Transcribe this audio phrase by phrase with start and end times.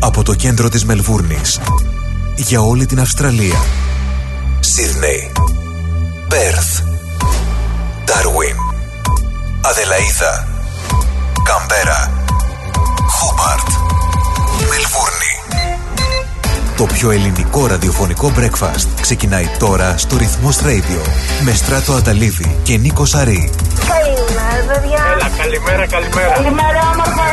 [0.00, 1.60] από το κέντρο της Μελβούρνης
[2.36, 3.64] για όλη την Αυστραλία.
[4.60, 5.32] Σίδνεϊ,
[6.28, 6.80] Πέρθ,
[8.04, 8.56] Ντάρουιν,
[9.60, 10.48] Αδελαίδα,
[11.44, 12.12] Καμπέρα,
[13.08, 13.68] Χόμπαρτ,
[14.58, 15.34] Μελβούρνη.
[16.76, 21.08] Το πιο ελληνικό ραδιοφωνικό breakfast ξεκινάει τώρα στο Ρυθμός Radio
[21.44, 23.50] με Στράτο Αταλίδη και Νίκο Σαρή.
[23.88, 25.04] Καλημέρα, παιδιά.
[25.14, 26.32] Έλα, καλημέρα, καλημέρα.
[26.32, 27.24] Καλημέρα, όμορφα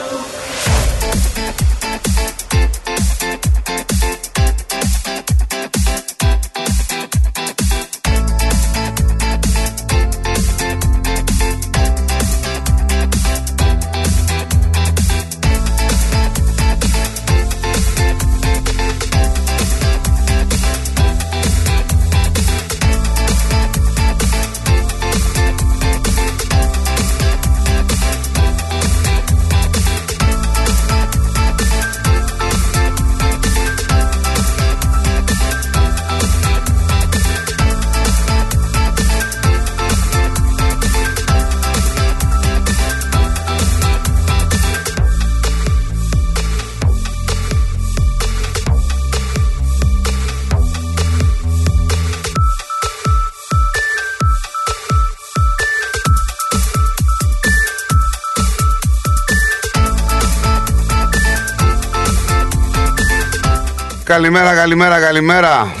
[64.11, 65.73] Καλημέρα, καλημέρα, καλημέρα.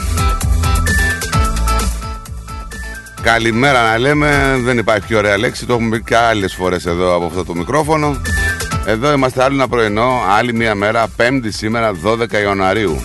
[3.21, 7.15] Καλημέρα να λέμε, δεν υπάρχει πιο ωραία λέξη, το έχουμε πει και άλλες φορές εδώ
[7.15, 8.21] από αυτό το μικρόφωνο.
[8.85, 13.01] Εδώ είμαστε άλλο ένα πρωινό, άλλη μία μέρα, πέμπτη σήμερα, 12 Ιανουαρίου.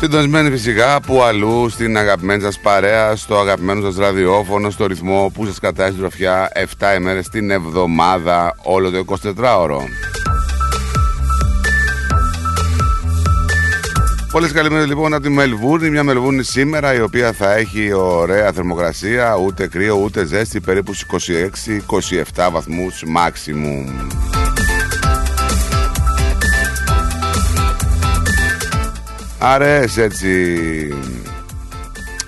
[0.00, 5.46] Συντονισμένοι φυσικά που αλλού στην αγαπημένη σας παρέα, στο αγαπημένο σας ραδιόφωνο, στο ρυθμό που
[5.46, 10.09] σας κατάει στην τροφιά 7 ημέρες την εβδομάδα, όλο το 24ωρο.
[14.30, 15.90] Πολλέ καλημέρε λοιπόν από τη Μελβούρνη.
[15.90, 20.92] Μια Μελβούρνη σήμερα η οποία θα έχει ωραία θερμοκρασία, ούτε κρύο ούτε ζέστη, περίπου
[22.36, 24.06] 26-27 βαθμούς maximum.
[29.38, 30.58] Άρες έτσι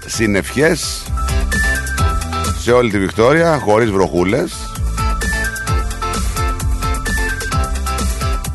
[0.06, 1.02] συνευχές
[2.58, 4.71] σε όλη τη Βικτόρια χωρίς βροχούλες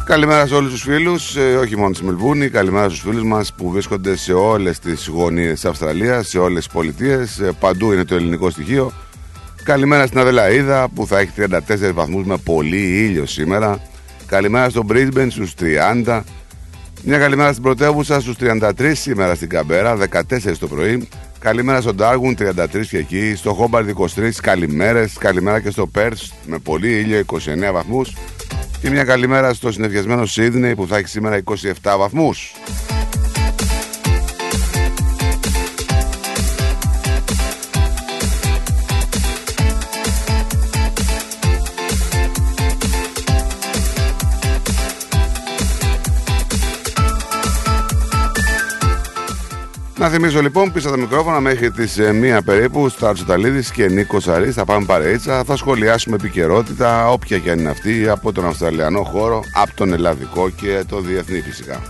[0.08, 3.72] Καλημέρα σε όλους τους φίλους, ε, όχι μόνο στη Μελβούνη, καλημέρα στους φίλους μας που
[3.72, 8.16] βρίσκονται σε όλες τις γωνίες της Αυστραλίας, σε όλες τις πολιτείες, ε, παντού είναι το
[8.16, 8.92] ελληνικό στοιχείο.
[9.64, 13.80] Καλημέρα στην Αδελαίδα που θα έχει 34 βαθμούς με πολύ ήλιο σήμερα.
[14.26, 16.24] Καλημέρα στο Brisbane στους 30.
[17.04, 21.08] Μια καλημέρα στην πρωτεύουσα στους 33 σήμερα στην Καμπέρα, 14 το πρωί.
[21.40, 23.36] Καλημέρα στο Darwin 33 και εκεί.
[23.36, 25.14] Στο Χόμπαρντ 23 καλημέρες.
[25.20, 28.14] Καλημέρα και στο Perth με πολύ ήλιο 29 βαθμούς.
[28.82, 31.44] Και μια καλημέρα στο συνεργασμένο Σίδνεϊ που θα έχει σήμερα
[31.84, 32.56] 27 βαθμούς.
[50.08, 51.98] Να θυμίσω λοιπόν πίσω τα μικρόφωνα μέχρι τις
[52.38, 52.90] 1 περίπου.
[52.90, 54.56] Στάρτσο Ταλίδη και Νίκος Αρής.
[54.56, 55.44] Θα πάμε παρέτσα.
[55.44, 60.50] Θα σχολιάσουμε επικαιρότητα, όποια και αν είναι αυτή, από τον Αυστραλιανό χώρο, από τον Ελλαδικό
[60.50, 61.82] και το διεθνή φυσικά.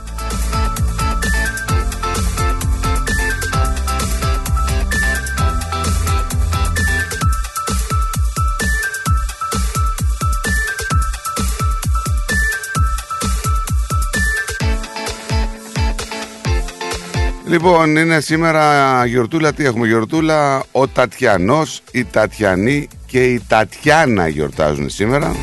[17.50, 19.54] Λοιπόν, είναι σήμερα γιορτούλα.
[19.54, 25.36] Τι έχουμε γιορτούλα, ο Τατιανός, η Τατιανή και η Τατιάνα γιορτάζουν σήμερα.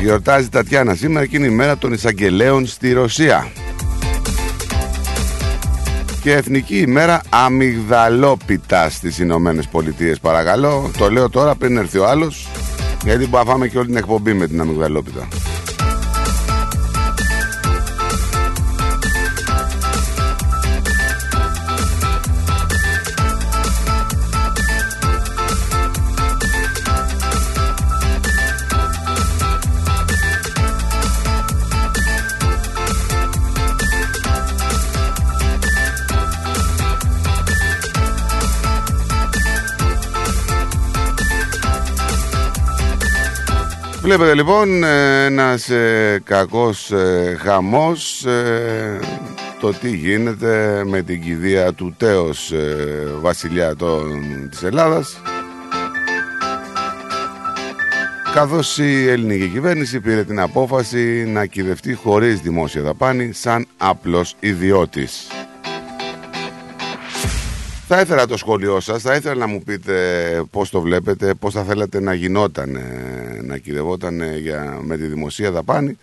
[0.00, 3.50] Γιορτάζει η Τατιάνα σήμερα και είναι η μέρα των εισαγγελέων στη Ρωσία.
[6.20, 10.90] Και εθνική ημέρα αμυγδαλόπιτα στις Ηνωμένες Πολιτείες παρακαλώ.
[10.98, 12.48] Το λέω τώρα πριν έρθει ο άλλος
[13.04, 15.28] γιατί που φάμε και όλη την εκπομπή με την αμυγδαλόπιτα.
[44.02, 49.00] Βλέπετε λοιπόν ένας ε, κακός ε, χαμός ε,
[49.60, 55.20] το τι γίνεται με την κηδεία του τέος ε, βασιλιά των, της Ελλάδας
[58.34, 65.26] καθώς η ελληνική κυβέρνηση πήρε την απόφαση να κυδευτεί χωρίς δημόσια δαπάνη σαν απλός ιδιώτης.
[67.94, 71.64] Θα ήθελα το σχόλιο σας, θα ήθελα να μου πείτε πώς το βλέπετε, πώς θα
[71.64, 72.78] θέλατε να γινόταν,
[73.42, 75.98] να κυδευόταν για, με τη δημοσία δαπάνη.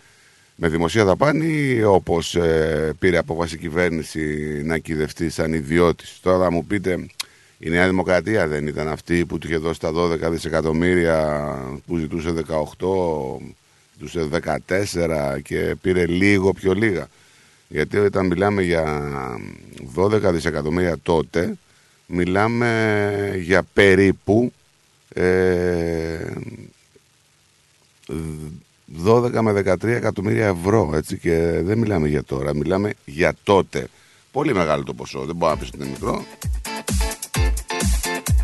[0.54, 4.22] Με δημοσία δαπάνη, όπως ε, πήρε απόφαση η κυβέρνηση
[4.64, 6.18] να κυδευτεί σαν ιδιώτης.
[6.22, 7.06] Τώρα θα μου πείτε,
[7.58, 12.32] η Νέα Δημοκρατία δεν ήταν αυτή που του είχε δώσει τα 12 δισεκατομμύρια που ζητούσε
[12.78, 12.86] 18,
[13.98, 14.28] ζητούσε
[15.36, 17.06] 14 και πήρε λίγο πιο λίγα.
[17.68, 19.02] Γιατί όταν μιλάμε για
[19.96, 21.56] 12 δισεκατομμύρια τότε,
[22.10, 24.52] μιλάμε για περίπου
[25.14, 26.32] ε,
[29.04, 33.88] 12 με 13 εκατομμύρια ευρώ, έτσι, και δεν μιλάμε για τώρα, μιλάμε για τότε.
[34.32, 36.24] Πολύ μεγάλο το ποσό, δεν μπορώ να πεις ότι είναι μικρό.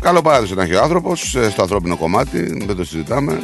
[0.01, 3.43] Καλό παράδεισο να έχει ο άνθρωπος ε, στο ανθρώπινο κομμάτι, δεν το συζητάμε.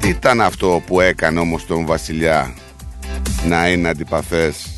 [0.00, 2.54] Τι ήταν αυτό που έκανε όμως τον βασιλιά
[3.48, 4.69] να είναι αντιπαθές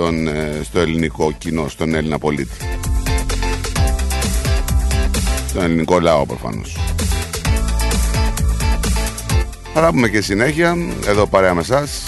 [0.00, 2.56] στον, ε, στο ελληνικό κοινό, στον Έλληνα πολίτη.
[5.48, 6.76] Στον ελληνικό λαό προφανώς.
[9.74, 10.76] Θα πούμε και συνέχεια,
[11.06, 12.04] εδώ παρέα με εσάς.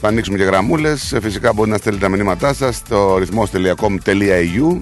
[0.00, 1.12] Θα ανοίξουμε και γραμμούλες.
[1.12, 4.80] Ε, Φυσικά μπορείτε να στέλνετε τα μηνύματά σας στο ρυθμός.com.au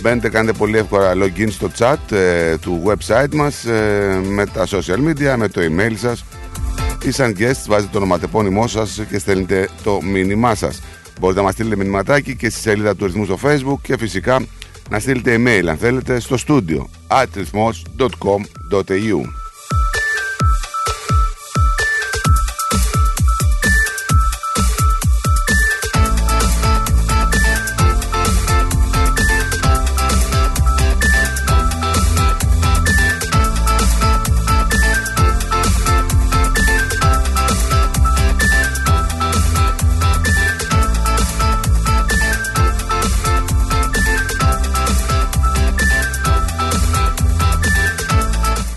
[0.00, 5.08] Μπαίνετε, κάνετε πολύ εύκολα login στο chat ε, του website μας ε, με τα social
[5.08, 6.24] media, με το email σας
[7.02, 10.80] ή σαν guest βάζετε το ονοματεπώνυμό σας και στέλνετε το μήνυμά σας.
[11.20, 14.46] Μπορείτε να μας στείλετε μηνυματάκι και στη σελίδα του ρυθμού στο facebook και φυσικά
[14.90, 17.26] να στείλετε email αν θέλετε στο studio at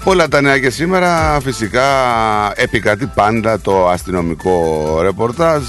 [0.10, 1.40] Όλα τα νέα και σήμερα.
[1.40, 1.84] Φυσικά
[2.56, 5.64] επικρατεί πάντα το αστυνομικό ρεπορτάζ.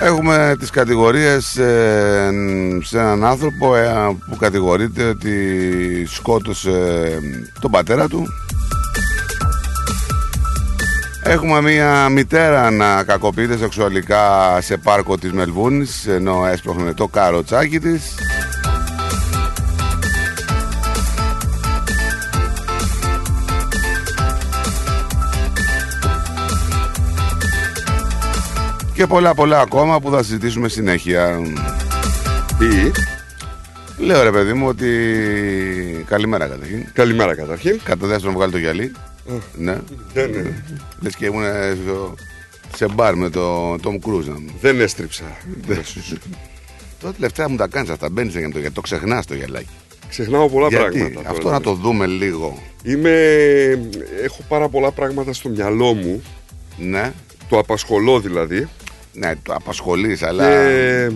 [0.00, 2.30] Έχουμε τις κατηγορίες ε,
[2.82, 5.36] σε έναν άνθρωπο ε, που κατηγορείται ότι
[6.06, 6.70] σκότωσε
[7.60, 8.26] τον πατέρα του.
[11.22, 18.14] Έχουμε μια μητέρα να κακοποιείται σεξουαλικά σε πάρκο της Μελβούνης ενώ έσπροχνε το καροτσάκι της
[29.02, 31.40] και πολλά πολλά ακόμα που θα συζητήσουμε συνέχεια.
[32.58, 32.90] Τι;
[34.04, 34.86] Λέω ρε παιδί μου ότι.
[36.06, 36.86] Καλημέρα καταρχήν.
[36.92, 37.80] Καλημέρα καταρχήν.
[37.84, 38.92] Κατά δεύτερον να βγάλει το γυαλί.
[39.56, 39.78] ναι.
[40.14, 40.42] Ναι, ναι.
[41.00, 41.42] Λες και ήμουν
[42.76, 44.34] σε μπαρ με το Tom Cruise.
[44.60, 45.24] Δεν έστριψα.
[47.00, 48.10] Τώρα τελευταία μου τα κάνεις αυτά.
[48.10, 49.68] Μπαίνεις για το γιατί το ξεχνάς το γυαλάκι.
[50.08, 51.30] Ξεχνάω πολλά Γιατί; πράγματα.
[51.30, 51.54] αυτό τώρα.
[51.54, 52.58] να το δούμε λίγο.
[52.82, 53.10] Είμαι...
[54.22, 56.22] Έχω πάρα πολλά πράγματα στο μυαλό μου.
[56.78, 57.12] Ναι,
[57.48, 58.68] Το απασχολώ δηλαδή.
[59.12, 61.10] Ναι, το απασχολείς, αλλά Και...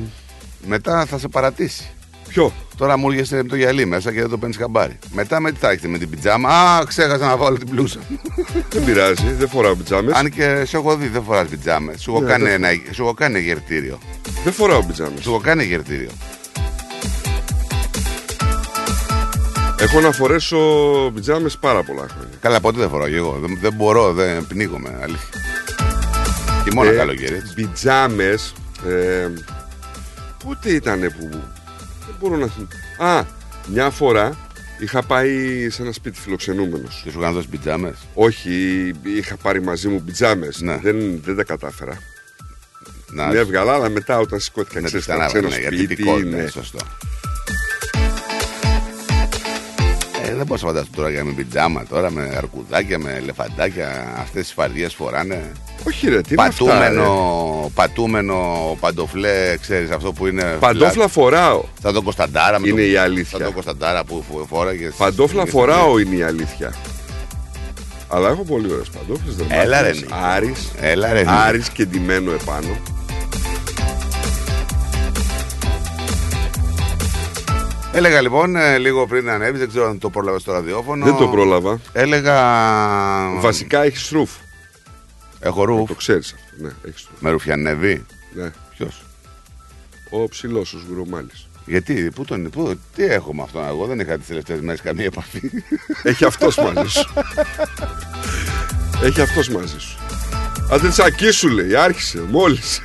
[0.66, 1.90] μετά θα σε παρατήσει.
[2.28, 4.98] Ποιο; Τώρα μου έρχεσαι με το γυαλί μέσα και δεν το παίρνεις χαμπάρι.
[5.12, 6.48] Μετά με τι θα έχετε με την πιτζάμα.
[6.48, 7.98] Α, ξέχασα να βάλω την πλούσα.
[8.72, 9.32] Δεν πειράζει.
[9.32, 10.14] Δεν φοράω πιτζάμες.
[10.14, 12.00] Αν και σε έχω δει, δεν φοράς πιτζάμες.
[12.02, 13.98] Σου έχω Ναι, κάνει, δεν- ένα, σου έχω κάνει γερτήριο.
[14.44, 15.22] Δεν φοράω πιτζάμες.
[15.22, 16.10] Σου έχω κάνει γερτήριο.
[19.80, 20.56] Έχω να φορέσω
[21.14, 22.36] πιτζάμες πάρα πολλά χρόνια.
[22.40, 23.38] Καλά, ποτέ δεν φοράω και εγώ.
[23.40, 24.98] Δεν, δεν μπορώ, δεν πνίγομαι.
[25.02, 25.28] Αλήθεια.
[26.66, 27.34] Και μόνο Ε, καλοκαίρι.
[27.34, 27.54] έτσι.
[27.54, 28.38] Πιτζάμε.
[28.86, 29.28] Ε,
[30.44, 31.28] πότε ήταν που.
[32.06, 33.18] Δεν μπορώ να θυμάμαι.
[33.18, 33.24] Α,
[33.66, 34.36] μια φορά
[34.78, 37.00] είχα πάει σε ένα σπίτι φιλοξενούμενος.
[37.04, 37.94] Και σου είχαν δώσει πιτζάμε.
[38.14, 40.48] Όχι, είχα πάρει μαζί μου πιτζάμε.
[40.58, 40.76] Ναι.
[40.82, 41.98] Δεν, δεν τα κατάφερα.
[43.10, 45.66] Να Με έβγαλα, αλλά μετά όταν σηκώθηκα, με ξέρεις, τη στα στενά, ξένο ναι, για
[45.66, 45.86] σπίτι.
[45.86, 46.42] τυπικότητα, ναι.
[46.42, 46.78] ναι, σωστό.
[50.26, 54.14] Δεν μπορώ να φανταστώ τώρα για με πιτζάμα τώρα, με αρκουδάκια, με ελεφαντάκια.
[54.18, 55.52] Αυτές τις φαρδιές φοράνε.
[55.86, 57.68] Όχι, ρε, τι είναι αυτά, Πατούμενο, ρε.
[57.74, 58.36] πατούμενο
[58.80, 60.56] παντοφλέ, ξέρεις αυτό που είναι.
[60.60, 61.60] Παντόφλα φοράω.
[61.62, 61.80] flat.
[61.82, 62.58] Σαν τον Κωνσταντάρα.
[62.60, 63.30] με Είναι τον- η αλήθεια.
[63.30, 64.94] Σαν τον Κωνσταντάρα που φο- φόραγες.
[64.96, 66.72] Παντόφλα φοράω είναι η αλήθεια.
[68.08, 69.34] Αλλά έχω πολύ ωραίες παντόφλες.
[69.48, 70.14] Έλα, ρε, Νίκο.
[70.22, 71.18] Άρης, Έλα ρε.
[71.18, 71.30] Νίκο.
[71.32, 72.76] Άρης και ντυμένο επάνω.
[77.96, 81.04] Έλεγα λοιπόν ε, λίγο πριν ανέβεις, δεν ξέρω αν το πρόλαβες στο ραδιόφωνο.
[81.04, 81.80] Δεν το πρόλαβα.
[81.92, 82.36] Έλεγα.
[83.40, 84.30] Βασικά έχεις σρούφ.
[85.40, 85.88] Έχω ρούφ.
[85.88, 86.64] Το ξέρεις αυτό.
[86.64, 87.10] Ναι, έχεις το.
[87.18, 88.04] Με ρουφιανεύει.
[88.34, 88.50] Ναι.
[88.76, 89.02] Ποιος;
[90.10, 91.48] Ο ψηλός, ο Σγουρομάλης.
[91.66, 95.04] Γιατί, πού τον, πού, τι έχω με αυτόν εγώ, δεν είχα τις τελευταίες μέρες καμία
[95.04, 95.50] επαφή.
[96.02, 97.12] Έχει αυτός μαζί σου.
[99.02, 99.98] Έχει αυτός μαζί σου.
[100.70, 102.82] Άντε τσακί σου λέει, άρχισε μόλις.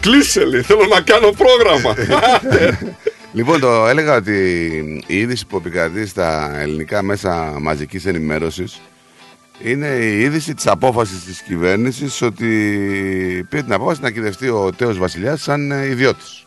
[0.00, 1.94] Κλείσε λέει, θέλω να κάνω πρόγραμμα.
[3.34, 4.34] λοιπόν, το έλεγα ότι
[5.06, 8.80] η είδηση που επικρατεί στα ελληνικά μέσα μαζικής ενημέρωσης
[9.62, 12.46] είναι η είδηση της απόφασης της κυβέρνησης ότι
[13.48, 16.44] πήρε την απόφαση να κυδευτεί ο Τέος Βασιλιάς σαν ε, ιδιώτης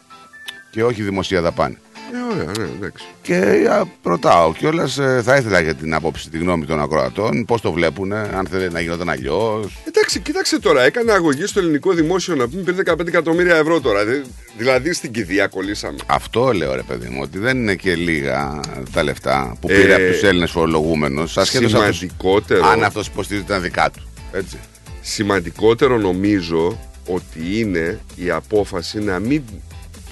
[0.71, 1.77] και όχι δημοσία δαπάνη.
[2.13, 3.05] Ε, ωραία, ναι, εντάξει.
[3.21, 3.35] Και
[3.69, 8.13] α, ρωτάω κιόλας, θα ήθελα για την άποψη, τη γνώμη των ακροατών, πώς το βλέπουν,
[8.13, 9.77] αν θέλει να γινόταν αλλιώς.
[9.87, 14.05] Εντάξει, κοίταξε τώρα, έκανε αγωγή στο ελληνικό δημόσιο να πούμε πήρε 15 εκατομμύρια ευρώ τώρα.
[14.05, 14.21] Δε-
[14.57, 15.97] Δηλαδή στην κηδεία κολλήσαμε.
[16.05, 18.59] Αυτό λέω ρε παιδί μου, ότι δεν είναι και λίγα
[18.93, 21.37] τα λεφτά που Ε, πήρε από τους Έλληνες φορολογούμενους.
[21.37, 22.65] Ασχέτως σημαντικότερο.
[22.67, 24.07] αν αυτός υποστηρίζει τα δικά του.
[24.31, 24.57] Έτσι.
[25.01, 29.41] Σημαντικότερο νομίζω ότι είναι η απόφαση να μην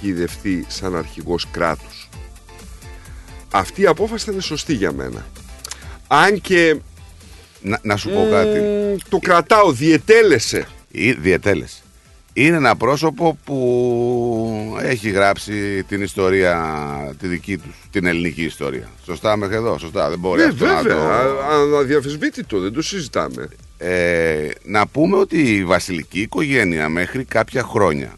[0.05, 2.09] κυδευτεί σαν αρχηγός κράτους.
[3.51, 5.25] Αυτή η απόφαση ήταν σωστή για μένα.
[6.07, 6.75] Αν και
[7.62, 8.59] Να, να σου πω κάτι.
[8.59, 10.67] μ, το κρατάω, διετέλεσε.
[10.91, 11.79] Η διετέλεση.
[12.33, 16.55] Είναι ένα πρόσωπο που έχει γράψει την ιστορία
[17.19, 18.89] τη δική τους, την ελληνική ιστορία.
[19.05, 20.09] Σωστά μέχρι εδώ, σωστά.
[20.09, 21.75] Δεν μπορεί Ναι, αυτό να βέβαια, το...
[21.75, 23.50] α- αδιαφεσβήτητο, δεν το συζητάμε.
[23.77, 28.13] Ε, να πούμε ότι η βασιλική οικογένεια μέχρι κάποια χρόνια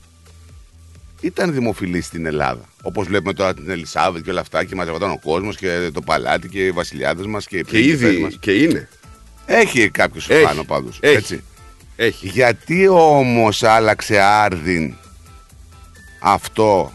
[1.21, 2.61] ήταν δημοφιλής στην Ελλάδα.
[2.81, 6.47] Όπως βλέπουμε τώρα την Ελισάβετ και όλα αυτά και μαζευόταν ο κόσμος και το παλάτι
[6.49, 8.37] και οι βασιλιάδες μας και οι Και πρίγκιπες ήδη μας.
[8.39, 8.89] και είναι.
[9.45, 10.43] Έχει κάποιου Έχει.
[10.43, 10.97] πάνω πάντως.
[11.01, 11.15] Έχει.
[11.15, 11.43] Έτσι.
[11.95, 12.27] Έχει.
[12.27, 14.93] Γιατί όμως άλλαξε άρδιν
[16.19, 16.91] αυτό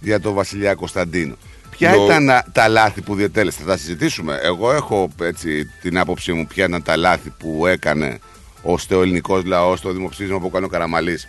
[0.00, 1.34] για τον βασιλιά Κωνσταντίνο;
[1.70, 4.38] Ποια Νο- ήταν α, τα λάθη που διατέλεσε, θα τα συζητήσουμε.
[4.42, 8.18] Εγώ έχω έτσι, την άποψή μου ποια ήταν τα λάθη που έκανε
[8.62, 11.28] ώστε ο ελληνικός λαός στο δημοψήφισμα που κάνει ο Καραμαλής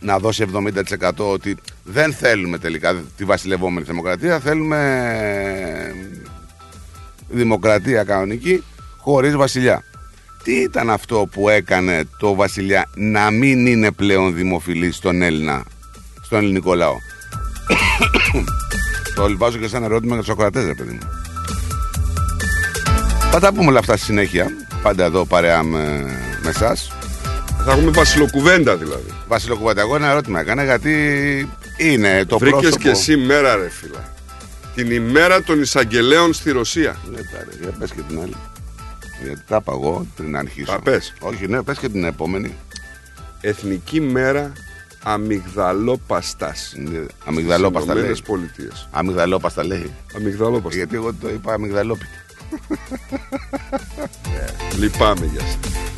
[0.00, 4.78] να δώσει 70% ότι δεν θέλουμε τελικά τη βασιλευόμενη δημοκρατία, θέλουμε
[5.88, 5.94] ε,
[7.28, 8.64] δημοκρατία κανονική
[8.96, 9.84] χωρίς βασιλιά.
[10.42, 15.64] Τι ήταν αυτό που έκανε το βασιλιά να μην είναι πλέον δημοφιλής στον Έλληνα,
[16.22, 16.94] στον ελληνικό λαό;
[19.14, 21.08] το βάζω και σαν ερώτημα για τους Σοκρατές, ρε παιδί μου.
[23.32, 24.46] Θα τα πούμε όλα αυτά στη συνέχεια.
[24.82, 26.04] Πάντα εδώ παρέα με,
[26.42, 26.92] με εσάς.
[27.64, 29.14] Θα έχουμε βασιλοκουβέντα δηλαδή.
[29.28, 30.94] Βασίλο Κουβάτα, εγώ ένα ερώτημα έκανα γιατί
[31.76, 32.82] είναι το Βρήκες πρόσωπο...
[32.82, 34.12] και εσύ μέρα, ρε φίλα.
[34.74, 36.96] Την ημέρα των εισαγγελέων στη Ρωσία.
[37.10, 38.34] Ναι, πάρε, για πες και την άλλη.
[39.22, 40.72] Γιατί τα είπα εγώ πριν αρχίσω.
[40.72, 41.14] Τα πες.
[41.20, 42.54] Όχι, ναι, πες και την επόμενη.
[43.40, 44.52] Εθνική μέρα
[45.02, 46.74] αμυγδαλόπαστας.
[46.76, 48.02] Ναι, Αμυγδαλόπαστα λέει.
[48.02, 48.88] Ηνωμένες Πολιτείες.
[48.90, 49.90] Αμυγδαλόπαστα λέει.
[50.16, 50.76] Αμυγδαλόπαστα.
[50.76, 52.24] Γιατί εγώ το είπα αμυγδαλόπιτα.
[54.78, 55.89] Λυπάμαι για σας.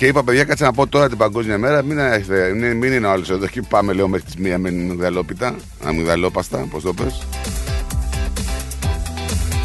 [0.00, 1.82] Και είπα, παιδιά, κάτσε να πω τώρα την Παγκόσμια Μέρα.
[1.82, 4.68] Μην, έχετε- μην, μην είναι ο άλλο εδώ και πάμε, λέω, μέχρι τις μία με
[4.68, 5.54] αμυγδαλόπιτα.
[5.84, 7.26] Αμυγδαλόπαστα, πώς το πες.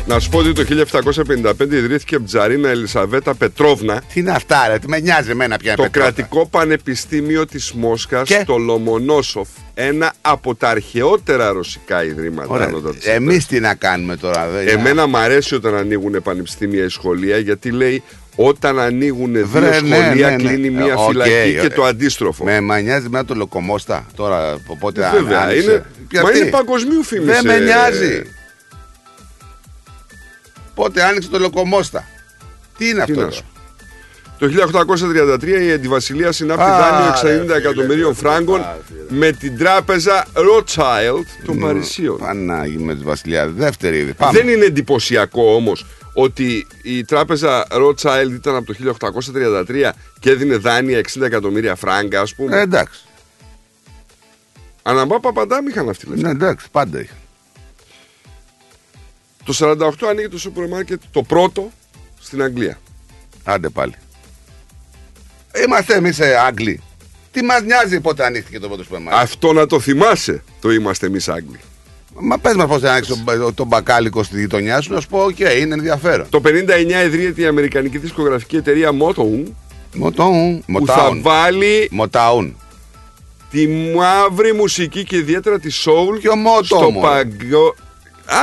[0.08, 4.88] Να σου πω ότι το 1755 ιδρύθηκε Τσαρίνα Ελισαβέτα Πετρόβνα, Τι είναι αυτά, ρε, τι
[4.88, 5.75] με νοιάζει εμένα πια.
[5.75, 6.12] το Πετρότα.
[6.12, 12.48] κρατικό πανεπιστήμιο της Μόσχας Και; στο Λομονόσοφ, ένα από τα αρχαιότερα ρωσικά ιδρύματα.
[12.50, 12.65] Ωραία.
[12.68, 14.63] ανώτατης Εμείς τι να κάνουμε τώρα, δε.
[14.72, 18.04] Εμένα μου αρέσει όταν ανοίγουν πανεπιστήμια ή σχολεία γιατί λέει
[18.36, 20.44] όταν ανοίγουν δύο Βρε, ναι, σχολεία ναι, ναι.
[20.44, 22.44] κλείνει μία Ε, οκ, φυλακή και ε, το αντίστροφο.
[22.44, 24.58] Με μα νοιάζει με το λοκομόστα τώρα.
[24.68, 25.72] Οπότε Ε, Βέβαια, αν- άνοιξε.
[25.72, 27.25] είναι, Ποια μα τι; είναι παγκοσμίου φήμης.
[27.25, 28.22] Δεν με νοιάζει.
[30.75, 32.08] Πότε άνοιξε το λοκομόστα.
[32.77, 33.13] Τι είναι Τι αυτό.
[33.13, 33.44] να τώρα; σου
[34.39, 34.48] Το
[35.42, 39.20] 1833 η αντιβασιλεία συνάπτει Α, δάνειο ρε 60 φίλε, εκατομμυρίων ρε φράγκων φίλε.
[39.20, 42.18] με την τράπεζα Rothschild των Παρισίων.
[42.18, 43.48] Πανάγι με τη Βασιλιά.
[43.48, 44.13] Δεύτερη είδη.
[44.13, 44.39] Πάμε.
[44.39, 45.86] Δεν είναι εντυπωσιακό όμως
[46.17, 48.95] ότι η τράπεζα Rothschild ήταν από το
[49.67, 52.57] 1833 και έδινε δάνεια 60 εκατομμύρια φράγκα, ας πούμε.
[52.57, 53.01] Ε, εντάξει.
[54.84, 56.27] Αναμπά Παπαντάμ είχαν αυτοί λεφτά.
[56.27, 57.13] Ναι, εντάξει, πάντα είχαν.
[59.43, 61.72] Το 48 ανοίγει το σούπερ μάρκετ το πρώτο
[62.19, 62.79] στην Αγγλία.
[63.43, 63.95] Άντε πάλι.
[65.65, 66.81] Είμαστε εμείς Άγγλοι.
[67.31, 69.24] Τι μας νοιάζει πότε ανοίχτηκε το πρώτο σούπερ μάρκετ.
[69.24, 71.60] Αυτό να το θυμάσαι το είμαστε εμείς Άγγλοι.
[72.19, 75.24] Μα πες μας πώς θα ανοίξει τον το μπακάλικο στη γειτονιά σου, να σου πω:
[75.24, 76.25] Οκ, είναι ενδιαφέρον.
[76.29, 76.50] Το 59
[77.05, 79.43] ιδρύεται η αμερικανική δισκογραφική εταιρεία Motown
[79.93, 80.63] Μοτάουν.
[80.65, 82.55] που θα βάλει Μοτάουν.
[83.51, 87.07] τη μαύρη μουσική και ιδιαίτερα τη soul Ποιο Motown, στο μωρέ.
[87.07, 87.75] παγκο...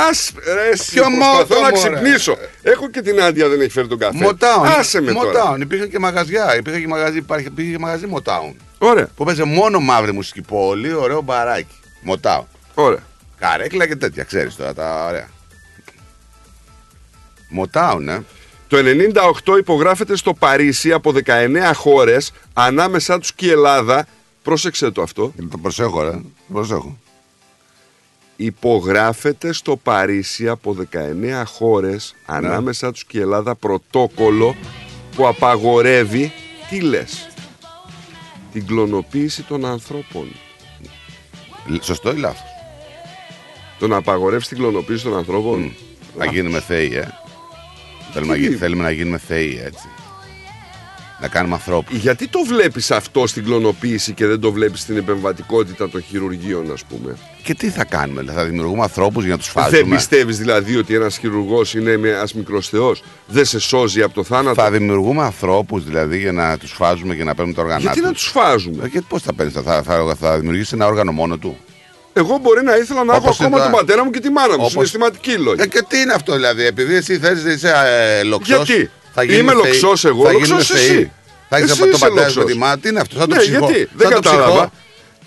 [0.09, 1.73] Ας ρε εσύ, Ποιο προσπαθώ Motown, να μωρέ.
[1.95, 2.35] ξυπνήσω.
[2.61, 4.17] Έχω και την άντια δεν έχει φέρει τον καφέ.
[4.17, 4.65] Μοτάουν.
[4.65, 5.27] Άσε με τώρα.
[5.27, 5.61] Μοτάουν.
[5.61, 6.55] Υπήρχαν και μαγαζιά.
[6.57, 8.55] Υπήρχε και μαγαζί, υπάρχει, υπήρχε και μαγαζί Μοτάουν.
[8.77, 10.41] Ωραία, Που παίζει μόνο μαύρη μουσική.
[10.41, 11.75] Πολύ ωραίο μπαράκι.
[12.01, 12.45] Μοτάουν.
[12.73, 13.03] ωραία.
[13.43, 15.29] Καρέκλα και τέτοια, ξέρεις τώρα τα ωραία.
[17.49, 18.23] Μοτάουν, ε.
[18.67, 18.89] Το Το
[19.53, 24.07] 98 υπογράφεται στο Παρίσι από 19 χώρες, ανάμεσά τους και η Ελλάδα.
[24.43, 25.33] Πρόσεξε το αυτό.
[25.51, 26.11] Το προσέχω, ρε.
[26.11, 26.97] Το προσέχω.
[28.35, 34.55] Υπογράφεται στο Παρίσι από 19 χώρες, ανάμεσά τους και η Ελλάδα, πρωτόκολλο
[35.15, 36.33] που απαγορεύει,
[36.69, 37.27] τι λες,
[38.51, 40.35] την κλωνοποίηση των ανθρώπων.
[41.81, 42.52] Σωστό ή λάθος;
[43.83, 45.71] Το να απαγορεύσει την κλωνοποίηση των ανθρώπων.
[46.17, 47.07] Να γίνουμε θεοί, ε.
[48.13, 49.87] Θέλουμε, να, Τι; γι- θέλουμε να γίνουμε θεοί, έτσι.
[51.21, 51.97] Να κάνουμε ανθρώπους.
[51.97, 56.83] Γιατί το βλέπεις αυτό στην κλωνοποίηση και δεν το βλέπεις στην επεμβατικότητα των χειρουργείων, ας
[56.83, 59.95] πούμε; Και τι θα κάνουμε, δηλαδή, θα δημιουργούμε ανθρώπους για να τους Δεν φάζουμε.
[59.95, 64.61] πιστεύεις δηλαδή ότι ένας χειρουργός είναι ένας μικρός θεός; Δεν σε σώζει από το θάνατο;
[64.61, 68.11] Θα δημιουργούμε ανθρώπους δηλαδή για να τους φάζουμε και να παίρνουμε τα όργανα Γιατί να
[68.11, 71.57] τους; φάζουμε; Ε, Γιατί πώς θα παίρνεις, θα, θα, θα δημιουργήσεις ένα όργανο μόνο του;
[72.13, 74.29] Εγώ μπορεί να ήθελα να έχω Όπως ακόμα είναι τον τα- πατέρα μου και τη
[74.29, 74.53] μάνα μου.
[74.57, 75.63] Όπως- Συναισθηματική λόγια.
[75.63, 77.73] Ε, και τι είναι αυτό δηλαδή, επειδή εσύ θες είσαι
[78.19, 79.71] ε, λοξός, Γιατί; θα γίνουμε Είμαι θεοί.
[79.71, 80.93] λοξός εγώ, θα λοξός γίνουμε εσύ.
[80.93, 81.11] θεοί.
[81.49, 82.43] Θα έχεις Εσύ τον είσαι πατέρα σου λοξός.
[82.45, 83.57] με τη μάνα, τι είναι αυτό, σαν το Ναι, ψυχό.
[83.65, 84.37] γιατί; Δεν σαν το ψυχό.
[84.37, 84.71] κατάλαβα.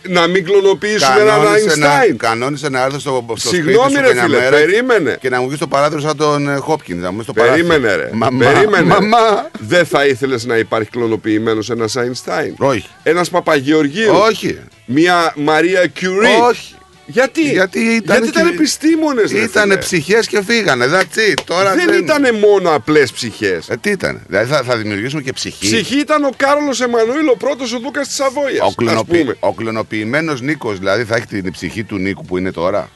[0.08, 2.16] Να μην κλωνοποιήσουμε έναν Κανόνισε να, Einstein.
[2.16, 5.16] κανόνισε να έρθω στο, στο Συγγνώμη, σπίτι σου ρε καμιά φίλε, μέρα περίμενε.
[5.20, 7.00] Και να μου βγει στο παράθυρο σαν τον ε, Χόπκιν.
[7.00, 7.66] Να μου βγει στο παράθυρο.
[7.66, 8.10] Περίμενε ρε.
[8.12, 8.84] Μαμά, Περίμενε.
[8.84, 9.50] Μαμά.
[9.58, 12.52] Δεν θα ήθελες να υπάρχει κλωνοποιημένος ένας Einstein.
[12.56, 12.88] Όχι.
[13.02, 14.58] Ένας Παπαγεωργίου; Όχι.
[14.84, 16.74] Μια Μαρία Κιουρί; Όχι.
[17.08, 19.76] Γιατί, Γιατί ήταν, Γιατί ήταν και- επιστήμονες ρε Ήταν φίλε.
[19.76, 20.86] ψυχές και φύγανε.
[20.86, 21.40] That's it.
[21.44, 23.68] Τώρα Δεν ήταν μόνο απλές ψυχές.
[23.68, 24.22] Ε, τι ήταν.
[24.28, 25.66] Δηλαδή θα, θα δημιουργήσουμε και ψυχή.
[25.66, 28.60] Ψυχή ήταν ο Κάρολος Εμμανουήλ, ο πρώτος ο Δούκας της Σαββόιας.
[28.60, 29.20] Ο, ας κλωνοποιη...
[29.20, 29.36] πούμε.
[29.40, 32.90] ο κλωνοποιημένος Νίκος δηλαδή θα έχει την ψυχή του Νίκου που είναι τώρα;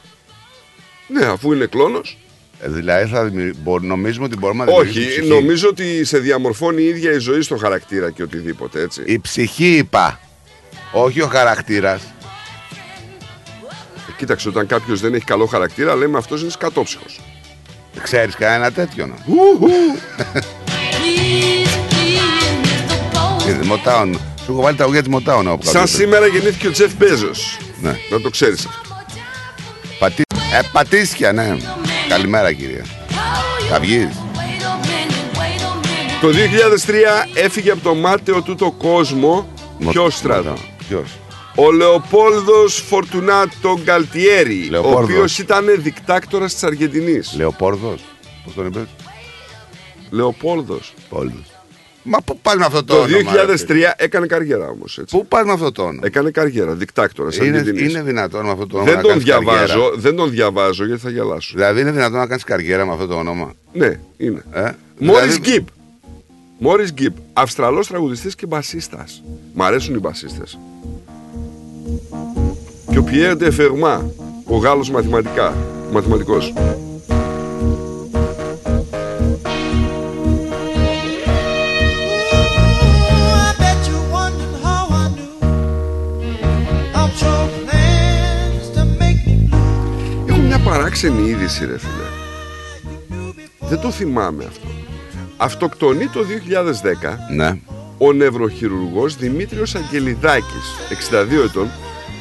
[1.06, 2.18] Ναι, αφού είναι κλόνος.
[2.60, 3.52] Ε, δηλαδή θα δημιουργ...
[3.62, 5.28] μπο- νομίζουμε ότι μπορούμε να δημιουργήσουμε Όχι, ψυχή.
[5.28, 9.02] νομίζω ότι σε διαμορφώνει η ίδια η ζωή στο χαρακτήρα και οτιδήποτε, έτσι.
[9.06, 10.20] Η ψυχή είπα.
[10.92, 12.02] Όχι ο χαρακτήρας.
[14.20, 17.20] Ε, Κοίταξε, όταν κάποιος δεν έχει καλό χαρακτήρα, λέμε αυτός είναι σκατόψυχος.
[18.02, 19.06] Ξέρεις κανένα τέτοιο.
[19.06, 19.14] να.
[23.44, 24.14] Και τη Motown.
[24.44, 25.70] Σου έχω βάλει τα ουγιά της Motown από κάτω.
[25.70, 27.58] Σαν σήμερα γεννήθηκε ο Τζεφ Μπέζος.
[27.80, 27.96] Ναι.
[28.10, 28.94] Να το ξέρεις αυτό.
[29.98, 30.22] Πατή...
[30.52, 31.56] Ε, πατήσια, ναι.
[32.08, 32.84] Καλημέρα κυρία.
[33.70, 34.08] Θα βγεις;
[36.20, 36.32] Το 2003
[37.34, 39.48] έφυγε από το μάταιο του το κόσμο.
[39.90, 40.54] Ποιος στράτο.
[40.88, 41.18] Ποιος;
[41.62, 45.02] Ο Λεοπόλδος Φορτουνάτο Γκαλτιέρη, ο Λεοπόλδος.
[45.04, 47.34] οποίος ήταν δικτάκτορας της Αργεντινής.
[47.36, 48.04] Λεοπόρδος.
[48.44, 48.82] Πώς τον είπες;
[50.10, 50.94] Λεοπόλδος.
[51.08, 51.42] Πόλδος.
[52.02, 55.16] Μα πού πας με αυτό το, Το όνομα, ρε φίλε; 2003 έκανε καριέρα όμως, έτσι.
[55.16, 57.90] Πού πας με αυτό το όνομα; Έκανε καριέρα, δικτάκτορας Είναι, Αργεντινής.
[57.90, 60.84] είναι δυνατόν με αυτό το όνομα Δεν να τον κάνεις καριέρα; διαβάζω, δεν τον διαβάζω
[60.86, 61.52] γιατί θα γελάσω.
[61.54, 64.44] Δηλαδή είναι δυνατόν να κάνεις καριέρα με αυτό το όνομα; Ναι, είναι.
[64.52, 65.66] Ε; Μόρις Δηλαδή- Γκίπ.
[66.58, 69.22] Μόρις Γκίπ, Αυστραλός τραγουδιστής και μπασίστας.
[69.54, 70.58] Μ' αρέσουν οι μπασίστες.
[72.90, 74.10] Και ο Πιέρ Ντεφερμά,
[74.44, 75.54] ο Γάλλος μαθηματικά,
[75.92, 76.52] μαθηματικός.
[83.46, 85.34] I bet you wondered how I knew
[87.02, 90.28] of your plans to make me blue.
[90.28, 92.08] Έχω μια παράξενη είδηση ρε φίλε.
[93.68, 94.66] Δεν το θυμάμαι αυτό.
[95.36, 97.58] Αυτοκτονεί το 2010 Ναι.
[98.02, 101.70] Ο νευροχειρουργός Δημήτριος Αγγελιδάκης, 62 ετών,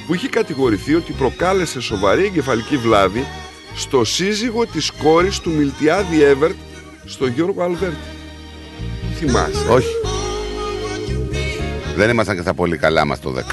[0.07, 3.25] που είχε κατηγορηθεί ότι προκάλεσε σοβαρή εγκεφαλική βλάβη
[3.75, 6.55] στο σύζυγο της κόρης του Μιλτιάδη Εύερτ,
[7.05, 7.97] στο Γιώργο Αλβέρτη.
[9.15, 9.93] Θυμάσαι; Όχι.
[11.95, 13.39] Δεν ήμασταν και στα πολύ καλά μας το 10.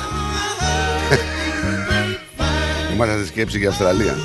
[2.95, 4.17] Ήμασταν στη σκέψη για Αυστραλία.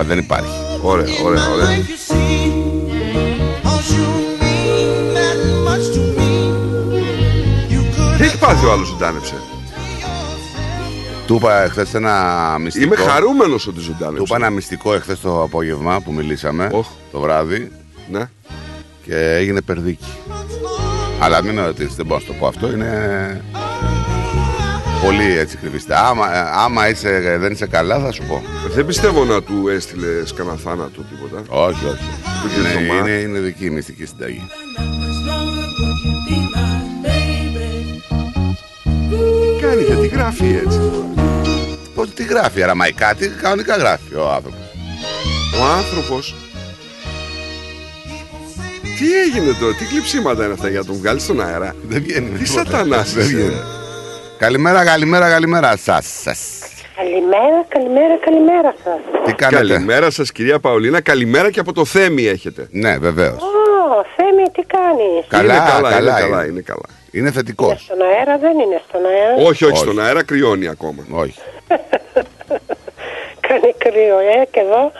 [0.00, 0.12] Φίλε.
[0.12, 0.50] Α, ε, δεν υπάρχει.
[0.82, 1.66] Ωραία, ωραία, ωραία.
[1.66, 2.52] Life you see,
[3.62, 4.06] 'cause you
[4.42, 6.30] mean that much to me.
[7.72, 9.34] You could Τι έχει πάθει ο άλλος ζωντάνεψε.
[11.26, 12.84] Του είπα εχθές ένα μυστικό.
[12.86, 14.34] Είμαι χαρούμενος ότι Του είπα ζωντάνεψε.
[14.34, 16.86] ένα μυστικό εχθές το απόγευμα που μιλήσαμε Οχ.
[17.12, 17.72] το βράδυ
[18.10, 18.28] Ναι.
[19.04, 20.04] και έγινε περδίκι.
[21.20, 22.70] Αλλά μην με ρωτήσει, δεν μπορώ να σου το πω αυτό.
[22.72, 23.44] Είναι
[25.04, 26.06] πολύ έτσι κρυβιστά.
[26.08, 28.42] Άμα, ε, άμα είσαι, δεν είσαι καλά, θα σου πω.
[28.74, 31.42] Δεν πιστεύω να του έστειλε κανένα θάνατο τίποτα.
[31.48, 32.04] Όχι, όχι.
[32.42, 33.10] Του είχε Είναι, στο μάτι.
[33.10, 34.48] είναι, είναι δική η μυστική συνταγή.
[39.10, 40.80] Τι κάνει, γιατί γράφει έτσι.
[41.94, 44.58] Πώς τι γράφει, αραμαϊκά, τι κανονικά γράφει ο άνθρωπος.
[45.60, 46.34] Ο άνθρωπος
[48.98, 52.28] Τι έγινε τώρα, τι κλειψίματα είναι αυτά για να τον βγάλεις στον αέρα; Δεν βγαίνει.
[52.38, 52.70] Τι τίποτα.
[52.70, 53.60] σατανάς Δεν είσαι, βγαίνει.
[54.40, 54.46] Ρε.
[54.46, 55.76] Καλημέρα, καλημέρα, καλημέρα.
[55.76, 56.40] Σας, σας.
[56.96, 58.98] Καλημέρα, καλημέρα, καλημέρα σας.
[59.24, 61.00] Τι κάνετε; Καλημέρα σας, κυρία Παολίνα.
[61.00, 62.68] Καλημέρα και από το Θέμη έχετε.
[62.70, 63.42] Ναι, βεβαίως.
[63.42, 66.52] Ω, Θέμη, τι κάνεις; Καλά, είναι καλά, καλά είναι καλά, είναι.
[66.52, 66.86] είναι καλά.
[67.10, 67.70] Είναι θετικός.
[67.70, 69.76] Είναι στον αέρα, δεν είναι στον αέρα; Όχι, όχι, Όχι.
[69.76, 71.04] στον αέρα κρυώνει ακόμα.
[71.10, 71.34] Όχι.
[73.46, 74.92] Κάνει κρύο, ε, και εδώ.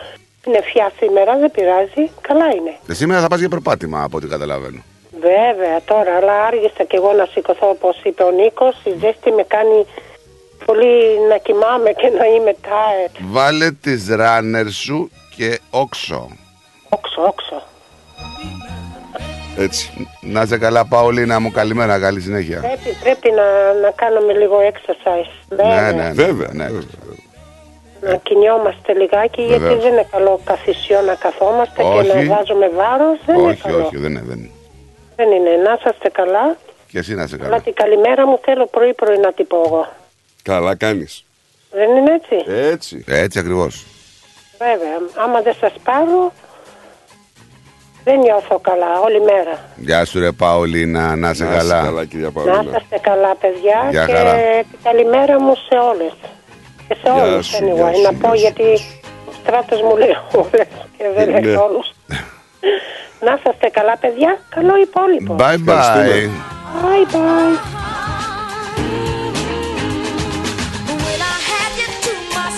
[0.47, 2.11] Είναι φιά σήμερα, δεν πειράζει.
[2.21, 2.73] Καλά είναι.
[2.87, 4.83] Και σήμερα θα πας για περπάτημα από ό,τι καταλαβαίνω.
[5.21, 8.75] Βέβαια, τώρα, αλλά άργησα κι εγώ να σηκωθώ, όπως είπε ο Νίκος.
[8.83, 9.85] Η ζέστη με κάνει
[10.65, 13.15] πολύ να κοιμάμαι και να είμαι tired.
[13.31, 16.29] Βάλε τις ράνερ σου και όξο.
[16.89, 17.61] Όξο, όξο.
[19.57, 20.07] Έτσι.
[20.21, 21.51] Να σε καλά, Παολίνα μου.
[21.51, 22.59] Καλημέρα, καλή συνέχεια.
[22.59, 25.31] Πρέπει, πρέπει να, να κάνουμε λίγο exercise.
[25.49, 25.91] Ναι, Βέβαια.
[25.91, 26.11] ναι, ναι.
[26.13, 26.49] Βέβαια.
[26.53, 26.63] ναι.
[26.63, 26.99] βέβαια.
[28.01, 29.61] Να κινιόμαστε λιγάκι, Βεβαίως.
[29.61, 32.07] γιατί δεν είναι καλό καθισιό να καθόμαστε Όχι.
[32.07, 33.17] και να βάζουμε βάρος.
[33.25, 33.85] Δεν είναι Όχι, καλό.
[33.85, 34.23] όχι, δεν είναι.
[34.25, 34.51] Δεν είναι.
[35.21, 35.49] Δεν είναι.
[35.63, 36.57] Να είσαστε καλά.
[36.87, 37.61] Και εσύ να σε Αλλά καλά.
[37.61, 39.87] την καλημέρα μου θέλω πρωί-πρωί να την πω εγώ.
[40.43, 41.25] Καλά κάνεις.
[41.71, 43.03] Δεν είναι έτσι; Έτσι.
[43.07, 43.85] Έτσι ακριβώς.
[44.57, 44.97] Βέβαια.
[45.23, 46.31] Άμα δεν σας πάρω,
[48.03, 49.65] δεν νιώθω καλά όλη μέρα.
[49.75, 51.81] Γεια σου, ρε Παολίνα, να σε Να είσαι καλά.
[51.83, 52.61] καλά, κυρία Να Παολίνα.
[52.61, 53.87] είσαστε καλά, παιδιά.
[53.91, 54.33] Γεια και χαρά.
[54.71, 56.13] την καλημέρα μου σε όλες.
[56.87, 57.73] Και σε Γεια όλους, σου, anyway.
[57.75, 58.41] γεια σου, να γεια πω σου.
[58.41, 58.63] γιατί
[59.29, 61.39] ο στράτος μου λέει όλες και δεν Ναι.
[61.41, 61.91] λέει όλους.
[63.25, 64.39] Να είσαστε καλά, παιδιά.
[64.49, 65.35] Καλό υπόλοιπο.
[65.39, 65.77] Bye bye.
[65.77, 66.29] Ευχαριστούμε.
[66.81, 67.81] Bye bye.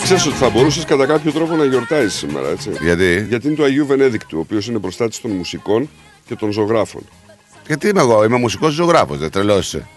[0.03, 2.69] Ξέρεις ότι θα μπορούσες κατά κάποιο τρόπο να γιορτάζει σήμερα, έτσι.
[2.81, 5.89] Γιατί; Γιατί είναι του Αγίου Βενέδικτου, ο οποίος είναι προστάτη των μουσικών
[6.25, 7.09] και των ζωγράφων.
[7.67, 9.87] Γιατί είμαι εγώ, είμαι μουσικός ζωγράφος, δεν τρελώσαι.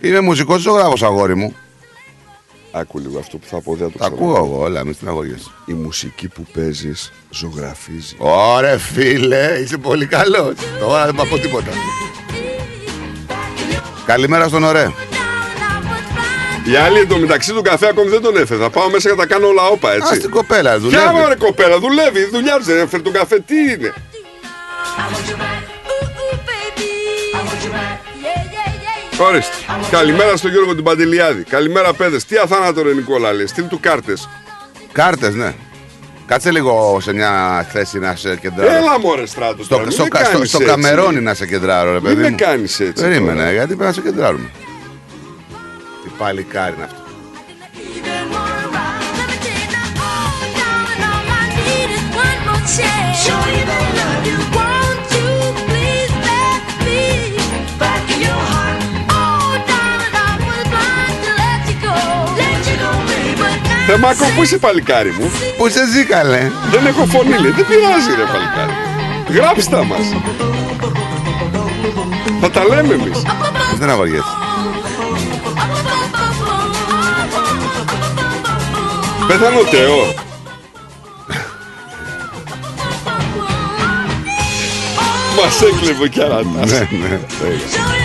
[0.00, 1.56] Είμαι μουσικός ζωγράφος, αγόρι μου.
[2.74, 4.24] Άκου λίγο αυτό που θα πω, δεν θα το Τα ξαναπώ.
[4.24, 5.50] ακούω εγώ, όλα, μην στεναχωριέσαι.
[5.66, 8.16] Η μουσική που παίζεις ζωγραφίζει.
[8.18, 10.54] Ωρε φίλε, είσαι πολύ καλός.
[10.80, 11.70] Τώρα δεν πάω πω τίποτα.
[14.06, 14.94] Καλημέρα στον ωραίο.
[16.72, 18.60] Η άλλη εντωμεταξύ του καφέ ακόμη δεν τον έφερε.
[18.62, 20.18] Θα πάω μέσα και θα κάνω όλα όπα, Α έτσι.
[20.20, 21.14] την κοπέλα, Ποια δουλεύει.
[21.14, 23.92] μωρέ κοπέλα, δουλεύει, δουλειά της, δεν έφερε τον καφέ, τι είναι;
[29.28, 29.54] Ορίστε.
[29.90, 31.42] Καλημέρα στον Γιώργο του Παντελιάδη.
[31.42, 32.24] Καλημέρα, παιδες.
[32.24, 33.46] Τι αθάνατο ρε Νικόλα, λέει.
[33.46, 34.28] Στείλ του κάρτες.
[34.92, 35.54] Κάρτες, ναι.
[36.26, 38.72] Κάτσε λίγο σε μια θέση να σε κεντράρω.
[38.72, 39.64] Έλα, μωρέ στράτος.
[39.66, 42.22] Στο, στο, κα- στο, στο καμερόνι να σε κεντράρω, ρε παιδί.
[42.22, 42.36] με μου.
[42.36, 43.52] κάνεις έτσι Περίμενε, τώρα.
[43.52, 44.50] γιατί πρέπει να σε κεντράρουμε.
[46.02, 47.00] Τι παλικάρι είναι αυτό.
[53.22, 54.31] Show you that I love
[63.92, 66.50] But now Θεμάκο, πού είσαι παλικάρι μου; Πού σε ζει καλέ.
[66.70, 67.50] Δεν έχω φωνή, λέει.
[67.50, 68.72] Δεν πειράζει, ρε παλικάρι.
[69.28, 70.06] Γράψτε τα μας.
[72.40, 73.22] Θα τα λέμε εμείς.
[73.78, 74.36] Δεν αγοριέσαι.
[79.26, 80.14] Πέθανε ο Τεό.
[85.36, 86.42] Μας έκλεβε κι άλλα.
[86.42, 88.01] Ναι, ναι.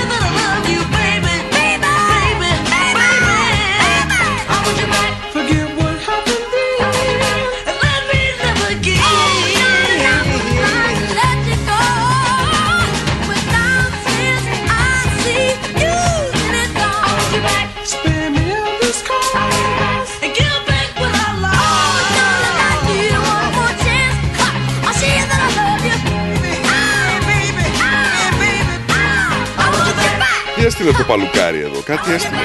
[30.80, 32.40] Έστειλε το παλουκάρι εδώ, κάτι έστειλε.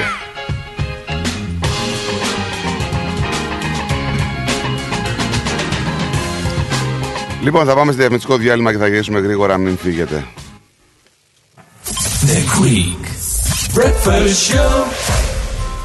[7.41, 10.25] Λοιπόν, θα πάμε στο διαφημιστικό διάλειμμα και θα γυρίσουμε γρήγορα, μην φύγετε.
[12.25, 13.05] The Greek
[13.75, 15.12] Breakfast Show.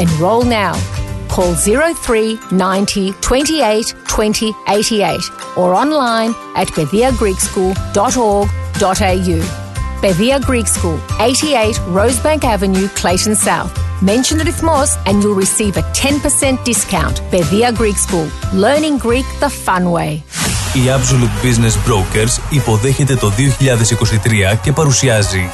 [0.00, 0.74] Enroll now.
[1.28, 5.20] Call 03 90 28 20 88
[5.56, 9.62] or online at pediagreekschool.org.au.
[10.02, 13.72] Pedia Greek School, 88 Rosebank Avenue, Clayton South.
[14.02, 17.22] Mention the Rithmos and you'll receive a 10% discount.
[17.30, 20.22] Pedia Greek School, learning Greek the fun way.
[20.74, 23.32] Η Absolute Business Brokers υποδέχεται το
[24.52, 25.50] 2023 και παρουσιάζει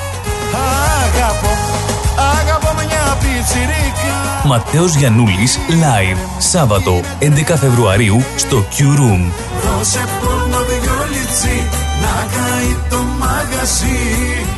[4.48, 6.18] Ματέος Γιαννούλης Live.
[6.38, 9.32] Σάββατο 11 Φεβρουαρίου στο Q Room.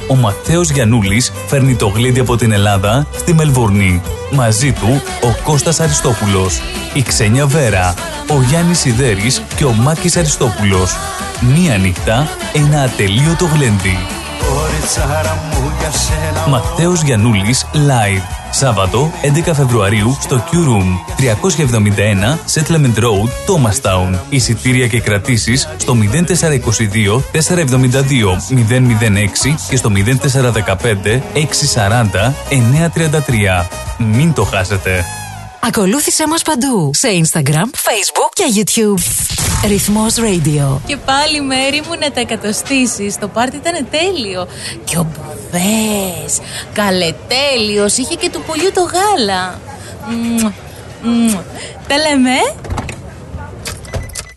[0.07, 4.01] Ο Ματέος Γιαννούλης φέρνει το γλέντι από την Ελλάδα στη Μελβούρνη.
[4.31, 6.61] Μαζί του ο Κώστας Αριστόπουλος,
[6.93, 7.93] η Ξένια Βέρα,
[8.29, 10.95] ο Γιάννης Σιδέρης και ο Μάκης Αριστόπουλος.
[11.39, 13.97] Μία νύχτα, ένα ατελείωτο γλέντι.
[16.47, 18.38] Ματέος Γιαννούλης Live.
[18.51, 19.11] Σάββατο
[19.47, 24.19] 11 Φεβρουαρίου στο Q Room 371 Settlement Road, Thomastown.
[24.29, 31.21] Εισιτήρια και κρατήσεις στο 0422 472 006 και στο 0415
[31.73, 33.65] 640 933.
[33.97, 35.05] Μην το χάσετε.
[35.59, 39.01] Ακολούθησέ μας παντού σε Instagram, Facebook και YouTube.
[39.67, 40.79] Ρυθμός Radio.
[40.85, 43.17] Και πάλι μέρη μου να τα εκατοστήσεις.
[43.19, 44.47] Το πάρτι ήταν τέλειο.
[44.83, 45.07] Και ο
[45.51, 46.39] Μπουβές,
[46.73, 49.59] καλετέλειος, είχε και του πολιού το γάλα.
[50.09, 50.51] Μμμ,
[51.03, 51.33] μμμ.
[51.87, 52.29] Τα λέμε.
[52.29, 52.53] ε;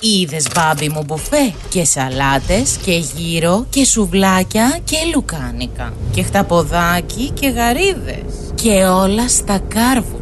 [0.00, 7.48] Είδες μπάμπι μου μπουφέ και σαλάτες και γύρο και σουβλάκια και λουκάνικα και χταποδάκι και
[7.48, 10.21] γαρίδες και όλα στα κάρβουνα.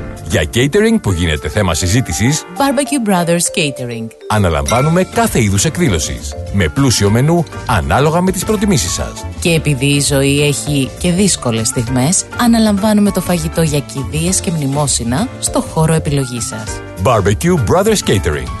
[0.31, 6.33] Για catering που γίνεται θέμα συζήτησης, Barbecue Brothers Catering αναλαμβάνουμε κάθε είδους εκδήλωσης.
[6.53, 9.25] Με πλούσιο μενού, ανάλογα με τις προτιμήσεις σας.
[9.41, 15.27] Και επειδή η ζωή έχει και δύσκολες στιγμές Αναλαμβάνουμε το φαγητό για κηδείες και μνημόσυνα
[15.39, 18.60] στο χώρο επιλογής σας Barbecue Brothers Catering.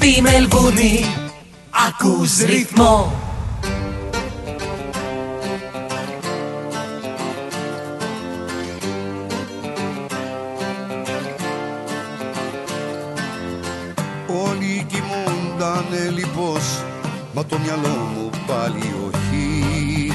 [0.00, 1.04] Στη Μελβούνι.
[1.88, 3.12] Ακούς ρυθμό.
[14.26, 16.84] Όλοι κοιμούντανε λιπός
[17.34, 20.12] Μα το μυαλό μου πάλι όχι.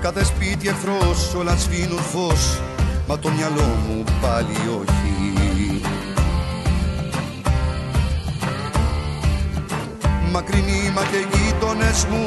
[0.00, 2.60] Κάθε σπίτι εχθρός όλα σβήνουν φως
[3.08, 5.19] Μα το μυαλό μου πάλι όχι
[10.42, 12.26] Μακρινοί μα και γείτονες μου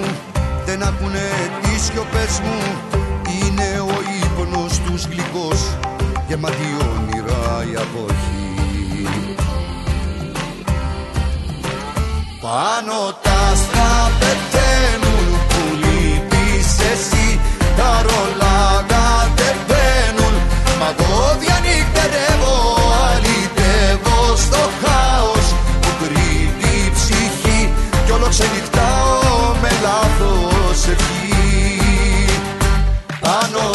[0.66, 1.28] Δεν ακούνε
[1.62, 2.58] τις σιωπές μου.
[3.36, 5.62] Είναι ο ύπνος τους γλυκός
[6.28, 9.08] Γεμάτη όνειρα η αποχή.
[12.42, 17.40] Πάνω τα άστρα πεταίνουν που λείπεις εσύ.
[17.78, 20.36] Τα ρολά κατεβαίνουν
[20.80, 22.58] Μα εγώ διανύκτερεύω
[23.06, 25.13] αλυτεύω στο χάος
[28.34, 32.30] ξενυχτάω με λάθος ευχή.
[33.20, 33.70] Πάνω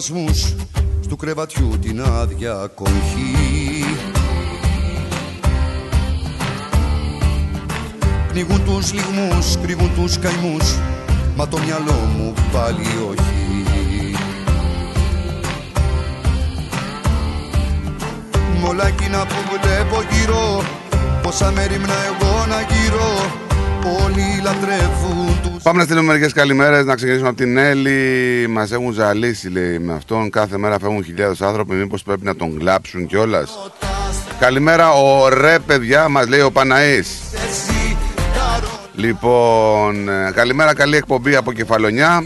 [0.00, 0.54] συμβιβασμούς
[1.00, 3.84] Στου κρεβατιού την άδεια κοχή
[8.28, 10.74] Πνίγουν τους λιγμούς, κρύβουν τους καημούς
[11.36, 13.64] Μα το μυαλό μου πάλι όχι.
[18.60, 20.62] Μ' όλα εκείνα που βλέπω γύρω
[21.22, 23.45] Πόσα μέρη μνα εγώ να γύρω
[24.04, 26.84] Όλοι λατρεύουν τους Πάμε να στείλουμε μερικέ καλημέρες.
[26.84, 28.46] Να ξεκινήσουμε από την Έλλη.
[28.48, 30.30] Μας έχουν ζαλίσει, λέει, με αυτόν.
[30.30, 31.74] Κάθε μέρα φεύγουν χιλιάδες άνθρωποι.
[31.74, 33.58] Μήπως πρέπει να τον γλάψουν κιόλας.
[34.38, 37.20] Καλημέρα, ωραία παιδιά, μας λέει ο Παναής.
[38.94, 42.24] Λοιπόν, ε, καλημέρα, καλή εκπομπή από Κεφαλονιά.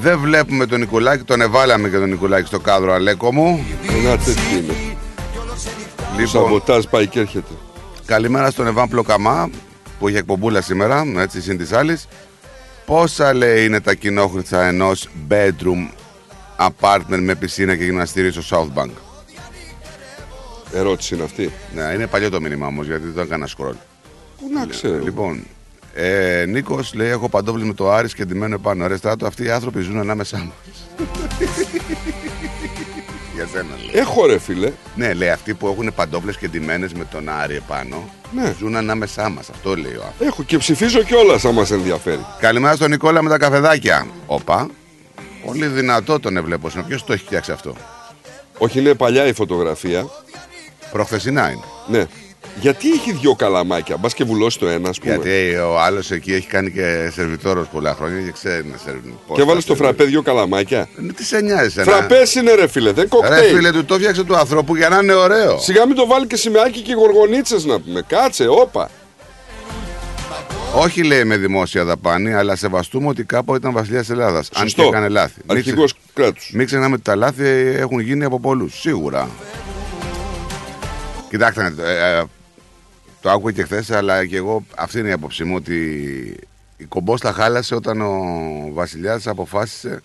[0.00, 3.64] Δεν βλέπουμε τον Νικουλάκη, τον εβάλαμε και τον Νικουλάκη στο κάδρο, Αλέκο μου.
[4.04, 4.72] Να τέτοιο είναι.
[5.34, 5.42] Το
[6.16, 7.52] Λοιπόν, σαμποτάζ πάει και έρχεται.
[8.06, 9.50] Καλημέρα στον Εβάν Πλοκαμά
[10.04, 12.08] που έχει εκπομπούλα σήμερα, έτσι συν της άλλης.
[12.86, 15.88] Πόσα λέει είναι τα κοινόχρητα ενός bedroom
[16.56, 18.90] apartment με πισίνα και γυμναστήριο στο South Bank;
[20.72, 21.52] Ερώτηση είναι αυτή.
[21.74, 23.76] Ναι, είναι παλιό το μήνυμα όμως γιατί δεν το έκανα scroll.
[24.40, 24.98] Πού να ξέρω.
[24.98, 25.42] Λοιπόν,
[25.94, 28.86] ε, Νίκος λέει έχω παντόβλη με το Άρης και ντυμένο επάνω.
[28.86, 30.88] Ρε στράτο, αυτοί οι άνθρωποι ζουν ανάμεσά μας.
[33.34, 33.90] Για σένα λέει.
[34.02, 34.72] Έχω ρε φίλε.
[34.96, 38.54] Ναι, λέει αυτοί που έχουν παντόβλες και ντυμένες με τον Άρη επάνω Ναι.
[38.58, 39.48] ζουν ανάμεσά μας.
[39.50, 40.26] Αυτό λέει ο άνθρωπος.
[40.26, 42.26] Έχω και ψηφίζω κιόλας αν μα ενδιαφέρει.
[42.40, 44.06] Καλημέρα στον Νικόλα με τα καφεδάκια.
[44.26, 44.68] Όπα.
[45.46, 46.68] Πολύ δυνατό τον έβλεπω.
[46.86, 47.74] Ποιος το έχει φτιάξει αυτό;
[48.58, 50.06] Όχι, είναι παλιά η φωτογραφία.
[50.92, 51.62] Προχθεσινά είναι.
[51.88, 52.06] Ναι.
[52.60, 55.14] Γιατί έχει δυο καλαμάκια, μπας και βουλώσεις το ένα, ας πούμε.
[55.14, 59.34] Γιατί ο άλλος εκεί έχει κάνει και σερβιτόρος πολλά χρόνια και ξέρει να σερβιτόρο.
[59.34, 60.88] Και βάλεις στο φραπέ δυο καλαμάκια.
[61.16, 61.92] Τι σε νοιάζει, ένα.
[61.92, 63.54] Φραπές είναι ρε φίλε, δεν Ρε κοκτέιλ.
[63.56, 65.58] φίλε, του το φτιάξε του ανθρώπου για να είναι ωραίο.
[65.58, 68.02] Σιγά μην το βάλει και σημαίακι και γοργονίτσες να πούμε.
[68.06, 68.90] Κάτσε, όπα.
[70.76, 74.48] Όχι λέει με δημόσια δαπάνη, αλλά σεβαστούμε ότι κάποτε ήταν βασιλιάς Ελλάδας.
[74.54, 74.82] Αν Σωστό.
[74.82, 75.40] και έκανε λάθη.
[75.48, 76.50] Μην Αρχηγός ξε- κράτους.
[76.52, 77.44] Μην ξεχνάμε ότι τα λάθη
[77.76, 78.80] έχουν γίνει από πολλούς.
[78.80, 79.28] Σίγουρα.
[81.30, 82.22] Κοιτάξτε, ε, ε,
[83.24, 85.76] το άκουγα και χθες, αλλά και εγώ αυτή είναι η άποψή μου ότι
[86.76, 88.20] η κομπόστα χάλασε όταν ο
[88.72, 90.02] Βασιλιά αποφάσισε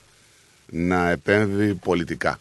[0.70, 2.40] να επέμβει πολιτικά.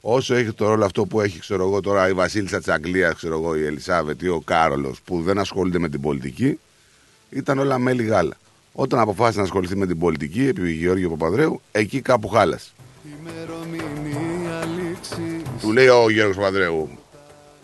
[0.00, 3.34] Όσο έχει το ρόλο αυτό που έχει, ξέρω εγώ τώρα, η Βασίλισσα της Αγγλίας, ξέρω
[3.34, 6.58] εγώ, η Ελισάβετ ή ο Κάρολος, που δεν ασχολείται με την πολιτική,
[7.30, 8.36] ήταν όλα μέλη γάλα.
[8.72, 12.70] Όταν αποφάσισε να ασχοληθεί με την πολιτική, επί Γεώργιο Παπαδρέου, εκεί κάπου χάλασε.
[15.60, 16.88] Του λέει ο Γιώργο Παπαδρέου,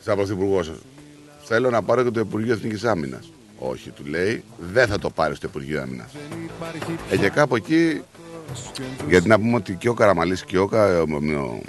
[0.04, 0.72] σαν πρωθυπουργός,
[1.44, 3.30] θέλω να πάρω και το Υπουργείο Εθνικής Άμυνας.
[3.59, 6.12] Όχι, του λέει, δεν θα το πάρει στο Υπουργείο Άμυνας.
[7.11, 8.02] Ε, και κάπου εκεί,
[9.09, 11.04] γιατί να πούμε ότι και ο Καραμαλής και ο, Κα- ο,
[11.37, 11.61] ο,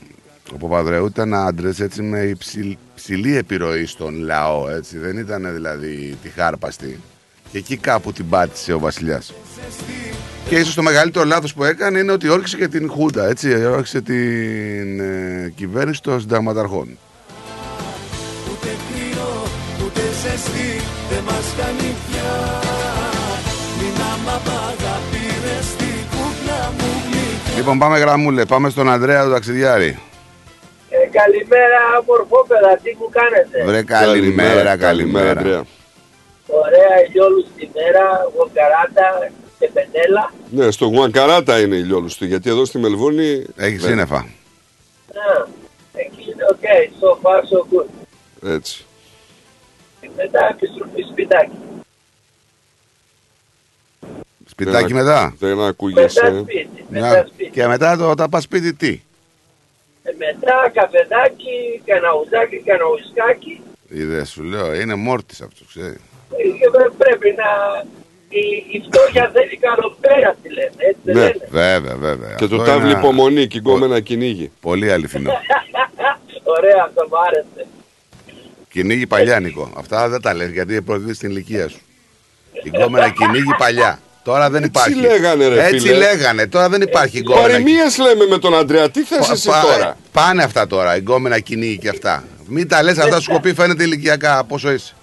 [0.54, 4.98] ο Παπαδρέου ήταν άντρες έτσι με υψηλ- υψηλή επιρροή στον λαό, έτσι.
[4.98, 7.00] Δεν ήταν δηλαδή τη χάρπαστη.
[7.52, 9.34] Και εκεί κάπου την πάτησε ο Βασιλιάς.
[10.50, 13.66] Και ίσως το μεγαλύτερο λάθος που έκανε είναι ότι όρκησε και την Χούντα, έτσι.
[13.66, 16.98] Όρκησε την ε, κυβέρνηση των συνταγματαρχών.
[20.26, 20.72] Ζεστή
[21.10, 22.32] δεν μας κάνει πια
[23.80, 28.46] Μην άμα παγαπήρες την κούκλα μου γλυκιά Λοιπόν, πάμε γραμμούλε.
[28.46, 30.00] Πάμε στον Ανδρέα του ταξιδιάρη.
[30.90, 33.64] Ε, καλημέρα, μορφόπεδα, τι μου κάνετε.
[33.66, 35.30] Βρε, καλημέρα, καλημέρα.
[35.30, 35.64] Ανδρέα.
[36.48, 38.04] Ωραία, ηλιόλου στη μέρα,
[38.36, 40.32] γοκαράτα και πεντέλα.
[40.50, 43.44] Ναι, στο Γουανκαράτα είναι η λιόλουστη, γιατί εδώ στη Μελβούνη.
[43.56, 44.16] Έχεις δεν- σύννεφα.
[44.16, 45.48] Α,
[45.94, 46.66] εκεί είναι οκ,
[47.00, 47.90] so far so good.
[48.56, 48.85] Έτσι.
[50.16, 51.52] Και μετά επιστροφή σπιτάκι.
[54.48, 56.40] Σπιτάκι Δεν- μετά; Δεν Μετά ακούγεσαι.
[56.42, 57.50] σπίτι, Μια- μετά σπίτι.
[57.50, 59.00] Και μετά το, όταν πας σπίτι τι;
[60.04, 63.62] Ε, μετά καφεδάκι, κάνα ουζάκι, κάνα ουισκάκι.
[63.90, 65.96] Είδε, σου λέω, είναι μόρτης αυτό, ξέρεις.
[66.38, 67.84] Ε, και δεν πρέπει να...
[68.30, 68.40] Η,
[68.72, 71.22] η φτώχεια θέλει καλοπέραση λένε, έτσι δεν Ναι.
[71.24, 71.48] λένε.
[71.50, 72.34] Βέβαια, βέβαια.
[72.36, 74.52] Και το Αυτό τάβλι είναι υπομονή και γκόμενα κυνήγι.
[74.62, 75.32] Πολύ αληθινό.
[76.58, 77.68] Ωραία, αυτό μου άρεσε.
[78.76, 79.72] Κυνήγι παλιά, Νικό.
[79.78, 81.80] Αυτά δεν τα λες γιατί προδίδεις στην ηλικία σου.
[82.64, 84.00] Η γκόμενα κυνήγι παλιά.
[84.24, 85.00] Τώρα δεν Έτσι υπάρχει.
[85.08, 85.98] λέγανε, ρε, Έτσι φίλε.
[85.98, 86.48] λέγανε.
[86.48, 87.48] Τώρα δεν υπάρχει γκόμενα.
[87.48, 88.90] Παροιμίες λέμε με τον Αντρέα.
[88.90, 92.24] Τι θες Πα- εσύ πα- τώρα; Πάνε αυτά τώρα, η γκόμενα κυνήγι και αυτά.
[92.48, 94.94] Μην τα λες αυτά σου κοπεί φαίνεται ηλικιακά πόσο είσαι.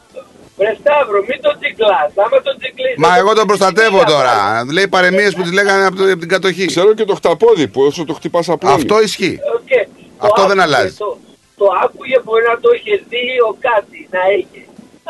[0.56, 2.10] Βρε Σταύρο, μην τον τσικλάς.
[2.26, 2.94] Άμα τον τσικλείς...
[2.96, 4.34] Μα εγώ τον προστατεύω Τι να τώρα.
[4.54, 4.72] βάλεις.
[4.72, 6.64] Λέει παρεμίες που τις λέγανε από, το- από την κατοχή.
[6.66, 8.70] Ξέρω και το χταπόδι που όσο το χτυπάς απλό.
[8.70, 9.38] Αυτό ισχύει.
[9.56, 9.68] Οκ.
[9.68, 10.94] Το Αυτό δεν άκουγε, αλλάζει.
[10.96, 11.18] Το,
[11.58, 14.60] το άκουγε μπορεί να το είχε δει ο κάτι να έχει.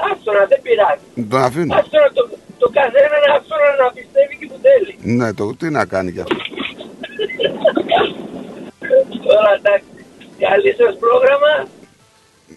[0.08, 1.06] Άστονα, δεν πειράζει.
[1.32, 1.74] Τον αφήνω.
[1.78, 2.22] Άστονα το,
[2.62, 4.92] το καθένα να άστονα να πιστεύει και που θέλει.
[5.18, 6.42] Ναι, το, τι να κάνει κι αυτός.
[9.26, 9.90] Τώρα εντάξει.
[10.38, 11.52] Καλή σας πρόγραμμα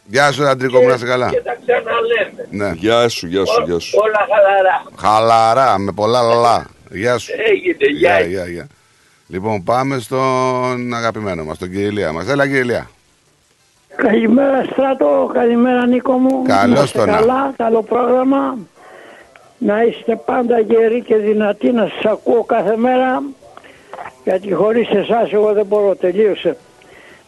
[0.07, 1.29] Γεια σου, Αντρίκο μου, να είσαι καλά.
[1.29, 2.47] και τα ξαναλέμε.
[2.49, 2.71] Ναι.
[2.75, 3.97] Γεια σου, γεια σου, γεια σου.
[4.03, 4.83] Όλα χαλαρά.
[4.97, 6.67] Χαλαρά, με πολλά λαλά.
[6.91, 7.31] Γεια σου.
[7.49, 8.19] Έγινε, γεια.
[8.19, 8.67] Γεια, γεια, γεια.
[9.27, 12.27] Λοιπόν, πάμε στον αγαπημένο μας, τον κύριε Ηλία μας.
[12.27, 12.89] Έλα, κύριε Ηλία.
[13.95, 16.41] Καλημέρα Στράτο, καλημέρα Νίκο μου.
[16.47, 17.11] Καλώς Να είστε το να.
[17.17, 18.57] καλά, καλό πρόγραμμα.
[19.57, 23.21] Να είστε πάντα γεροί και δυνατοί να σας ακούω κάθε μέρα
[24.23, 26.57] γιατί χωρίς εσάς εγώ δεν μπορώ, τελείωσε.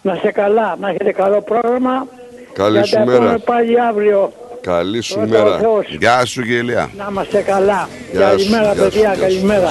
[0.02, 2.08] Να είστε καλά, να έχετε καλό πρόγραμμα.
[2.54, 3.18] Καλή Για σου τα μέρα.
[3.20, 4.32] πούμε πάλι αύριο.
[4.62, 5.58] Καλή σου Πρώτα ο μέρα.
[5.58, 5.86] Θεός.
[6.00, 6.90] Γεια σου και Ηλία.
[6.98, 7.88] Να είμαστε καλά.
[8.12, 9.20] Γεια σου, καλημέρα γεια σου, παιδιά, γεια σου.
[9.22, 9.70] καλημέρα.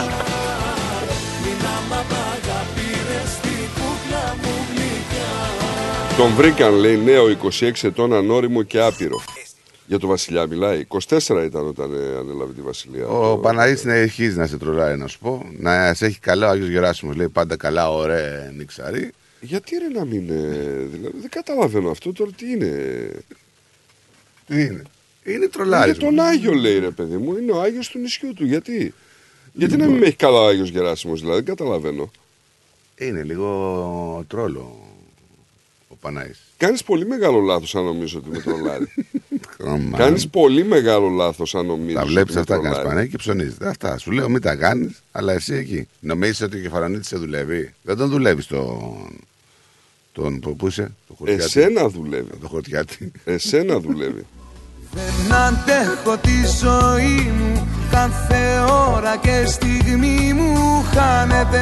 [6.17, 7.25] Τον βρήκαν, λέει, νέο
[7.61, 9.23] 26 ετών ανώριμο και άπειρο.
[9.87, 10.85] Για τον Βασιλιά μιλάει.
[10.89, 13.07] 24 ήταν όταν ε, ανέλαβε τη Βασιλεία.
[13.07, 15.47] Ο Το- Παναγής συνεχίζει να σε τρολάει να σου πω.
[15.59, 17.17] Να σε έχει καλά ο Άγιος Γεράσιμος.
[17.17, 19.11] Λέει πάντα καλά, ωραία, νιξαρή.
[19.41, 20.31] Γιατί ρε να μην.
[20.31, 20.35] ε,
[20.93, 22.71] δηλαδή, δεν καταλαβαίνω αυτό τώρα τι είναι;
[24.47, 24.83] Τι είναι;
[25.25, 26.05] Είναι Για τρολάρισμα.
[26.05, 27.37] τον Άγιο λέει ρε παιδί μου.
[27.37, 28.45] Είναι ο Άγιος του νησιού του.
[28.45, 28.95] Γιατί.
[29.53, 29.79] Γιατί Λοιπόν.
[29.87, 31.43] να μην με έχει καλά ο Άγιος Γεράσιμος δηλαδή.
[31.43, 32.11] Δεν καταλαβαίνω.
[32.99, 34.81] Είναι λίγο τρόλο
[36.07, 36.39] ο Παναγής.
[36.57, 38.87] Κάνεις πολύ μεγάλο λάθος αν νομίζω ότι με τρολάρει.
[39.65, 39.97] Κόμμα.
[39.97, 42.89] Κάνεις πολύ μεγάλο λάθος αν νομίζεις Τα ότι βλέπεις με αυτά, κάνεις τρολάρει.
[42.89, 43.57] πανέκι και ψωνίζεις.
[43.61, 43.99] Αυτά.
[43.99, 45.89] Σου λέω μην τα κάνεις, αλλά εσύ εκεί.
[46.01, 49.19] Νομίζεις ότι ο κεφαλονίτη σε δουλεύει; Δεν τον δουλεύεις τον.
[50.13, 51.43] τον πού πού είσαι, το Χορτιάτη.
[51.43, 52.31] Εσένα δουλεύει.
[52.41, 53.13] Το Χορτιάτη.
[53.25, 54.27] Εσένα δουλεύει.
[54.93, 56.31] Δεν αντέχω τη
[56.61, 58.59] ζωή μου Κάθε
[58.95, 61.61] ώρα και στιγμή μου χάνεται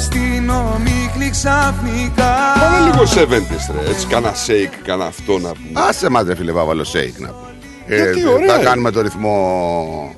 [0.00, 3.90] Στην ομίχλη ξαφνικά Πάμε λίγο 70's ρε.
[3.90, 5.70] Έτσι κάνα shake, κάνα αυτό να πούμε.
[5.88, 7.48] Άσε μας ρε φίλε Παύλο shake να πούμε.
[7.86, 8.64] Γιατί, ωραία Θα είναι.
[8.64, 10.14] κάνουμε το ρυθμό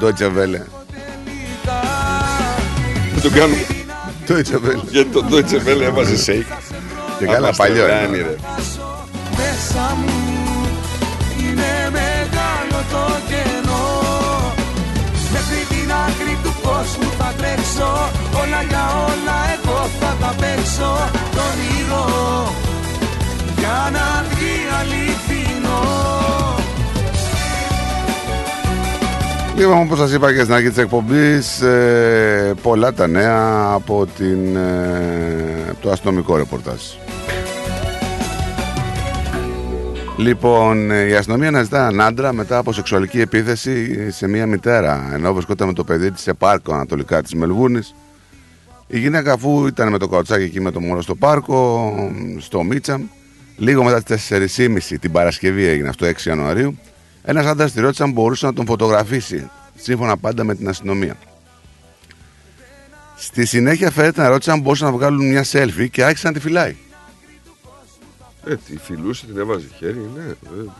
[0.00, 0.60] Deutsche Welle.
[3.14, 3.60] Δεν το κάνουμε.
[4.28, 4.84] Deutsche Welle.
[4.90, 6.52] Γιατί το Deutsche Welle έβαζε shake.
[7.18, 8.26] Και καλά παλιό Αμαστεράνι, είναι.
[8.26, 8.36] ρε.
[9.36, 10.25] Μέσα μου
[17.66, 18.10] τρέξω
[18.42, 22.06] Όλα για όλα εγώ θα τα παίξω Το όνειρο
[23.58, 25.80] για να βγει αληθινό
[29.56, 34.56] Λοιπόν, όπως σας είπα και στην αρχή της εκπομπής, ε, πολλά τα νέα από, την,
[34.56, 36.80] ε, από το αστυνομικό ρεπορτάζ.
[40.18, 45.32] Λοιπόν, ε, η αστυνομία αναζητά έναν άντρα μετά από σεξουαλική επίθεση σε μια μητέρα, ενώ
[45.32, 47.94] βρισκόταν με το παιδί της σε πάρκο ανατολικά της Μελβούνης.
[48.86, 51.92] Η γυναίκα αφού ήταν με το καουτσάκι εκεί με το μωρό στο πάρκο,
[52.38, 53.02] στο Μίτσαμ,
[53.56, 56.78] λίγο μετά τις 4.30 την Παρασκευή έγινε αυτό 6 Ιανουαρίου,
[57.22, 61.16] ένας άντρας τη ρώτησε αν μπορούσε να τον φωτογραφίσει, σύμφωνα πάντα με την αστυνομία.
[63.16, 66.40] Στη συνέχεια φαίνεται να ρώτησε αν μπορούσαν να βγάλουν μια selfie και άρχισε να τη
[66.40, 66.76] φυλάει.
[68.48, 70.22] Ε, τη φιλούσε, την έβαζε χέρι, ναι.
[70.30, 70.70] ε.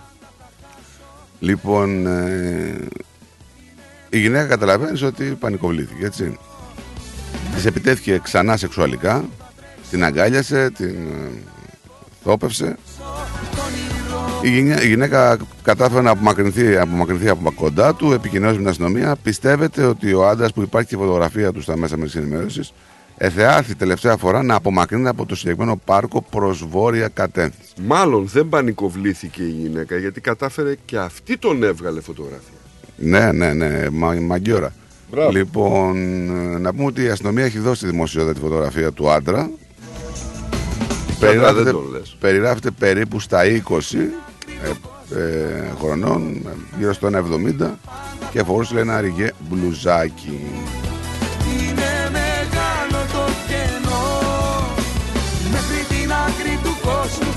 [1.40, 2.88] Λοιπόν, ε,
[4.10, 6.38] η γυναίκα καταλαβαίνεις ότι πανικοβλήθηκε, έτσι.
[7.54, 9.24] Της επιτέθηκε ξανά σεξουαλικά,
[9.90, 11.30] την αγκάλιασε, την ε,
[12.24, 12.76] θόπευσε.
[14.42, 19.16] Η, γυναί- η γυναίκα κατάφερε να απομακρυνθεί, απομακρυνθεί από κοντά του, επικοινωνούσε με την αστυνομία.
[19.22, 22.72] Πιστεύετε ότι ο άντρας που υπάρχει και φωτογραφία του στα μέσα μεσή ενημέρωσης
[23.16, 27.72] εθεάθη τελευταία φορά να απομακρύνεται από το συγκεκριμένο πάρκο προς βόρεια κατεύθυνση.
[27.82, 32.56] Μάλλον δεν πανικοβλήθηκε η γυναίκα γιατί κατάφερε και αυτή τον έβγαλε φωτογραφία.
[32.96, 34.72] Ναι, ναι, ναι, μα, μαγκιόρα.
[35.10, 35.30] Μπράβο.
[35.30, 35.96] Λοιπόν,
[36.54, 39.50] ε, να πούμε ότι η αστυνομία έχει δώσει στη δημοσιότητα τη φωτογραφία του άντρα.
[41.18, 42.16] δεν τον λες.
[42.20, 43.78] περιγράφεται περίπου στα 20
[44.62, 47.08] ε, ε, χρονών, ε, γύρω στο
[47.60, 47.70] 1,70
[48.30, 50.40] και φορούσε λέει, ένα ριγέ μπλουζάκι.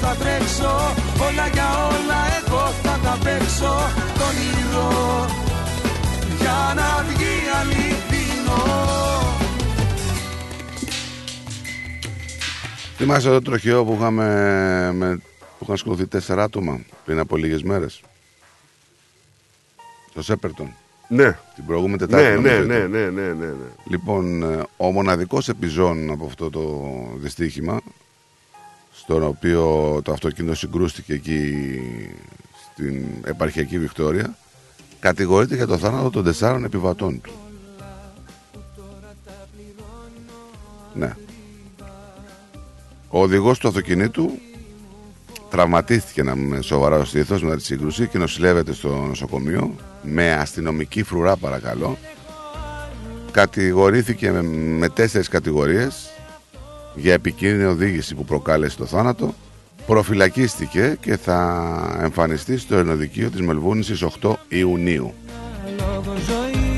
[0.10, 0.94] Θα τρέξω
[1.28, 3.74] Όλα για όλα εγώ θα τα παίξω
[4.18, 5.26] Το όνειρο
[6.40, 8.64] για να βγει αληθινό
[12.98, 14.26] Θυμάσαι το τροχαίο που είχαμε
[14.94, 15.16] με,
[15.58, 18.02] που είχαν σκοτωθεί τέσσερα άτομα πριν από λίγες μέρες;
[20.10, 20.74] Στο Σέπερτον.
[21.08, 21.38] Ναι.
[21.56, 22.26] Την προηγούμενη Τετάρτη.
[22.26, 22.92] Ναι, νομίζω ναι, ήταν.
[22.92, 23.70] ναι, ναι, ναι, ναι, ναι.
[23.90, 26.84] Λοιπόν, ε, ο μοναδικός επιζών από αυτό το
[27.16, 27.82] δυστύχημα,
[29.10, 29.64] στον οποίο
[30.04, 31.54] το αυτοκίνητο συγκρούστηκε εκεί
[32.72, 34.36] στην επαρχιακή Βικτόρια,
[35.00, 37.32] κατηγορείται για το θάνατο των τεσσάρων επιβατών του.
[40.94, 41.16] Ναι.
[43.10, 44.32] Ο οδηγός του αυτοκινήτου
[45.50, 51.36] τραυματίστηκε να με σοβαρά στήθος μετά τη σύγκρουση και νοσηλεύεται στο νοσοκομείο με αστυνομική φρουρά
[51.36, 51.98] παρακαλώ
[53.32, 54.42] κατηγορήθηκε με,
[54.78, 56.10] με τέσσερις κατηγορίες
[56.96, 59.34] για επικίνδυνη οδήγηση που προκάλεσε το θάνατο
[59.86, 65.14] προφυλακίστηκε και θα εμφανιστεί στο ενοδικείο της Μελβούνης στις 8 Ιουνίου.
[65.78, 66.70] Λόγω ζωής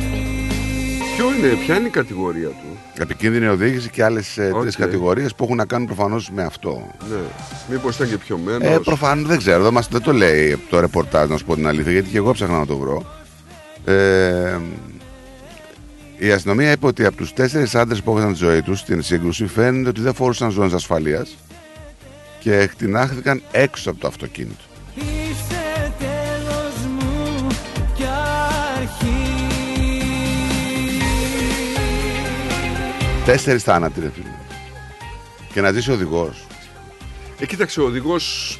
[1.15, 4.61] Ποιο είναι, ποια είναι η κατηγορία του; Επικίνδυνη οδήγηση και άλλες Οκ.
[4.61, 6.87] τρεις κατηγορίες που έχουν να κάνουν προφανώς με αυτό.
[7.09, 7.17] Ναι.
[7.69, 11.29] Μήπως ήταν και πιωμένος; Ε, προφανώς δεν ξέρω, δεν, μας, δεν το λέει το ρεπορτάζ,
[11.29, 13.05] να σου πω την αλήθεια, γιατί και εγώ ψάχνα να το βρω.
[13.85, 14.57] Ε,
[16.23, 19.47] η αστυνομία είπε ότι από τους τέσσερις άντρες που έχασαν τη ζωή τους στην σύγκρουση
[19.47, 21.37] φαίνεται ότι δεν φορούσαν ζώνες ασφαλείας
[22.39, 24.63] και εκτινάχθηκαν έξω από το αυτοκίνητο.
[24.95, 27.47] Είσαι τέλος μου
[27.95, 28.03] κι
[28.77, 29.23] αρχή
[33.25, 34.35] Τέσσερις θάνατοι, ρε φίλε.
[35.53, 36.47] Και να ζήσει ο οδηγός.
[37.39, 38.57] Ε, κοίταξε, ο οδηγός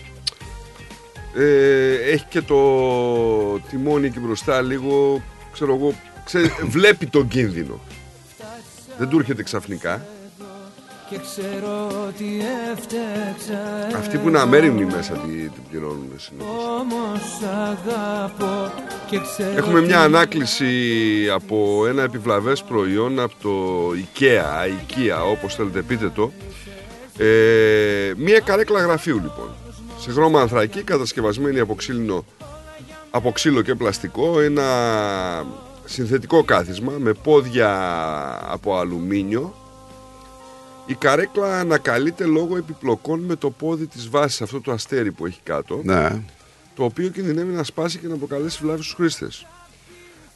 [1.38, 2.60] ε, έχει και το
[3.60, 5.94] τιμόνι εκεί μπροστά λίγο, ξέρω εγώ,
[6.40, 7.80] ξέ- βλέπει τον κίνδυνο.
[8.98, 10.06] Δεν του έρχεται ξαφνικά.
[11.10, 16.48] Και ξέρω ότι έφτεξα Αυτοί που είναι αμέριμνοι μέσα τι, την πληρώνουν συνήθως.
[16.80, 18.72] Όμως αγαπώ
[19.10, 20.70] και ξέρω Έχουμε μια ότι- ανάκληση
[21.34, 23.52] από ένα επιβλαβές προϊόν από το
[23.90, 26.32] IKEA, IKEA όπως θέλετε πείτε το.
[27.18, 29.50] Ε, μια καρέκλα γραφείου λοιπόν.
[30.00, 32.26] Σε χρώμα ανθρακή κατασκευασμένη από ξύλινο
[33.12, 34.64] από ξύλο και πλαστικό ένα
[35.92, 37.70] συνθετικό κάθισμα με πόδια
[38.52, 39.56] από αλουμίνιο
[40.86, 45.40] η καρέκλα ανακαλείται λόγω επιπλοκών με το πόδι της βάσης αυτό το αστέρι που έχει
[45.44, 46.22] κάτω Ναι.
[46.76, 49.46] το οποίο κινδυνεύει να σπάσει και να προκαλέσει βλάβη στους χρήστες.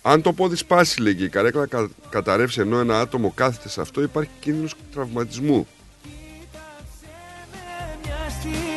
[0.02, 3.82] Αν το πόδι σπάσει, λέει και η καρέκλα κα, καταρρεύσει ενώ ένα άτομο κάθεται σε
[3.82, 5.68] αυτό, υπάρχει κίνδυνος τραυματισμού.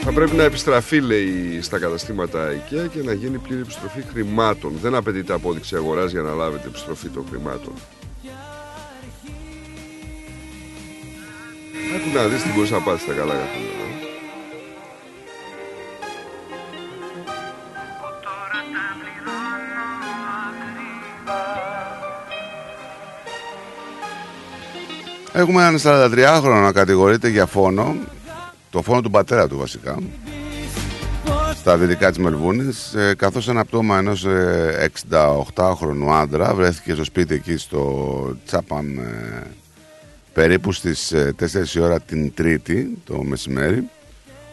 [0.04, 4.72] Θα πρέπει να επιστραφεί, λέει, στα καταστήματα IKEA και να γίνει πλήρη επιστροφή χρημάτων.
[4.82, 7.72] Δεν απαιτείται απόδειξη αγοράς για να λάβετε επιστροφή των χρημάτων.
[11.96, 13.58] Άκου να δεις τι μπορείς να πάθεις στα καλά για αυτό.
[13.58, 13.88] ε.
[25.40, 27.96] Έχουμε έναν 43χρονο να κατηγορείται για φόνο,
[28.70, 29.98] το φόνο του πατέρα του βασικά,
[31.54, 34.90] στα δυτικά της Μελβούνης, ε, καθώς ένα πτώμα ενός ε,
[35.54, 39.42] 68χρονου άντρα βρέθηκε στο σπίτι εκεί στο Τσάπαμ ε,
[40.32, 43.88] περίπου στις ε, 4 η ώρα την Τρίτη το μεσημέρι,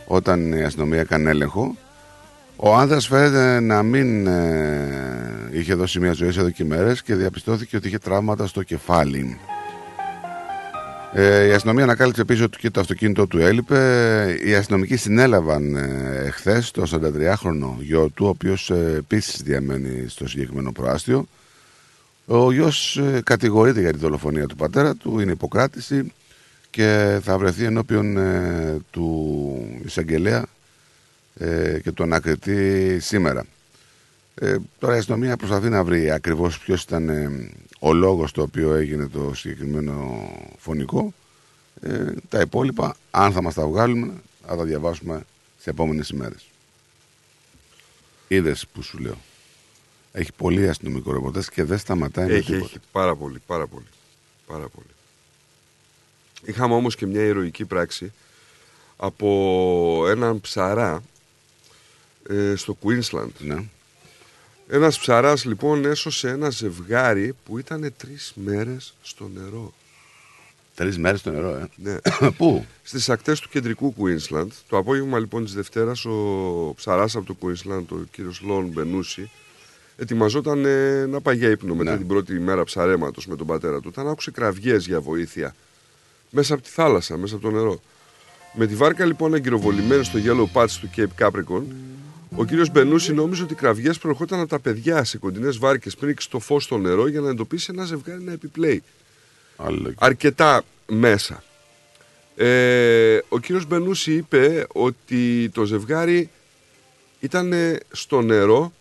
[0.06, 1.76] όταν η αστυνομία έκανε έλεγχο.
[2.56, 7.76] Ο άνδρας φαίνεται να μην ε, είχε δώσει μια ζωή εδώ και μέρες και διαπιστώθηκε
[7.78, 9.40] ότι είχε τραύματα στο κεφάλι.
[11.18, 14.40] Ε, η αστυνομία ανακάλυψε επίση ότι και το αυτοκίνητο του έλειπε.
[14.46, 20.28] Οι αστυνομικοί συνέλαβαν ε, εχθές το 43χρονο γιο του, ο οποίος ε, επίσης διαμένει στο
[20.28, 21.28] συγκεκριμένο προάστιο.
[22.26, 26.14] Ο γιος ε, κατηγορείται για τη δολοφονία του πατέρα του, είναι υποκράτηση
[26.70, 30.46] και θα βρεθεί ενώπιον ε, του εισαγγελέα
[31.38, 33.46] ε, και του ανακριτή σήμερα.
[34.36, 38.74] Ε, τώρα η αστυνομία προσπαθεί να βρει ακριβώς ποιος ήταν ε, ο λόγος το οποίο
[38.74, 40.28] έγινε το συγκεκριμένο
[40.58, 41.14] φωνικό.
[41.82, 44.14] Ε, τα υπόλοιπα, αν θα μας τα βγάλουμε,
[44.48, 45.26] θα τα διαβάσουμε
[45.60, 46.46] σε επόμενες ημέρες.
[48.28, 49.18] Είδες που σου λέω.
[50.12, 52.66] Έχει πολύ αστυνομικό ρεπορτάζ και δεν σταματάει με Έχει, τίποτα.
[52.66, 52.80] έχει.
[52.92, 53.86] Πάρα πολύ, πάρα πολύ.
[54.48, 54.88] Πάρα πολύ.
[56.46, 58.12] Είχαμε όμως και μια ηρωική πράξη
[58.98, 61.04] από έναν ψαρά
[62.30, 63.30] ε, στο Queensland.
[63.40, 63.64] Ναι.
[64.68, 69.74] Ένας ψαράς λοιπόν έσωσε ένα ζευγάρι που ήταν τρεις μέρες στο νερό.
[70.76, 71.98] Τρεις μέρες στο νερό, ε; Ναι.
[72.38, 74.48] Πού; Στις ακτές του κεντρικού Queensland.
[74.68, 79.30] Το απόγευμα λοιπόν της Δευτέρας ο ψαράς από το Queensland, ο κύριος Λόν Μπενούση,
[79.98, 81.98] ετοιμαζόταν ε, να πάει για ύπνο μετά Ναι.
[81.98, 83.88] την πρώτη μέρα ψαρέματος με τον πατέρα του.
[83.92, 85.56] Όταν άκουσε κραυγές για βοήθεια
[86.30, 87.80] μέσα από τη θάλασσα, μέσα από το νερό.
[88.54, 91.64] Με τη βάρκα λοιπόν εγκυροβολημένη στο Yellow Patch του Cape Capricorn,
[92.38, 96.10] ο κύριος Μπενούση νόμιζε ότι οι κραυγές προερχόταν από τα παιδιά σε κοντινές βάρκες πριν
[96.10, 98.84] ρίξει το φως στο νερό για να εντοπίσει ένα ζευγάρι να επιπλέει.
[99.96, 101.44] Αρκετά μέσα.
[102.36, 106.30] Ε, ο κύριος Μπενούση είπε ότι το ζευγάρι
[107.20, 107.54] ήταν
[107.92, 108.74] στο νερό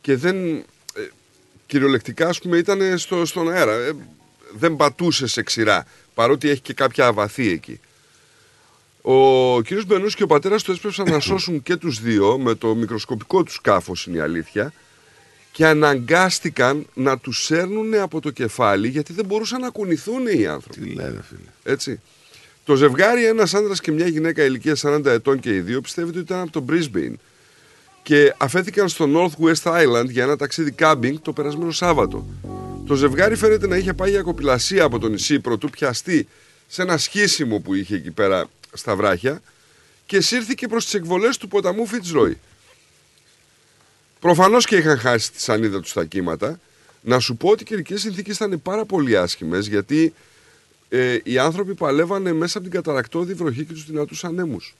[0.00, 0.62] και δεν ε,
[1.66, 3.92] κυριολεκτικά ας πούμε ήταν στο, στον αέρα Ε,
[4.52, 7.80] δεν πατούσε σε ξηρά παρότι έχει και κάποια αβαθή εκεί
[9.02, 12.74] ο κύριος Μπενούς και ο πατέρας τους έσπευσαν να σώσουν και τους δύο με το
[12.74, 14.72] μικροσκοπικό τους σκάφος είναι η αλήθεια
[15.52, 20.80] και αναγκάστηκαν να τους σέρνουν από το κεφάλι γιατί δεν μπορούσαν να κουνηθούν οι άνθρωποι.
[20.80, 21.74] Τι λέτε φίλε.
[21.74, 22.00] Έτσι.
[22.64, 26.32] Το ζευγάρι, ένας άντρα και μια γυναίκα ηλικίας 40 ετών και οι δύο, πιστεύετε ότι
[26.32, 27.14] ήταν από το Brisbane
[28.02, 32.26] και αφέθηκαν στο Northwest Island για ένα ταξίδι κάμπινγκ το περασμένο Σάββατο.
[32.86, 36.28] Το ζευγάρι φαίνεται να είχε πάει για κοπηλασία από το νησί πρωτού πιαστεί
[36.66, 39.42] σε ένα σχίσιμο που είχε εκεί πέρα στα βράχια
[40.06, 42.32] και σύρθηκε προς τις εκβολές του ποταμού Fitzroy.
[44.20, 46.60] Προφανώς και είχαν χάσει τη σανίδα τους στα κύματα,
[47.04, 50.14] Να σου πω ότι οι καιρικές συνθήκες ήταν πάρα πολύ άσχημες γιατί
[50.88, 54.74] ε, οι άνθρωποι παλεύανε μέσα από την καταρακτώδη βροχή και τους δυνατούς ανέμους.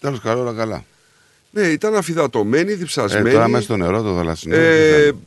[0.00, 0.84] Τέλος καλό, όλα καλά.
[1.50, 3.30] Ναι, ήταν αφιδατωμένοι, Ε, διψασμένοι.
[3.32, 4.54] τώρα μέσα στο νερό, το θαλασσινό.
[4.54, 5.18] τι Ε, θέλει.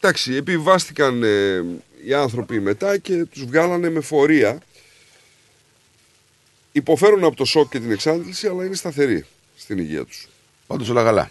[0.00, 1.64] εντάξει, επιβάστηκαν ε,
[2.04, 4.58] οι άνθρωποι μετά και τους βγάλανε με φορεία.
[6.76, 9.24] Υποφέρουν από το σοκ και την εξάντληση, αλλά είναι σταθεροί
[9.56, 10.28] στην υγεία τους.
[10.66, 11.30] Όντως όλα καλά.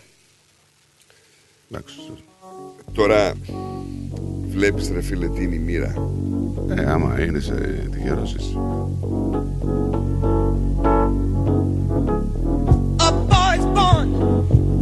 [1.72, 1.96] Εντάξει.
[2.94, 3.34] Τώρα
[4.48, 6.12] βλέπεις ρε φίλε τι είναι η μοίρα.
[6.70, 7.54] Ε, άμα είναι σε
[7.92, 8.58] τυχερός εσύ.
[12.98, 14.08] A boy's born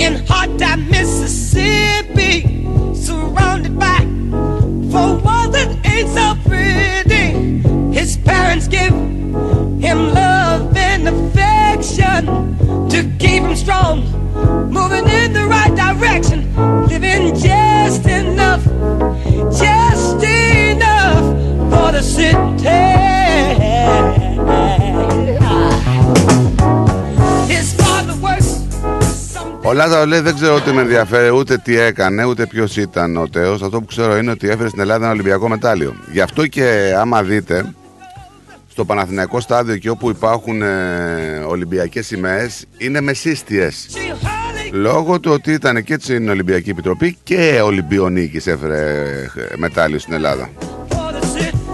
[0.05, 2.33] in hot time, Mississippi,
[3.05, 3.99] surrounded by
[4.91, 7.27] four walls that ain't so pretty.
[7.99, 9.12] His parents give him love and
[11.83, 12.25] affection
[12.89, 13.97] to keep him strong,
[14.71, 16.39] moving in the right direction,
[16.87, 18.63] living just enough,
[19.63, 21.25] just enough
[21.71, 22.83] for the city.
[27.53, 28.49] His father works
[29.63, 33.27] Ο Λάζαρο λέει δεν ξέρω τι με ενδιαφέρει ούτε τι έκανε ούτε ποιος ήταν ο
[33.29, 33.61] Τέος.
[33.61, 35.95] Αυτό που ξέρω είναι ότι έφερε στην Ελλάδα ένα Ολυμπιακό μετάλλιο.
[36.11, 37.73] Γι' αυτό και άμα δείτε
[38.73, 43.87] στο Παναθηναϊκό στάδιο και όπου υπάρχουν ε, Ολυμπιακές σημαίες είναι μεσίστιες.
[44.71, 49.01] Λόγω του ότι ήταν και στην Ολυμπιακή Επιτροπή και ο Ολυμπιονίκης έφερε
[49.35, 50.49] ε, μετάλλιο στην Ελλάδα.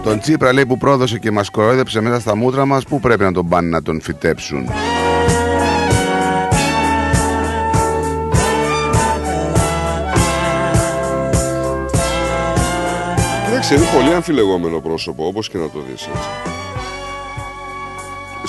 [0.04, 3.32] Τον Τσίπρα λέει που πρόδωσε και μας κορόιδεψε μέσα στα μούτρα μας Πού πρέπει να
[3.32, 4.70] τον πάνε να τον φυτέψουν
[13.46, 16.60] Κοίταξε, είναι πολύ αμφιλεγόμενο πρόσωπο, όπως και να το δεις έτσι.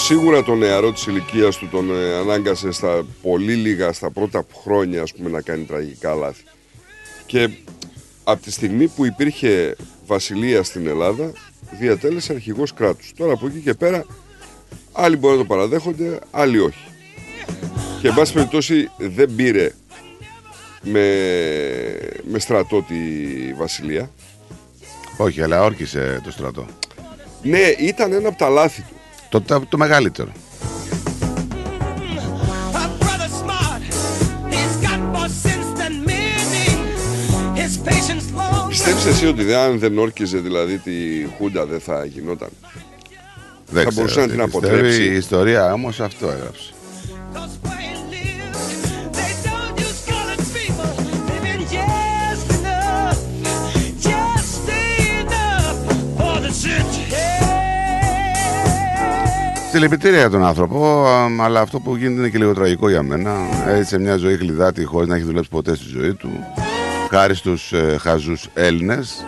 [0.03, 5.03] Σίγουρα το νεαρό της ηλικίας του τον ε, ανάγκασε στα πολύ λίγα, στα πρώτα χρόνια
[5.03, 6.43] ας πούμε, να κάνει τραγικά λάθη.
[7.27, 7.49] Και
[8.25, 9.77] από τη στιγμή που υπήρχε
[10.07, 11.33] βασιλεία στην Ελλάδα,
[11.71, 13.13] διατέλεσε αρχηγός κράτους.
[13.17, 14.07] Τώρα από εκεί και πέρα,
[14.93, 16.85] άλλοι μπορεί να το παραδέχονται, άλλοι όχι.
[18.01, 19.73] Και εν πάση περιπτώσει δεν πήρε
[20.83, 21.07] με,
[22.31, 22.97] με στρατό τη
[23.57, 24.11] βασιλεία.
[25.17, 26.67] Όχι αλλά όρκησε το στρατό
[27.43, 29.00] Ναι, ήταν ένα από τα λάθη του.
[29.31, 30.33] Το, το, το μεγαλύτερο
[33.01, 33.83] brother smart.
[34.55, 36.66] He's got more sense than many.
[37.61, 38.68] His patience long.
[38.68, 40.93] Πιστεύεις εσύ ότι δεν- αν δεν όρκιζε δηλαδή τη
[41.39, 42.49] Χούντα δεν θα γινόταν.
[43.72, 44.66] Δεν θα ξέρω μπορούσε να τι την πιστεύει.
[44.66, 45.03] αποτρέψει.
[45.03, 46.72] Η ιστορία όμως αυτό έγραψε
[59.73, 63.37] Συλληπιτήρια για τον άνθρωπο, α, αλλά αυτό που γίνεται είναι και λίγο τραγικό για μένα.
[63.66, 66.31] Έζησε μια ζωή χλιδάτη χωρίς να έχει δουλέψει ποτέ στη ζωή του.
[67.11, 69.25] Χάρη στους ε, χαζούς Έλληνες.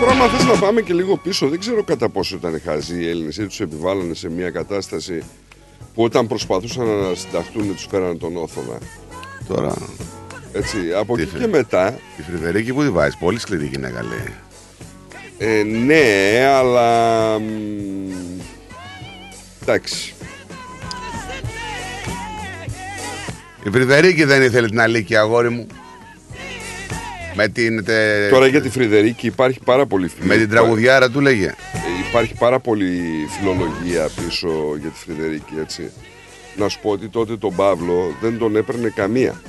[0.00, 3.08] Τώρα, άμα θες να πάμε και λίγο πίσω, δεν ξέρω κατά πόσο ήταν χαζοί οι
[3.08, 5.22] Έλληνες ή τους επιβάλλανε σε μια κατάσταση
[5.94, 8.78] που όταν προσπαθούσαν να συνταχτούν τους φέρανε τον Όθωνα.
[9.48, 9.74] Τώρα,
[10.52, 14.02] Έτσι, από Τι εκεί φε- και μετά, η Φρυδερίκη που τη βάζει, πολύ σκληρή γυναίκα
[14.02, 14.34] λέει.
[15.38, 16.02] ε, ναι,
[16.54, 17.38] αλλά...
[17.38, 17.44] μ,
[19.62, 20.14] εντάξει.
[23.64, 25.66] Η Φρυδερίκη δεν ήθελε την αλήκη, αγόρι μου.
[27.34, 31.54] Με την, τε- Τώρα για τη Φρυδερίκη υπάρχει πάρα πολύ με την τραγουδιάρα του λέγε.
[32.10, 34.48] Ε, Υπάρχει πάρα πολύ φιλολογία πίσω
[34.80, 35.90] για τη Φρυδερίκη, έτσι.
[36.56, 39.40] Να σου πω ότι τότε τον Παύλο δεν τον έπαιρνε καμία.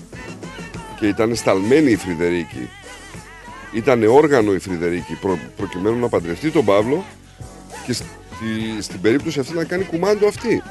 [0.99, 2.69] Και ήταν σταλμένη η Φρυδερίκη.
[3.73, 7.03] Ήταν όργανο η Φρυδερίκη προ, προκειμένου να παντρευτεί τον Παύλο
[7.85, 8.05] και στη,
[8.79, 10.63] στην περίπτωση αυτή να κάνει κουμάντο αυτή.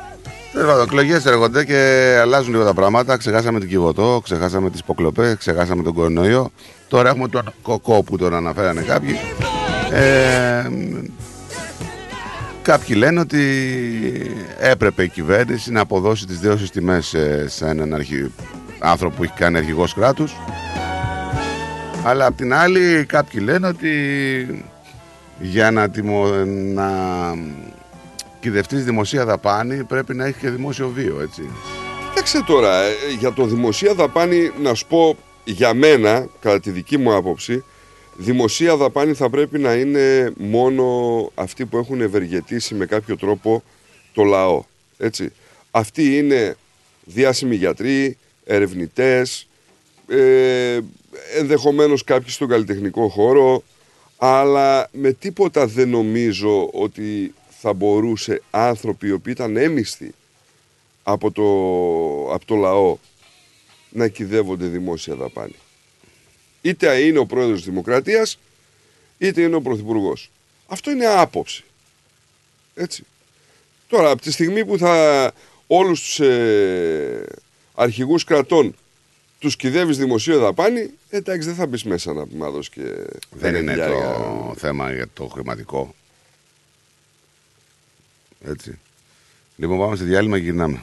[0.52, 3.16] Τέλο πάντων, εκλογές έρχονται και αλλάζουν λίγο τα πράγματα.
[3.16, 6.50] Ξεχάσαμε την Κιβωτό, ξεχάσαμε τις Ποκλοπέ, ξεχάσαμε τον κορονοϊό.
[6.88, 9.16] Τώρα έχουμε τον κοκό που τον αναφέρανε κάποιοι.
[9.92, 10.68] Ε,
[12.62, 13.40] κάποιοι λένε ότι
[14.58, 18.32] έπρεπε η κυβέρνηση να αποδώσει τις δέωσες τιμές σε, σε έναν αρχι...
[18.78, 20.32] άνθρωπο που έχει κάνει αρχηγός κράτους.
[22.04, 24.64] Αλλά απ' την άλλη κάποιοι λένε ότι
[25.40, 26.26] για να, τιμω...
[26.74, 26.88] να
[28.40, 31.50] κυδευτείς δημοσία δαπάνη πρέπει να έχει και δημόσιο βίο, έτσι.
[32.08, 36.98] Κοίταξε τώρα, ε, για το δημοσία δαπάνη να σου πω για μένα, κατά τη δική
[36.98, 37.64] μου άποψη,
[38.20, 40.84] δημοσία δαπάνη θα πρέπει να είναι μόνο
[41.34, 43.62] αυτοί που έχουν ευεργετήσει με κάποιο τρόπο
[44.12, 44.64] το λαό.
[44.98, 45.32] Έτσι.
[45.70, 46.56] Αυτοί είναι
[47.04, 49.48] διάσημοι γιατροί, ερευνητές,
[50.08, 50.80] ε,
[51.38, 53.62] ενδεχομένως κάποιοι στον καλλιτεχνικό χώρο,
[54.16, 60.14] Αλλά με τίποτα δεν νομίζω ότι θα μπορούσε άνθρωποι οι οποίοι ήταν έμιστοι
[61.02, 61.44] από το,
[62.34, 62.96] από το λαό
[63.90, 65.54] να κυδεύονται δημόσια δαπάνη.
[66.62, 68.38] Είτε είναι ο πρόεδρος της Δημοκρατίας,
[69.18, 70.30] είτε είναι ο Πρωθυπουργός.
[70.66, 71.64] Αυτό είναι άποψη.
[72.74, 73.02] Έτσι.
[73.88, 75.32] Τώρα, από τη στιγμή που θα
[75.66, 77.26] όλους τους ε,
[77.74, 78.74] αρχηγούς κρατών
[79.38, 82.82] τους κυδεύεις δημοσίου δαπάνη, εντάξει δεν θα μπεις μέσα να πούμε δώσει και
[83.30, 84.12] Δεν είναι χιλιάρικα.
[84.12, 85.94] το θέμα για το χρηματικό.
[88.44, 88.78] Έτσι.
[89.56, 90.82] Λοιπόν, πάμε σε διάλειμμα και γυρνάμε.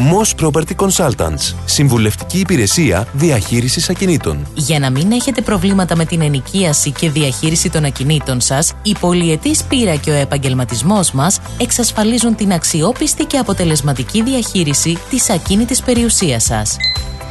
[0.00, 1.54] Moss Property Consultants.
[1.64, 4.46] Συμβουλευτική υπηρεσία διαχείρισης ακινήτων.
[4.54, 9.62] Για να μην έχετε προβλήματα με την ενοικίαση και διαχείριση των ακινήτων σας, η πολυετής
[9.62, 16.76] πείρα και ο επαγγελματισμός μας εξασφαλίζουν την αξιόπιστη και αποτελεσματική διαχείριση της ακίνητης περιουσίας σας.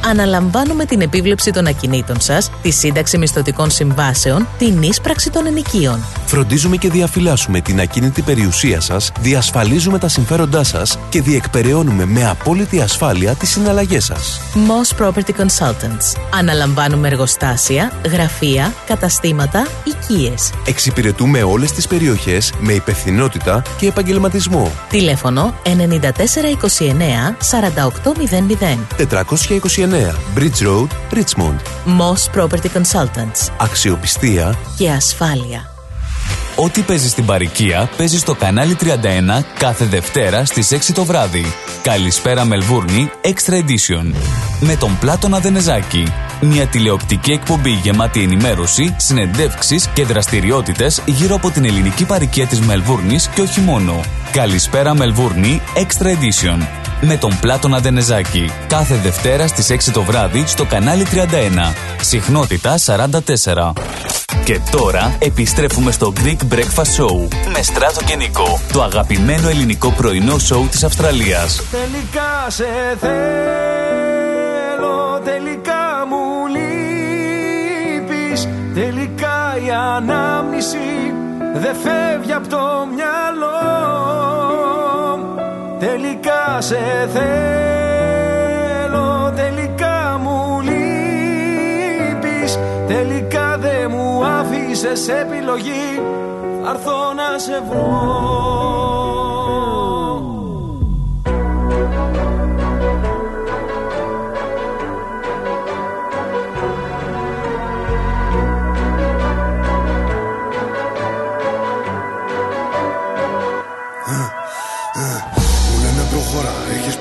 [0.04, 6.04] Αναλαμβάνουμε την επίβλεψη των ακινήτων σας, τη σύνταξη μισθωτικών συμβάσεων, την ίσπραξη των ενοικίων.
[6.26, 12.59] Φροντίζουμε και διαφυλάσσουμε την ακίνητη περιουσία σας, διασφαλίζουμε τα συμφέροντά σας και διεκπεραιώνουμε με απόλυτη
[12.80, 14.40] ασφάλεια τις συναλλαγές σας.
[14.54, 16.20] Moss Property Consultants.
[16.34, 20.50] Αναλαμβάνουμε εργοστάσια, γραφεία, καταστήματα, οικίες.
[20.66, 24.72] Εξυπηρετούμε όλες τις περιοχές με υπευθυνότητα και επαγγελματισμό.
[24.88, 28.86] Τηλέφωνο 9429 4800.
[28.96, 31.56] 429 Bridge Road, Richmond.
[31.86, 33.50] Moss Property Consultants.
[33.58, 35.69] Αξιοπιστία Και ασφάλεια.
[36.56, 38.86] Ό,τι παίζεις στην παροικία παίζεις στο κανάλι 31
[39.58, 41.44] κάθε Δευτέρα στις 6 το βράδυ.
[41.82, 44.14] Καλησπέρα Μελβούρνη Extra Edition.
[44.60, 46.12] Με τον Πλάτωνα Δενεζάκη.
[46.40, 53.28] Μια τηλεοπτική εκπομπή γεμάτη ενημέρωση, συνεντεύξεις και δραστηριότητες γύρω από την ελληνική παροικία της Μελβούρνης
[53.28, 54.00] και όχι μόνο.
[54.32, 56.89] Καλησπέρα Μελβούρνη Extra Edition.
[57.00, 58.50] Με τον Πλάτωνα Δενεζάκη.
[58.66, 61.16] Κάθε Δευτέρα στις 6 το βράδυ στο κανάλι 31.
[62.00, 63.72] Συχνότητα 44.
[64.44, 70.38] Και τώρα επιστρέφουμε στο Greek Breakfast Show με Στράτο και Νικό, το αγαπημένο ελληνικό πρωινό
[70.38, 71.62] σοου της Αυστραλίας.
[71.70, 72.66] Τελικά σε
[73.00, 73.20] θέλω,
[75.24, 81.14] τελικά μου λείπεις Τελικά η ανάμνηση
[81.54, 82.58] δεν φεύγει από το
[82.94, 83.29] μυαλό
[86.60, 87.08] Τελικά σε
[88.88, 96.00] θέλω, τελικά μου λείπεις Τελικά δεν μου άφησες επιλογή
[96.62, 99.29] Θα έρθω να σε βρω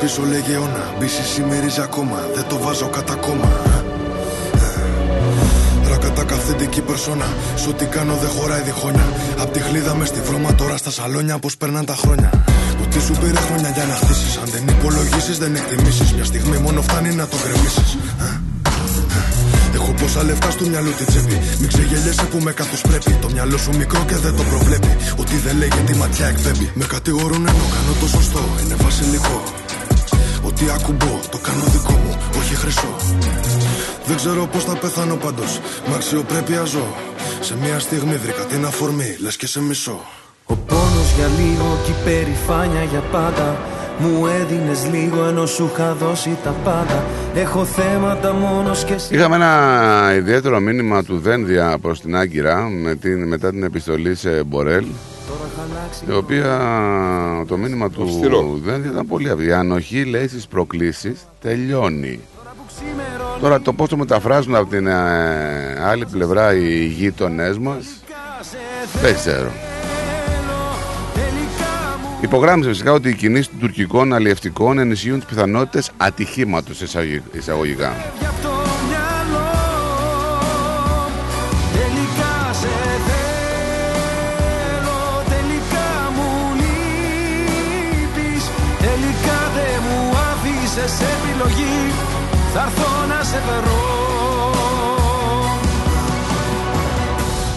[0.10, 3.52] έχεις πίσω λέγε αιώνα Μπίση σημερίζει ακόμα, δεν το βάζω κατά κόμμα
[5.90, 9.08] Ρακατά καθεντική περσόνα Σ' ό,τι κάνω δεν χωράει διχόνια
[9.40, 12.44] Απ' τη χλίδα μες στη βρώμα τώρα στα σαλόνια Πώς περνάν τα χρόνια
[12.84, 16.82] Ότι σου πήρε χρόνια για να χτίσεις Αν δεν υπολογίσεις δεν εκτιμήσεις Μια στιγμή μόνο
[16.82, 17.98] φτάνει να το γκρεμίσεις
[19.74, 21.38] Έχω πόσα λεφτά στο μυαλό τη τσέπη.
[21.60, 23.12] Μην ξεγελιέσαι που με καθώ πρέπει.
[23.22, 24.98] Το μυαλό σου μικρό και δεν το προβλέπει.
[25.22, 26.72] Ότι δεν λέγε τη ματιά εκπέμπει.
[26.74, 28.42] Με κατηγορούν ενώ κάνω το σωστό.
[28.64, 29.44] Είναι βασιλικό.
[30.62, 32.96] Ότι ακουμπώ, το κάνω δικό μου, όχι χρυσό.
[34.06, 35.60] Δεν ξέρω πώς θα πεθάνω πάντως.
[35.88, 36.88] Με αξιοπρέπεια ζω.
[37.40, 40.00] Σε μια στιγμή βρήκα την αφορμή, λες και σε μισό.
[40.46, 43.58] Ο πόνος για λίγο και η περηφάνεια για πάντα
[44.00, 47.04] Μου έδινες λίγο ενώ σου είχα δώσει τα πάντα
[47.36, 52.96] Έχω θέματα μόνος και εσύ Είχαμε ένα ιδιαίτερο μήνυμα του Δένδια προς την Άγκυρα με
[52.96, 54.86] την, μετά την επιστολή σε Μπορέλ
[56.10, 56.60] η οποία
[57.48, 58.60] το μήνυμα του Αυστηρό.
[58.64, 59.48] Δένδια ήταν πολύ αυγή.
[59.48, 62.20] Η ανοχή λέει στις προκλήσεις τελειώνει.
[63.42, 67.86] Τώρα το πώς το μεταφράζουν από την ε, άλλη πλευρά οι γείτονές μας
[69.02, 69.52] δεν ξέρω.
[72.22, 76.82] Υπογράμμισε φυσικά ότι οι κινήσεις των τουρκικών αλλιευτικών ενισχύουν τις πιθανότητες ατυχήματος
[77.32, 77.94] εισαγωγικά.
[91.50, 91.94] Επιλογή
[92.54, 93.78] θα έρθω να σε βρω.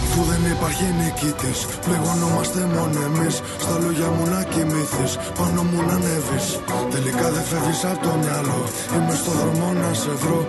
[0.05, 3.35] Αφού δεν υπάρχει νικητής Πληγωνόμαστε μόνο εμείς.
[3.63, 6.45] Στα λόγια μου να κοιμηθείς Πάνω μου να ανέβεις.
[6.93, 8.61] Τελικά δεν φεύγεις από το μυαλό
[8.95, 10.39] Είμαι στο δρόμο να σε βρω.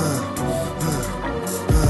[0.00, 0.06] Ε,
[0.86, 0.94] ε,
[1.76, 1.88] ε.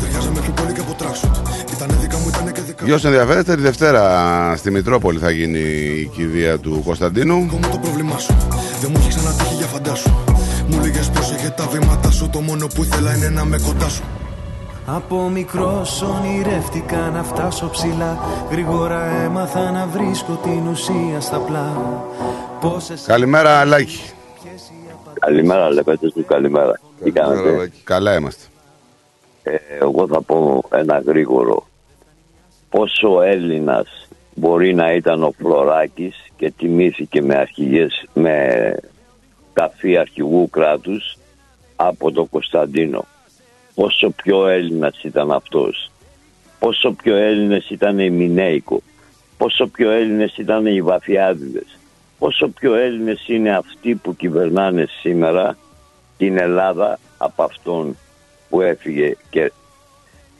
[0.00, 1.36] Ταιριάζαμε πιο πολύ και από tracksuit
[1.74, 4.02] Ήτανε δικά μου, ήτανε και δικά Για όσοι ενδιαφέρεστε, τη Δευτέρα
[4.56, 5.58] στη Μητρόπολη θα γίνει
[6.02, 7.36] η κηδεία του Κωνσταντίνου.
[7.36, 8.34] μου το πρόβλημά σου
[8.80, 10.10] Δεν μου έχει ξανατύχει για φαντάσου
[10.68, 14.02] Μου λέγες πρόσεχε τα βήματα σου Το μόνο που ήθελα είναι να με κοντά σου
[14.86, 18.18] Από μικρός ονειρεύτηκα να φτάσω ψηλά
[18.50, 21.72] Γρήγορα έμαθα να βρίσκω την ουσία στα πλά
[22.60, 24.00] Πόσες Καλημέρα, Αλάκη.
[25.20, 26.80] Καλημέρα, Λεπέτες του, καλημέρα.
[27.04, 28.44] Τι κάνετε; Καλά είμαστε.
[29.42, 31.66] Ε, εγώ θα πω ένα γρήγορο.
[32.70, 34.07] Πόσο Έλληνας
[34.38, 38.74] μπορεί να ήταν ο Φλωράκης και τιμήθηκε με αρχηγές, με
[39.52, 41.18] καφή αρχηγού κράτους
[41.76, 43.04] από τον Κωνσταντίνο.
[43.74, 45.90] Πόσο πιο Έλληνας ήταν αυτός.
[46.58, 48.82] Πόσο πιο Έλληνες ήταν οι Μινέικο.
[49.36, 51.78] Πόσο πιο Έλληνες ήταν οι Βαφιάδιδες.
[52.18, 55.56] Πόσο πιο Έλληνες είναι αυτοί που κυβερνάνε σήμερα
[56.16, 57.96] την Ελλάδα από αυτόν
[58.48, 59.52] που έφυγε και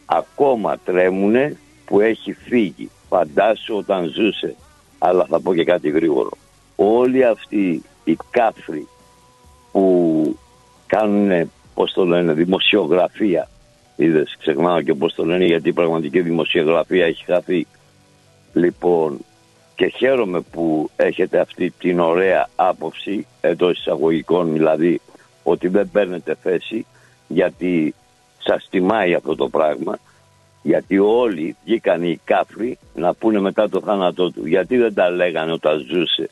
[0.07, 2.90] ακόμα τρέμουνε που έχει φύγει.
[3.09, 4.54] Φαντάσου όταν ζούσε.
[4.98, 6.30] Αλλά θα πω και κάτι γρήγορο.
[6.76, 8.88] Όλοι αυτοί οι κάφροι
[9.72, 10.36] που
[10.86, 13.48] κάνουν, πώς το λένε, δημοσιογραφία.
[13.96, 17.66] Είδες, ξεχνάω και πώς το λένε, γιατί η πραγματική δημοσιογραφία έχει χαθεί.
[18.52, 19.18] Λοιπόν,
[19.74, 25.00] και χαίρομαι που έχετε αυτή την ωραία άποψη, εντό εισαγωγικών δηλαδή,
[25.42, 26.86] ότι δεν παίρνετε θέση,
[27.28, 27.94] γιατί
[28.38, 29.98] σας τιμάει αυτό το πράγμα,
[30.62, 34.46] γιατί όλοι βγήκαν οι κάφροι να πούνε μετά το θάνατό του.
[34.46, 36.30] Γιατί δεν τα λέγανε όταν ζούσε.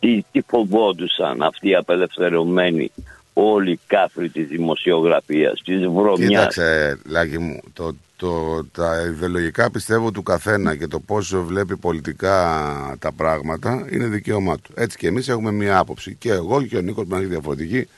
[0.00, 2.90] Τι, τι φοβόντουσαν αυτοί οι απελευθερωμένοι
[3.32, 6.28] όλοι οι κάφροι της δημοσιογραφίας, της βρωμιάς.
[6.28, 12.96] Κοίταξε, Λάκη μου, το, το, τα ιδεολογικά πιστεύω του καθένα και το πόσο βλέπει πολιτικά
[12.98, 14.72] τα πράγματα είναι δικαίωμά του.
[14.74, 16.16] Έτσι και εμείς έχουμε μία άποψη.
[16.18, 17.88] Και εγώ και ο Νίκος που έχει διαφορετική,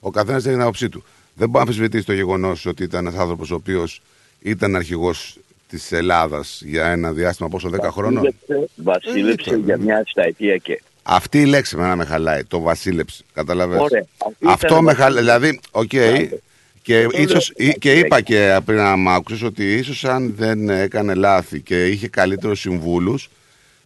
[0.00, 1.04] ο καθένας έχει την άποψή του.
[1.34, 4.02] Δεν μπορεί να αμφισβητήσει το γεγονός ότι ήταν ένας άνθρωπος ο οποίος
[4.42, 5.36] ήταν αρχηγός
[5.68, 11.40] της Ελλάδας για ένα διάστημα πόσο 10 χρόνων; Βασίλεψε, βασίλεψε για μια δεκαετία και Αυτή
[11.40, 12.44] η λέξη με με χαλάει.
[12.44, 13.22] Το βασίλεψε.
[13.34, 13.82] Καταλαβαίνεις.
[13.82, 14.04] Ωραία.
[14.26, 15.02] Αυτή Αυτό ήταν με βασίλεψε.
[15.02, 15.22] χαλάει.
[15.38, 15.88] Δηλαδή, οκ.
[16.82, 17.72] Και, το ίσως, λέω.
[17.72, 22.08] και είπα και πριν να μ' άκουσες ότι ίσως αν δεν έκανε λάθη και είχε
[22.08, 23.30] καλύτερους συμβούλους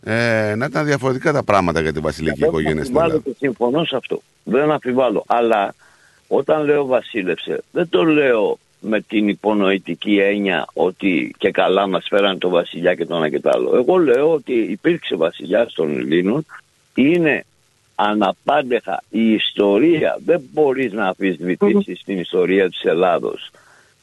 [0.03, 3.31] ε, να ήταν διαφορετικά τα πράγματα για την βασιλική Δεν οικογένεια στην αμφιβάλλω Ελλάδα.
[3.31, 4.23] και συμφωνώ σε αυτό.
[4.43, 5.25] Δεν αμφιβάλλω.
[5.27, 5.75] Αλλά
[6.29, 12.39] όταν λέω βασίλεψε, δεν το λέω με την υπονοητική έννοια ότι και καλά μας φέραν
[12.39, 13.77] το βασιλιά και το ένα και το άλλο.
[13.77, 16.47] Εγώ λέω ότι υπήρξε βασιλιά των Ελλήνων,
[16.95, 17.45] είναι
[17.95, 20.19] αναπάντεχα η ιστορία.
[20.25, 23.51] Δεν μπορείς να αμφισβητήσεις την ιστορία της Ελλάδος.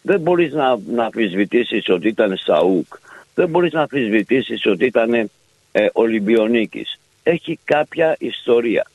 [0.01, 2.93] Δεν μπορείς να, να αμφισβητήσεις ότι ήταν Σαούκ.
[3.35, 5.13] Δεν μπορείς να αμφισβητήσεις ότι ήταν
[5.71, 6.99] ε, Ολυμπιονίκης.
[7.23, 8.87] Έχει κάποια ιστορία.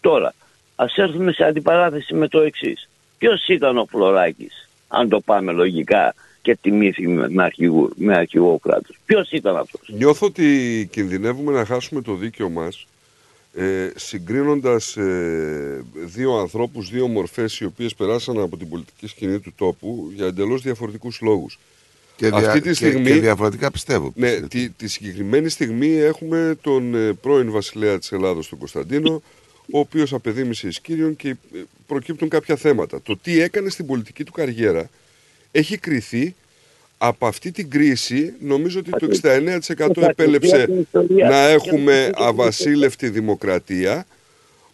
[0.00, 0.34] Τώρα,
[0.76, 2.88] ας έρθουμε σε αντιπαράθεση με το εξής.
[3.18, 4.61] Ποιος ήταν ο Φλωράκης,
[4.94, 8.96] αν το πάμε λογικά και τιμήθηκε με, με, αρχηγό, με αρχηγό κράτος.
[9.04, 12.86] Ποιος ήταν αυτός; Νιώθω ότι κινδυνεύουμε να χάσουμε το δίκαιο μας
[13.54, 19.52] ε, συγκρίνοντας ε, δύο ανθρώπους, δύο μορφές οι οποίες περάσαν από την πολιτική σκηνή του
[19.56, 21.58] τόπου για εντελώς διαφορετικούς λόγους.
[22.16, 24.12] Και, δια- Αυτή τη και- στιγμή, και διαφορετικά πιστεύω.
[24.16, 29.22] Ναι, τη, τη συγκεκριμένη στιγμή έχουμε τον ε, πρώην βασιλέα της Ελλάδος, τον Κωνσταντίνο,
[29.70, 31.36] ο οποίος απεδίμησε εις Κύριον και ε,
[31.86, 33.02] προκύπτουν κάποια θέματα.
[33.02, 34.90] Το τι έκανε στην πολιτική του καριέρα
[35.52, 36.34] έχει κριθεί
[36.98, 39.08] από αυτή την κρίση, νομίζω ότι το
[39.76, 40.86] 69% επέλεψε
[41.28, 44.06] να έχουμε αβασίλευτη δημοκρατία,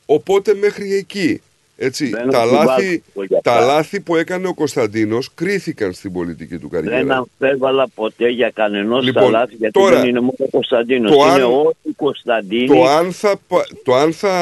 [0.06, 1.40] οπότε μέχρι εκεί.
[1.80, 3.64] Έτσι, Δεν τα, αμφιβάλλω λάθη, για τα αυτά.
[3.66, 6.96] λάθη που έκανε ο Κωνσταντίνος κρίθηκαν στην πολιτική του καριέρα.
[6.96, 11.10] Δεν αμφέβαλα ποτέ για κανενός Λοιπόν, τα λάθη, γιατί τώρα, δεν είναι μόνο ο Κωνσταντίνος.
[11.10, 12.66] το είναι αν- όλοι οι Κωνσταντίνοι.
[12.66, 14.32] Το αν, θα, πα- το αν θα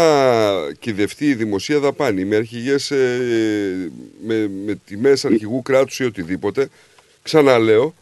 [0.78, 3.90] κυδευτεί η δημοσία δαπάνη με αρχηγές ε,
[4.26, 6.68] με, με τιμές αρχηγού κράτους ή οτιδήποτε,
[7.22, 7.94] ξαναλέω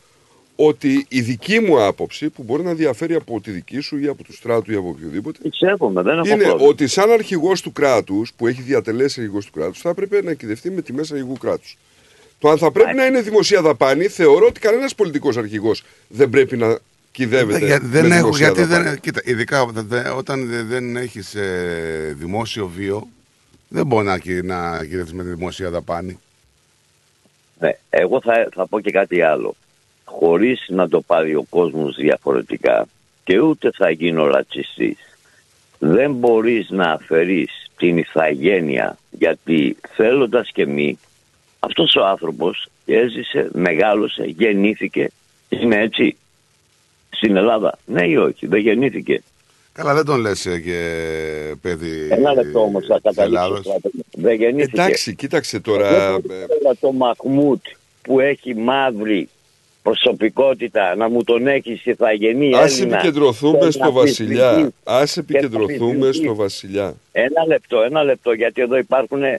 [0.57, 4.25] ότι η δική μου άποψη που μπορεί να διαφέρει από τη δική σου ή από
[4.25, 6.69] του στράτου ή από οποιοδήποτε Σέβομαι, δεν έχω είναι πρόβλημα.
[6.69, 10.71] ότι σαν αρχηγός του κράτους που έχει διατελέσει αρχηγός του κράτους θα έπρεπε να κυδευτεί
[10.71, 11.77] με τιμές αρχηγού κράτους.
[12.39, 16.57] Το αν θα πρέπει να είναι δημοσία δαπάνη θεωρώ ότι κανένας πολιτικός αρχηγός δεν πρέπει
[16.57, 16.79] να
[17.13, 18.89] κυδεύεται Για- δεν με έχω, δημοσία γιατί δαπάνη.
[18.89, 23.09] δεν, κοίτα, ειδικά δε- δε- όταν δε- δεν έχεις ε, δημόσιο βίο,
[23.69, 26.19] δεν μπορεί να, κυ- να κυριεύεις με τη δημοσία δαπάνη.
[27.59, 29.57] Ναι, εγώ θα, θα πω και κάτι άλλο.
[30.19, 32.87] Χωρίς να το πάρει ο κόσμος διαφορετικά
[33.25, 34.99] και ούτε θα γίνω ρατσιστής.
[35.79, 40.99] Δεν μπορείς να αφαιρείς την ηθαγένεια γιατί θέλοντας και μη
[41.59, 45.11] αυτός ο άνθρωπος έζησε, μεγάλωσε, γεννήθηκε
[45.49, 46.17] είναι έτσι
[47.11, 49.23] στην Ελλάδα; Ναι ή όχι δεν γεννήθηκε
[49.73, 52.09] Καλά, δεν τον λες και παιδί.
[52.11, 53.59] ένα λεπτό όμως θα καταλήξω Ελλάδος.
[53.65, 53.91] στράτο.
[54.13, 56.13] δεν γεννήθηκε Εντάξει, κοίταξε τώρα.
[56.13, 57.65] Δεν θέλω το Μαχμούτ
[58.03, 59.29] που έχει μαύρη
[59.85, 64.49] προσωπικότητα να μου τον έχεις ηθαγενή Ας Έλληνα επικεντρωθούμε και στο να βασιλιά.
[64.49, 64.81] αμφισβητείς.
[64.85, 66.37] Ας Και επικεντρωθούμε να στο αμφισβητείς.
[66.37, 66.95] βασιλιά.
[67.13, 69.23] Ένα λεπτό, ένα λεπτό, γιατί εδώ υπάρχουν.
[69.23, 69.39] Ε,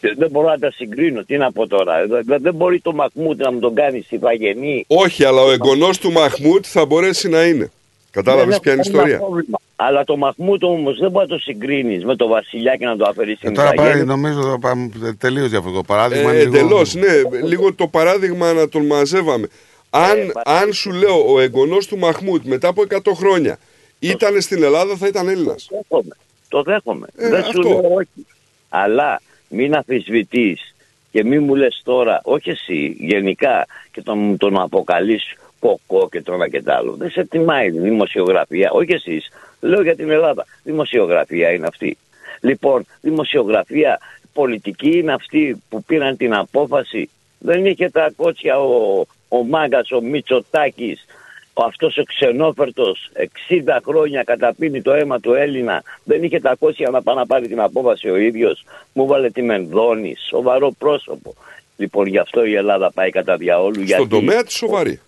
[0.00, 1.24] δεν μπορώ να τα συγκρίνω.
[1.24, 1.98] Τι να πω τώρα.
[1.98, 4.84] Εδώ- Δεν, δεν μπορεί το Μαχμούτ να μου τον κάνει ηθαγενή.
[4.88, 7.70] Όχι, αλλά ο εγγονός του Μαχμούτ θα μπορέσει να είναι.
[8.10, 9.58] Κατάλαβες Δεν ποια είναι η έχω κανένα ιστορία; πρόβλημα.
[9.76, 13.04] Αλλά το Μαχμούτ όμως δεν μπορεί να το συγκρίνεις με το Βασιλιά και να το
[13.08, 14.04] αφαιρείς Ε, στην τώρα πάει, ηθαγένεια.
[14.14, 15.84] νομίζω το πάμε τελείως διαφορετικό.
[15.84, 16.30] Παράδειγμα.
[16.30, 17.12] Ε, είναι λίγο- Εντελώς, ναι.
[17.44, 19.44] Λίγο το παράδειγμα να τον μαζεύαμε.
[19.90, 23.58] Ε, Αν, αν σου λέω ο εγγονός του Μαχμούτ μετά από 100 χρόνια
[23.98, 25.66] ήταν στην Ελλάδα θα ήταν Έλληνας.
[25.68, 26.14] Το δέχομαι.
[26.48, 27.06] Το δέχομαι.
[27.16, 27.62] Ε, δεν αυτό.
[27.62, 28.26] σου λέω όχι.
[28.68, 30.74] Αλλά μην αφισβητείς
[31.10, 36.32] και μην μου λες τώρα, όχι εσύ, γενικά και τον, τον αποκαλείς κοκό και το
[36.32, 36.94] ένα και το άλλο.
[36.98, 39.28] Δεν σε τιμάει η δημοσιογραφία, όχι εσείς.
[39.60, 40.46] Λέω για την Ελλάδα.
[40.62, 41.96] Δημοσιογραφία είναι αυτή.
[42.40, 43.98] Λοιπόν, δημοσιογραφία
[44.32, 47.10] πολιτική είναι αυτή που πήραν την απόφαση.
[47.38, 51.06] Δεν είχε τα κότσια ο, ο Μάγκας, ο Μητσοτάκης,
[51.52, 53.10] ο αυτός ο ξενόφερτος
[53.48, 57.48] 60 χρόνια καταπίνει το αίμα του Έλληνα δεν είχε τα κόσια να πάει να πάρει
[57.48, 61.34] την απόφαση ο ίδιος μου βάλε τη Μενδώνη σοβαρό πρόσωπο
[61.76, 65.00] λοιπόν γι' αυτό η Ελλάδα πάει κατά διαόλου Στον τομέα της σοβαρή.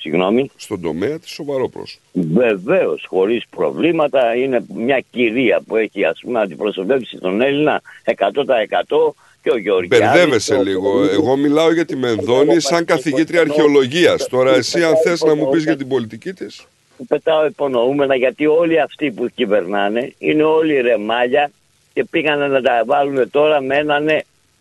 [0.00, 0.50] Συγγνώμη.
[0.56, 2.02] Στον τομέα της σοβαρό πρόσωπο.
[2.12, 4.34] Βεβαίως, χωρίς προβλήματα.
[4.36, 10.08] Είναι μια κυρία που έχει ας πούμε αντιπροσωπεύσει τον Έλληνα 100% και ο Γεωργιάδης.
[10.08, 11.02] Μπερδεύεσαι ο- λίγο.
[11.12, 14.28] Εγώ μιλάω για τη Μενδώνη σαν καθηγήτρια αρχαιολογίας.
[14.28, 16.66] Τώρα εσύ αν θες να μου πεις για την πολιτική της.
[16.96, 21.50] που πετάω υπονοούμενα γιατί όλοι αυτοί που κυβερνάνε είναι όλοι ρεμάλια
[21.92, 24.06] και πήγανε να τα βάλουν τώρα με έναν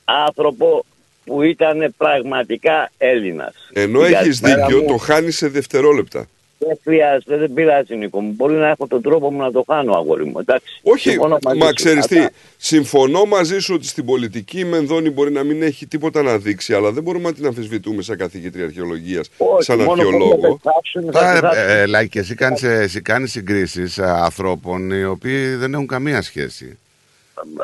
[0.05, 0.85] άνθρωπο
[1.27, 3.53] που ήταν πραγματικά Έλληνας.
[3.73, 4.87] Ενώ Την έχεις καλημέρα δίκιο, μου.
[4.87, 6.27] το χάνεις σε δευτερόλεπτα.
[6.59, 8.33] Δεν χρειάζεται, δεν πειράζει Νίκο μου.
[8.35, 10.39] Μπορεί να έχω τον τρόπο μου να το κάνω αγόρι μου.
[10.39, 10.65] Εντάξει.
[10.83, 11.73] Όχι, Συμφωνώ μαζί μα σου.
[11.73, 12.31] ξέρεις τι, Αυτά.
[12.57, 16.73] συμφωνώ μαζί σου ότι στην πολιτική η Μενδώνη μπορεί να μην έχει τίποτα να δείξει,
[16.73, 20.59] αλλά δεν μπορούμε να την αμφισβητούμε σαν καθηγήτρια αρχαιολογίας, Όχι, σαν μόνο που αρχαιολόγο.
[20.63, 21.69] θα πεθάσουν, θα Τώρα, πεθάσουν.
[21.77, 25.73] ε, ε, Λάκη, και εσύ κάνεις, ε, εσύ κάνεις συγκρίσεις ε, ανθρώπων οι οποίοι δεν
[25.73, 26.77] έχουν καμία σχέση.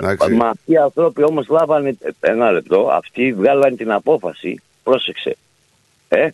[0.02, 0.32] Εντάξει.
[0.34, 5.38] Μα αυτοί οι άνθρωποι όμως λάβανε, ένα λεπτό, αυτοί βγάλανε την απόφαση, πρόσεξε.
[6.08, 6.30] Ε,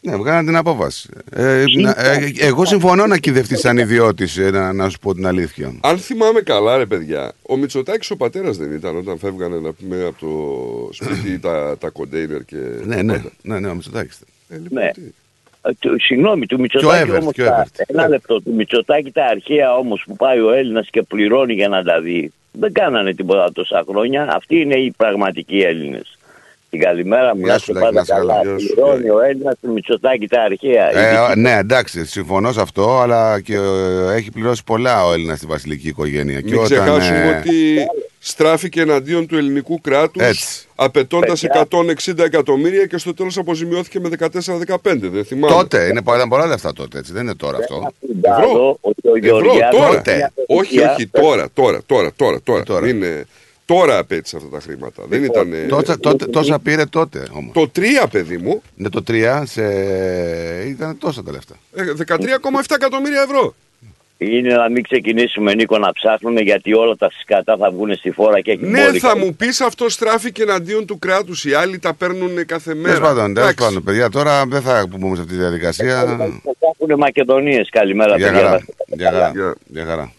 [0.00, 1.08] Ναι, βγάλαν την απόφαση.
[1.30, 5.74] Ε, να- ε, εγώ συμφωνώ να κυδευτείς σαν ιδιώτης, να, να σου πω την αλήθεια.
[5.80, 10.04] Αν θυμάμαι καλά, ρε παιδιά, ο Μητσοτάκης ο πατέρας δεν ήταν όταν φεύγανε να πούμε
[10.04, 12.56] από το σπίτι τα, τα κοντέινερ και.
[12.84, 14.18] Ναι, ναι, ναι, ναι, ο Μητσοτάκης.
[14.48, 14.86] Ε, λοιπόν, ναι.
[14.88, 14.92] Ε,
[15.78, 17.74] του- Συγγνώμη, του Και ο Μητσοτάκη Εύερτ, όμως και ο τα- Εύερτ.
[17.90, 21.82] Ένα λεπτό, του Μητσοτάκη τα αρχαία όμως που πάει ο Έλληνας και πληρώνει για να
[21.82, 22.32] τα δει.
[22.52, 24.28] Δεν κάνανε τίποτα τόσα χρόνια.
[24.36, 26.18] Αυτοί είναι οι πραγματικοί Έλληνες.
[26.70, 28.34] Την καλημέρα μου, Γεια να σου, σε Λάκη, πάντα να είσαι καλά.
[28.34, 28.50] καλά.
[28.56, 30.88] Γεια σου, Πληρώνει ο Έλληνας του Μητσοτάκη τα αρχαία.
[30.98, 35.12] Ε, Η δική ναι, εντάξει, συμφωνώ σε αυτό, αλλά και ε, έχει πληρώσει πολλά ο
[35.12, 36.40] Έλληνας στη βασιλική οικογένεια.
[36.44, 37.86] Μην ξεχάσουμε ότι
[38.26, 40.66] στράφηκε εναντίον του ελληνικού κράτους Έτσι.
[40.74, 41.66] απαιτώντας Παιδιά.
[41.70, 44.76] 160 εκατομμύρια και στο τέλος αποζημιώθηκε με 14-15.
[44.82, 45.54] Δεν θυμάμαι.
[45.54, 47.92] Τότε, είναι πολλά, πολλά λεφτά τότε, έτσι, δεν είναι τώρα αυτό.
[48.22, 48.78] Ευρώ.
[49.22, 50.02] Ευρώ, τώρα.
[50.46, 52.12] Όχι, όχι, τώρα, τώρα, τώρα,
[52.42, 52.88] τώρα, τώρα.
[52.88, 53.26] Είναι,
[53.64, 55.02] τώρα απέτυχε αυτά τα χρήματα.
[55.08, 55.52] Δεν ήταν.
[55.68, 57.52] Τόσα, τότε, τόσα πήρε τότε όμως.
[57.54, 59.62] Το 3, παιδί μου, Ναι, το 3 σε...
[60.68, 61.54] ήταν τόσα τα λεφτά.
[61.74, 63.54] ε, 13,7 εκατομμύρια ευρώ.
[64.18, 68.40] Είναι να μην ξεκινήσουμε Νίκο να ψάχνουμε γιατί όλα τα σκατά θα βγουν στη φόρα
[68.40, 69.08] και έχει Ναι, μπόλικα.
[69.08, 71.44] θα μου πεις αυτό στράφηκε εναντίον του κράτους.
[71.44, 72.94] Οι άλλοι τα παίρνουν κάθε μέρα.
[72.94, 73.64] Τέλος πάντων, τέλος Εντάξει.
[73.64, 76.04] πάντων, παιδιά, τώρα δεν θα πούμε σε αυτή τη διαδικασία.
[76.04, 76.24] Θα
[76.78, 77.68] έχουν Μακεδονίες.
[77.70, 78.40] Καλημέρα Για παιδιά.
[78.42, 78.50] χαρά.
[78.50, 79.90] Να είστε Για καλά.
[79.90, 80.12] χαρά.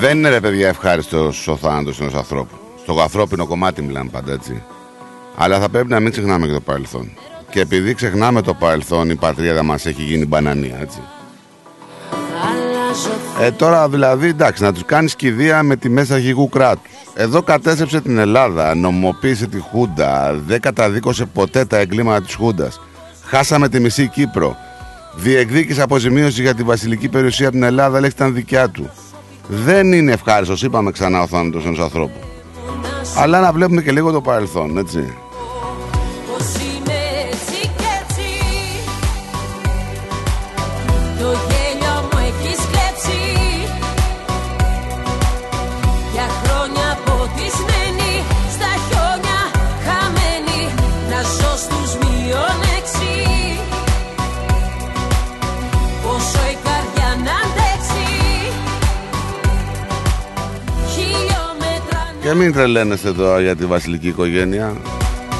[0.00, 2.54] Δεν είναι ρε παιδιά ευχάριστο ο θάνατος ενός ανθρώπου.
[2.82, 4.62] Στο ανθρώπινο κομμάτι μιλάμε πάντα έτσι.
[5.36, 7.10] Αλλά θα πρέπει να μην ξεχνάμε και το παρελθόν.
[7.50, 11.00] Και επειδή ξεχνάμε το παρελθόν, η πατρίδα μας έχει γίνει μπανανία, έτσι.
[12.42, 13.10] αλλάζω
[13.40, 16.90] Ε, τώρα δηλαδή εντάξει, να τους κάνεις κηδεία με τη μέσα αρχηγού κράτους.
[17.14, 22.80] Εδώ κατέστρεψε την Ελλάδα, νομοποίησε τη Χούντα, δεν καταδίκωσε ποτέ τα εγκλήματα της Χούντας.
[23.24, 24.56] Χάσαμε τη μισή Κύπρο.
[25.20, 28.90] Διεκδίκησε αποζημίωση για τη βασιλική περιουσία από την Ελλάδα, αλλά ήταν δικιά του.
[29.48, 32.18] Δεν είναι ευχάριστος, είπαμε ξανά ο θάνατος ενός ανθρώπου.
[33.14, 35.14] να Αλλά να βλέπουμε και λίγο το παρελθόν, έτσι.
[62.28, 64.76] Και μην τρελαίνεστε τώρα για τη βασιλική οικογένεια.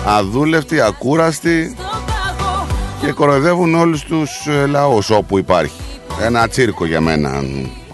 [0.06, 1.76] Αδούλευτοι, ακούραστοι
[3.00, 5.80] και κοροϊδεύουν όλους τους ε, λαούς όπου υπάρχει.
[6.22, 7.42] Ένα τσίρκο για μένα.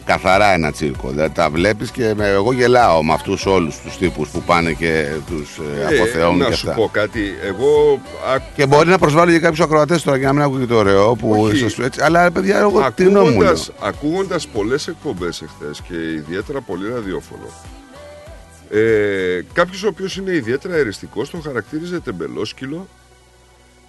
[0.04, 1.10] Καθαρά ένα τσίρκο.
[1.10, 5.06] Δεν τα βλέπεις και με, εγώ γελάω με αυτούς όλους τους τύπους που πάνε και
[5.26, 6.80] τους ε, Ε, αποθεώνουν να και σου αυτά.
[6.80, 7.20] πω κάτι.
[7.44, 8.00] Εγώ
[8.34, 11.14] α- Και μπορεί να προσβάλλει και κάποιους ακροατές τώρα για να μην ακούγεται το ωραίο.
[11.14, 11.56] Που Όχι.
[11.56, 13.40] ίσως έτσι, αλλά παιδιά, εγώ τι γνώμη μου.
[13.40, 13.48] λέω.
[13.50, 17.46] ακούγοντας, ακούγοντας πολλές εκπομπές εχθές και ιδιαίτερα πολύ ραδιόφωνο
[18.70, 22.88] ε, κάποιος ο οποίος είναι ιδιαίτερα εριστικός τον χαρακτήριζε τεμπελόσκυλο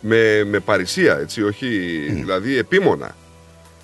[0.01, 1.67] με, με παρησία έτσι όχι
[2.09, 3.15] δηλαδή επίμονα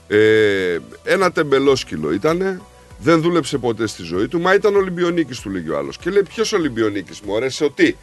[0.07, 2.61] ε, ένα τεμπελόσκυλο ήτανε
[2.99, 6.23] δεν δούλεψε ποτέ στη ζωή του μα ήταν Ολυμπιονίκης του λέγει ο άλλος και λέει
[6.23, 7.97] ποιος Ολυμπιονίκης μου αρέσει ότι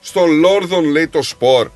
[0.00, 1.70] στον Λόρδον λέει το σπορ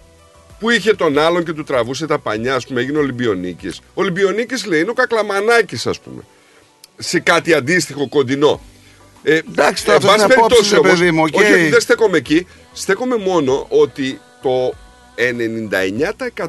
[0.58, 3.78] που είχε τον άλλον και του τραβούσε τα πανιά, ας πούμε, έγινε Ολυμπιονίκης.
[3.78, 6.22] Ο Ολυμπιονίκης λέει είναι ο Κακλαμανάκης, ας πούμε.
[6.96, 8.60] Σε κάτι αντίστοιχο κοντινό.
[9.28, 11.34] Ε, Εντάξει, τώρα εν αυτές πάση είναι απόψεις, περιπτώσει ρε όμως, παιδί μου, οκ.
[11.34, 12.46] Όχι, όχι, δεν στέκομαι εκεί.
[12.72, 14.72] Στέκομαι μόνο ότι το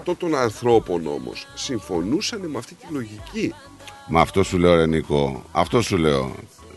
[0.10, 3.54] 99% των ανθρώπων όμως συμφωνούσαν με αυτή τη λογική.
[4.08, 5.44] Μα αυτό σου λέω, ρε Νίκο.
[5.52, 6.36] Αυτό σου λέω.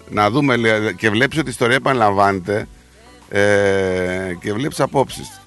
[0.08, 2.68] Να δούμε λέει, και βλέπεις ότι η ιστορία επαναλαμβάνεται
[3.28, 3.40] ε,
[4.40, 5.40] και βλέπεις απόψεις.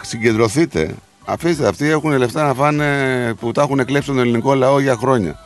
[0.00, 0.94] Συγκεντρωθείτε.
[1.24, 5.38] Αφήστε, αυτοί έχουν λεφτά να φάνε που τα έχουν κλέψει τον ελληνικό λαό για χρόνια.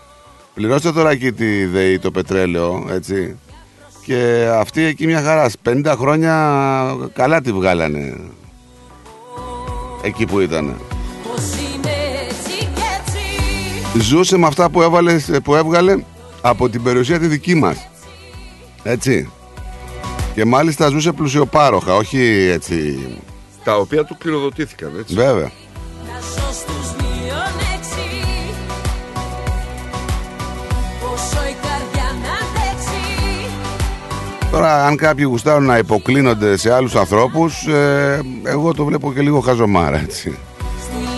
[0.54, 3.36] Πληρώστε τώρα εκεί τη ΔΕΗ, το πετρέλαιο, έτσι.
[4.04, 5.50] Και αυτοί εκεί μια χαρά.
[5.64, 6.34] 50 χρόνια
[7.12, 8.16] καλά τη βγάλανε.
[10.02, 10.80] Εκεί που ήταν.
[11.22, 11.90] Πως είμαι
[12.28, 12.82] έτσι κι
[13.92, 16.04] έτσι ζούσε με αυτά που, έβαλε, που έβγαλε
[16.40, 17.88] από την περιουσία τη δική μας.
[18.82, 19.30] Έτσι.
[20.34, 22.98] Και μάλιστα ζούσε πλουσιοπάροχα, όχι έτσι.
[23.64, 25.14] Τα οποία του κληροδοτήθηκαν, έτσι.
[25.14, 25.50] Βέβαια.
[34.52, 39.40] Τώρα, αν κάποιοι γουστάρουν να υποκλίνονται σε άλλους ανθρώπους, ε, εγώ το βλέπω και λίγο
[39.40, 40.38] χαζομάρα, έτσι.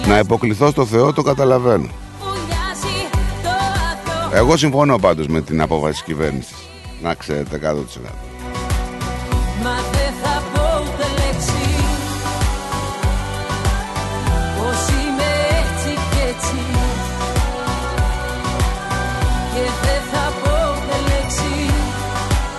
[0.06, 1.88] Να υποκληθώ στο Θεό το καταλαβαίνω.
[2.18, 3.08] Βουλιάζει
[3.42, 6.56] το άθρο Εγώ συμφωνώ πάντως με την απόφαση της κυβέρνησης.
[7.02, 8.33] Να ξέρετε 100%.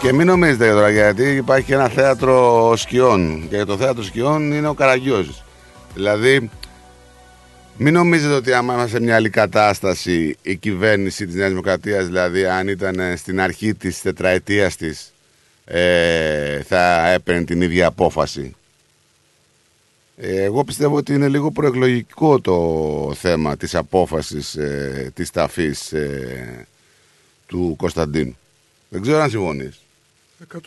[0.06, 3.47] Και μην νομίζετε τώρα γιατί υπάρχει και ένα θέατρο σκιών.
[3.49, 5.43] Και το θέατρο σκιών είναι ο Καραγκιόζης.
[5.93, 6.49] Δηλαδή,
[7.78, 12.45] μην νομίζετε ότι άμα είμαστε σε μια άλλη κατάσταση η κυβέρνηση της Νέας Δημοκρατίας, δηλαδή
[12.45, 15.14] αν ήταν στην αρχή της τετραετίας της,
[15.66, 18.56] ε, θα έπαιρνε την ίδια απόφαση.
[20.18, 26.68] Ε, Εγώ πιστεύω ότι είναι λίγο προεκλογικό το θέμα της απόφασης ε, της ταφής ε,
[27.47, 28.38] του Κωνσταντίνου.
[28.89, 29.80] Δεν ξέρω αν συμφωνείς.
[30.53, 30.57] 100%.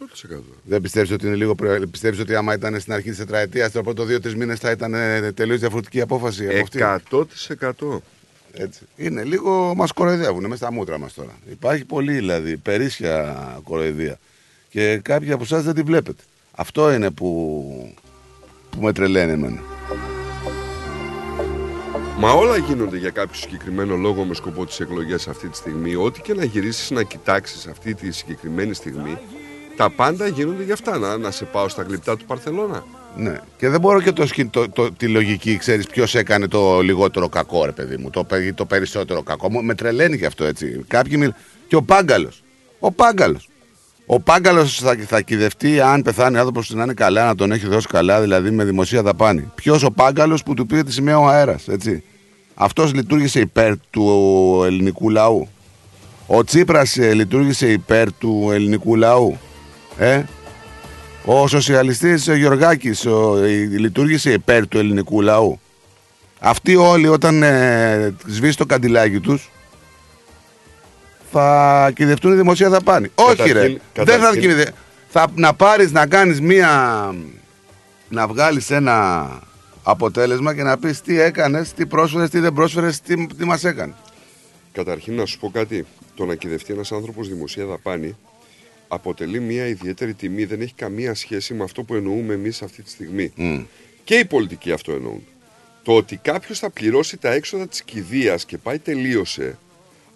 [0.62, 1.54] Δεν πιστεύεις ότι είναι λίγο.
[1.54, 1.78] Προ...
[1.90, 4.94] Πιστεύεις ότι άμα ήταν στην αρχή της τετραετίας, το πρώτο δύο-τρει μήνες θα ήταν
[5.34, 7.98] τελείως διαφορετική απόφαση από αυτή; 100%.
[8.52, 8.80] Έτσι.
[8.96, 9.74] Είναι λίγο.
[9.74, 11.38] Μας κοροϊδεύουν μέσα στα μούτρα μας τώρα.
[11.50, 14.18] Υπάρχει πολύ δηλαδή περίσσια κοροϊδία.
[14.68, 16.22] Και κάποιοι από εσάς δεν τη βλέπετε.
[16.50, 17.94] Αυτό είναι που,
[18.70, 19.60] που με τρελαίνει εμένα.
[22.18, 25.94] Μα όλα γίνονται για κάποιο συγκεκριμένο λόγο με σκοπό τις εκλογές αυτή τη στιγμή.
[25.94, 29.18] Ό,τι και να γυρίσεις να κοιτάξεις αυτή τη συγκεκριμένη στιγμή,
[29.78, 30.98] τα πάντα γίνονται για αυτά.
[30.98, 32.84] Να, να σε πάω στα γλυπτά του Παρθελώνα.
[33.16, 33.40] Ναι.
[33.56, 37.28] Και δεν μπορώ και το, σκι- το, το, τη λογική, ξέρεις ποιος έκανε το λιγότερο
[37.28, 38.10] κακό, ρε παιδί μου.
[38.10, 39.50] Το, πε- το περισσότερο κακό.
[39.50, 40.84] Μου- Με τρελαίνει και αυτό έτσι.
[40.88, 41.32] Κάποιοι μιλ...
[41.68, 42.42] Και ο Πάγκαλος.
[42.78, 43.48] Ο Πάγκαλος.
[44.06, 47.86] Ο Πάγκαλος θα, θα κυδευτεί αν πεθάνει άνθρωπος να είναι καλά, να τον έχει δώσει
[47.86, 49.50] καλά, δηλαδή με δημοσία δαπάνη.
[49.54, 52.02] Ποιος ο Πάγκαλος που του πήρε τη σημαία ο αέρας, έτσι.
[52.54, 55.48] Αυτός λειτουργήσε υπέρ του ελληνικού λαού.
[56.26, 59.38] Ο Τσίπρας ε, λειτουργήσε υπέρ του ελληνικού λαού.
[59.98, 60.22] Ε,
[61.24, 65.60] ο σοσιαλιστής ο Γιωργάκης ο, ε, λειτουργήσε υπέρ του ελληνικού λαού.
[66.40, 69.50] Αυτοί όλοι όταν ε, σβήσει το καντιλάκι τους
[71.32, 73.08] θα κυδευτούν η δημοσία δαπάνη.
[73.14, 74.72] Όχι ρε, Καταρχήν- δεν θα καταρχήν- κυδε...
[75.08, 76.70] Θα να πάρεις να κάνεις μία...
[78.08, 79.28] να βγάλεις ένα
[79.82, 83.94] αποτέλεσμα και να πεις τι έκανες, τι πρόσφερες, τι δεν πρόσφερες, τι, τι μας έκανες.
[84.72, 85.86] Καταρχήν να σου πω κάτι.
[86.14, 88.16] Το να κυδευτεί ένας άνθρωπος δημοσία δαπάνη
[88.88, 90.44] αποτελεί μια ιδιαίτερη τιμή.
[90.44, 93.32] Δεν έχει καμία σχέση με αυτό που εννοούμε εμείς αυτή τη στιγμή.
[93.34, 93.60] Μμ.
[94.04, 95.26] Και οι πολιτικοί αυτό εννοούν.
[95.82, 99.58] Το ότι κάποιος θα πληρώσει τα έξοδα της κηδείας και πάει τελείωσε,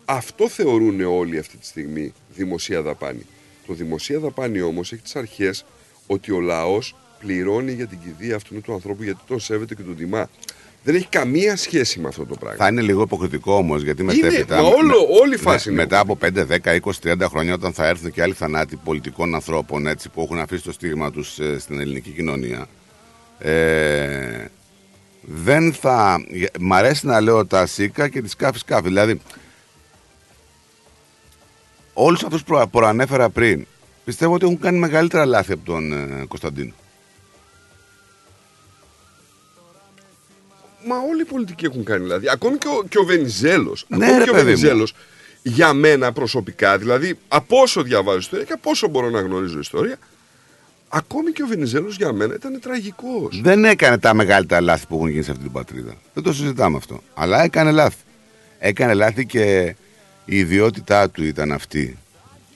[0.05, 3.27] αυτό θεωρούν όλοι αυτή τη στιγμή δημοσία δαπάνη.
[3.67, 5.65] Το δημοσία δαπάνη όμως έχει τις αρχές
[6.07, 9.97] ότι ο λαός πληρώνει για την κηδεία αυτού του ανθρώπου γιατί τον σέβεται και τον
[9.97, 10.31] τιμά.
[10.85, 12.57] Δεν έχει καμία σχέση με αυτό το πράγμα.
[12.65, 14.63] Θα είναι λίγο υποκριτικό όμως, γιατί Είναι, μετέπειτα.
[14.63, 17.55] μα όλο- με- όλη η φάση με- είναι μετά από 5, 10, 20, 30 χρόνια,
[17.55, 21.39] όταν θα έρθουν και άλλοι θανάτοι πολιτικών ανθρώπων έτσι, που έχουν αφήσει το στίγμα τους
[21.59, 22.67] στην ελληνική κοινωνία.
[23.39, 24.45] Ε,
[25.21, 26.25] δεν θα.
[26.61, 28.83] Μ' αρέσει να λέω τα σίκα και τη σκάφη σκάφη.
[28.83, 29.21] Δηλαδή,
[31.93, 33.67] όλους αυτούς που προανέφερα πριν,
[34.05, 36.73] πιστεύω ότι έχουν κάνει μεγαλύτερα λάθη από τον ε, Κωνσταντίνο.
[40.87, 42.27] Μα όλοι οι πολιτικοί έχουν κάνει δηλαδή.
[42.31, 43.85] Ακόμη και ο, και ο Βενιζέλος.
[43.89, 44.59] Ναι, ακόμη ρε, και ο παιδί μου.
[44.59, 44.95] Βενιζέλος.
[45.43, 49.99] Για μένα προσωπικά, δηλαδή από όσο διαβάζω ιστορία και από όσο μπορώ να γνωρίζω ιστορία,
[50.89, 53.41] ακόμη και ο Βενιζέλος για μένα ήταν τραγικός.
[53.43, 55.95] Δεν έκανε τα μεγαλύτερα λάθη που έχουν γίνει σε αυτή την πατρίδα.
[56.15, 57.03] Δεν το συζητάμε αυτό.
[57.15, 57.97] Αλλά έκανε λάθη.
[58.59, 59.77] Έκανε λάθη και
[60.25, 61.99] η ιδιότητά του ήταν αυτή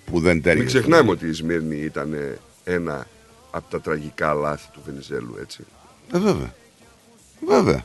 [0.04, 0.58] που δεν τέριαζε.
[0.58, 2.16] Μην ξεχνάμε ότι η Σμύρνη ήταν
[2.64, 3.06] ένα
[3.50, 5.64] από τα τραγικά λάθη του Βενιζέλου, έτσι.
[6.12, 6.54] Ε, βέβαια.
[7.46, 7.84] Βέβαια.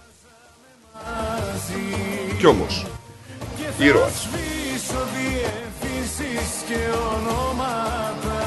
[2.38, 2.86] Κι όμως,
[3.78, 4.28] ήρωας.
[4.32, 6.76] Πίσω διευθύνσεις και
[7.16, 8.40] ονόματα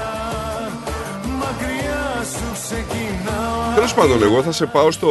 [1.38, 5.10] Μακριά σου ξεκινάω Τέλος πάντων, εγώ θα σε πάω στο.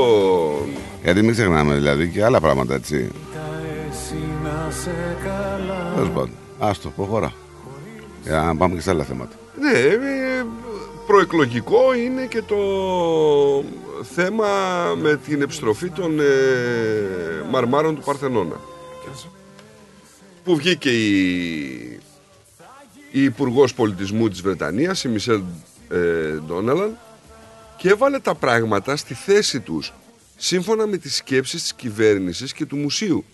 [1.03, 3.11] Γιατί μην ξεχνάμε δηλαδή και άλλα πράγματα έτσι.
[3.91, 6.32] Εσύ να σε καλά Τέλος πάντων.
[6.60, 7.34] Άστο, προχωρά.
[8.24, 9.36] Για να πάμε και σε άλλα θέματα.
[9.60, 9.98] Ναι, ε,
[11.07, 12.57] προεκλογικό είναι και το
[14.03, 14.47] θέμα
[14.95, 16.23] με την επιστροφή των ε,
[17.49, 18.59] μαρμάρων του Παρθενώνα.
[20.43, 21.99] Που βγήκε η,
[23.11, 25.41] η Υπουργός Πολιτισμού της Βρετανίας, η Μισελ
[25.89, 25.97] ε,
[26.47, 26.97] Ντόναλαν,
[27.77, 29.93] και έβαλε τα πράγματα στη θέση τους
[30.38, 33.25] σύμφωνα με τις σκέψεις της κυβέρνησης και του μουσείου.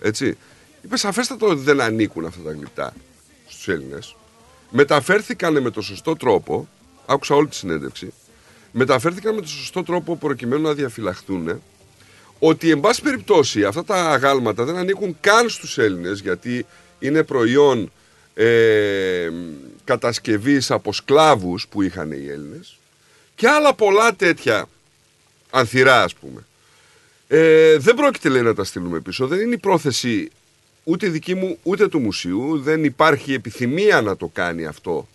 [0.00, 0.36] Έτσι.
[0.82, 2.92] Είπε σαφέστατα ότι δεν ανήκουν αυτά τα γλυπτά
[3.46, 4.16] στους Έλληνες.
[4.70, 6.68] Μεταφέρθηκαν με το σωστό τρόπο,
[7.06, 8.12] άκουσα όλη τη συνέντευξη,
[8.72, 11.62] μεταφέρθηκαν με το σωστό τρόπο προκειμένου να διαφυλαχθούν
[12.38, 16.66] ότι εν πάση περιπτώσει αυτά τα αγάλματα δεν ανήκουν καν στους Έλληνες γιατί
[16.98, 17.92] είναι προϊόν
[18.34, 19.30] ε,
[19.84, 22.78] κατασκευής από σκλάβους που είχαν οι Έλληνες
[23.34, 24.68] και άλλα πολλά τέτοια
[25.50, 26.46] ανθυρά ας πούμε.
[27.28, 29.26] Ε, δεν πρόκειται λέει να τα στείλουμε πίσω.
[29.26, 30.30] Δεν είναι η πρόθεση
[30.84, 32.60] ούτε δική μου ούτε του μουσείου.
[32.60, 35.08] Δεν υπάρχει επιθυμία να το κάνει αυτό.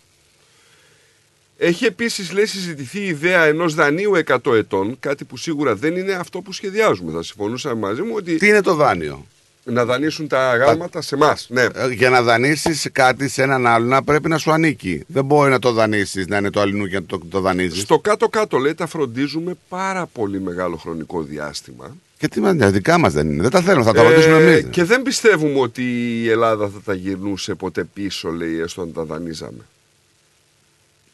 [1.64, 6.14] Έχει επίσης λέει συζητηθεί η ιδέα ενός δανείου 100 ετών, κάτι που σίγουρα δεν είναι
[6.14, 7.12] αυτό που σχεδιάζουμε.
[7.12, 9.26] Θα συμφωνούσαμε μαζί μου ότι Τι είναι το δάνειο;
[9.64, 11.48] να δανείσουν τα αγάλματα σε εμάς.
[11.50, 11.62] Ναι.
[11.62, 15.04] Ε, Για να δανείσεις κάτι σε έναν άλλον να πρέπει να σου ανήκει.
[15.08, 17.82] Δεν μπορεί να το δανείσεις, να είναι το αλληνού και να το, το δανείζεις.
[17.82, 21.96] Στο κάτω-κάτω λέει τα φροντίζουμε πάρα πολύ μεγάλο χρονικό διάστημα.
[22.18, 23.42] Και τι μα δικά μας δεν είναι.
[23.42, 24.66] Δεν τα θέλουν, θα τα Ε, ρωτήσουμε εμείς.
[24.70, 25.84] Και δεν πιστεύουμε ότι
[26.22, 29.62] η Ελλάδα θα τα γυρνούσε ποτέ πίσω, λέει, έστω αν τα δανείζαμε.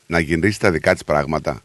[0.08, 1.62] Να γυρίσεις τα δικά της πράγματα.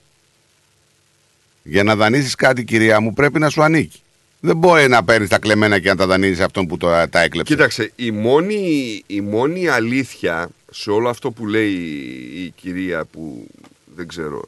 [1.62, 4.02] Για να δανείσει κάτι, κυρία μου, πρέπει να σου ανήκει.
[4.40, 7.54] Δεν μπορεί να παίρνεις τα κλεμμένα και να τα δανείζεις αυτόν που το, τα έκλεψε.
[7.54, 11.72] Κοίταξε, η μόνη, η μόνη αλήθεια σε όλο αυτό που λέει
[12.34, 13.46] η κυρία που
[13.96, 14.44] δεν ξέρω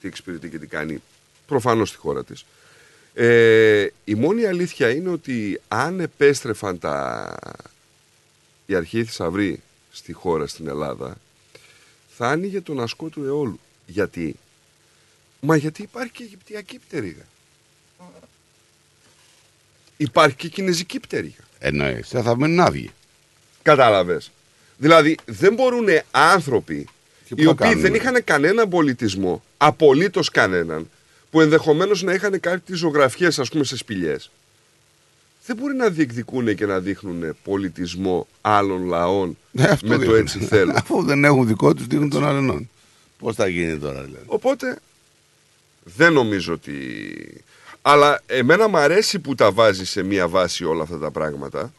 [0.00, 1.02] τι εξυπηρετεί και τι κάνει,
[1.46, 2.44] προφανώς στη χώρα της,
[3.14, 7.36] ε, η μόνη αλήθεια είναι ότι αν επέστρεφαν τα,
[8.66, 11.16] οι αρχαίοι θησαυροί στη χώρα, στην Ελλάδα,
[12.16, 13.60] θα άνοιγε τον ασκό του αιώλου.
[13.86, 14.36] Γιατί;
[15.40, 17.24] Μα γιατί υπάρχει και Αιγυπτιακή πτερίγα.
[19.96, 21.44] Υπάρχει και Κινέζικη πτερίγα.
[21.58, 22.08] Εννοείς.
[22.08, 22.90] Θα μείνουν άδειοι.
[23.62, 24.30] Κατάλαβες.
[24.76, 26.88] Δηλαδή δεν μπορούν άνθρωποι
[27.24, 27.96] Και πού οι θα οποίοι κάνουν, δεν ρε.
[27.98, 30.90] είχαν κανέναν πολιτισμό, απολύτως κανέναν,
[31.30, 34.30] που ενδεχομένως να είχαν κάποιε ζωγραφιές, ας πούμε, σε σπηλιές.
[35.46, 40.18] Δεν μπορεί να διεκδικούν και να δείχνουν πολιτισμό άλλων λαών Ε, αυτό με το δείχνουν.
[40.18, 40.72] έτσι θέλω.
[40.82, 42.68] Αφού δεν έχουν δικό τους, δείχνουν των άλλων.
[43.18, 44.78] Πώς θα γίνει τώρα, δηλαδή; Οπότε
[45.84, 46.74] δεν νομίζω ότι.
[47.82, 51.72] Αλλά εμένα μου αρέσει που τα βάζεις σε μία βάση όλα αυτά τα πράγματα.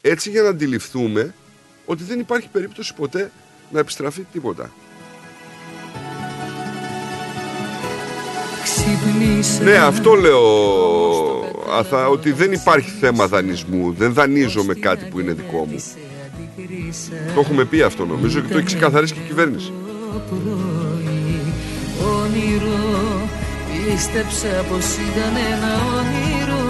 [0.00, 1.34] Έτσι για να αντιληφθούμε
[1.86, 3.30] ότι δεν υπάρχει περίπτωση ποτέ
[3.70, 4.70] να επιστραφεί τίποτα.
[8.74, 10.40] Ξυπνήσε Ναι, αυτό λέω,
[11.78, 13.94] Αθά, ότι δεν υπάρχει θέμα δανεισμού.
[13.98, 15.82] Δεν δανείζομαι κάτι που είναι δικό μου.
[17.34, 19.72] Το έχουμε πει αυτό νομίζω και το έχει ξεκαθαρίσει και η κυβέρνηση.
[22.20, 23.28] όνειρο
[23.68, 26.64] Πίστεψα πως ήταν ένα όνειρο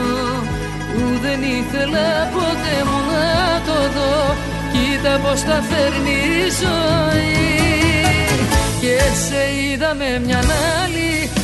[0.92, 4.34] Που δεν ήθελα ποτέ μου να το δω
[4.72, 7.40] Κοίτα πως τα φέρνει η ζωή
[9.98, 10.38] με μια
[10.82, 11.39] άλλη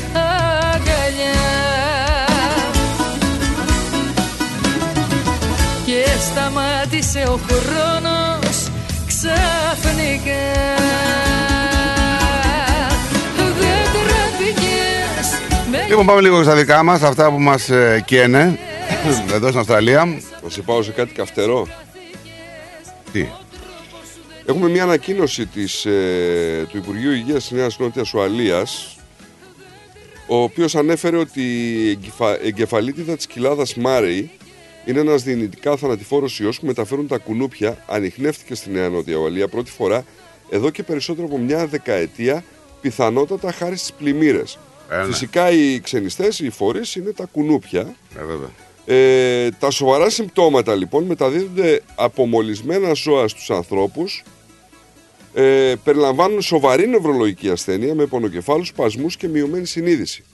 [6.37, 8.69] σταμάτησε ο χρόνος
[9.07, 10.45] ξαφνικά
[13.59, 15.29] Δεν τραπήκες
[15.71, 17.71] με Λοιπόν, πάμε λίγο στα δικά μας, αυτά που μας
[18.05, 18.59] καίνε
[19.33, 20.05] εδώ στην Αυστραλία.
[20.43, 21.67] Να σε πάω σε κάτι καυτερό.
[23.13, 23.27] Τι;
[24.47, 28.97] Έχουμε μια ανακοίνωση της, ε, του Υπουργείου Υγείας της Νέας Νότιας Ουαλίας
[30.27, 32.45] ο οποίος ανέφερε ότι η εγκεφα...
[32.45, 34.31] εγκεφαλίτιδα της κοιλάδας Μάρεϊ
[34.87, 39.71] είναι ένας δυνητικά θανατηφόρος ιός που μεταφέρουν τα κουνούπια, ανοιχνεύτηκε στη Νέα Νότια Ουαλία πρώτη
[39.71, 40.05] φορά
[40.51, 42.45] εδώ και περισσότερο από μια δεκαετία,
[42.81, 44.59] πιθανότατα χάρη στις πλημμύρες.
[44.91, 45.05] Ε, ναι.
[45.05, 47.95] Φυσικά οι ξενιστές, οι φορείς είναι τα κουνούπια.
[48.19, 48.51] Ε, βέβαια.
[48.89, 54.23] Ε, τα σοβαρά συμπτώματα λοιπόν μεταδίδονται από μολυσμένα ζώα στους ανθρώπους
[55.35, 60.25] ε, περιλαμβάνουν σοβαρή νευρολογική ασθένεια με πονοκεφάλους, σπασμούς και μειωμένη συνείδηση.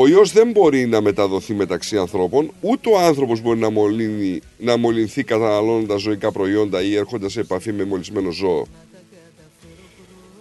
[0.00, 4.76] Ο ιός δεν μπορεί να μεταδοθεί μεταξύ ανθρώπων, ούτε ο άνθρωπος μπορεί να, μολύνει, να
[4.76, 8.66] μολυνθεί καταναλώνοντας ζωικά προϊόντα ή έρχοντας σε επαφή με μολυσμένο ζώο.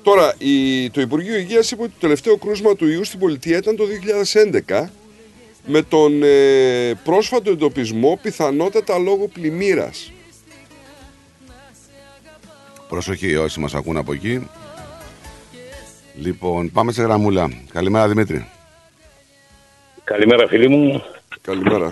[0.04, 3.76] Τώρα, η, το Υπουργείο Υγείας είπε ότι το τελευταίο κρούσμα του ιού στην πολιτεία ήταν
[3.76, 3.84] το
[4.68, 4.88] 2011
[5.66, 10.12] με τον ε, πρόσφατο εντοπισμό πιθανότατα λόγω πλημμύρας.
[12.90, 14.48] Προσοχή όσοι μας ακούν από εκεί.
[16.16, 17.50] Λοιπόν, πάμε σε γραμμούλα.
[17.74, 18.48] Καλημέρα Δημήτρη.
[20.08, 21.04] Καλημέρα φίλοι μου.
[21.42, 21.90] Καλημέρα.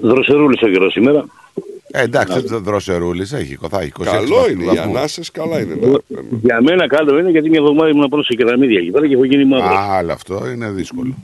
[0.00, 1.24] Δροσερούλης ο καιρός σήμερα.
[1.90, 4.84] Ε, εντάξει, δεν δροσερούλης, έχει, θα έχει 26 Καλό είναι, οι βαθμούς.
[4.96, 5.74] ανάσες καλά είναι.
[5.74, 6.40] να παίρνουν.
[6.42, 9.24] Για μένα καλό είναι γιατί μια εβδομάδα ήμουν πρώτο σε κεραμίδια εκεί πέρα και έχω
[9.24, 9.76] γίνει μαύρος.
[9.76, 11.14] Α, αλλά αυτό είναι δύσκολο.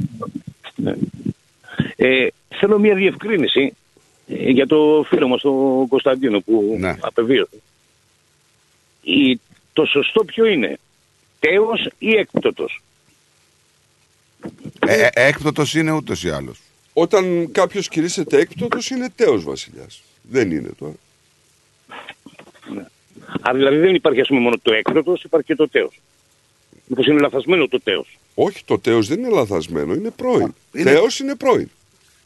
[1.97, 3.74] Ε, θέλω μια διευκρίνηση
[4.28, 6.97] ε, για το φίλο μας τον Κωνσταντίνο που Ναι.
[7.01, 7.56] απεβίωσε.
[9.02, 9.40] Η,
[9.72, 10.78] το σωστό ποιο είναι,
[11.40, 12.80] τέος ή έκπτωτος.
[14.87, 16.61] Ε, ε, έκπτωτος είναι ούτως ή άλλως.
[16.93, 20.03] Όταν κάποιος κηρύσσεται έκπτωτος είναι τέος βασιλιάς.
[20.23, 20.95] Δεν είναι τώρα.
[23.41, 26.01] Άρα δηλαδή δεν υπάρχει ας πούμε μόνο το έκπτωτος, υπάρχει και το τέος.
[26.87, 30.55] Μήπως είναι λαθασμένο το τέος; Όχι, το τέος δεν είναι λαθασμένο, είναι πρώην.
[30.73, 31.70] είναι- Τέος είναι πρώην.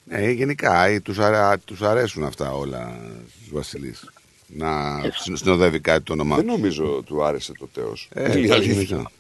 [0.05, 2.99] Ναι, γενικά ε, τους, αρα- τους αρέσουν αυτά όλα
[3.37, 4.11] στους βασιλείς.
[4.47, 6.55] Να συν- συνοδεύει κάτι το όνομά Δεν τους.
[6.55, 8.09] νομίζω του άρεσε το τέος.
[8.15, 8.97] Ε, είναι η εντάξει, αλήθεια.
[8.97, 9.11] νομίζω.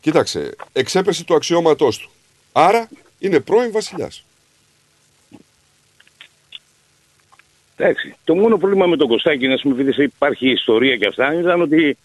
[0.00, 2.10] Κοίταξε, εξέπεσε το αξιώματός του.
[2.52, 4.24] Άρα είναι πρώην βασιλιάς.
[7.76, 8.14] Εντάξει.
[8.24, 11.98] Το μόνο πρόβλημα με τον Κωστάκη, να πούμε, επειδή υπάρχει ιστορία και αυτά, ήταν ότι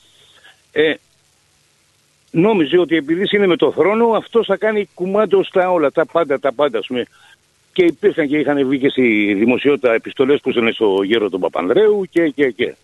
[0.71, 0.93] ε,
[2.31, 6.39] νόμιζε ότι επειδή είναι με το θρόνο, αυτός θα κάνει κουμάντο στα όλα, τα πάντα,
[6.39, 7.05] τα πάντα, ας πούμε.
[7.73, 12.05] Και υπήρχαν και είχαν βγει και στη δημοσιότητα επιστολές που ήταν στο γέρο του Παπανδρέου
[12.09, 12.75] και, και, και.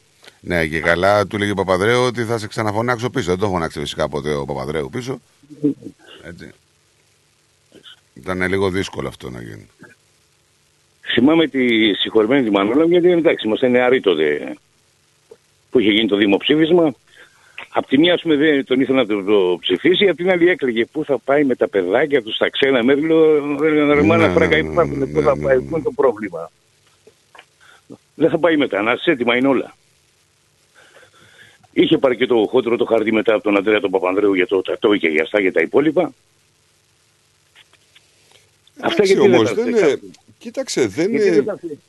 [0.44, 3.30] Ναι, και καλά του λέγει ο Παπαδρέου ότι θα σε ξαναφωνάξω πίσω.
[3.30, 5.22] Δεν το φωνάξει φυσικά ποτέ ο Παπαδρέου πίσω.
[6.24, 6.52] Έτσι.
[8.14, 9.70] Ήταν λίγο δύσκολο αυτό να γίνει.
[11.14, 14.54] Θυμάμαι τη συγχωρημένη τη Μανώλα, γιατί εντάξει, είμαστε νεαροί τότε
[15.70, 16.94] που είχε γίνει το δημοψήφισμα.
[17.74, 20.50] Απ' τη μία, ας πούμε, δεν τον ήθελε να το, το ψηφίσει, απ' την άλλη
[20.50, 23.02] έκλαιγε πού θα πάει με τα παιδάκια τους στα ξένα μέρη.
[23.02, 25.62] Λέω, ρε Ναι, μάνα ναι, φράγκα ναι, υπάρχουν, ναι, πού θα ναι, πάει, ναι.
[25.62, 26.52] πού είναι το πρόβλημα.
[28.16, 29.76] Δεν θα πάει μετανάστες, έτοιμα είναι όλα.
[31.74, 34.62] Είχε πάρει και το χόντρο το χαρτί μετά από τον Αντρέα τον Παπανδρέου για το
[34.62, 36.14] τατό και για αυτά και τα υπόλοιπα.
[38.82, 40.00] Αυτά Εντάξει γιατί δεν όμως, τα δεν φταίει είναι...
[40.38, 41.44] Κοίταξε, δεν γιατί δεν είναι...
[41.44, 41.80] τα φταίει.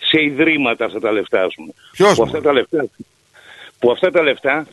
[0.00, 1.72] σε ιδρύματα αυτά τα λεφτά, ας πούμε.
[1.92, 2.86] Ποιος, που αυτά τα λεφτά,
[3.78, 4.66] που αυτά τα λεφτά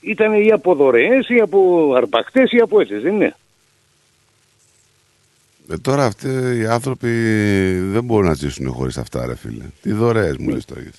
[0.00, 3.36] ήταν ή από δωρεές ή από αρπακτές ή από έτσι, δεν είναι.
[5.70, 6.28] Ε, τώρα αυτοί
[6.58, 7.08] οι άνθρωποι
[7.80, 9.64] δεν μπορούν να ζήσουν χωρίς αυτά, ρε φίλε.
[9.82, 10.80] Τι δωρεές μου λες τώρα.
[10.80, 10.98] γιατί.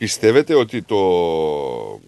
[0.00, 2.00] Πιστεύετε ότι το...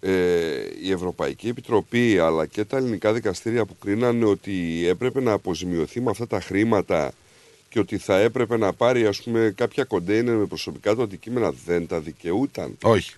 [0.00, 6.00] Ε, η Ευρωπαϊκή Επιτροπή αλλά και τα ελληνικά δικαστήρια που κρίνανε ότι έπρεπε να αποζημιωθεί
[6.00, 7.12] με αυτά τα χρήματα
[7.68, 11.86] και ότι θα έπρεπε να πάρει ας πούμε κάποια κοντέινερ με προσωπικά του αντικείμενα δεν
[11.86, 13.14] τα δικαιούταν; Όχι.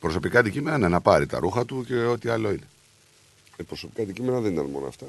[0.00, 2.68] Προσωπικά αντικείμενα ναι, να πάρει τα ρούχα του και ό,τι άλλο είναι.
[3.56, 5.06] Ε, προσωπικά αντικείμενα δεν ήταν μόνο αυτά.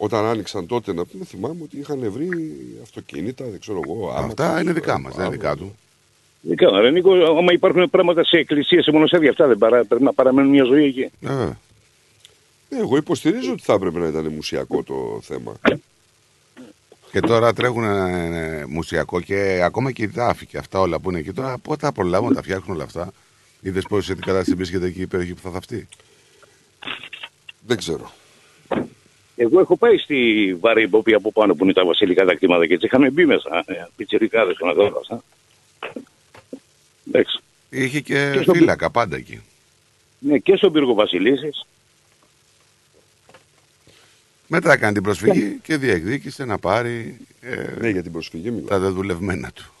[0.00, 2.28] Όταν άνοιξαν τότε να πούμε θυμάμαι ότι είχαν βρει
[2.82, 4.08] αυτοκίνητα, δεν ξέρω εγώ.
[4.10, 5.52] Αυτά άμαξες, είναι δικά μας, δεν είναι άμαξες.
[5.52, 5.76] δικά του.
[6.40, 10.02] Δεν κάνω, ρε Νίκο, άμα υπάρχουν πράγματα σε εκκλησίες, σε μοναστήρια, αυτά δεν παρά, πρέπει
[10.02, 11.00] να παραμένουν μια ζωή εκεί.
[11.00, 11.58] Ε, βέβαια.
[12.68, 15.56] Ναι, εγώ υποστηρίζω ότι θα έπρεπε να ήταν μουσιακό το θέμα.
[17.12, 21.18] Και τώρα τρέχουν ε, μουσιακό και ακόμα και η τάφη και αυτά όλα που είναι
[21.18, 21.32] εκεί.
[21.32, 23.12] Τώρα πότε θα προλάβουν να τα φτιάξουν όλα αυτά.
[23.60, 25.88] Είδες πώ σε τι κατάσταση βρίσκεται εκεί η περιοχή που θα θαυτεί;
[27.66, 28.12] Δεν ξέρω.
[29.40, 32.86] Εγώ έχω πάει στη Βαρύμποπη από πάνω που είναι τα βασιλικά τα κτήματα και έτσι
[32.86, 35.22] είχαμε μπει μέσα, ε, πιτσιρικάδες και να δω αυτά.
[37.08, 37.40] Εντάξει.
[37.70, 39.40] Είχε και, Και στο- φύλακα πάντα εκεί.
[40.18, 41.66] Ναι, και στον πύργο Βασιλίσης.
[44.46, 48.68] Μετά έκανε την προσφυγή και διεκδίκησε να πάρει ε, Ναι, για την προσφυγή μιλάω.
[48.68, 49.72] τα δεδουλευμένα του.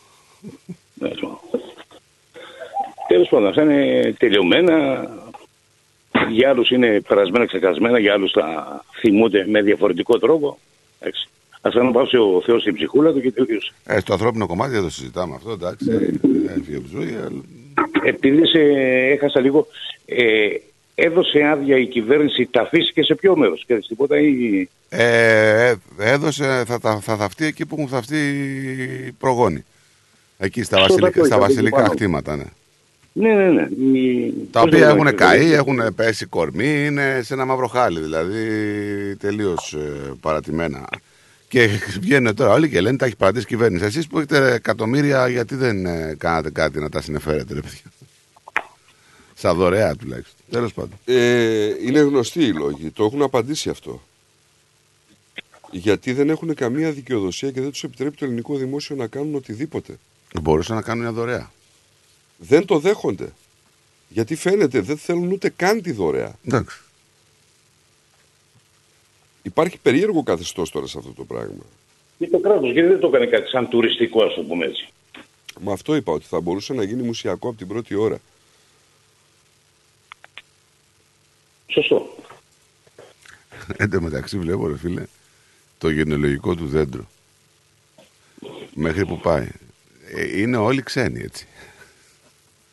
[3.08, 5.08] Τέλος πάντων, αυτά είναι τελειωμένα.
[6.30, 10.58] Για άλλους είναι περασμένα, ξεχασμένα, για άλλους τα θυμούνται με διαφορετικό τρόπο.
[10.98, 11.28] Εντάξει.
[11.60, 13.72] Α αναπαύσει ο Θεός την ψυχούλα του και τελείωσε.
[13.86, 15.86] Ε, στο ανθρώπινο κομμάτι δεν το συζητάμε αυτό, εντάξει.
[16.56, 17.40] Έφυγε από τη ζωή, αλλά...
[18.04, 18.60] Επειδή σε
[19.12, 19.66] έχασα λίγο,
[20.06, 20.48] ε,
[20.94, 23.64] έδωσε άδεια η κυβέρνηση, τα αφήσει σε ποιο μέρος.
[23.66, 24.68] Και τίποτα ή.
[24.88, 28.16] Ε, ε, έδωσε, θα, θα, θα θαυτεί εκεί που έχουν θαυτεί
[29.06, 29.64] οι προγόνοι.
[30.38, 31.88] Εκεί στα, Στο βασιλικά, Δακόη, στα τα βασιλικά πάνω.
[31.88, 32.44] χτήματα, ναι.
[33.18, 33.98] Ναι, ναι, ναι.
[33.98, 34.32] Η...
[34.50, 38.00] Τα πώς οποία το έχουν λένε, καεί, έχουν πέσει κορμί, είναι σε ένα μαύρο χάλι,
[38.00, 38.36] δηλαδή
[39.16, 39.76] τελείως
[40.20, 40.88] παρατημένα.
[41.48, 41.68] Και
[42.00, 43.84] βγαίνουν τώρα όλοι και λένε τα έχεις παρατήσει η κυβέρνηση.
[43.84, 47.92] Εσείς που έχετε εκατομμύρια, γιατί δεν ε, κάνατε κάτι να τα συνεφέρετε, ρε παιδιά;
[49.34, 50.44] Σαν δωρεά τουλάχιστον.
[50.50, 50.98] Τέλος πάντων.
[51.04, 52.90] Ε, είναι γνωστοί οι λόγοι.
[52.90, 54.02] Το έχουν απαντήσει αυτό.
[55.70, 59.98] Γιατί δεν έχουν καμία δικαιοδοσία και δεν τους επιτρέπει το ελληνικό δημόσιο να κάνουν οτιδήποτε.
[60.42, 61.50] Μπορούσαν να κάνουν μια δωρεά.
[62.38, 63.32] Δεν το δέχονται.
[64.08, 66.38] Γιατί φαίνεται δεν θέλουν ούτε καν τη δωρεά.
[66.46, 66.80] Εντάξει.
[69.42, 71.64] Υπάρχει περίεργο καθεστώς τώρα σε αυτό το πράγμα.
[72.18, 74.88] Και το κράτος, γιατί δεν το έκανε κάτι σαν τουριστικό, ας το πούμε έτσι.
[75.60, 78.18] Μα αυτό είπα ότι θα μπορούσε να γίνει μουσιακό από την πρώτη ώρα.
[81.66, 82.16] Σωστό.
[83.76, 85.04] Εν τω μεταξύ βλέπω, ρε φίλε,
[85.78, 87.08] το γενεολογικό του δέντρο.
[88.74, 89.48] Μέχρι που πάει.
[90.14, 91.46] Ε, είναι όλοι ξένοι, έτσι.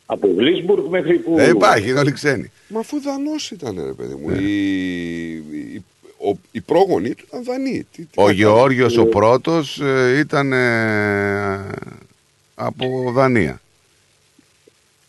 [0.06, 1.34] Από Γλίσμπουργκ μέχρι που.
[1.36, 2.50] Δεν υπάρχει, είναι όλοι ξένοι.
[2.68, 4.30] Μα αφού δανός ήταν, ρε παιδί μου.
[4.30, 5.84] Οι, οι,
[6.18, 7.86] ο, οι πρόγονοι του ήταν δανείοι.
[7.92, 9.10] Τι, τι Ο να Γεώργιος κάνουμε.
[9.14, 11.66] ο πρώτος ε, ήταν ε,
[12.54, 13.60] από Δανία.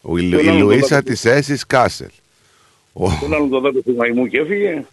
[0.01, 1.11] Ο, η, Τον η άλλο τον Λουίσα δάκρυ.
[1.11, 2.09] της Έσης Κάσελ.
[2.93, 4.85] Ο, Τον άλλον τον δάκρυ του μαϊμού και έφυγε.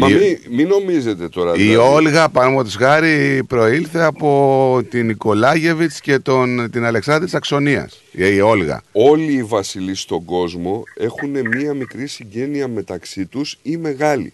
[0.00, 1.52] Μα η- μην, μην νομίζετε τώρα.
[1.54, 1.76] η δηλαδή.
[1.76, 8.02] Όλγα, παραδείγματος χάρη, προήλθε από την Νικολάγεβιτς και τον, την Αλεξάνδρη της Αξονίας.
[8.12, 8.82] Η, η Όλγα.
[8.92, 14.32] Όλοι οι βασιλείς στον κόσμο έχουν μία μικρή συγγένεια μεταξύ τους ή μεγάλη.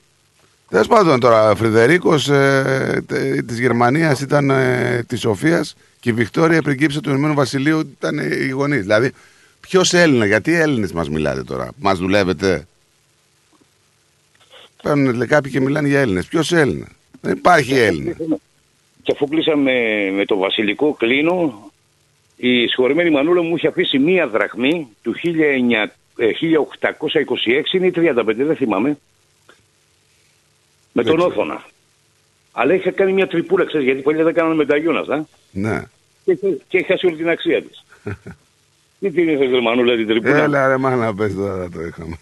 [0.71, 6.13] Τέλος πάντων τώρα, ο Φρυδερίκος ε, τε- της Γερμανίας ήταν ε, της Σοφίας και η
[6.13, 8.81] Βικτόρια, η πριγκίψα του Ηνωμένου Βασιλείου, ήταν ε, οι γονείς.
[8.81, 9.11] Δηλαδή,
[9.61, 12.67] ποιος Έλληνα, γιατί Έλληνες μας μιλάτε τώρα, μας δουλεύετε;
[14.87, 16.27] Παίρνουν λέει, κάποιοι και μιλάνε για Έλληνες.
[16.27, 16.87] Ποιος Έλληνα;
[17.21, 18.17] Δεν υπάρχει Έλληνα.
[19.03, 19.73] Και αφού κλείσαμε
[20.17, 21.71] με το βασιλικό κλίνο,
[22.37, 28.45] η συγχωρημένη Μανούλα μου είχε αφήσει μία δραχμή του 1900, ε, 1826 είναι η 35,
[28.45, 28.99] δεν θυμάμαι.
[30.93, 31.65] Με τον Όθωνα.
[32.53, 35.29] Αλλά είχε κάνει μια τρυπούλα, ξέρεις, γιατί παλιά δεν κάνανε μεταγιούν αυτά.
[35.51, 35.83] Ναι.
[36.25, 37.85] Και, είχε- και έχει χάσει όλη την αξία της.
[39.01, 40.37] Τι την ήθελες ρε Μανούλα την τρυπούλα.
[40.43, 42.17] Έλα ρε μάνα πες τώρα το είχαμε.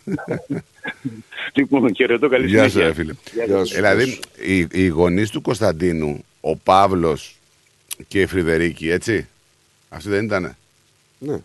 [1.53, 2.89] Λοιπόν, χαιρετώ, καλή Γεια σου συνέχεια.
[2.89, 3.15] ρε φίλε.
[3.47, 3.75] Γεια σου.
[3.75, 7.37] Δηλαδή, οι, οι γονείς του Κωνσταντίνου, ο Παύλος
[8.09, 9.29] και η Φρυδερίκη, έτσι.
[9.89, 10.57] Αυτοί δεν ήτανε;
[11.19, 11.37] Ναι.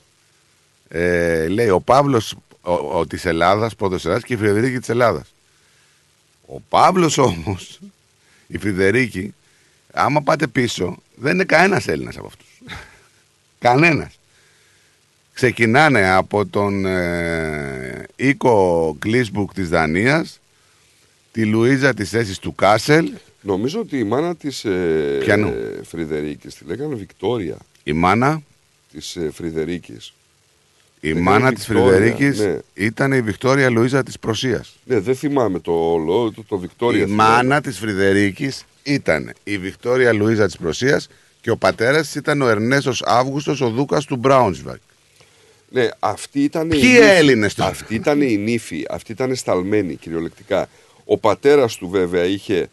[0.90, 5.34] Ε, λέει ο Παύλος ο, ο, της Ελλάδας, πρώτος Ελλάδας και η Φρυδερίκη της Ελλάδας.
[6.46, 7.80] Ο Παύλος όμως,
[8.48, 9.34] η Φρυδερίκη,
[9.94, 12.48] άμα πάτε πίσω, δεν είναι κανένας Έλληνας από αυτούς.
[13.60, 14.19] κανένας.
[15.40, 20.40] Ξεκινάνε από τον ε, Οίκο Κλίσμπουργκ της Δανίας,
[21.32, 23.12] τη Λουίζα της Έσης του Κάσελ.
[23.42, 27.58] Νομίζω ότι η μάνα της ε, Ποιανού; ε, Φρυδερίκης τη λέγανε Βικτόρια.
[27.84, 28.42] Η μάνα,
[28.92, 30.14] Της ε, Φρυδερίκης.
[31.00, 32.58] η Λέγανε μάνα της Βικτόρια, Φρυδερίκης ναι.
[32.74, 34.76] ήταν η Βικτόρια Λουίζα της Προσίας.
[34.86, 37.02] Ναι, δεν θυμάμαι το όλο, το, το Βικτόρια.
[37.04, 37.30] Η θυμάμαι.
[37.34, 41.08] μάνα της Φρυδερίκης ήταν η Βικτόρια Λουίζα της Προσίας
[41.42, 44.80] και ο πατέρας της ήταν ο Ερνέστος Αύγουστος ο Δούκας του Μπράουνσβακ.
[45.72, 46.98] Ναι, αυτή ήταν Ποιοι η νύφη.
[47.02, 50.70] Έλληνες τώρα; Αυτή ήταν η νύφη, αυτή ήταν σταλμένη κυριολεκτικά.
[51.06, 52.70] Ο πατέρας του βέβαια είχε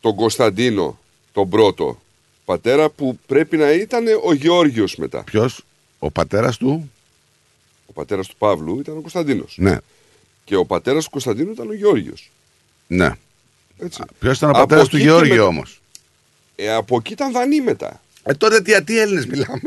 [0.00, 0.98] τον Κωνσταντίνο,
[1.32, 2.00] τον πρώτο
[2.44, 5.22] πατέρα που πρέπει να ήταν ο Γεώργιος μετά.
[5.22, 5.64] Ποιος,
[5.98, 6.90] ο πατέρας του,
[7.86, 9.54] Ο πατέρας του Παύλου ήταν ο Κωνσταντίνος.
[9.58, 9.76] ναι,
[10.44, 12.30] Και ο πατέρας του Κωνσταντίνου ήταν ο Γεώργιος.
[12.86, 13.10] ναι.
[13.78, 14.02] Έτσι.
[14.18, 15.80] Ποιος ήταν ο Από πατέρας του εκεί και Γεώργιου μετά- όμως;
[16.56, 18.00] Ε, από εκεί ήταν δανεί μετά.
[18.22, 19.60] Ε, τότε τι, τι Έλληνες μιλάμε;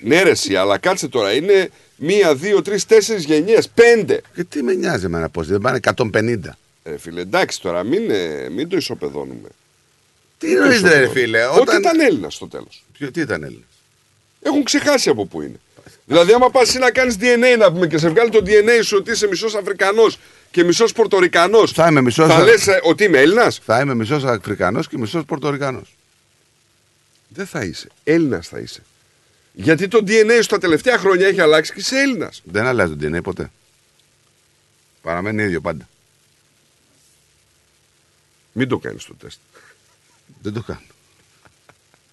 [0.00, 1.32] ναι, ρε, εσύ, αλλά κάτσε τώρα.
[1.32, 1.70] Είναι
[2.02, 3.68] μία, δύο, τρεις, τέσσερις γενιές.
[3.68, 4.20] Πέντε.
[4.34, 6.56] Και τι με νοιάζει εμένα πώς, δεν πάνε 150.
[6.82, 9.48] Ε, φίλε, εντάξει τώρα, μην, ε, μην το ισοπεδώνουμε.
[10.38, 11.20] Τι Μην το εννοείς ρε ισοπεδώνουμε.
[11.20, 11.78] φίλε, Ότι όταν...
[11.80, 12.84] ήταν Έλληνας στο τέλος.
[12.92, 13.64] Ποιο, τι ήταν Έλληνας;
[14.42, 15.60] Έχουν ξεχάσει από πού είναι.
[16.04, 19.10] Δηλαδή, άμα πας να κάνεις DNA να πούμε και σε βγάλει το DNA σου ότι
[19.10, 20.18] είσαι μισός Αφρικανός
[20.50, 21.72] και μισός Πορτορικανός.
[21.72, 22.28] Θα είμαι μισός...
[22.28, 25.94] Θα λες ότι είμαι Έλληνας; Θα είμαι μισός Αφρικανός και μισός Πορτορικανός.
[27.28, 27.88] Δεν θα είσαι.
[28.04, 28.82] Έλληνας θα είσαι.
[29.62, 32.42] Γιατί το DNA σου τα τελευταία χρόνια έχει αλλάξει και είσαι Έλληνας.
[32.44, 33.50] Δεν αλλάζει το DNA ποτέ.
[35.02, 35.88] Παραμένει ίδιο πάντα.
[38.52, 39.38] Μην το κάνεις το τεστ.
[40.42, 40.80] Δεν το κάνω.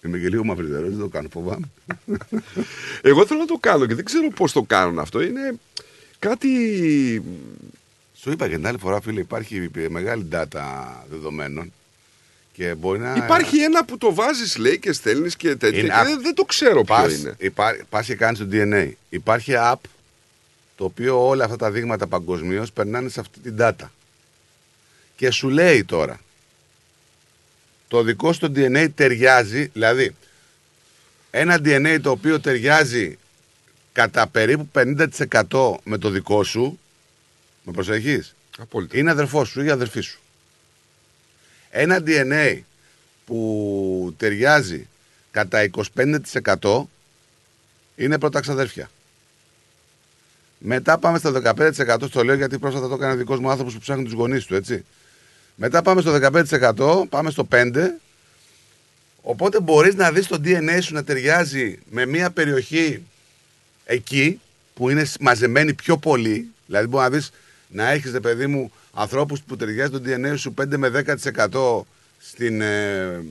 [0.04, 1.68] Είμαι και λίγο μαυριτερό, δεν το κάνω, φοβάμαι.
[3.02, 5.22] Εγώ θέλω να το κάνω και δεν ξέρω πώς το κάνουν αυτό.
[5.22, 5.58] Είναι
[6.18, 6.48] κάτι.
[8.14, 11.72] Σου είπα και την άλλη φορά, φίλε, υπάρχει μεγάλη data δεδομένων
[12.58, 13.14] και μπορεί να.
[13.14, 15.78] Υπάρχει ένα που το βάζεις, λέει, και στέλνεις και τέτοια.
[15.78, 16.04] Είναι και app.
[16.04, 17.34] δεν, δεν το ξέρω ποιο Πας, είναι.
[17.38, 18.90] υπά- πας και κάνεις το DNA.
[19.08, 19.74] Υπάρχει app
[20.76, 23.88] το οποίο όλα αυτά τα δείγματα παγκοσμίως περνάνε σε αυτή την data.
[25.16, 26.20] Και σου λέει τώρα,
[27.88, 30.14] το δικό σου το DNA ταιριάζει, δηλαδή
[31.30, 33.18] ένα DNA το οποίο ταιριάζει
[33.92, 36.78] κατά περίπου 50% με το δικό σου,
[37.62, 38.98] με προσεχείς, Απόλυτα.
[38.98, 40.20] είναι αδερφός σου ή αδερφή σου.
[41.70, 42.58] Ένα DNA
[43.26, 44.86] που ταιριάζει
[45.30, 45.70] κατά
[46.60, 46.82] 25%
[47.96, 48.90] είναι πρώτα ξαδέρφια.
[50.58, 54.04] Μετά πάμε στο 15%, στο λέω γιατί πρόσφατα το έκανε δικός μου άνθρωπος που ψάχνει
[54.04, 54.84] τους γονείς του, έτσι.
[55.54, 57.72] Μετά πάμε στο 15%, πάμε στο 5%.
[59.22, 63.02] Οπότε μπορείς να δεις το DNA σου να ταιριάζει με μια περιοχή
[63.84, 64.40] εκεί
[64.74, 66.48] που είναι μαζεμένη πιο πολύ.
[66.66, 67.30] Δηλαδή, μπορείς να δεις
[67.68, 71.04] να έχεις, ρε παιδί μου, ανθρώπους που ταιριάζει το DNA σου 5 με
[71.50, 71.80] 10%
[72.18, 73.24] στην ε,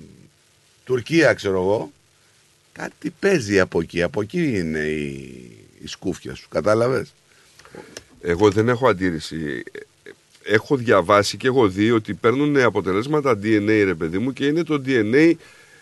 [0.84, 1.92] Τουρκία, ξέρω εγώ.
[2.72, 4.02] Κάτι παίζει από εκεί.
[4.02, 5.12] Από εκεί είναι η,
[5.84, 6.48] η σκούφια σου.
[6.50, 7.14] Κατάλαβες;
[8.22, 9.64] Εγώ δεν έχω αντίρρηση.
[10.44, 14.82] Έχω διαβάσει και έχω δει ότι παίρνουν αποτελέσματα DNA, ρε παιδί μου, και είναι το
[14.86, 15.32] DNA.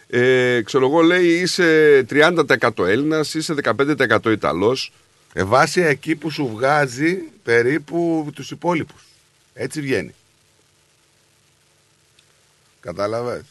[0.08, 4.92] Ε, ξέρω εγώ, λέει είσαι 30% Έλληνας, είσαι 15% Ιταλός.
[5.34, 9.05] Ε, βάσει εκεί που σου βγάζει περίπου τους υπόλοιπους.
[9.58, 10.14] Έτσι βγαίνει.
[12.80, 13.42] Κατάλαβες;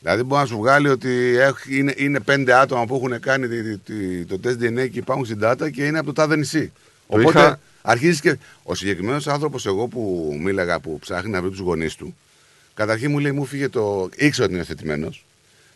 [0.00, 3.62] Δηλαδή μπορεί να σου βγάλει ότι έχει- είναι, είναι πέντε άτομα που έχουν κάνει τη-
[3.62, 6.72] τη- τη- το τεστ DNA και υπάρχουν στην data και είναι από το τάδε νησί.
[7.08, 8.38] Το Οπότε είχα- αρχίζεις και...
[8.62, 12.16] Ο συγκεκριμένος άνθρωπος εγώ που μίλαγα που ψάχνει να βρει τους γονείς του
[12.74, 14.08] καταρχήν μου λέει μου φύγε το...
[14.16, 15.24] ήξερα ότι είναι θετημένος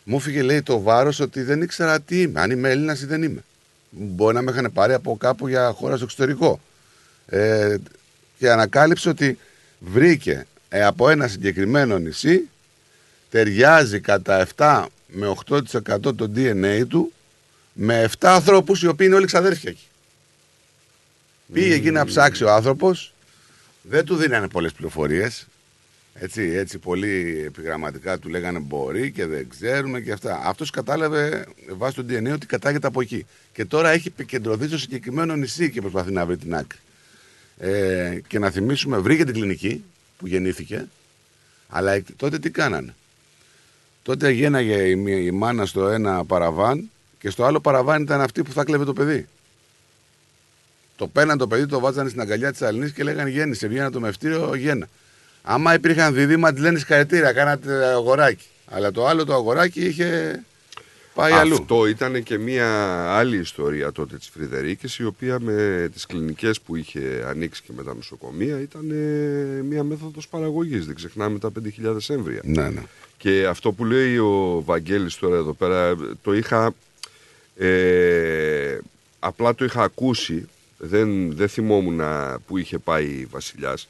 [0.04, 3.22] μου φύγε λέει το βάρος ότι δεν ήξερα τι είμαι, αν είμαι Έλληνας ή δεν
[3.22, 3.44] είμαι.
[3.90, 6.60] Μπορεί να με είχαν πάρει από κάπου για χώρα στο εξωτερικό.
[7.26, 7.76] Ε,
[8.38, 9.38] και ανακάλυψε ότι
[9.84, 12.48] βρήκε ε, από ένα συγκεκριμένο νησί
[13.30, 15.62] ταιριάζει κατά 7 με 8%
[16.00, 17.12] το DNA του
[17.72, 19.86] με 7 ανθρώπους οι οποίοι είναι όλοι ξαδέρφια εκεί.
[21.52, 23.14] Πήγε εκεί να ψάξει ο άνθρωπος,
[23.82, 25.46] δεν του δίνανε πολλές πληροφορίες.
[26.14, 30.40] Έτσι, έτσι πολύ επιγραμματικά του λέγανε μπορεί και δεν ξέρουμε και αυτά.
[30.44, 33.26] Αυτός κατάλαβε βάσει το DNA ότι κατάγεται από εκεί.
[33.52, 36.78] Και τώρα έχει επικεντρωθεί στο συγκεκριμένο νησί και προσπαθεί να βρει την άκρη.
[37.58, 39.84] Ε, και να θυμίσουμε, βρήκε την κλινική
[40.18, 40.86] που γεννήθηκε,
[41.68, 42.94] αλλά εκ- τότε τι κάνανε;
[44.02, 48.42] Τότε γέναγε η, μία- η μάνα στο ένα παραβάν και στο άλλο παραβάν ήταν αυτή
[48.42, 49.26] που θα κλέβε το παιδί.
[50.96, 53.66] Το παίρναν το παιδί, το βάζανε στην αγκαλιά της Αλληνής και λέγανε γέννησε.
[53.68, 54.88] Βγαίνανε το μευτήριο, γέννα.
[55.42, 58.46] Άμα υπήρχαν διδύμα, της λένε συγχαρητήρια, κάνατε αγοράκι.
[58.66, 60.40] Αλλά το άλλο το αγοράκι είχε
[61.14, 61.54] πάει αλλού.
[61.54, 62.68] Αυτό ήταν και μια
[63.10, 67.82] άλλη ιστορία τότε της Φρυδερίκης η οποία με τις κλινικές που είχε ανοίξει και με
[67.82, 70.86] τα νοσοκομεία ήταν ε, μια μέθοδος παραγωγής.
[70.86, 71.50] Δεν ξεχνάμε τα
[71.82, 72.40] 5.000 έμβρια.
[72.44, 72.82] Ναι, ναι.
[73.16, 76.74] Και αυτό που λέει ο Βαγγέλης τώρα εδώ πέρα το είχα
[77.56, 78.78] ε,
[79.18, 80.48] απλά το είχα ακούσει
[80.78, 82.00] δεν, δεν θυμόμουν
[82.46, 83.88] που είχε πάει η Βασιλιάς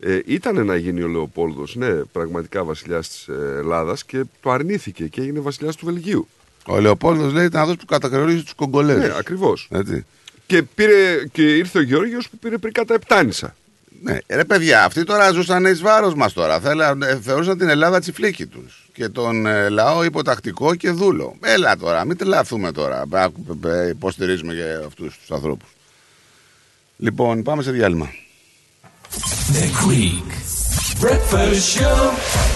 [0.00, 5.06] ε, ήταν να γίνει ο Λεοπόλδος ναι πραγματικά βασιλιάς της ε, Ελλάδας και το αρνήθηκε
[5.06, 6.28] και έγινε βασιλιάς του Βελγίου
[6.66, 9.02] Ο Λεοπόλδος λέει ήταν αυτό που κατακρεωρίζει τους Κογκολέζους.
[9.02, 9.68] ναι, ακριβώς.
[9.70, 10.06] Έτσι.
[10.46, 13.56] Και, πήρε, και ήρθε ο Γεώργιος που πήρε πριν κατά επτάνησα.
[14.02, 16.60] Ναι, ρε παιδιά, αυτοί τώρα ζούσαν εις βάρος μας τώρα.
[16.60, 18.88] Θέλα, ε, θεωρούσαν την Ελλάδα τσιφλίκη τους.
[18.92, 21.36] Και τον ε, λαό υποτακτικό και δούλο.
[21.42, 23.04] Έλα τώρα, μην τρελαθούμε τώρα.
[23.10, 25.68] Α, ε, ε, Υποστηρίζουμε για αυτούς τους ανθρώπους.
[26.96, 28.10] Λοιπόν, πάμε σε διάλειμμα.
[29.52, 30.30] The Greek
[31.00, 32.55] Breakfast show.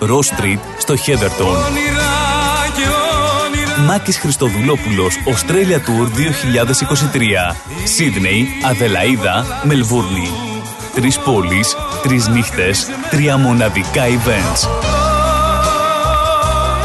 [0.00, 1.46] Ross Street, στο Χέδερτον.
[1.46, 1.64] Όνειρα
[2.76, 2.82] και
[3.46, 7.56] όνειρα Μάκης Χριστοδουλόπουλος, Australia Tour 2023.
[7.84, 10.30] Σίδνεϊ, Αδελαίδα, Μελβούρνη.
[10.94, 15.07] Τρεις πόλεις, τρεις νύχτες, τρία μοναδικά events.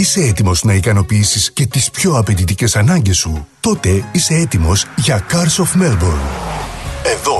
[0.00, 5.62] Είσαι έτοιμος να ικανοποιήσεις και τις πιο απαιτητικές ανάγκες σου; Τότε είσαι έτοιμος για Cars
[5.64, 6.28] of Melbourne.
[7.04, 7.39] Εδώ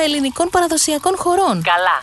[0.00, 1.62] ελληνικών παραδοσιακών χωρών.
[1.62, 2.02] Καλά,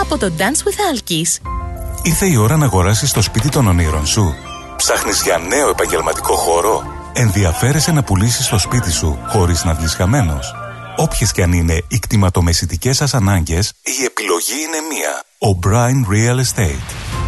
[0.00, 1.50] από το Dance with Alkis.
[2.02, 4.34] Ήρθε η ώρα να αγοράσεις το σπίτι των ονείρων σου.
[4.76, 6.82] Ψάχνεις για νέο επαγγελματικό χώρο;
[7.12, 10.54] Ενδιαφέρεσαι να πουλήσεις το σπίτι σου χωρίς να βγεις χαμένος;
[10.96, 15.22] Όποιες και αν είναι οι κτηματομεσητικές σας ανάγκες, η επιλογή είναι μία.
[15.48, 17.27] O'Brien Real Estate.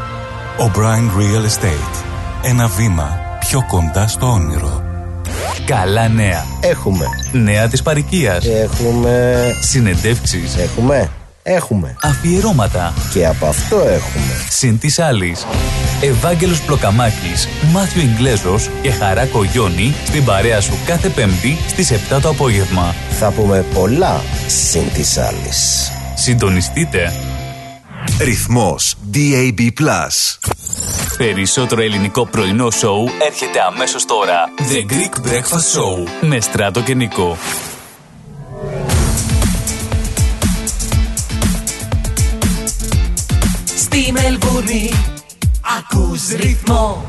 [0.57, 2.03] O'Brien Real Estate.
[2.41, 4.83] Ένα βήμα πιο κοντά στο όνειρο.
[5.65, 6.45] Καλά νέα.
[6.59, 7.05] Έχουμε.
[7.31, 8.45] Νέα της παροικίας.
[8.45, 9.43] Έχουμε.
[9.61, 10.57] Συνεντεύξεις.
[10.57, 11.09] Έχουμε.
[11.43, 11.95] Έχουμε.
[12.01, 12.93] Αφιερώματα.
[13.13, 14.33] Και από αυτό έχουμε.
[14.49, 15.45] Συν της άλλης.
[16.01, 22.29] Ευάγγελος Πλοκαμάκης, Μάθιο Ιγκλέζος και Χαρά Κογιόνι στην παρέα σου κάθε Πέμπτη στις 7 το
[22.29, 22.95] απόγευμα.
[23.19, 25.91] Θα πούμε πολλά συν της άλλης.
[26.13, 27.13] Συντονιστείτε.
[28.19, 29.69] Ρυθμός DAB+.
[31.17, 34.49] Περισσότερο ελληνικό πρωινό σοου έρχεται αμέσως τώρα.
[34.57, 37.37] The Greek Breakfast Show με Στράτο και Νικό.
[43.75, 44.91] Στη Μελβούρνη
[45.79, 47.05] ακούς ρυθμό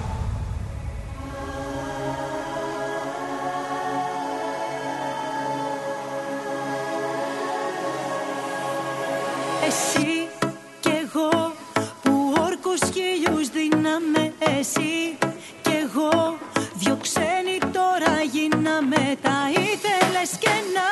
[14.62, 15.18] Εσύ
[15.62, 16.38] κι εγώ.
[16.74, 20.91] Δυο ξένοι τώρα γίναμε Τα ήθελες και να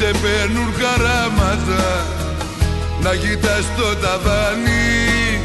[0.00, 2.06] σε παίρνουν χαράματα
[3.00, 5.40] να κοιτάς το ταβάνι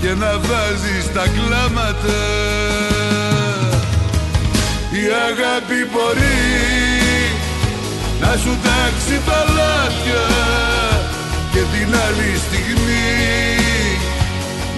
[0.00, 2.22] και να βάζεις τα κλάματα.
[5.00, 6.40] Η αγάπη μπορεί
[8.20, 10.26] να σου τάξει παλάτια
[11.52, 13.16] και την άλλη στιγμή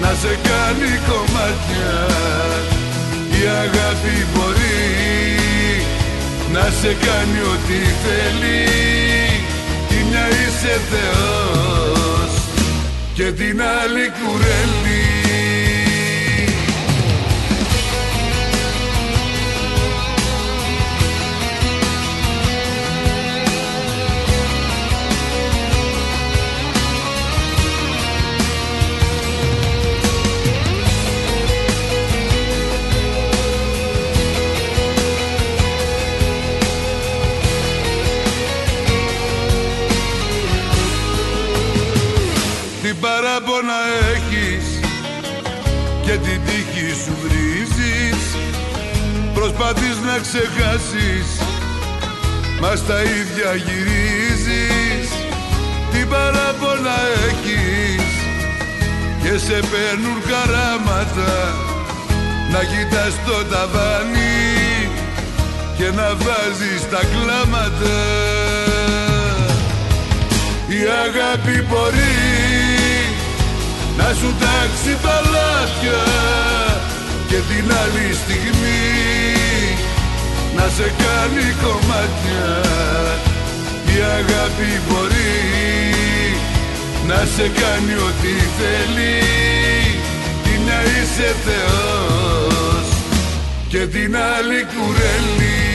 [0.00, 1.94] να σε κάνει κομμάτια.
[3.40, 5.33] Η αγάπη μπορεί
[6.54, 8.64] να σε κάνει ό,τι θέλει.
[9.88, 12.32] Τη μια είσαι Θεός.
[13.14, 15.13] Και την άλλη κουρέλι
[43.54, 43.80] παράπονα
[44.14, 44.66] έχεις
[46.02, 48.22] και την τύχη σου βρίζεις.
[49.34, 51.28] Προσπαθείς να ξεχάσεις
[52.60, 55.08] Μας στα ίδια γυρίζεις.
[55.90, 56.98] Τι παράπονα
[57.28, 58.06] έχεις
[59.22, 61.32] Και σε παίρνουν καράματα.
[62.52, 64.88] Να κοιτάς το ταβάνι
[65.78, 67.96] Και να βάζεις τα κλάματα.
[70.68, 72.23] Η αγάπη μπορεί
[73.96, 76.02] να σου τάξει παλάτια
[77.28, 78.82] και την άλλη στιγμή.
[80.56, 82.48] Να σε κάνει κομμάτια
[83.94, 85.42] η αγάπη μπορεί.
[87.06, 89.20] Να σε κάνει ό,τι θέλει
[90.44, 92.86] τη μια είσαι Θεός.
[93.68, 95.73] Και την άλλη κουρέλι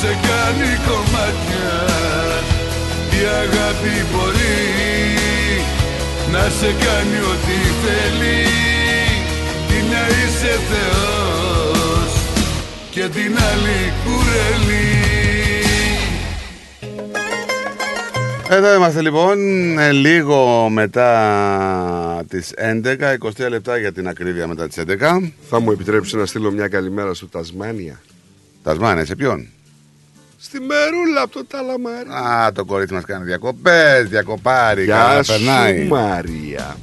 [0.00, 1.72] σε κάνει κομμάτια
[3.10, 4.58] η αγάπη μπορεί
[6.32, 8.44] να σε κάνει ό,τι θέλει
[9.68, 12.12] τη μια είσαι Θεός
[12.90, 14.86] και την άλλη κουρελή
[18.50, 19.38] Εδώ είμαστε λοιπόν,
[19.78, 25.32] ε, λίγο μετά τις 11, 23 λεπτά για την ακρίβεια μετά τις 11.
[25.48, 28.00] Θα μου επιτρέψεις να στείλω μια καλημέρα στο Τασμάνια.
[28.62, 29.48] Τασμάνια, σε ποιον;
[30.48, 32.08] Στη Μερούλα από το Ταλαμάρι.
[32.08, 35.86] Α, το κορίτσι μας κάνει διακοπές, διακοπάρι, Γεια καλά σου περνάει.
[35.86, 36.76] Μαρία.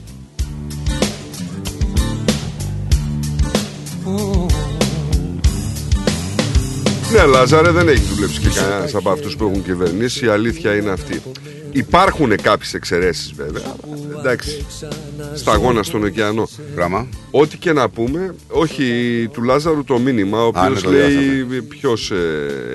[7.12, 10.26] Ναι, Λάζαρε, δεν έχει δουλέψει και κανένας από αυτούς που έχουν κυβερνήσει.
[10.26, 11.22] Η αλήθεια είναι αυτή.
[11.72, 13.76] Υπάρχουν κάποιες εξαιρέσεις βέβαια.
[14.26, 14.66] Αλλά Εντάξει.
[15.34, 16.48] Σταγόνα στον ωκεανό.
[16.76, 17.08] Πράγμα.
[17.32, 18.84] Ό,τι και να πούμε, όχι
[19.32, 22.12] του Λάζαρου το μήνυμα, ο Α, ναι, οποίο το λέει ποιος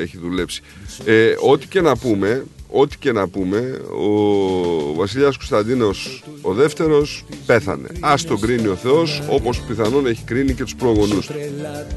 [0.00, 0.62] έχει δουλέψει.
[1.04, 7.88] Ε, ό,τι και να πούμε, ό,τι και να πούμε, ο Βασιλιάς Κωνσταντίνος ο δεύτερος πέθανε.
[8.00, 11.34] Ας τον κρίνει ο Θεός, όπως πιθανόν έχει κρίνει και τους προγονούς του.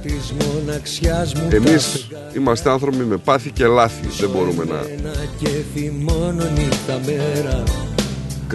[0.01, 4.07] Της μοναξιάς μου Εμείς είμαστε άνθρωποι με πάθη και λάθη.
[4.19, 4.79] Δεν μπορούμε να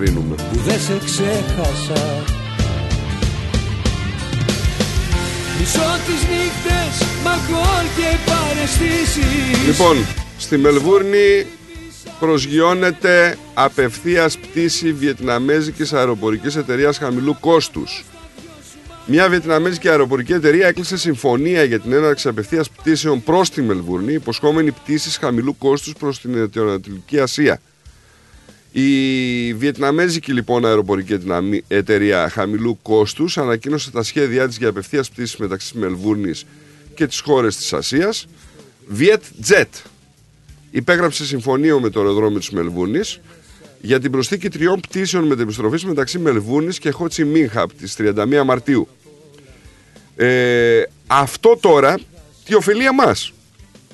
[0.00, 0.34] κρίνουμε.
[0.34, 2.24] που δεν σε ξέχασα
[5.58, 9.96] Μισώ τις νύχτες μαχών και παρεστήσεις Λοιπόν,
[10.38, 11.46] στη Μελβούρνη
[12.20, 18.04] προσγειώνεται απευθείας πτήση βιετναμέζικης αεροπορικής εταιρείας χαμηλού κόστους.
[19.06, 24.70] Μια βιετναμέζικη αεροπορική εταιρεία έκλεισε συμφωνία για την έναρξη απευθείας πτήσεων προς τη Μελβούρνη, υποσχόμενη
[24.70, 27.60] πτήσεις χαμηλού κόστους προς την Νοτιοανατολική Ασία.
[28.80, 35.36] Η βιετναμέζικη λοιπόν αεροπορική εταιρεία- εταιρεία χαμηλού κόστους ανακοίνωσε τα σχέδιά της για απευθείας πτήσεις
[35.36, 36.44] μεταξύ της Μελβούρνης
[36.94, 38.26] και τις χώρες της Ασίας.
[38.98, 39.64] VietJet
[40.70, 43.20] υπέγραψε συμφωνία με το αεροδρόμιο της Μελβούρνης
[43.80, 48.88] για την προσθήκη τριών πτήσεων μετεπιστροφής μεταξύ Μελβούνης και Χότσι Μίνχα από τις 31 Μαρτίου.
[50.16, 51.98] Ε, αυτό τώρα
[52.44, 53.32] τι ωφελεί εμάς.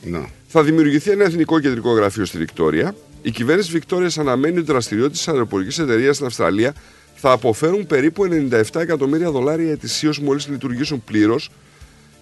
[0.05, 0.25] Ναι.
[0.49, 2.95] Θα δημιουργηθεί ένα εθνικό κεντρικό γραφείο στη Βικτόρια.
[3.27, 6.75] Η κυβέρνηση Βικτόριας αναμένει ότι οι δραστηριότητες της αεροπορικής εταιρείας στην Αυστραλία
[7.15, 11.51] θα αποφέρουν περίπου 97 εκατομμύρια δολάρια ετησίως μόλις λειτουργήσουν πλήρως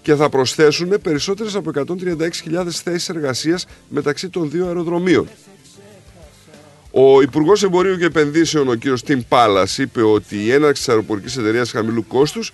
[0.03, 5.29] και θα προσθέσουν περισσότερες από 136.000 θέσεις εργασίας μεταξύ των δύο αεροδρομίων.
[6.91, 9.01] Ο Υπουργός Εμπορίου και Επενδύσεων, ο κ.
[9.05, 12.53] Τιμ Πάλας, είπε ότι η έναρξη της αεροπορικής εταιρείας χαμηλού κόστους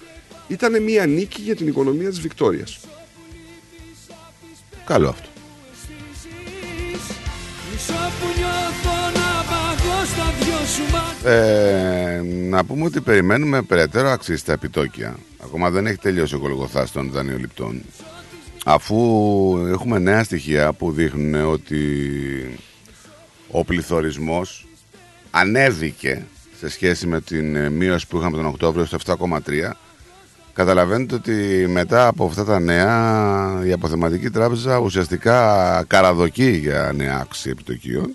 [0.49, 2.79] ήταν μια νίκη για την οικονομία της Βικτόριας.
[4.85, 5.28] Καλό αυτό.
[11.25, 15.17] Ε, να πούμε ότι περιμένουμε περαιτέρω αξίσει στα επιτόκια.
[15.45, 17.83] Ακόμα δεν έχει τελειώσει ο κολογοθάς των δανειοληπτών.
[18.65, 18.97] Αφού
[19.69, 21.79] έχουμε νέα στοιχεία που δείχνουν ότι
[23.51, 24.67] ο πληθωρισμός
[25.31, 26.25] ανέβηκε
[26.59, 29.71] σε σχέση με την ε, μείωση που είχαμε τον Οκτώβριο στο 7,3
[30.53, 37.51] καταλαβαίνετε ότι μετά από αυτά τα νέα η αποθεματική τράπεζα ουσιαστικά καραδοκεί για νέα αύξηση
[37.51, 38.15] επιτοκίων με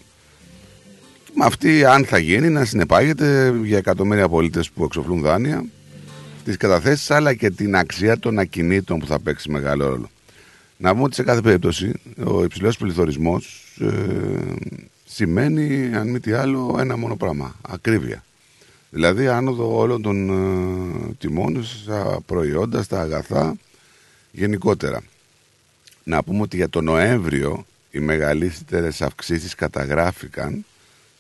[1.40, 5.66] αυτή, αν θα γίνει, να συνεπάγεται για εκατομμύρια πολίτες που εξοφλούν δάνεια
[6.44, 10.10] τις καταθέσεις αλλά και την αξία των ακινήτων που θα παίξει μεγάλο ρόλο.
[10.78, 11.92] Να πούμε ότι σε κάθε περίπτωση
[12.24, 13.88] ο υψηλός πληθωρισμός ε,
[15.06, 17.56] σημαίνει, αν μη τι άλλο, ένα μόνο πράγμα.
[17.62, 18.24] Ακρίβεια.
[18.90, 23.56] Δηλαδή άνοδο όλων των ε, τιμών στα προϊόντα, στα αγαθά
[24.32, 25.02] γενικότερα.
[26.04, 30.66] Να πούμε ότι για τον Νοέμβριο οι μεγαλύτερες αυξήσεις καταγράφηκαν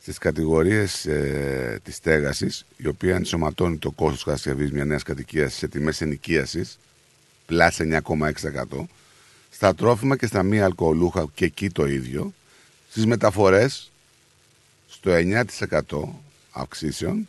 [0.03, 5.67] στις κατηγορίες ε, της στέγασης, η οποία ενσωματώνει το κόστος κατασκευής μιας νέας κατοικίας σε
[5.67, 6.79] τιμές ενοικίασης,
[7.45, 8.87] πλάς 9,6%,
[9.49, 12.33] στα τρόφιμα και στα μη αλκοολούχα και εκεί το ίδιο,
[12.89, 13.91] στις μεταφορές
[14.87, 15.43] στο 9%
[16.51, 17.27] αυξήσεων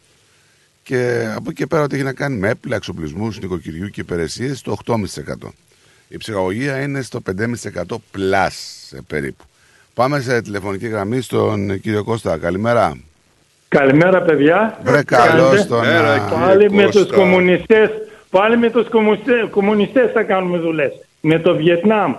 [0.83, 4.59] και από εκεί και πέρα ό,τι έχει να κάνει με έπλα, εξοπλισμούς, νοικοκυριού και υπηρεσίες
[4.59, 4.97] στο 8,5%.
[6.09, 9.45] Η ψυχαγωγία είναι στο 5,5% plus ε, περίπου.
[9.95, 12.39] Πάμε σε τηλεφωνική γραμμή στον κύριο Κώστα.
[12.39, 12.97] Καλημέρα.
[13.69, 14.79] Καλημέρα παιδιά.
[14.85, 17.01] Βρε καλώς Κάνετε; τον Έλα, α, κύριε Πάλι με Κώστα.
[17.07, 17.91] τους κομμουνιστές,
[18.31, 20.93] πάλι με τους κομμουνιστές, κομμουνιστές θα κάνουμε δουλειές.
[21.21, 22.15] Με το Βιετνάμ.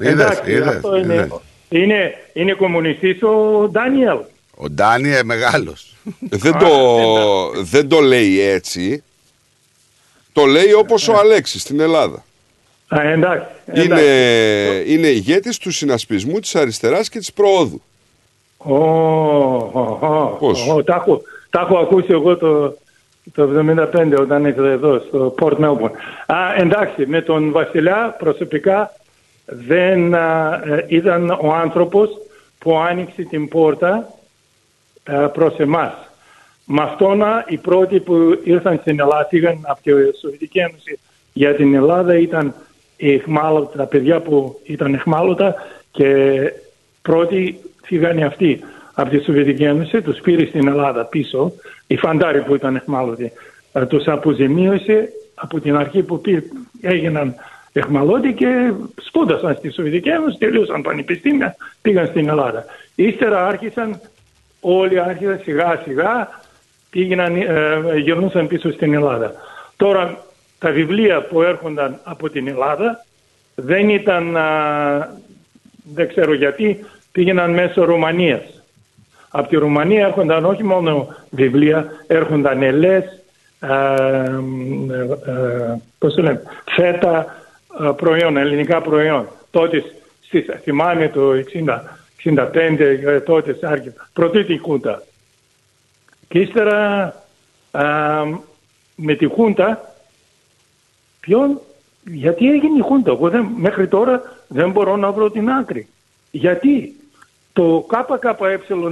[0.00, 1.28] Είδες, Εντάξει, είδες, αυτό είναι, είδες.
[1.68, 4.18] είναι, είναι κομμουνιστής ο Ντάνιελ.
[4.56, 5.96] Ο Ντάνιε μεγάλος.
[6.20, 6.68] δεν, το,
[7.62, 9.02] δεν το λέει έτσι.
[10.32, 12.24] Το λέει όπως ο Αλέξης στην Ελλάδα.
[12.88, 14.92] Α, εντάξει, Είναι, εντάξει.
[14.92, 17.82] είναι ηγέτης του συνασπισμού της αριστεράς και της προόδου.
[18.56, 22.76] Ω, ω, ω, Πώς; ω, τα, έχω, τα έχω ακούσει εγώ το,
[23.34, 23.48] το
[23.94, 25.90] 75 όταν ήρθα εδώ στο Port Melbourne.
[26.26, 28.92] Α, εντάξει, με τον Βασιλιά προσωπικά
[29.44, 32.10] δεν α, ε, ήταν ο άνθρωπος
[32.58, 34.08] που άνοιξε την πόρτα
[35.04, 35.92] α, προς εμάς.
[36.64, 40.98] Με αυτόν α, οι πρώτοι που ήρθαν στην Ελλάδα πήγαν από τη Σοβιετική Ένωση
[41.32, 42.54] για την Ελλάδα ήταν
[42.96, 45.54] οι εχμάλωτα, τα παιδιά που ήταν εχμάλωτα
[45.90, 46.36] και
[47.02, 48.60] πρώτοι φύγανε αυτοί
[48.94, 51.52] από τη Σοβιετική Ένωση, τους πήρε στην Ελλάδα πίσω,
[51.86, 53.32] οι φαντάροι που ήταν εχμάλωτοι.
[53.72, 56.42] Ε, Τους αποζημίωσε από την αρχή που πήρε,
[56.80, 57.34] έγιναν
[57.72, 62.64] εχμαλώτοι και σπούδασαν στη Σοβιετική Ένωση, τελείωσαν πανεπιστήμια, πήγαν στην Ελλάδα.
[62.94, 64.00] Ύστερα άρχισαν,
[64.60, 66.28] όλοι άρχισαν σιγά σιγά,
[66.90, 69.32] πήγαιναν, ε, γυρνούσαν πίσω στην Ελλάδα.
[69.76, 70.25] Τώρα
[70.58, 73.04] τα βιβλία που έρχονταν από την Ελλάδα
[73.54, 75.18] δεν ήταν, α,
[75.94, 78.42] δεν ξέρω γιατί, πήγαιναν μέσω Ρουμανίας.
[79.30, 83.04] Από τη Ρουμανία έρχονταν όχι μόνο βιβλία, έρχονταν ελές,
[83.60, 83.72] ε,
[84.90, 86.42] ε, ε, πώς το λέμε,
[86.74, 87.36] φέτα,
[87.80, 89.28] ε, προϊόν, ελληνικά προϊόν.
[89.50, 89.84] Τότε,
[90.20, 91.80] στις, θυμάμαι το 60,
[92.16, 95.02] 65, ε, τότε, άρχισε, πρωτή την Κούντα.
[96.28, 97.14] Και ύστερα
[97.70, 97.84] α,
[98.94, 99.95] με τη Χούντα,
[101.26, 101.60] ποιον,
[102.04, 103.10] γιατί έγινε η Χούντα.
[103.10, 105.88] Εγώ δεν, μέχρι τώρα δεν μπορώ να βρω την άκρη.
[106.30, 106.94] Γιατί
[107.52, 108.28] το ΚΚΕ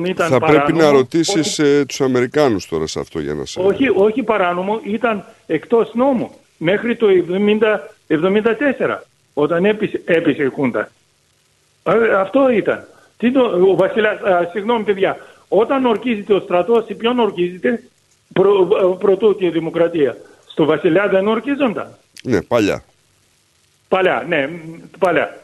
[0.06, 0.64] ήταν Θα παράνομο.
[0.64, 3.60] πρέπει να ρωτήσεις ε, τους Αμερικάνους τώρα σε αυτό για να σε...
[3.60, 6.30] Όχι, όχι παράνομο, ήταν εκτός νόμου.
[6.56, 7.06] Μέχρι το
[8.08, 8.16] 70,
[8.88, 8.98] 74,
[9.34, 10.90] όταν έπεισε, έπεισε η Χούντα.
[11.82, 12.84] Ε, αυτό ήταν.
[13.16, 15.16] Τι το, ο Βασιλιάς, α, συγγνώμη παιδιά,
[15.48, 17.82] όταν ορκίζεται ο στρατός, σε ποιον ορκίζεται;
[18.32, 20.16] Προ, ε, πρωτού τη δημοκρατία.
[20.46, 21.98] Στο Βασιλιά δεν ορκίζονταν.
[22.26, 22.84] Ναι, παλιά.
[23.88, 25.38] Παλιά, ναι, μ, παλιά.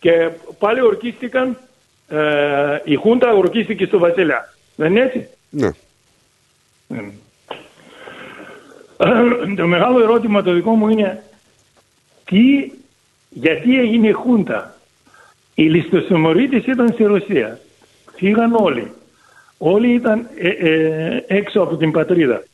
[0.00, 1.58] Και πάλι ορκίστηκαν,
[2.08, 4.54] ε, η Χούντα ορκίστηκε στο Βασιλιά.
[4.76, 5.70] Δεν είναι έτσι; Ναι.
[8.96, 11.22] Ε, Το μεγάλο ερώτημα το δικό μου είναι
[12.24, 12.72] τι,
[13.28, 14.74] γιατί έγινε η Χούντα;
[15.54, 17.60] Οι ληστοσημωρίτες ήταν στη Ρωσία.
[18.16, 18.92] Φύγαν όλοι.
[19.58, 22.44] όλοι ήταν ε, ε, έξω από την πατρίδα.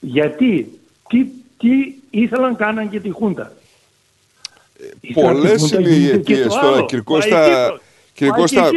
[0.00, 0.78] Γιατί,
[1.08, 1.26] τι,
[1.58, 3.52] τι ήθελαν κάναν και τη Χούντα.
[5.14, 7.80] Πολλές είναι οι αιτίε τώρα, κύριε Κώστα.
[8.12, 8.70] Κύριε Κώστα,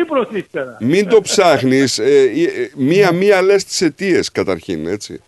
[0.79, 1.99] μην το ψάχνεις.
[2.75, 5.21] Μία-μία λες τις αιτίες καταρχήν, έτσι.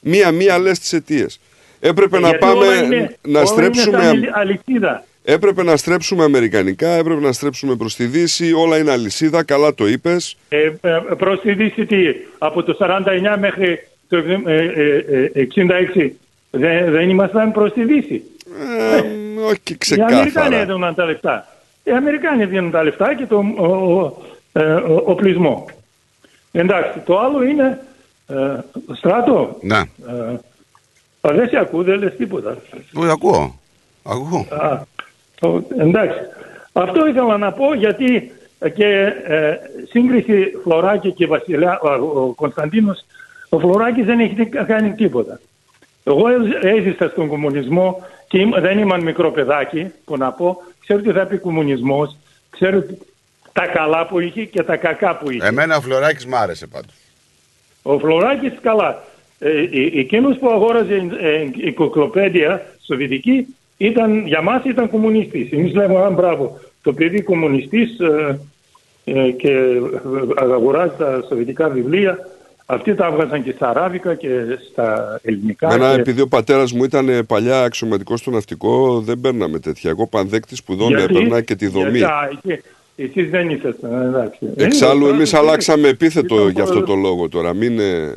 [0.00, 1.40] Μία-μία λες τις αιτίες.
[1.80, 3.96] Έπρεπε να Γιατί πάμε όλα είναι- να όλα στρέψουμε.
[3.96, 5.04] Είναι σαν αλυσίδα.
[5.24, 9.86] Έπρεπε να στρέψουμε αμερικανικά, έπρεπε να στρέψουμε προς τη Δύση, όλα είναι αλυσίδα, καλά το
[9.88, 10.36] είπες.
[10.48, 11.96] Ε, ε, προς τη Δύση τι,
[12.38, 16.10] από το 49 μέχρι το ε, ε, ε, 66
[16.50, 18.22] δεν, δεν ήμασταν προς τη Δύση.
[18.88, 18.96] Ε,
[19.46, 20.16] όχι Οι ξεκάθαρα.
[20.16, 21.46] Αμερικάνοι έδωναν τα λεφτά.
[21.84, 24.16] Οι Αμερικάνοι δίνουν τα λεφτά και το ο, ο,
[24.52, 25.66] ε, ο- οπλισμό.
[26.52, 27.80] Εντάξει, το άλλο είναι
[28.28, 28.34] ε,
[28.94, 29.56] στράτο.
[29.60, 29.76] Ναι.
[30.08, 30.34] Ε,
[31.20, 32.56] α, δεν σε ακούω, δεν λες τίποτα.
[32.94, 33.58] Όχι, ακούω.
[34.02, 34.46] Ακούω.
[34.50, 34.80] Α,
[35.40, 36.18] το- εντάξει.
[36.72, 38.86] Αυτό ήθελα να πω γιατί ε, και
[39.26, 39.56] ε,
[39.90, 43.04] σύγκριση Φλωράκη και Βασιλιά, ο, ο Κωνσταντίνος,
[43.48, 45.40] ο Φλωράκης δεν έχει τι- κάνει τίποτα.
[46.08, 51.00] Εγώ έ- έζησα στον κομμουνισμό και είμαι- δεν ήμουν μικρό παιδάκι, που να πω, ξέρω
[51.00, 52.16] τι θα πει κομμουνισμός,
[52.50, 52.94] ξέρω τι-
[53.52, 55.46] τα καλά που είχε και τα κακά που είχε.
[55.46, 56.94] Εμένα ο Φλωράκης μ' άρεσε πάντως.
[57.82, 59.02] Ο Φλωράκης καλά.
[59.38, 63.46] Ε, ε, εκείνος που αγόραζε ε, εγκυκλοπαίδεια σοβιετική
[63.76, 65.52] ήταν, για μας ήταν κομμουνιστής.
[65.52, 68.38] Εμείς λέμε, α, μπράβο, το παιδί κομμουνιστής ε,
[69.04, 69.80] ε, και ε,
[70.36, 72.18] αγοράζει τα σοβιετικά βιβλία.
[72.68, 74.28] Αυτοί τα έβγαζαν και στα αράβικα και
[74.70, 75.72] στα ελληνικά.
[75.74, 79.90] Εμένα, και- επειδή ο πατέρας μου ήταν ε, παλιά αξιωματικός στο ναυτικό, δεν παίρναμε τέτοια.
[79.90, 81.98] Εγώ πανδέκτης σπουδών Γιατί- έπαιρνα και τη δομή.
[81.98, 82.62] γιατί, α, εκεί-
[82.98, 84.38] Εσείς δεν ήσασταν, εντάξει.
[84.40, 86.94] Δεν Εξάλλου, ήσασταν, εμείς εσείς- αλλάξαμε επίθετο ήταν για αυτό πρόεδρος.
[87.02, 87.54] το λόγο τώρα.
[87.54, 88.12] Μην, ε,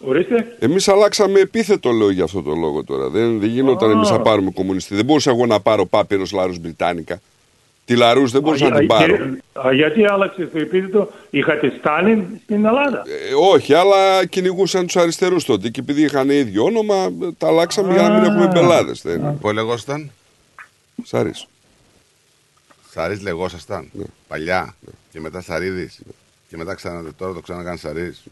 [0.00, 0.56] Ορίστε.
[0.58, 3.08] εμείς αλλάξαμε επίθετο, λέω, για αυτό το λόγο τώρα.
[3.08, 3.92] Δεν, δεν γινόταν Α.
[3.92, 4.94] εμείς να πάρουμε κομμουνιστή.
[4.94, 7.20] Δεν μπορούσα εγώ να πάρω πάπυρος Λάρους Μπριτάνικα.
[7.86, 9.16] Τη Λαρούς δεν μπορούσα Α, να την για- πάρω.
[9.68, 13.02] α, γιατί άλλαξε το επίθετο, είχατε Στάλιν στην Ελλάδα.
[13.06, 17.92] Ε, όχι, αλλά κυνηγούσαν τους αριστερούς τότε και επειδή είχαν ίδιο όνομα, ε, τα αλλάξαμε
[17.92, 18.32] για να μην Α.
[18.32, 18.92] έχουμε μπελάδε.
[19.40, 20.10] Πού λεγόσασταν;
[21.04, 21.30] Σάρι.
[22.90, 23.88] Σαρής λεγόσασταν.
[23.92, 24.04] Ναι.
[24.28, 24.74] Παλιά.
[25.12, 25.98] Και μετά Σαρίδης.
[26.48, 28.22] Και μετά ξανά, τώρα το ξανακάνει Σαρής.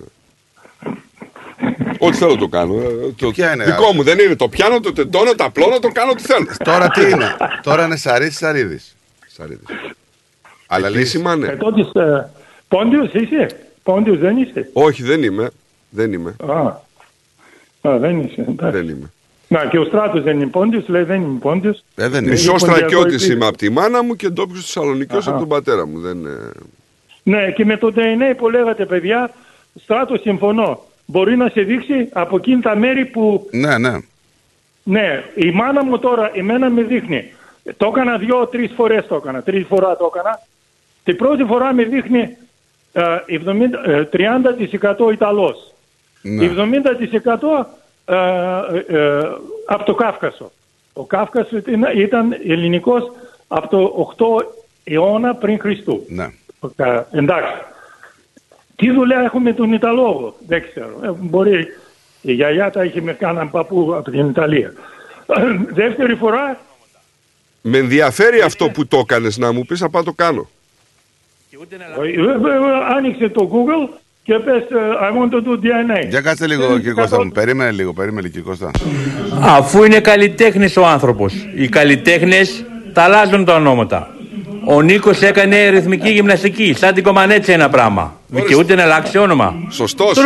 [1.98, 2.74] Ό,τι θέλω το κάνω.
[2.80, 4.36] ε, Το ποια είναι, δικό α; μου δεν είναι.
[4.36, 6.46] Το πιάνω, το τεντώνω, τα απλώνω, το κάνω ό,τι θέλω.
[6.64, 8.96] Τώρα τι είναι; τώρα είναι Σαρής Σαρίδης;
[9.34, 9.66] Σαρίδης.
[10.66, 11.00] Αλλά λύση.
[11.00, 11.46] Επίσημα, ναι.
[11.46, 12.26] Ε, τότε, ε,
[12.68, 13.46] Πόντιος είσαι,
[13.82, 15.50] Πόντιος δεν είσαι; Όχι, δεν είμαι.
[15.90, 16.36] Δεν είμαι.
[16.46, 16.66] Α,
[17.90, 18.40] α δεν είσαι.
[18.48, 18.78] εντάξει.
[18.78, 19.10] Δεν είμαι.
[19.48, 21.84] Να και ο Στράτος δεν είναι Πόντιος, λέει δεν είναι Πόντιος.
[21.94, 22.32] Ε, δεν είναι.
[22.32, 23.32] Μισό Ποντιακό στρατιώτη επίθετο.
[23.32, 25.30] είμαι από τη μάνα μου και ντόπιο Θεσσαλονίκη Αχα.
[25.30, 26.00] από τον πατέρα μου.
[26.00, 26.50] Δεν, ε,
[27.22, 29.30] Ναι, και με το DNA που λέγατε παιδιά,
[29.82, 30.84] Στράτος συμφωνώ.
[31.06, 33.98] Μπορεί να σε δείξει από εκείνη τα μέρη που Ναι, ναι.
[34.82, 37.32] Ναι, η μάνα μου τώρα, εμένα με δείχνει.
[37.76, 39.42] Το έκανα δύο-τρει φορές το έκανα.
[39.42, 40.40] Τρεις φορά το έκανα.
[41.04, 42.36] Την πρώτη φορά με δείχνει
[42.92, 43.40] ε, 70,
[43.84, 44.04] ε,
[45.08, 45.72] 30% Ιταλός.
[46.22, 46.50] Ναι.
[46.56, 47.66] 70%
[48.04, 48.16] ε,
[48.86, 49.30] ε,
[49.66, 50.50] από το Κάφκασο.
[50.92, 53.12] Ο Κάφκασο ήταν, ήταν ελληνικός
[53.48, 54.44] από το 8
[54.84, 56.04] αιώνα πριν Χριστού.
[56.08, 56.28] Ναι.
[56.76, 57.52] Ε, εντάξει.
[58.76, 61.00] Τι δουλειά έχουμε τον Ιταλόγο, δεν ξέρω.
[61.02, 61.66] Ε, μπορεί
[62.20, 64.72] η γιαγιά τα είχε με κάναν παππού από την Ιταλία.
[65.80, 66.58] Δεύτερη φορά,
[67.66, 70.48] Με ενδιαφέρει αυτό που το έκανες να μου πεις, απά το κάνω.
[71.50, 74.66] ε, ε, ε, άνοιξε το Google και πες ε,
[75.02, 76.08] I want to do DNA.
[76.08, 77.30] Για κάτσε λίγο, κύριε Κώστα μου.
[77.30, 78.70] Περίμενε λίγο, περίμενε, κύριε Κώστα.
[79.40, 81.34] Αφού είναι καλλιτέχνης ο άνθρωπος.
[81.54, 84.14] Οι καλλιτέχνες τα αλλάζουν τα ονόματα.
[84.66, 88.20] Ο Νίκος έκανε ρυθμική γυμναστική, σαν την κομμανέτσα ένα πράγμα.
[88.26, 89.54] Δικαιούται να αλλάξει όνομα.
[89.70, 90.18] Σωστός.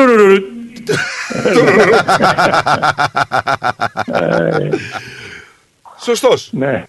[6.00, 6.48] Σωστός.
[6.52, 6.84] Ναι.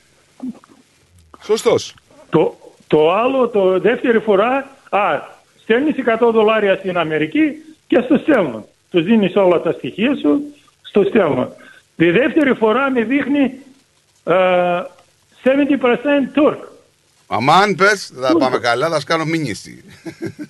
[1.49, 1.93] Σωστός.
[2.29, 2.57] Το,
[2.87, 4.99] το άλλο, το δεύτερη φορά, α,
[5.61, 7.51] στέλνεις 100 δολάρια στην Αμερική
[7.87, 8.65] και στο στέλνουν.
[8.91, 10.41] Τους δίνεις όλα τα στοιχεία σου,
[10.81, 11.47] στο στέλνουν.
[11.95, 13.53] Τη δεύτερη φορά με δείχνει
[14.23, 14.33] ε,
[15.43, 16.57] 70% Turk.
[17.27, 19.83] Αμάν πες, θα πάμε καλά, θα σου κάνω μήνυση.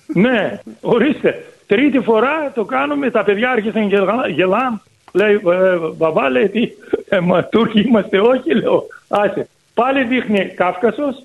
[0.06, 1.44] ναι, ορίστε.
[1.66, 4.82] Τρίτη φορά το κάνουμε, τα παιδιά άρχισαν και γελά- γελάν.
[5.12, 6.68] Λέει, ε, μπαμπά, λέει, τι,
[7.08, 8.86] ε, μα Τούρκοι είμαστε, όχι, λέω.
[9.08, 9.48] Άσε.
[9.80, 11.22] Πάλι δείχνει Κάφκασος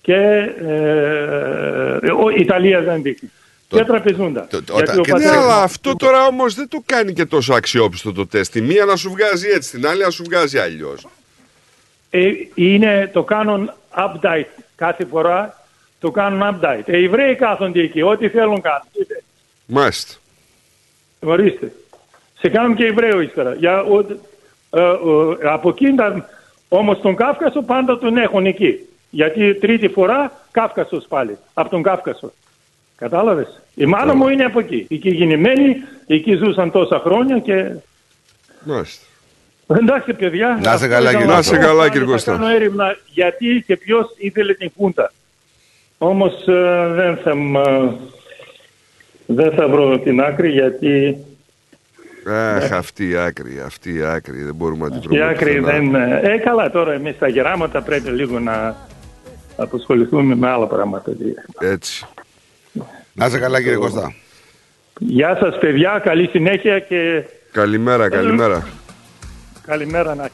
[0.00, 3.30] και ε, ο, Ιταλίας δεν δείχνει.
[3.68, 4.46] Και τραπεζούντα.
[4.50, 8.26] Γιατί ο Ναι, πατέρας- αλλά αυτό τώρα όμως δεν το κάνει και τόσο αξιόπιστο το
[8.26, 8.52] τεστ.
[8.52, 11.06] Τη μία να σου βγάζει έτσι, την άλλη να σου βγάζει αλλιώς.
[12.10, 15.62] Ε, είναι το κάνουν update κάθε φορά.
[16.00, 16.86] Το κάνουν update.
[16.86, 18.88] Οι Εβραίοι κάθονται εκεί, ό,τι θέλουν κάνουν.
[19.66, 20.14] Μάλιστα.
[21.20, 21.72] Ορίστε.
[22.40, 23.54] Σε κάνουν και Εβραίο ύστερα.
[23.54, 23.98] Για, ο,
[24.70, 25.86] ε, ο, από εκεί
[26.68, 28.78] όμως τον Κάφκασο πάντα τον έχουν εκεί.
[29.10, 31.38] Γιατί τρίτη φορά Κάφκασος πάλι.
[31.54, 32.32] Από τον Κάφκασο.
[32.96, 34.86] Κατάλαβες; Η μάνα μου είναι από εκεί.
[34.90, 35.76] Εκεί γεννημένη,
[36.06, 37.70] εκεί ζούσαν τόσα χρόνια και...
[38.64, 39.04] Μάλιστα.
[39.80, 40.48] Εντάξει παιδιά.
[40.48, 41.34] Να είσαι αυτό καλά, ήταν κύριε αυτό.
[41.34, 41.56] Κώστα.
[41.56, 42.32] Να είσαι καλά, Θα κύριε Κώστα.
[42.32, 45.12] κάνω έρευνα γιατί και ποιος ήθελε την Χούντα.
[45.98, 47.92] Όμως ε, δεν θα, μ-
[49.26, 51.16] δεν θα βρω την άκρη γιατί
[52.34, 54.42] Αχ, αυτή η άκρη, αυτή η άκρη.
[54.42, 55.24] Δεν μπορούμε να τη η βρούμε.
[55.24, 55.88] άκρη πουθενά.
[55.88, 56.24] δεν...
[56.24, 58.76] Ε, καλά τώρα εμείς τα γεράματα πρέπει λίγο να
[59.56, 61.12] αποσχοληθούμε με άλλα πράγματα.
[61.60, 62.06] Έτσι.
[63.12, 64.14] Να είσαι καλά κύριε Κώστα.
[64.98, 68.66] Γεια σας παιδιά, καλή συνέχεια και Καλημέρα, καλημέρα.
[69.66, 70.28] καλημέρα να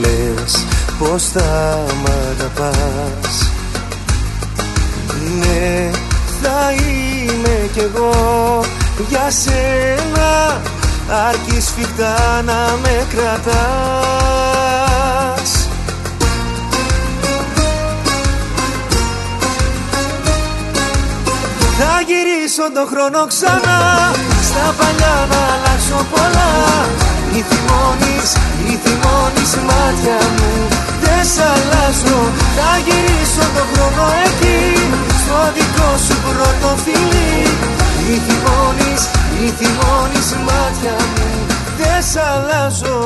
[0.00, 0.66] Λες
[0.98, 3.50] πως θα μ' αγαπάς.
[5.38, 5.90] Ναι
[6.42, 8.64] θα είμαι κι εγώ
[9.08, 10.60] για σένα
[11.28, 13.48] Αρκεί σφιχτά να με κρατάς.
[21.78, 23.80] Θα γυρίσω τον χρόνο ξανά
[24.48, 26.50] Στα παλιά να αλλάξω πολλά
[27.32, 28.28] Μη θυμώνεις,
[28.62, 30.52] μη θυμώνεις μάτια μου
[31.02, 32.20] Δεν σ' αλλάζω.
[32.56, 34.60] Θα γυρίσω τον χρόνο εκεί
[35.20, 37.34] Στο δικό σου πρώτο φιλί.
[38.04, 39.02] Μη θυμώνεις,
[39.38, 41.28] μη θυμώνεις μάτια μου
[41.78, 42.98] Δεν σ' αλλάζω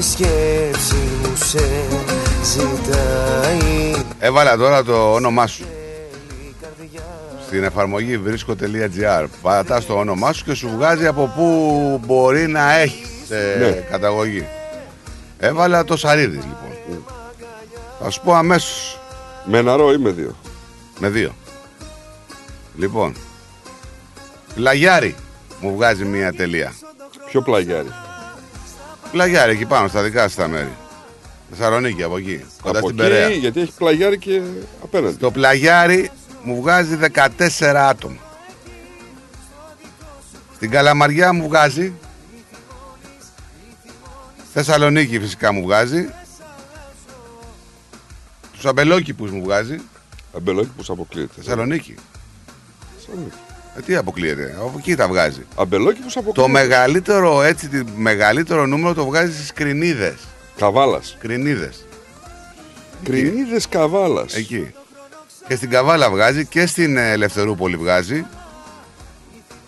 [0.00, 1.84] η σκέψη μου σε
[2.44, 5.64] ζητάει Έβαλα τώρα το όνομά σου.
[7.46, 9.26] Στην εφαρμογή βρίσκω.gr.
[9.42, 13.28] Πατά το όνομά σου και σου βγάζει από πού μπορεί να έχεις
[13.58, 13.70] Ναι.
[13.70, 14.46] καταγωγή.
[15.38, 16.98] Έβαλα το Σαρίδης λοιπόν.
[18.02, 19.00] Θα σου πω αμέσως.
[19.44, 20.36] Με ένα ρο ή με δύο;
[20.98, 21.34] Με δύο.
[22.76, 23.14] Λοιπόν.
[24.54, 25.14] Πλαγιάρι
[25.60, 26.72] μου βγάζει μία τελεία.
[27.26, 27.88] Ποιο πλαγιάρι;
[29.10, 30.76] Πλαγιάρι εκεί πάνω στα δικά σου τα μέρη.
[31.50, 32.44] Θεσσαλονίκη από εκεί.
[32.62, 33.28] Κοντά Από στην εκεί, Περαία.
[33.30, 34.42] γιατί έχει πλαγιάρι και
[34.82, 35.16] απέναντι.
[35.16, 36.10] Το πλαγιάρι
[36.42, 38.16] μου βγάζει 14 άτομα.
[40.54, 41.92] Στην Καλαμαριά μου βγάζει.
[44.52, 46.08] Θεσσαλονίκη φυσικά μου βγάζει.
[48.52, 49.80] Τους αμπελόκηπους μου βγάζει.
[50.36, 51.32] Αμπελόκηπους αποκλείεται.
[51.36, 51.94] Θεσσαλονίκη.
[52.98, 53.36] Θεσσαλονίκη.
[53.76, 54.56] Ε, τι αποκλείεται.
[54.60, 55.46] Από εκεί τα βγάζει.
[55.56, 56.40] Αμπελόκηπους αποκλείεται.
[56.40, 60.18] Το μεγαλύτερο, έτσι, το μεγαλύτερο νούμερο το βγάζει στις Κρινίδες.
[60.56, 61.16] Καβάλας.
[61.20, 61.86] Κρινίδες.
[63.02, 64.34] Κρινίδες Καβάλας.
[64.34, 64.72] Εκεί.
[65.48, 68.26] Και στην Καβάλα βγάζει και στην ε, Ελευθερούπολη βγάζει.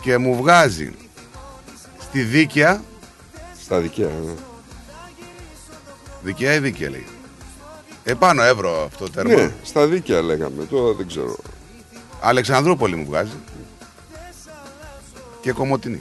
[0.03, 0.93] Και μου βγάζει
[2.01, 2.83] στη Δίκαια.
[3.63, 4.07] Στα δικαία.
[4.07, 4.33] ναι.
[6.23, 7.07] Δικαία ή Δίκαια λέει.
[8.05, 9.35] Επάνω ευρώ αυτό το τέρμα.
[9.35, 10.65] Ναι, στα δίκαια λέγαμε.
[10.65, 11.37] Τώρα δεν ξέρω.
[12.21, 13.33] Αλεξανδρούπολη μου βγάζει.
[15.43, 16.01] Και Κομωτινή.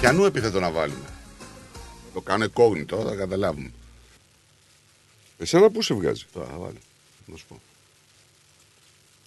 [0.00, 1.08] Ποιανού επίθετο να βάλουμε.
[2.14, 3.70] Το κάνω εκόγνητο, θα καταλάβουμε.
[5.38, 6.78] Εσένα πού σε βγάζει; Τώρα θα βάλω.
[7.26, 7.60] Να σου πω.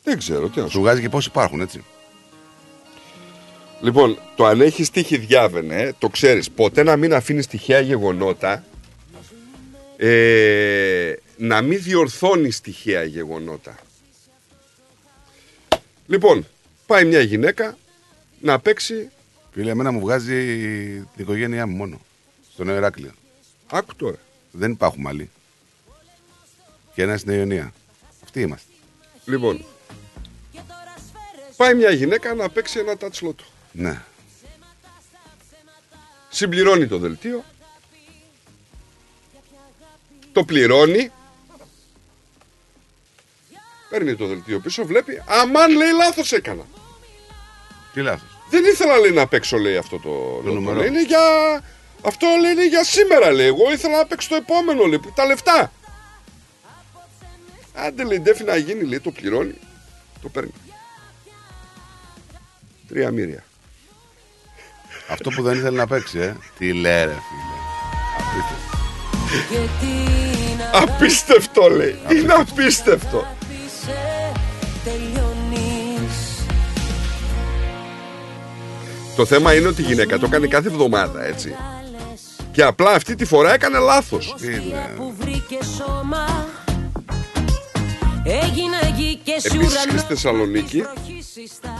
[0.03, 0.49] Δεν ξέρω.
[0.49, 1.83] Τι να σου Σου βγάζει και πώς υπάρχουν, έτσι.
[3.81, 6.51] Λοιπόν, το αν έχεις τύχη διάβαινε, ε, το ξέρεις.
[6.51, 8.63] Ποτέ να μην αφήνεις τυχαία γεγονότα.
[9.97, 13.77] Ε, να μην διορθώνεις τυχαία γεγονότα.
[16.07, 16.45] Λοιπόν,
[16.91, 17.77] πάει μια γυναίκα
[18.39, 19.09] να παίξει.
[19.51, 20.35] Φίλε, εμένα μου βγάζει
[21.15, 22.01] την οικογένειά μου μόνο.
[22.53, 23.11] Στο Νέο Ηράκλειο.
[23.71, 24.17] Άκου τώρα.
[24.51, 25.29] Δεν υπάρχουν άλλοι.
[26.93, 27.73] Και ένας στην Ιωνία.
[28.23, 28.71] Αυτοί είμαστε.
[29.25, 29.65] Λοιπόν,
[31.57, 33.43] πάει μια γυναίκα να παίξει ένα τατσλότο.
[33.71, 34.01] Ναι.
[36.29, 37.43] Συμπληρώνει το δελτίο.
[40.31, 41.11] Το πληρώνει.
[43.89, 45.23] Παίρνει το δελτίο πίσω, βλέπει.
[45.27, 46.63] Αμάν λέει λάθος έκανα.
[47.93, 48.27] Τι λάθος.
[48.49, 50.09] Δεν ήθελα λέει να παίξω λέει αυτό το,
[50.43, 50.51] λότο.
[50.59, 50.77] νούμερο.
[50.79, 51.19] Λέει, είναι για...
[52.05, 53.47] Αυτό λέει είναι για σήμερα λέει.
[53.47, 54.99] Εγώ ήθελα να παίξω το επόμενο λέει.
[54.99, 55.71] που- Τα λεφτά.
[57.73, 58.99] Άντε λέει ντέφι να γίνει λέει.
[58.99, 59.53] Το πληρώνει.
[60.21, 60.51] Το παίρνει.
[62.87, 63.43] Τρία μύρια.
[65.09, 66.35] Αυτό που δεν ήθελε να παίξει, ε.
[66.57, 67.59] Τι λέει, ρε φίλε.
[68.17, 68.77] Απίστευτο.
[70.77, 71.99] Απίστευτο λέει.
[72.11, 73.27] Είναι απίστευτο.
[79.15, 81.55] Το θέμα είναι ότι η γυναίκα το έκανε κάθε εβδομάδα, έτσι.
[82.51, 84.35] Και απλά αυτή τη φορά έκανε λάθος.
[84.95, 86.45] που βρήκε σώμα
[88.23, 90.83] Έγινα γη και Επίσης και στη σουρανό Θεσσαλονίκη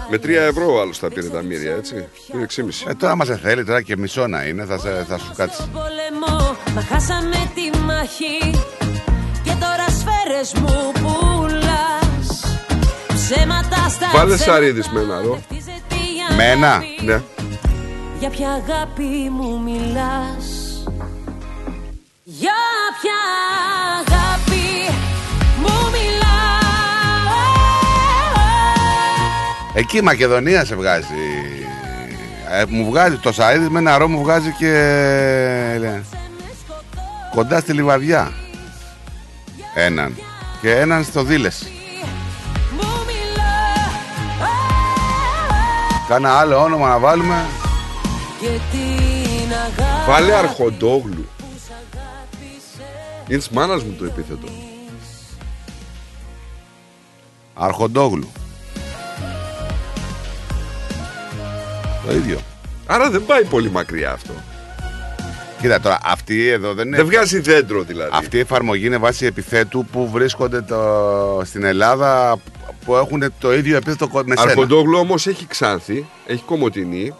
[0.09, 2.07] με 3 ευρώ ο άλλος θα πήρε τα μύρια, έτσι.
[2.33, 2.89] Είναι 6,5.
[2.89, 5.69] Ε, τώρα μας θέλει τώρα και μισό να είναι, θα, σε- θα σου κάτσει.
[5.73, 8.59] πολεμό Μα χάσαμε τη μάχη
[9.43, 12.43] Και τώρα σφαίρες μου πουλάς
[13.13, 15.41] Ψέματα στα Βάλε ψέματα σαρίδης με ένα ρο.
[16.35, 16.83] Με ένα.
[17.01, 17.21] Ναι.
[18.19, 20.45] Για ποια αγάπη μου μιλάς;
[22.23, 22.53] Για
[23.01, 23.19] ποια
[23.99, 24.93] αγάπη
[25.57, 26.21] μου μιλάς;
[29.73, 31.05] Εκεί η Μακεδονία σε βγάζει.
[32.51, 34.73] Ε, μου βγάζει το Σαΐδης με ένα ρο μου βγάζει και
[35.81, 36.01] ε,
[37.31, 38.31] κοντά στη Λιβαδιά.
[39.75, 40.15] Έναν.
[40.61, 41.65] Και έναν στο Δήλες.
[46.11, 47.45] Κάνα άλλο όνομα να βάλουμε.
[48.39, 51.29] Και την αγάπη Βάλε αρχοντόγλου.
[53.27, 54.47] Είναι της μάνας μου το επίθετο.
[57.53, 58.31] Αρχοντόγλου.
[62.05, 62.39] Το ίδιο.
[62.85, 64.33] Άρα δεν πάει πολύ μακριά αυτό.
[65.61, 66.97] Κοίτα τώρα, αυτή εδώ δεν είναι.
[66.97, 68.11] Δεν βγάζει δέντρο δηλαδή.
[68.13, 71.41] Αυτή η εφαρμογή είναι βάση επιθέτου που βρίσκονται το...
[71.45, 72.37] στην Ελλάδα
[72.85, 74.49] που έχουν το ίδιο επίθετο κο- με σένα.
[74.51, 77.13] Αρχοντόγλου όμως έχει ξάνθη, έχει κομωτινή.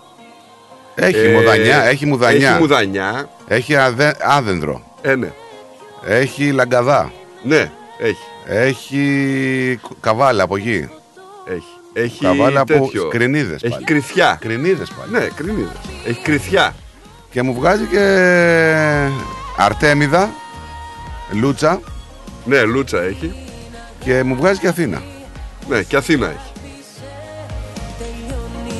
[0.96, 2.50] Έχει Ε, μουδανιά, έχει μουδανιά.
[2.52, 3.30] Έχει μουδανιά.
[3.48, 4.16] Έχει αδε...
[4.22, 4.82] άδενδρο.
[5.02, 5.32] Ε, ναι.
[6.06, 7.12] Έχει λαγκαδά.
[7.44, 8.18] Ναι, έχει.
[8.46, 10.90] Έχει καβάλα από γη.
[11.46, 11.64] Έχει.
[11.94, 13.08] Έχει Καβάλα από τέτοιο.
[13.08, 13.84] κρινίδες Έχει πάλι.
[13.86, 14.38] κρυθιά.
[14.42, 15.12] Κρινίδες πάλι.
[15.24, 15.72] Ναι, κρινίδες.
[16.08, 16.76] Έχει κρυθιά.
[17.32, 18.00] Και μου βγάζει και
[19.58, 20.30] Αρτέμιδα,
[21.32, 21.80] Λούτσα
[22.46, 23.34] Ναι, Λούτσα έχει.
[24.00, 25.02] και μου βγάζει και Αθήνα.
[25.68, 26.52] Ναι, και Αθήνα έχει.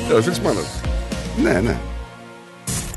[0.06, 0.80] Και αδερφή της μάνας.
[1.42, 1.76] Ναι, ναι.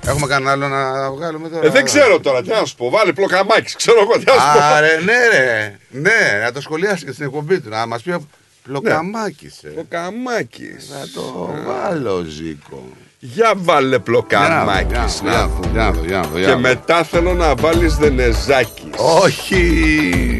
[0.08, 2.90] Έχουμε κανένα άλλο να βγάλουμε τώρα; Ε, δεν ξέρω τώρα, τι να σου πω.
[2.90, 4.60] Βάλε πλοκαμάκι, ξέρω εγώ τι να σου πω.
[4.64, 5.78] Άρε, ναι, ρε.
[5.90, 7.70] Ναι, να το σχολιάσει και στην εκπομπή του.
[7.70, 8.16] Να μας πει.
[8.64, 9.52] Πλοκαμάκι.
[9.62, 9.68] Ε.
[9.68, 10.70] Πλοκαμάκι.
[10.90, 12.84] Να το βάλω, Ζήκο.
[13.20, 16.54] Για βάλε πλοκαμάκι Για να να δω, για να δω, για να δω, για Και
[16.54, 16.60] να δω.
[16.62, 18.90] μετά θέλω να βάλεις δενεζάκι.
[18.98, 20.35] Όχι.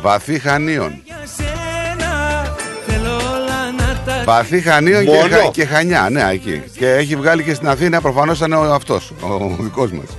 [0.00, 1.02] Βαθύ Χανίων.
[1.36, 2.46] σένα
[2.86, 5.36] Θέλω όλα να τα Βαθύ Χανίων και, Μόνο.
[5.36, 6.62] Χα- και Χανιά, ναι, εκεί.
[6.78, 10.16] Και έχει βγάλει και στην Αθήνα, προφανώς ήταν ο αυτός, ο δικός μας.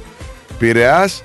[0.57, 1.23] Πειραιάς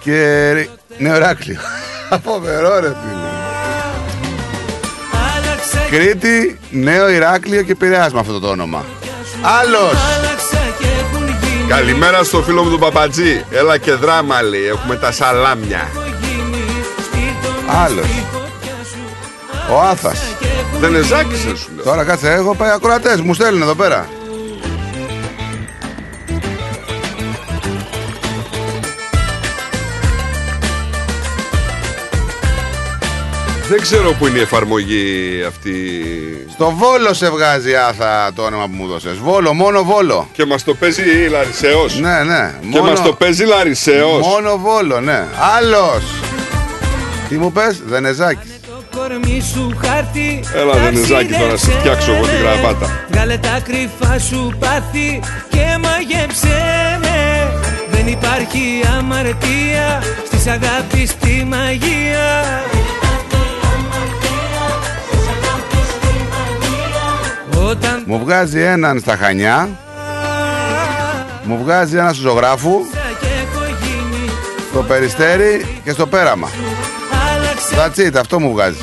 [0.00, 0.52] και
[0.98, 1.60] Νεοράκλειο.
[2.24, 3.28] Φοβερό, ρε φίλε.
[5.36, 8.84] άλλαξα Κρήτη, Νέο Ηράκλειο και Πειραιάς με αυτό το όνομα.
[9.60, 9.80] Άλλος!
[10.16, 13.44] Άλλαξα και έχουν γίνει Καλημέρα στο φίλο μου τον Παπατζή.
[13.50, 14.66] Έλα και δράμα λέει.
[14.66, 15.88] Έχουμε τα σαλάμια.
[17.76, 18.06] Άλλος.
[19.70, 20.20] Ο Άθας.
[20.80, 21.84] Δενεζάκι σε σου λέω.
[21.84, 24.08] Τώρα κάτσε, έχω πάει ακροατές, μου στέλνουν εδώ πέρα.
[33.68, 35.74] Δεν ξέρω που είναι η εφαρμογή αυτή.
[36.50, 39.16] Στο Βόλο σε βγάζει Άθα το όνομα που μου δώσες.
[39.16, 40.28] Βόλο, μόνο Βόλο.
[40.32, 41.98] Και μας το παίζει Λαρισαίος.
[41.98, 42.54] Ναι, ναι.
[42.72, 44.26] Και μας το παίζει Λαρισαίος.
[44.26, 45.26] Μόνο Βόλο, ναι.
[45.56, 46.02] Άλλος.
[47.28, 48.50] Τι μου πες, Δενεζάκης.
[48.66, 52.60] το κορμί σου χάρτη Έλα, Δενεζάκη, τώρα να σε φτιάξω εγώ την Ταξίδεψέ με.
[52.62, 53.06] γραβάτα.
[53.10, 57.52] Βγάλε τα κρυφά σου πάθη και μαγεύσέ με
[57.90, 62.62] Δεν υπάρχει αμαρτία στις αγάπης τη μαγεία
[67.70, 69.68] Όταν Μου βγάζει έναν στα Χανιά.
[71.44, 72.80] Μου βγάζει ένα στο ζωγράφου.
[73.20, 74.30] και έχω γίνει
[74.70, 76.48] Στο Περιστέρι και στο Πέραμα.
[77.72, 78.78] Άλλαξα That's it, αυτό μου βγάζει.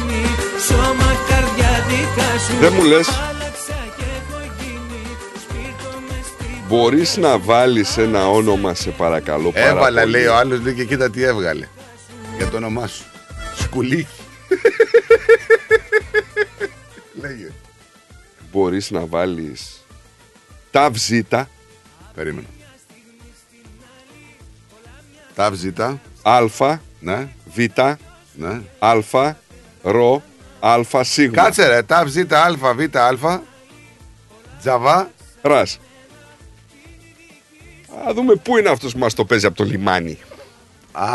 [0.68, 5.02] σώμα καρδιά δικά σου Δεν μου λες, Άλλαξα και έχω γίνει
[5.41, 10.12] σπίρτο μες στριβ μπορείς να βάλεις ένα όνομα σε παρακαλώ πάρα Έβαλα, πολύ.
[10.12, 11.68] λέει ο άλλος, λέει και κοίτα τι έβγαλε.
[12.38, 13.03] Για το όνομά σου.
[13.60, 14.08] Σκουλίκι.
[17.22, 17.52] Λέγε.
[18.52, 19.86] Μπορείς να βάλεις
[20.72, 21.49] ταυζίτα
[22.16, 22.48] Περίμενα.
[25.36, 25.99] Ταβ ζήτα.
[26.22, 26.40] α
[26.99, 27.60] Ναι, β
[28.34, 28.62] ναι.
[28.80, 28.94] α
[29.82, 30.22] ρο
[30.60, 31.44] α σίγμα.
[31.44, 33.40] Κάτσε ρε, ταβ ζήτα α, β, α.
[34.60, 35.10] Τζαβά,
[35.41, 35.80] Ρας.
[38.08, 40.18] Α δούμε πού είναι αυτός που μας το παίζει από το λιμάνι.
[40.91, 41.06] Α.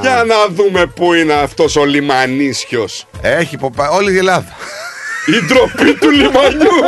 [0.00, 3.06] Για να δούμε πού είναι αυτός ο λιμανίσιος.
[3.20, 3.88] Έχει ποπα...
[3.90, 4.56] όλη η Ελλάδα.
[5.26, 6.80] Η ντροπή του λιμανιού.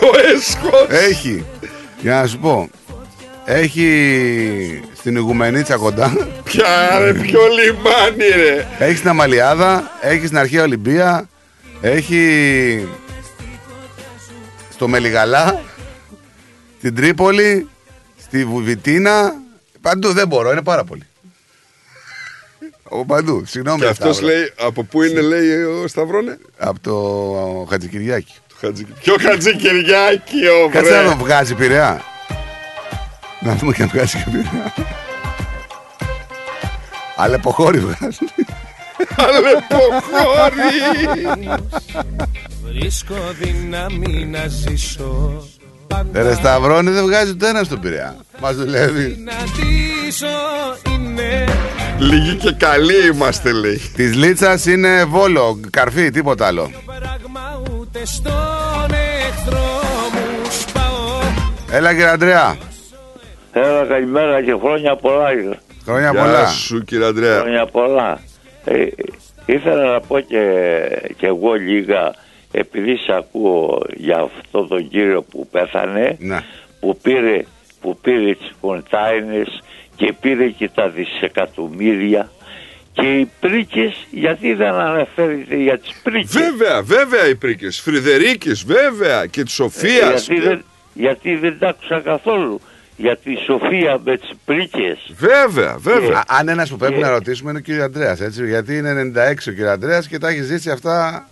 [0.00, 0.86] το έσχος.
[0.88, 1.44] Έχει.
[2.00, 2.68] Για να σου πω.
[3.44, 6.12] Έχει στην Ιγουμενίτσα κοντά.
[6.44, 8.66] Ποια ρε, ποιο λιμάνι ρε.
[8.78, 9.90] Έχει στην Αμαλιάδα.
[10.00, 11.28] Έχει στην Αρχαία Ολυμπία.
[11.80, 12.88] Έχει
[14.72, 15.60] στο Μελιγαλά.
[16.78, 17.68] Στην Τρίπολη.
[18.22, 19.34] Στη Βουβιτίνα.
[19.80, 21.02] Παντού δεν μπορώ, είναι πάρα πολύ.
[22.84, 23.42] Από παντού.
[23.46, 23.80] Συγγνώμη.
[23.80, 24.34] Και αυτός Σταύρο.
[24.34, 26.38] λέει, από πού είναι λέει ο Σταυρόνε.
[26.58, 28.34] Από το Χατζικυριάκη.
[28.48, 31.08] Το Χατζη- Ποιο Χατζικυριάκη ο Κάτσε να βρε.
[31.08, 32.04] τον βγάζει πειραιά.
[33.40, 34.72] Να δούμε και αν βγάζει και πειραιά.
[37.16, 38.18] Αλεποχώρη βγάζει.
[39.16, 40.72] Αλεποχώρη.
[42.64, 45.42] Βρίσκω δύναμη να ζήσω
[46.12, 48.16] Ε, Ρε Σταυρώνη δεν βγάζει ούτε ένας στον πειραιά.
[48.40, 49.16] Μας δουλεύει.
[49.24, 50.26] Να ντύσω
[50.94, 51.44] είναι
[51.98, 53.80] Λίγοι και καλοί είμαστε λέει.
[53.96, 56.70] Της Λίτσας είναι βόλο, καρφί, τίποτα άλλο.
[56.86, 58.90] πράγμα ούτε στον
[59.28, 59.80] εχθρό
[60.12, 61.20] μου σπάω
[61.70, 62.56] Έλα κύριε Αντρέα.
[63.52, 65.28] Έλα καλημέρα και χρόνια πολλά.
[65.84, 66.46] Χρόνια Γεια πολλά.
[66.46, 67.40] σου κύριε Αντρέα.
[67.40, 68.20] Χρόνια πολλά.
[68.64, 68.86] Ε,
[69.46, 70.42] ήθελα να πω και,
[71.16, 72.14] και εγώ λίγα
[72.52, 76.38] επειδή σε ακούω για αυτό τον κύριο που πέθανε Ναι.
[76.80, 77.44] που πήρε,
[77.80, 79.62] που πήρε τις κοντάινες
[79.96, 82.30] και πήρε και τα δισεκατομμύρια
[82.92, 87.78] και οι πρίκες γιατί δεν αναφέρεται για τις πρίκες; Βέβαια, βέβαια οι πρίκες.
[87.80, 89.26] Φρυδερίκης, βέβαια.
[89.26, 90.26] Και της Σοφίας.
[90.26, 90.64] γιατί, δεν,
[90.94, 92.60] γιατί δεν τα άκουσα καθόλου
[93.00, 96.18] για τη Σοφία με τις πρίκες Βέβαια, βέβαια.
[96.18, 98.46] Α, αν ένας που πρέπει Και- να ρωτήσουμε είναι ο κύριος Αντρέα, έτσι.
[98.46, 101.28] Γιατί είναι 96 ο κύριος Αντρέα και τα έχει ζήσει αυτά.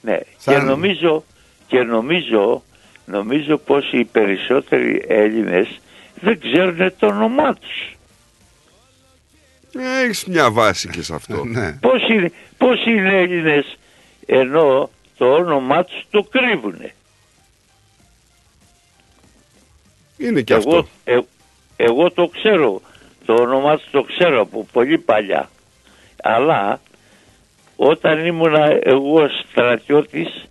[0.00, 1.24] Ναι, Σαν- και νομίζω,
[1.66, 2.62] και νομίζω,
[3.04, 5.80] νομίζω πως οι περισσότεροι Έλληνες
[6.20, 7.96] δεν ξέρουν το όνομά τους.
[10.04, 11.44] Έχεις μια βάση και σε αυτό.
[11.54, 11.72] Ναι.
[11.80, 13.78] Πώς είναι, πώς είναι Έλληνες
[14.26, 16.94] ενώ το όνομά τους το κρύβουνε;
[20.16, 20.88] Είναι και εγώ, αυτό.
[21.04, 21.18] ε-
[21.76, 22.80] εγώ το ξέρω,
[23.24, 25.50] το όνομά τους το ξέρω από πολύ παλιά.
[26.22, 26.80] Αλλά
[27.76, 30.44] όταν ήμουνα εγώ στρατιώτης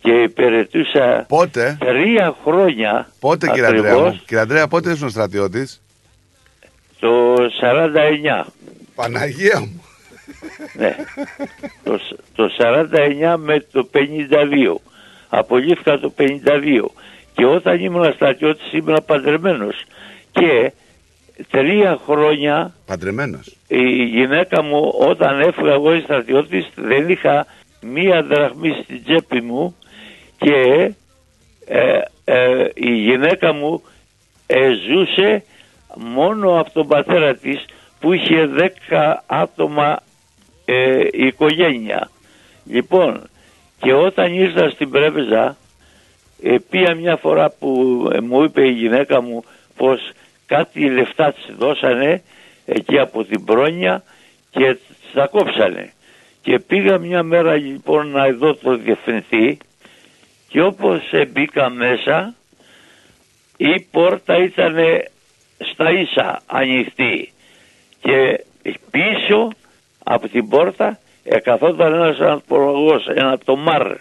[0.00, 3.90] και υπηρετούσα Πότε, τρία χρόνια πότε κύριε Αντρέα.
[3.92, 5.82] ακριβώς, μου; Κύριε Αντρέα, πότε ήσουν στρατιώτης;
[7.00, 8.46] το 49.
[8.94, 9.84] Παναγία μου.
[10.74, 10.96] Ναι.
[11.84, 14.80] το, σ- το 49 με το 52.
[15.28, 16.90] Απολύθηκα το 52.
[17.34, 19.84] Και όταν ήμουν στρατιώτης ήμουν παντρεμένος.
[20.32, 20.72] Και
[21.50, 23.56] τρία χρόνια Παντρεμένος.
[23.68, 27.46] η γυναίκα μου όταν έφυγα εγώ στρατιώτης δεν είχα
[27.80, 29.76] μία δραχμή στην τσέπη μου
[30.38, 30.90] και
[31.66, 33.82] ε, ε, η γυναίκα μου
[34.46, 35.44] ε, ζούσε
[35.94, 37.64] μόνο από τον πατέρα της
[38.00, 38.48] που είχε
[38.90, 40.02] 10 άτομα
[40.64, 42.10] ε, η οικογένεια.
[42.64, 43.28] Λοιπόν,
[43.78, 45.56] και όταν ήρθα στην Πρέβεζα,
[46.46, 47.68] ε, πήγα μια φορά που
[48.12, 49.44] ε, μου είπε η γυναίκα μου
[49.76, 50.10] πως
[50.46, 52.22] κάτι λεφτά της δώσανε
[52.66, 54.02] εκεί από την πρόνοια
[54.50, 55.92] και της τα κόψανε.
[56.42, 59.58] Και πήγα μια μέρα λοιπόν να δω το διευθυντή
[60.48, 62.34] και όπως ε, μπήκα μέσα
[63.56, 64.76] η πόρτα ήταν
[65.72, 67.32] στα ίσα ανοιχτή
[68.00, 68.44] και
[68.90, 69.48] πίσω
[70.04, 73.96] από την πόρτα εκαθόταν ένας ανθρωπολογός, ένα τομάρ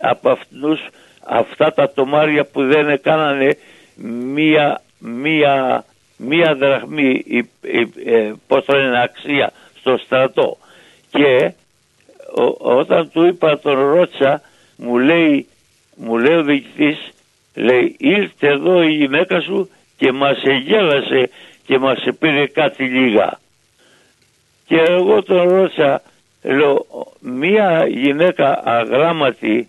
[0.00, 0.80] από αυτούς,
[1.26, 3.56] αυτά τα τομάρια που δεν έκανανε
[4.34, 5.84] μία, μία,
[6.16, 10.56] μία δραχμή η, η, ε, πώς το λένε, αξία στο στρατό.
[11.10, 11.52] Και
[12.34, 14.42] ο- όταν του είπα τον ρώτησα
[14.76, 15.46] μου λέει,
[15.96, 16.98] μου λέει ο διοικητής
[17.54, 21.30] λέει ήρθε εδώ η γυναίκα σου και μας εγέλασε
[21.66, 23.38] και μας πήρε κάτι λίγα
[24.66, 26.02] και εγώ τον ρώτησα
[26.42, 26.86] λέω
[27.20, 29.68] μία γυναίκα αγράμματη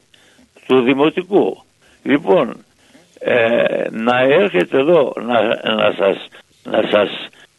[0.68, 1.64] του δημοτικού.
[2.04, 2.66] Λοιπόν
[3.20, 5.42] ε, να έρχεται εδώ να,
[5.76, 6.28] να σας,
[6.64, 7.10] να σας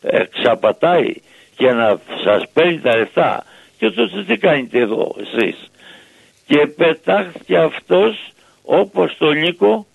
[0.02, 1.12] ε, ξαπατάει
[1.56, 3.44] και να σας παίρνει τα λεφτά.
[3.78, 5.70] Και τότε τι κάνετε εδώ εσείς.
[6.46, 8.30] Και πετάχθηκε αυτός
[8.62, 9.86] όπως τον Νίκο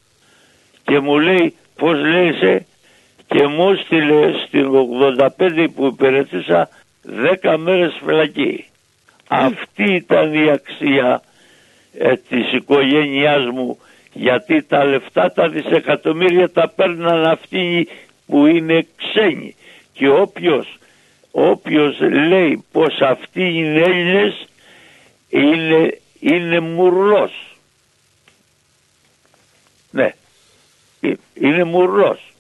[0.84, 2.66] και μου λέει πως λέγεσαι
[3.28, 4.70] και μου έστειλε στην
[5.38, 6.70] 85 που υπηρετήσα
[7.44, 8.66] 10 μέρες φυλακή.
[9.28, 11.22] Αυτή ήταν η αξία
[11.98, 13.80] ε, της οικογένειάς μου
[14.14, 17.88] γιατί τα λεφτά τα δισεκατομμύρια τα παίρναν αυτοί
[18.26, 19.56] που είναι ξένοι
[19.94, 20.78] και όποιος,
[21.32, 24.46] όποιος λέει πως αυτοί είναι Έλληνες
[25.30, 27.58] είναι, είναι μουρλός.
[29.92, 30.14] Ναι.
[31.00, 32.34] Ε, Είναι μουρλός.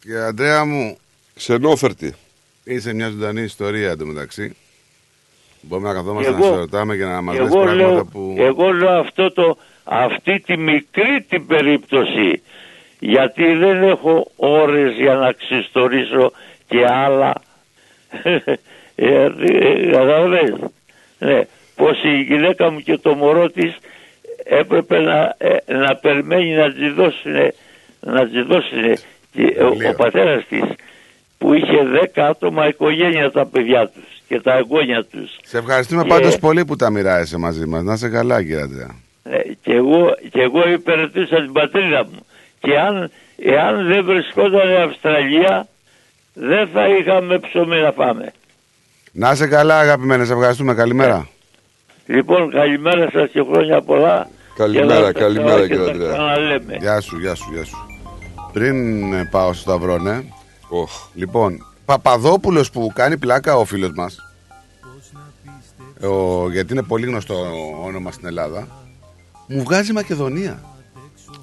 [0.00, 0.98] Και Αντρέα μου,
[1.34, 2.14] Ξενόφερτη.
[2.64, 4.56] είσαι μια ζωντανή ιστορία εντωμεταξύ.
[5.60, 8.34] Μπορούμε να καθόμαστε Εγώ- να σε ρωτάμε και να μας λες Εγώ πράγματα λέω, που...
[8.38, 12.42] εγώ λέω αυτό το, αυτή τη μικρή την περίπτωση.
[12.98, 16.32] Γιατί δεν έχω ώρες για να ξυστορήσω
[16.68, 17.32] και άλλα.
[18.98, 20.54] Ε, ε, καταλαβαίνεις
[21.18, 21.40] ναι,
[21.74, 23.76] πως η γυναίκα μου και το μωρό της
[24.44, 27.32] έπρεπε να, ε, να περιμένει να τη δώσουν
[28.00, 28.96] να τη δώσουν
[29.32, 30.62] και ο, ο πατέρας της
[31.38, 36.08] που είχε 10 άτομα οικογένεια τα παιδιά τους και τα εγγόνια τους Σε ευχαριστούμε Και-
[36.08, 37.82] πάντως πολύ που τα μοιράζεσαι μαζί μας.
[37.82, 38.94] Να είσαι καλά κύριε Αντρέα.
[39.22, 42.26] Ε, και, εγώ, και εγώ υπηρετούσα την πατρίδα μου.
[42.60, 45.68] Και αν, εάν δεν βρισκόταν η Αυστραλία,
[46.34, 48.32] δεν θα είχαμε ψωμί να φάμε.
[49.12, 50.74] Να είσαι καλά αγαπημένε, σε ευχαριστούμε.
[50.74, 51.28] Καλημέρα.
[52.06, 54.28] Λοιπόν, καλημέρα σας και χρόνια πολλά.
[54.56, 56.12] Καλημέρα, Και να τα καλημέρα, καλά και κύριε τα Ανδρέα.
[56.12, 56.76] ξαναλέμε.
[56.80, 57.76] Γεια σου, γεια σου, γεια σου.
[58.52, 60.20] Πριν ε, πάω στο Σταυρό, ναι.
[61.14, 64.16] Λοιπόν, Παπαδόπουλος που κάνει πλάκα ο φίλος μας.
[66.02, 67.34] Ο, γιατί είναι πολύ γνωστό
[67.84, 68.68] όνομα στην Ελλάδα.
[69.48, 70.62] Μου βγάζει Μακεδονία.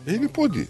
[0.06, 0.70] Είναι πόντι.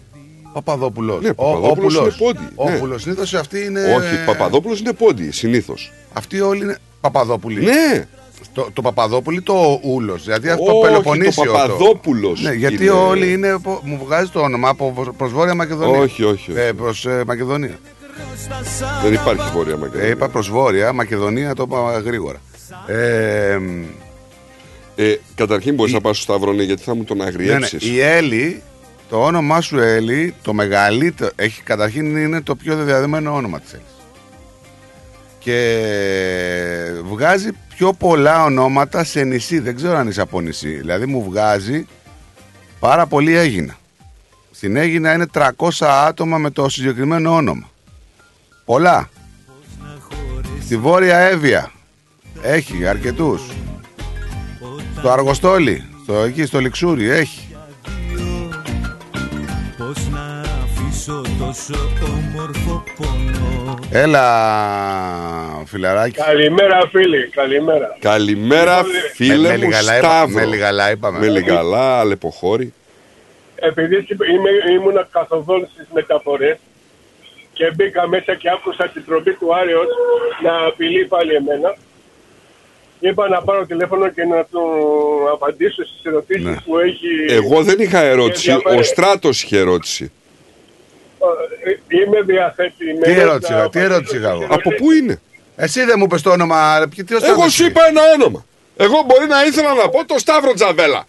[0.52, 1.22] Παπαδόπουλος.
[1.22, 2.18] Ναι, Ο- Παπαδόπουλος Όπουλος.
[2.18, 2.76] είναι πόντι, ναι.
[2.76, 3.02] Όπουλος.
[3.02, 3.80] Συνήθως αυτοί είναι...
[3.94, 5.92] Όχι, Παπαδόπουλος είναι πόντι, συνήθως.
[6.12, 7.64] Αυτοί όλοι είναι Παπαδόπουλοι.
[7.64, 8.06] Ναι.
[8.52, 10.24] Το, το Παπαδόπουλο ή το Ούλος.
[10.24, 11.44] Δηλαδή αυτό Όχι, Πελοποννήσιο.
[11.44, 13.48] το Παπαδόπουλος Ναι, γιατί είναι- όλοι είναι.
[13.48, 15.98] από- Μου βγάζει το όνομα από προς Βόρεια Μακεδονία.
[16.00, 16.60] Όχι, όχι, όχι.
[16.60, 17.78] Ε, προς ε, Μακεδονία.
[19.02, 20.06] Δεν υπάρχει βόρεια Μακεδονία.
[20.08, 22.38] Ε, είπα προς Βόρεια, Μακεδονία το είπα γρήγορα.
[22.86, 23.58] Ε,
[24.96, 27.78] Ε, καταρχήν μπορείς να πας στο Σταυρό, ναι, γιατί θα μου τον ναι, ναι, αγριέψει.
[27.80, 28.62] η Έλλη,
[29.08, 31.30] το όνομά σου Έλλη, το μεγαλύτερο.
[31.36, 33.86] Έχει, καταρχήν είναι το πιο διαδεδομένο όνομα της Έλλης.
[35.38, 39.58] Και βγάζει πιο πολλά ονόματα σε νησί.
[39.58, 40.68] Δεν ξέρω αν είσαι από νησί.
[40.76, 41.86] Δηλαδή μου βγάζει
[42.80, 43.76] πάρα πολύ Έγινα.
[44.50, 45.50] Στην Έγινα είναι 300
[45.80, 47.70] άτομα με το συγκεκριμένο όνομα.
[48.64, 49.08] Πολλά.
[50.62, 51.72] Στη Βόρεια Εύβοια
[52.42, 53.42] έχει αρκετούς.
[54.98, 57.56] Στο Αργοστόλι, στο, εκεί στο Λιξούρι έχει.
[59.78, 61.74] Πώς να αφήσω τόσο
[62.06, 64.24] όμορφο πόνο Έλα,
[65.66, 66.16] φιλαράκι.
[66.16, 67.96] Καλημέρα φίλοι, καλημέρα.
[67.98, 70.34] Καλημέρα, Λοιπόν, φίλε με μου λιγαλά είπα- Σταύρο.
[70.34, 71.18] με λιγαλά είπαμε.
[71.18, 72.72] Με λιγαλά, αλεποχώρη.
[73.56, 76.56] Επειδή είμαι, ήμουν καθοδόν στις μεταφορές
[77.54, 79.86] και μπήκα μέσα και άκουσα την τροπή του Άρεος
[80.42, 81.76] να απειλεί πάλι εμένα.
[83.00, 84.60] Είπα να πάρω τηλέφωνο και να του
[85.32, 87.06] απαντήσω στις ερωτήσεις που έχει...
[87.26, 87.32] Ναι.
[87.32, 88.78] Εγώ δεν είχα ερώτηση, ενδιαφέρον.
[88.78, 90.12] ο Στράτος είχε ερώτηση.
[91.64, 93.00] Ε, Είμαι διαθέτημένο.
[93.14, 94.44] Τι ερώτηση, να είχα, τι ερώτηση είχα εγώ.
[94.44, 95.20] απαντήσω Από πού είναι;
[95.56, 96.78] Εσύ δεν μου είπες το όνομα.
[96.78, 98.44] ρε, τι ο Εγώ Σταύρος σου είπα ένα όνομα.
[98.76, 101.04] Εγώ μπορεί να ήθελα να πω το Σταύρο Τζαβέλα.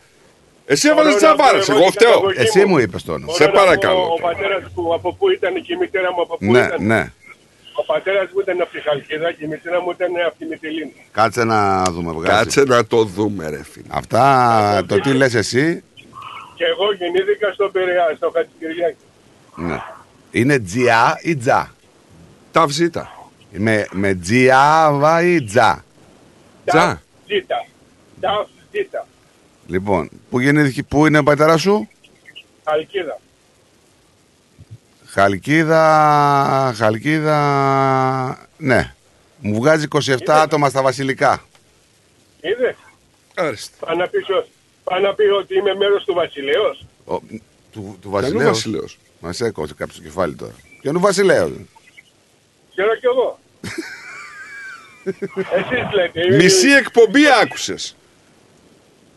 [0.65, 2.09] Εσύ έβαλες Μπορώ να τζαβάρε, πω εγώ εγώ την φταίω.
[2.11, 3.33] καταγωγή Εσύ μου είπες το όνομα.
[3.33, 4.03] Σε Μπορώ να πω παρακαλώ.
[4.17, 7.11] Ο πατέρας που από πού ήταν και η μητέρα μου από πού Ναι, ήταν; ναι.
[7.73, 10.93] Ο πατέρας μου ήταν από τη Χαλκίδα και η μητέρα μου ήταν από τη Μυτιλίνη.
[11.11, 12.11] Κάτσε να δούμε.
[12.11, 12.37] βγάζει.
[12.37, 13.85] Κάτσε να το δούμε, ρε φίλε.
[13.89, 15.83] Αυτά το τι λες εσύ.
[16.55, 18.97] Και εγώ γεννήθηκα στο Πειραιά, στο Χατζικυριάκη.
[19.55, 19.79] Ναι.
[20.31, 21.73] Είναι τζιά ή τζα;
[22.51, 23.11] Τα βζίτα.
[23.51, 25.83] Με, με τζιάβα ή τζα;
[26.65, 27.01] Τζα.
[27.27, 27.65] Ζήτα.
[28.19, 29.07] Ταφ ζήτα.
[29.67, 31.87] Λοιπόν, πού γεννήθηκε, πού είναι ο πατέρα σου;
[32.63, 33.19] Χαλκίδα.
[35.05, 38.93] Χαλκίδα, Χαλκίδα, ναι.
[39.39, 41.43] Μου βγάζει 27 άτομα στα βασιλικά.
[42.41, 42.75] Είδες;
[43.35, 43.85] Άριστα.
[43.85, 44.49] Πάει να πει, ως-
[44.83, 46.85] πάει να πει ότι είμαι μέρος του βασιλέως.
[47.05, 47.19] Ο,
[47.71, 50.53] του, του Ποιανού βασιλέως; βασιλέως; Μας έκοψε κάποιο το κεφάλι τώρα.
[50.81, 51.51] Ποιανού βασιλέως;
[52.71, 53.39] Ξέρω κι εγώ.
[55.57, 56.35] Εσείς λέτε.
[56.35, 57.95] Μισή εκπομπή άκουσες.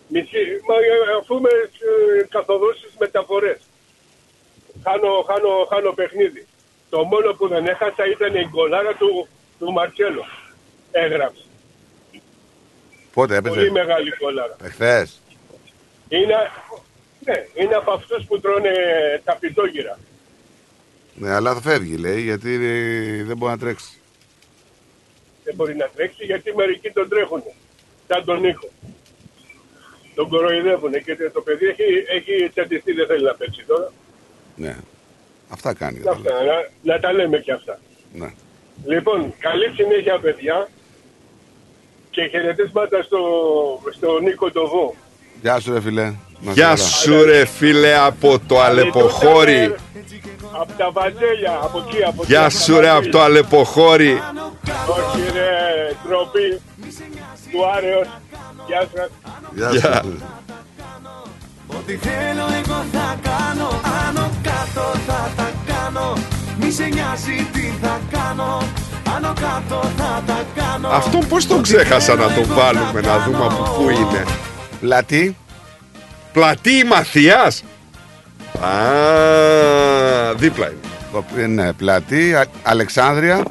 [0.08, 0.44] Μισή.
[0.68, 3.58] Μα ε, αφού με ε, καθοδούς στις μεταφορές.
[4.84, 6.46] Χάνω, χάνω, χάνω παιχνίδι.
[6.90, 9.28] Το μόνο που δεν έχασα ήταν η γκολάρα του,
[9.58, 10.24] του Μαρκέλο.
[10.90, 11.42] Έγραψε.
[13.12, 13.70] Πότε Πολύ έπαιζε.
[13.70, 14.56] μεγάλη γκολάρα.
[14.62, 15.20] Εχθές.
[16.08, 16.36] Είναι,
[17.24, 18.72] ναι, είναι από αυτούς που τρώνε
[19.24, 19.98] τα πιτόγυρα.
[21.14, 24.00] Ναι, αλλά θα φεύγει λέει γιατί ε, δεν μπορεί να τρέξει.
[25.44, 27.42] Δεν μπορεί να τρέξει γιατί μερικοί τον τρέχουν.
[28.08, 28.68] Σαν τον Νίκο.
[30.18, 31.84] Τον κοροϊδεύουν και το παιδί έχει,
[32.16, 33.92] έχει τσαντιστεί, δεν θέλει να παίξει τώρα.
[34.54, 34.76] Ναι.
[35.48, 36.00] Αυτά κάνει.
[36.08, 37.78] Αυτά, να, να τα λέμε και αυτά.
[38.12, 38.30] Ναι.
[38.86, 40.68] Λοιπόν, καλή συνέχεια παιδιά
[42.10, 43.18] και χαιρετίσματα στο,
[43.96, 44.94] στο Νίκο Τοβό.
[45.42, 46.02] Γεια σου ρε φίλε.
[46.02, 46.76] Να είσαι Γεια καλά.
[46.76, 49.74] σου ρε φίλε από το αλεποχώρι.
[50.60, 54.22] Από τα Βαζέλια, από εκεί, από Γεια εκεί, σου ρε από το αλεποχώρι.
[54.88, 56.60] Όχι ρε, τροπή
[57.52, 58.08] του Άρεος.
[58.68, 59.08] Γεια σας.
[59.54, 60.02] Γεια Γεια.
[60.04, 60.22] σου.
[61.66, 63.68] Ό,τι θέλω εγώ θα κάνω
[64.08, 66.12] Άνω κάτω θα τα κάνω
[66.60, 68.62] Μη σε νοιάζει τι θα κάνω
[69.16, 73.62] Άνω κάτω θα τα κάνω Αυτό πώς τον ξέχασα να τον βάλουμε να δούμε από
[73.76, 74.24] πού είναι.
[74.80, 75.36] Πλατή.
[76.32, 77.62] Πλατή Μαθιάς.
[78.60, 81.42] Α, δίπλα είναι.
[81.42, 82.34] Ε, Ναι, πλατή.
[82.34, 83.42] Α- Αλεξάνδρεια.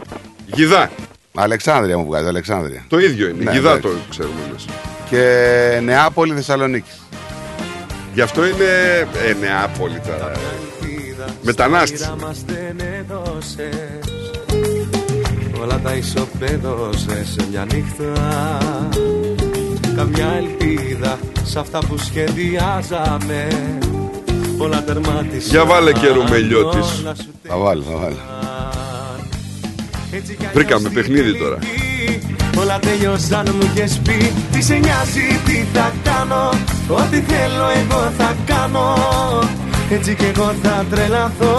[0.45, 0.89] Γιδά.
[1.35, 2.85] Αλεξάνδρεια μου βγάζει, Αλεξάνδρια.
[2.89, 3.43] Το ίδιο είναι.
[3.43, 3.87] Ναι, Γιδά εντάξει.
[3.87, 4.65] το ξέρουμε εμείς.
[5.09, 6.89] Και Νεάπολη Θεσσαλονίκη.
[8.13, 8.63] Γι' αυτό είναι
[9.29, 10.31] ε, Νεάπολη τώρα.
[10.31, 10.37] ε.
[11.41, 12.11] Μετανάστης.
[12.21, 13.91] μας δεν έδωσες
[15.61, 18.57] Όλα τα ισοπαίδωσες σε μια νύχτα
[19.95, 23.47] Καμιά ελπίδα σε αυτά που σχεδιάζαμε
[24.57, 26.99] Όλα τερμάτισαν Για βάλε και ρουμελιώτης.
[27.01, 28.15] όλα σου Θα βάλω, θα βάλω.
[30.11, 31.57] Έτσι κι αλλιώς Βρήκαμε στην παιχνίδι τώρα.
[32.59, 34.33] Όλα τελειώσαν μου και πει.
[34.51, 36.49] Τι σε νοιάζει τι θα κάνω.
[36.89, 38.95] Ό,τι θέλω εγώ θα κάνω.
[39.89, 41.55] Έτσι κι εγώ θα τρελαθώ.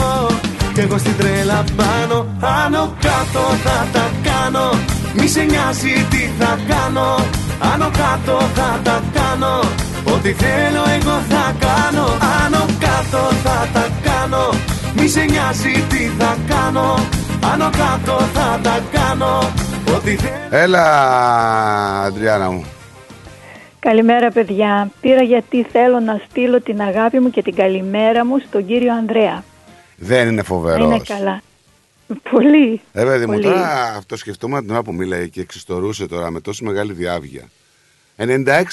[0.75, 4.71] Κι εγώ στην τρέλα πάνω Άνω κάτω θα τα κάνω.
[5.15, 7.17] Μη σε νοιάζει τι θα κάνω.
[7.73, 9.61] Άνω κάτω θα τα κάνω.
[10.05, 12.07] Ό,τι θέλω εγώ θα κάνω.
[12.45, 14.45] Άνω κάτω θα τα κάνω.
[14.97, 16.99] Μη σε νοιάζει τι θα κάνω.
[17.53, 19.33] Άνω κάτω θα τα κάνω.
[19.39, 19.68] Ό,τι θέλω
[20.51, 20.83] Έλα,
[22.03, 22.65] Αντριάννα μου.
[23.79, 24.91] Καλημέρα παιδιά.
[25.01, 29.45] Πήρα γιατί θέλω να στείλω την αγάπη μου και την καλημέρα μου στον κύριο Ανδρέα.
[29.97, 30.85] Δεν είναι Να φοβερό.
[30.85, 31.41] είναι καλά.
[32.31, 32.81] Πολύ.
[32.93, 33.43] Ε, παιδί μου, Πολύ.
[33.45, 37.43] τώρα αυτό σκεφτόμαστε την ώρα που μίλαγε και εξιστορούσε τώρα με τόση μεγάλη διάβγεια.
[38.17, 38.25] 96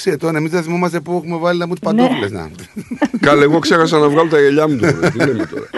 [0.04, 2.02] ετών, εμείς δεν θυμόμαστε πού έχουμε βάλει να μου τις Ναι.
[2.02, 2.50] παντόφλε να.
[3.26, 5.10] Καλά, εγώ ξέχασα να βγάλω τα γυαλιά μου τώρα.
[5.10, 5.68] Τι λέμε τώρα;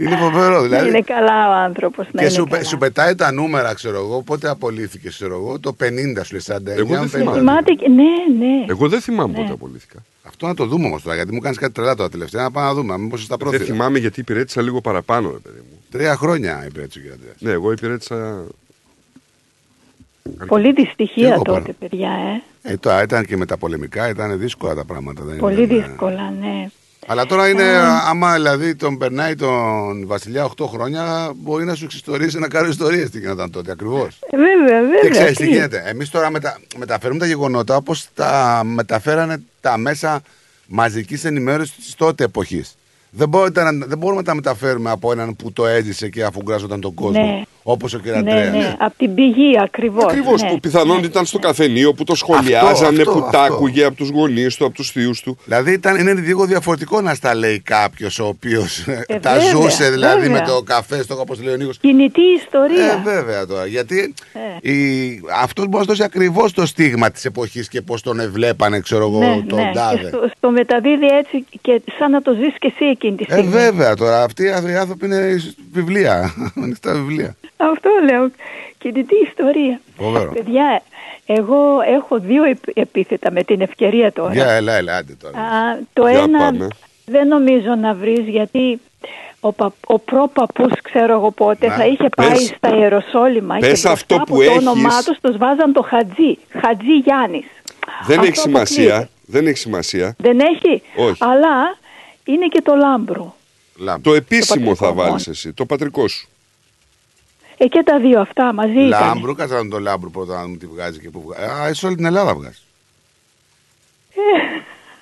[0.00, 0.88] Είναι φοβερό, Να δηλαδή.
[0.88, 2.06] είναι καλά ο άνθρωπος.
[2.12, 2.64] Να Και είναι σου, καλά.
[2.64, 5.84] σου πετάει τα νούμερα, ξέρω εγώ, πότε απολύθηκες, ξέρω εγώ, το 50
[6.24, 6.78] σου λέει 49.
[6.78, 7.06] Εγώ δεν 50.
[7.08, 7.38] θυμάμαι.
[7.38, 7.88] Θυμάται και...
[7.88, 8.64] Ναι, ναι.
[8.68, 9.38] Εγώ δεν θυμάμαι Ναι.
[9.38, 9.98] πότε απολύθηκα.
[10.26, 12.42] Αυτό να το δούμε όμως τώρα, γιατί μου κάνεις κάτι τρελά τώρα τελευταία.
[12.42, 13.64] Να πάμε να δούμε, μήπω στα Δεν πρόθυρα.
[13.72, 15.78] θυμάμαι γιατί υπηρέτησα λίγο παραπάνω, ρε παιδί μου.
[15.90, 17.12] Τρία χρόνια υπηρέτησε ο κ.
[17.12, 17.36] Αντρέας.
[17.38, 18.44] Ναι, εγώ υπηρέτησα.
[20.46, 21.74] Πολύ δυστυχία Εγώ τότε, πάνω.
[21.78, 22.10] παιδιά,
[22.62, 22.72] ε.
[22.72, 25.22] Ε, τώρα ήταν και με τα πολεμικά, ήταν δύσκολα τα πράγματα.
[25.24, 25.82] Δεν Πολύ ήταν, ε.
[25.86, 26.68] δύσκολα, ναι.
[27.10, 27.64] Αλλά τώρα είναι,
[28.08, 33.10] άμα δηλαδή τον περνάει τον Βασιλιά 8 χρόνια, μπορεί να σου εξιστορήσει να κάνει ιστορίες
[33.10, 35.00] τι γινόταν τότε ακριβώς; Ε, Βέβαια, βέβαια.
[35.00, 35.50] Και ξέρεις τι τι.
[35.50, 35.82] γίνεται.
[35.86, 36.58] Εμείς τώρα μετα...
[36.76, 40.22] μεταφέρουμε τα γεγονότα όπως τα μεταφέρανε τα μέσα
[40.66, 42.74] μαζικής ενημέρωσης τη τότε εποχής.
[43.10, 46.40] Δεν, μπορείτε να- δεν μπορούμε να τα μεταφέρουμε από έναν που το έζησε και αφού
[46.42, 47.24] γκράζονταν τον κόσμο.
[47.24, 47.42] Ναι.
[47.70, 48.04] Όπως ο κ.
[48.06, 48.54] Ναι, Αντρέας.
[48.54, 50.04] ναι, από την πηγή ακριβώς.
[50.04, 50.48] Ακριβώς ναι.
[50.48, 53.54] που πιθανόν ήταν στο καφενείο που το σχολιάζανε, αυτό, που τα αυτό.
[53.54, 55.36] άκουγε από τους γονείς του, από τους θείους του.
[55.44, 59.90] Δηλαδή ήταν, είναι λίγο διαφορετικό να στα λέει κάποιος ο οποίος Ε, τα βέβαια, ζούσε
[59.90, 60.40] δηλαδή βέβαια.
[60.40, 61.78] με το καφέ στο όπω λέει ο Νίκος.
[61.78, 62.84] Κινητή ιστορία.
[62.86, 63.66] Ε, βέβαια τώρα.
[63.66, 64.14] Γιατί
[64.62, 64.70] Ε.
[64.72, 65.20] η...
[65.42, 69.18] αυτός μπορεί να δώσει ακριβώς το στίγμα της εποχής και πώς τον εβλέπανε, ξέρω εγώ,
[69.18, 69.70] ναι, τον ναι.
[69.74, 69.96] τάδε.
[70.00, 73.32] Και στο, στο μεταδίδει έτσι και σαν να το ζεις και εσύ εκείνη τη Ε,
[73.32, 73.50] στιγμή.
[73.50, 74.22] βέβαια τώρα.
[74.22, 75.36] Αυτοί οι άνθρωποι είναι
[75.72, 76.34] βιβλία.
[76.62, 77.36] Ανοιχτά βιβλία.
[77.72, 78.30] Αυτό λέω.
[78.78, 79.80] Κινητή ιστορία.
[79.96, 80.32] Φοβερό.
[80.32, 80.82] Παιδιά,
[81.26, 84.32] εγώ έχω δύο επ- επίθετα με την ευκαιρία τώρα.
[84.32, 85.38] Για έλα, έλα, άντε τώρα.
[85.38, 86.68] Α, το Για ένα πάμε.
[87.06, 88.80] δεν νομίζω να βρεις γιατί
[89.40, 93.62] ο, πα, ο πρόπαππους ξέρω εγώ πότε Να, θα είχε πάει πες- στα Ιεροσόλυμα πες
[93.62, 94.56] και μπροστά αυτό από που το έχεις.
[94.66, 97.46] όνομά τους τους βάζαν το Χατζή, Χατζή Γιάννης.
[98.06, 98.84] Δεν Αυτό έχει σημασία.
[98.84, 99.10] αποκλείεται.
[99.26, 100.14] Δεν έχει σημασία.
[100.18, 101.16] Δεν έχει, Όχι.
[101.24, 101.78] αλλά
[102.24, 103.34] είναι και το λάμπρο.
[104.02, 105.22] Το επίσημο πατρικό θα βάλεις μόνο.
[105.28, 106.28] εσύ, το πατρικό σου.
[107.62, 108.88] Ε, και τα δύο αυτά μαζί ήταν.
[109.06, 111.70] Λάμπρου, κάτσε να τον λάμπρου πρώτα να μου τη βγάζει και που βγάζει.
[111.70, 112.58] Α, σε όλη την Ελλάδα βγάζει.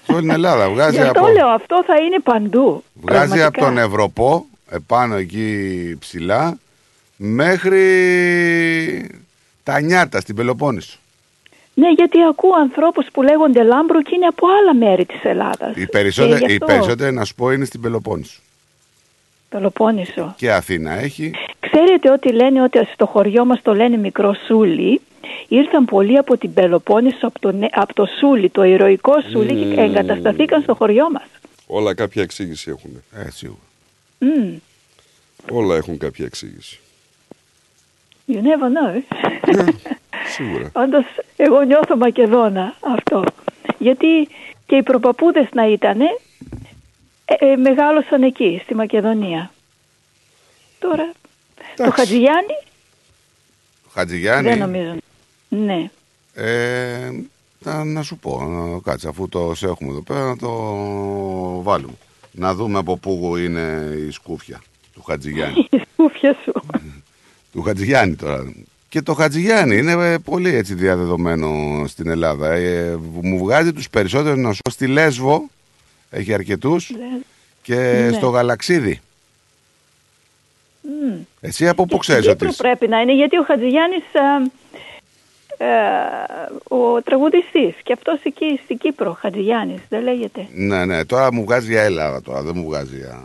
[0.04, 2.84] σε όλη την Ελλάδα βγάζει Γι' αυτό από, λέω, αυτό θα είναι παντού.
[2.94, 3.64] βγάζει από πραγματικά.
[3.64, 6.58] τον Ευρωπό, επάνω εκεί ψηλά,
[7.16, 7.82] μέχρι
[9.62, 10.98] τα νιάτα στην Πελοπόννησο.
[11.74, 15.70] Ναι, γιατί ακούω ανθρώπους που λέγονται λάμπρο και είναι από άλλα μέρη της Ελλάδας.
[15.76, 18.40] Οι Και περισσότεροι, γι' οι αυτό, περισσότεροι, να σου πω, είναι στην Πελοπόννησο.
[19.48, 20.34] Πελοπόννησο.
[20.36, 21.30] Και Αθήνα έχει.
[21.60, 25.00] Ξέρετε ότι λένε ότι στο χωριό μας το λένε μικρό Σούλι.
[25.48, 29.64] Ήρθαν πολλοί από την Πελοπόννησο, από το, νε- από το Σούλι, το ηρωικό Σούλι και
[29.64, 29.78] Μμμ.
[29.78, 31.26] εγκατασταθήκαν στο χωριό μας.
[31.66, 33.02] Όλα κάποια εξήγηση έχουν.
[33.26, 33.58] Ε, σίγουρα.
[34.18, 34.56] Μμ.
[35.50, 36.78] Όλα έχουν κάποια εξήγηση.
[38.32, 39.02] You never know.
[40.34, 40.70] Σίγουρα.
[40.72, 41.04] Όντως,
[41.36, 43.24] εγώ νιώθω Μακεδόνα αυτό.
[43.78, 44.28] Γιατί
[44.66, 46.04] και οι προπαπούδες να ήτανε,
[47.28, 49.50] ε, ε, μεγάλωσαν εκεί, στη Μακεδονία.
[50.78, 51.12] Τώρα,
[51.76, 52.54] το Χατζηγιάννη
[53.92, 54.48] Χατζηγιάννη.
[54.48, 54.94] δεν νομίζω.
[55.48, 55.90] Ναι.
[56.34, 57.10] Ε,
[57.58, 60.52] να, να σου πω, να, κάτσε αφού το σε έχουμε εδώ πέρα να το
[61.62, 61.96] βάλουμε.
[62.32, 65.68] Να δούμε από πού είναι η σκούφια του Χατζηγιάννη.
[65.70, 66.52] Η σκούφια σου.
[67.52, 68.52] του Χατζηγιάννη τώρα.
[68.88, 71.48] Και το Χατζηγιάννη είναι ε, πολύ έτσι διαδεδομένο
[71.86, 72.52] στην Ελλάδα.
[72.52, 75.48] Ε, μου βγάζει τους περισσότερους να σου πω στη Λέσβο
[76.10, 76.90] Έχει αρκετούς.
[76.90, 77.18] Ναι.
[77.62, 78.12] Και Ναι.
[78.12, 79.00] στο γαλαξίδι.
[80.82, 81.14] Μμ.
[81.40, 82.38] Εσύ από πού Και ξέρεις στην ότι.
[82.46, 84.42] Κύπρο είσαι; πρέπει να είναι, γιατί ο Χατζηγιάννης α,
[85.64, 85.68] ε,
[86.68, 90.46] ο τραγουδιστής και αυτός εκεί στην Κύπρο, Χατζηγιάννης, δεν λέγεται.
[90.54, 93.22] Ναι, ναι, τώρα μου βγάζει για Ελλάδα τώρα, δεν μου βγάζει για.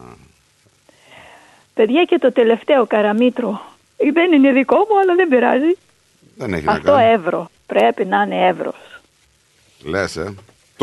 [1.74, 3.62] Παιδιά και το τελευταίο καραμίτρο,
[3.98, 5.78] ε, δεν είναι δικό μου, αλλά δεν πειράζει.
[6.36, 7.12] Δεν έχει να Αυτό κάνει.
[7.12, 8.76] εύρο, πρέπει να είναι εύρος.
[9.84, 10.34] Λες, ε.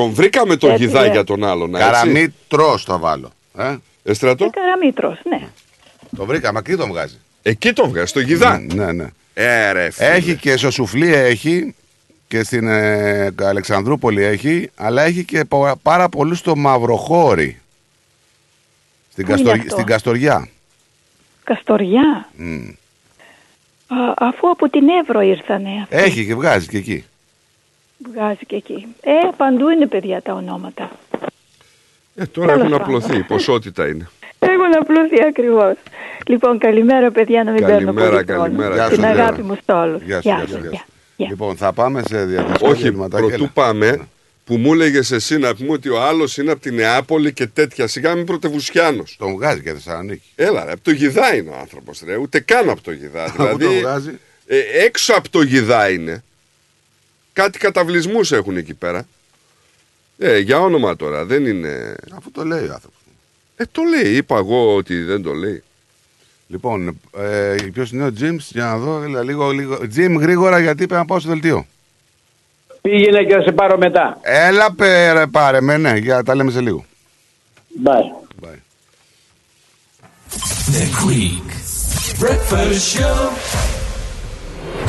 [0.00, 1.10] Τον βρήκαμε τον Έτσι, γιδά ε.
[1.10, 1.74] για τον άλλον.
[1.74, 1.86] έτσι.
[1.90, 3.30] Καραμίτρος θα βάλω.
[3.58, 4.44] Ε; Εστρατό.
[4.44, 5.48] Και καραμίτρος, ναι.
[6.16, 7.18] Το βρήκαμε, εκεί τον βγάζει.
[7.42, 8.58] Εκεί τον βγάζει, στο γιδά.
[8.74, 9.06] Ναι, ναι.
[9.34, 10.08] Ε, ρε, φίλε.
[10.08, 11.74] Έχει και στο Σουφλί έχει
[12.28, 17.60] και στην ε, Αλεξανδρούπολη έχει, αλλά έχει και πα- πάρα πολλούς στο Μαυροχώρι.
[19.12, 20.48] Στην, Πού είναι Καστορ- αυτό; στην Καστοριά.
[21.44, 22.68] Καστοριά, Μμ.
[23.86, 27.04] Α, αφού από την Εύρο ήρθανε, Έχει και βγάζει και εκεί.
[28.12, 28.86] Βγάζει και εκεί.
[29.00, 30.90] Ε, παντού είναι παιδιά τα ονόματα.
[32.14, 32.96] Ε, τώρα Τέλος έχουν πάντων.
[32.96, 33.16] απλωθεί.
[33.18, 34.08] Η ποσότητα είναι.
[34.38, 35.74] Έχουν απλωθεί ακριβώς.
[36.26, 38.42] Λοιπόν, καλημέρα παιδιά, να μην παίρνω Καλημέρα, πολύ χρόνο.
[38.42, 38.74] καλημέρα.
[38.74, 39.44] Γεια Την σου, αγάπη Λένα.
[39.52, 40.02] μου στο όλους.
[40.02, 41.26] Γεια σου, Γεια γεια σας, σου, γεια γεια.
[41.26, 41.30] σου.
[41.30, 43.26] Λοιπόν, θα πάμε σε διαδικασία Όχι, διαλυματάκια.
[43.28, 43.50] πρωτού Έλα.
[43.54, 43.98] πάμε,
[44.44, 47.86] που μου έλεγε εσύ να πούμε ότι ο άλλος είναι από τη Νεάπολη και τέτοια.
[47.86, 49.16] Σιγά μην πρωτευουσιάνος.
[49.18, 50.22] Τον βγάζει και Θεσσαλονίκη.
[50.34, 52.16] Έλα, ρε, από το γιδά είναι ο άνθρωπος, ρε.
[52.16, 53.24] Ούτε καν από το γιδά.
[53.36, 54.18] Πού δηλαδή, τον βγάζει.
[54.46, 56.22] ε, έξω από το γιδά είναι.
[57.40, 59.06] Κάτι καταβλισμούς έχουν εκεί πέρα.
[60.18, 61.96] Ε, για όνομα τώρα, δεν είναι.
[62.16, 63.00] Αφού το λέει ο άνθρωπος.
[63.56, 64.16] Ε, το λέει.
[64.16, 65.62] Είπα εγώ ότι δεν το λέει.
[66.46, 69.02] Λοιπόν, ε, ποιος είναι ο Τζιμ, για να δω.
[69.02, 69.88] Έλα, λίγο, λίγο.
[69.88, 71.66] Τζιμ, γρήγορα γιατί πρέπει να πάω στο δελτίο.
[72.80, 74.18] Πήγαινε και θα σε πάρω μετά.
[74.20, 76.84] Έλα, πέρα, πάρε με, ναι, για τα λέμε σε λίγο.
[77.84, 78.46] Bye.
[78.46, 78.58] Bye.
[80.72, 81.48] The Greek
[82.20, 83.89] Breakfast Show.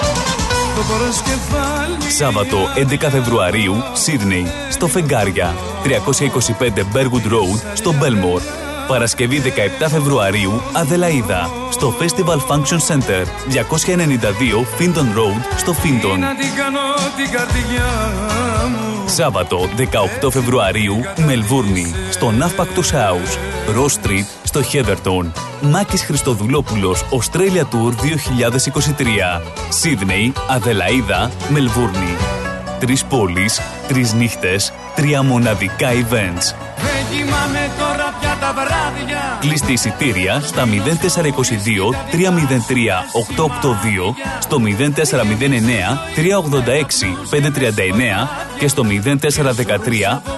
[2.17, 5.89] Σάββατο 11 Φεβρουαρίου, Σίδνεϊ, στο Φεγγάρια, 325
[6.93, 8.70] Bergwood Road, στο Belmore.
[8.87, 9.41] Παρασκευή
[9.81, 16.17] 17 Φεβρουαρίου, Αδελαίδα, στο Festival Function Center, 292 Finton Road, στο Finton.
[16.19, 16.79] Να την κάνω
[17.15, 17.85] την καρδιά
[18.69, 19.69] μου Σάββατο
[20.23, 20.95] 18 Φεβρουαρίου,
[21.25, 23.37] Μελβούρνη, στο Ναύπακτος House,
[23.75, 25.31] Ross Street, στο Heatherton.
[25.61, 29.41] Μάκης Χριστοδουλόπουλος, Australia Tour 2023.
[29.69, 32.17] Σίδνεϊ, Αδελαίδα, Μελβούρνη.
[32.79, 36.55] Τρεις πόλεις, τρεις νύχτες, τρία μοναδικά events.
[37.11, 40.71] Δεν κοιμάμαι τώρα πια τα βράδια Κλείστε εισιτήρια στα 0422
[42.11, 42.19] 303
[43.37, 44.91] 882, στο 0409
[46.15, 46.31] 386
[47.31, 48.27] 539
[48.59, 49.21] και στο 0413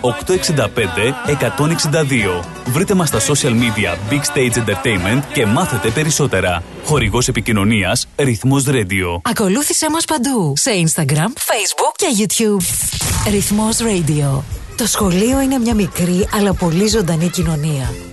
[0.01, 0.67] 865
[2.41, 2.43] 162.
[2.65, 6.63] Βρείτε μας στα social media Big Stage Entertainment και μάθετε περισσότερα.
[6.85, 9.19] Χορηγός επικοινωνίας Ρυθμός Radio.
[9.21, 10.53] Ακολούθησέ μας παντού.
[10.55, 12.61] Σε Instagram, Facebook και YouTube.
[13.31, 14.62] Ρυθμός Radio.
[14.77, 18.12] Το σχολείο είναι μια μικρή αλλά πολύ ζωντανή κοινωνία.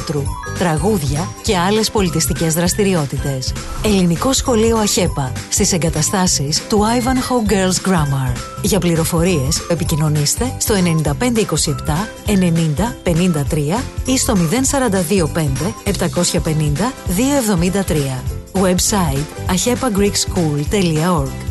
[0.01, 0.23] θεάτρου.
[0.57, 3.53] Τραγούδια και άλλες πολιτιστικές δραστηριότητες.
[3.85, 8.35] Ελληνικό σχολείο ΑΧΕΠΑ στις εγκαταστάσεις του Ivanhoe Girls Grammar.
[8.61, 10.79] Για πληροφορίες επικοινωνήστε στο 9527
[12.27, 12.33] 90
[13.03, 17.95] 53 ή στο 0425 750 273.
[18.53, 21.50] Website ahepagreekschool.org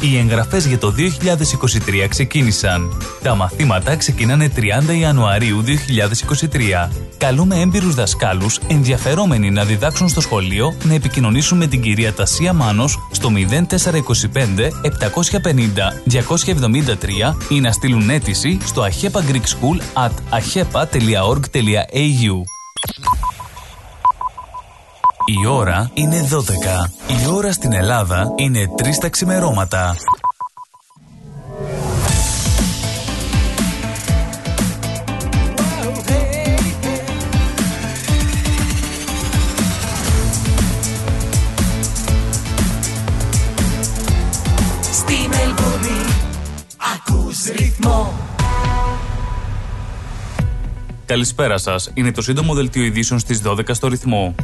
[0.00, 3.02] Οι εγγραφές για το 2023 ξεκίνησαν.
[3.22, 6.88] Τα μαθήματα ξεκινάνε 30 Ιανουαρίου 2023.
[7.18, 12.98] Καλούμε έμπειρους δασκάλους ενδιαφερόμενοι να διδάξουν στο σχολείο να επικοινωνήσουν με την κυρία Τασία Μάνος
[13.10, 13.66] στο 0425
[14.88, 15.68] 750
[16.10, 21.00] 273 ή να στείλουν αίτηση στο ahepa greek school at ahepa.org.au
[25.24, 26.90] η ώρα είναι 12.
[27.22, 29.96] Η ώρα στην Ελλάδα είναι 3 τα ξημερώματα.
[51.06, 54.34] Καλησπέρα σας Είναι το σύντομο δελτίο ειδήσεων στις 12 στο ρυθμό.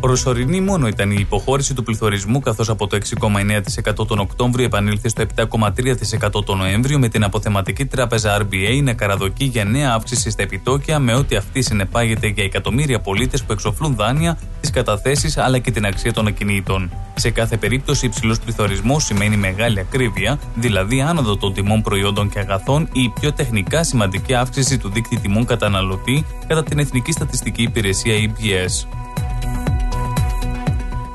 [0.00, 5.24] Προσωρινή μόνο ήταν η υποχώρηση του πληθωρισμού, καθώς από το 6,9% τον Οκτώβριο επανήλθε στο
[5.36, 10.98] 7,3% τον Νοέμβριο, με την αποθεματική τράπεζα RBA να καραδοκεί για νέα αύξηση στα επιτόκια,
[10.98, 15.86] με ό,τι αυτή συνεπάγεται για εκατομμύρια πολίτες που εξοφλούν δάνεια, τις καταθέσεις αλλά και την
[15.86, 16.90] αξία των ακινήτων.
[17.14, 22.88] Σε κάθε περίπτωση, υψηλός πληθωρισμός σημαίνει μεγάλη ακρίβεια, δηλαδή άνοδο των τιμών προϊόντων και αγαθών
[22.92, 28.14] ή η πιο τεχνικά σημαντική αύξηση του δίκτυου τιμών καταναλωτή κατά την Εθνική Στατιστική Υπηρεσία
[28.14, 28.88] EPS.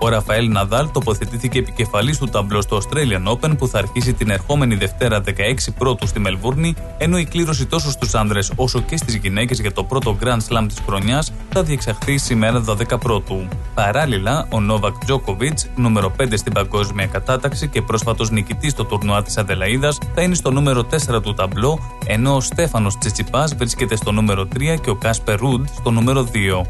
[0.04, 4.76] Ο Ραφαέλ Ναδάλ τοποθετήθηκε επικεφαλής του ταμπλό στο Australian Open που θα αρχίσει την ερχόμενη
[4.76, 5.32] Δευτέρα 16
[5.78, 9.84] πρώτου στη Μελβούρνη, ενώ η κλήρωση τόσο στους άνδρες όσο και στις γυναίκες για το
[9.84, 13.48] πρώτο Grand Slam της χρονιάς θα διεξαχθεί σήμερα 12 πρώτου.
[13.74, 19.38] Παράλληλα, ο Νόβακ Τζόκοβιτ, νούμερο 5 στην παγκόσμια κατάταξη και πρόσφατος νικητής στο τουρνουά της
[19.38, 24.46] Αδελαίδας, θα είναι στο νούμερο 4 του ταμπλό, ενώ ο Στέφανος Τσιτσιπάς βρίσκεται στο νούμερο
[24.46, 26.66] 3 και ο Κάσπερ Ρούντ στο νούμερο 2.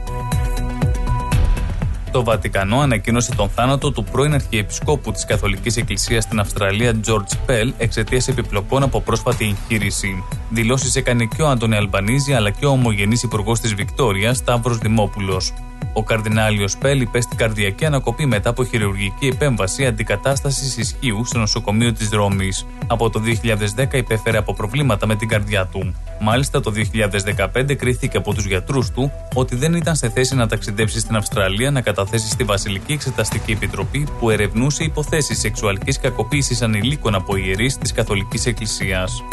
[2.13, 7.73] Το Βατικανό ανακοίνωσε τον θάνατο του πρώην Αρχιεπισκόπου της Καθολικής Εκκλησίας στην Αυστραλία, George Pell,
[7.77, 10.23] εξαιτίας επιπλοκών από πρόσφατη εγχείρηση.
[10.49, 15.53] Δηλώσεις έκανε και ο Άντωνη Αλμπανίζη αλλά και ο ομογενής υπουργός της Βικτόριας, Σταύρος Δημόπουλος.
[15.93, 22.09] Ο Καρδινάλιος Πέλ υπέστη καρδιακή ανακοπή μετά από χειρουργική επέμβαση αντικατάστασης ισχύου στο νοσοκομείο της
[22.09, 22.65] Ρώμης.
[22.87, 25.95] Από το 2010 υπέφερε από προβλήματα με την καρδιά του.
[26.21, 30.99] Μάλιστα το 2015 κρίθηκε από τους γιατρούς του ότι δεν ήταν σε θέση να ταξιδέψει
[30.99, 37.35] στην Αυστραλία να καταθέσει στη Βασιλική Εξεταστική Επιτροπή που ερευνούσε υποθέσεις σεξουαλικής κακοποίησης ανηλίκων από
[37.35, 39.23] ιερείς της Καθολικής Εκκλησίας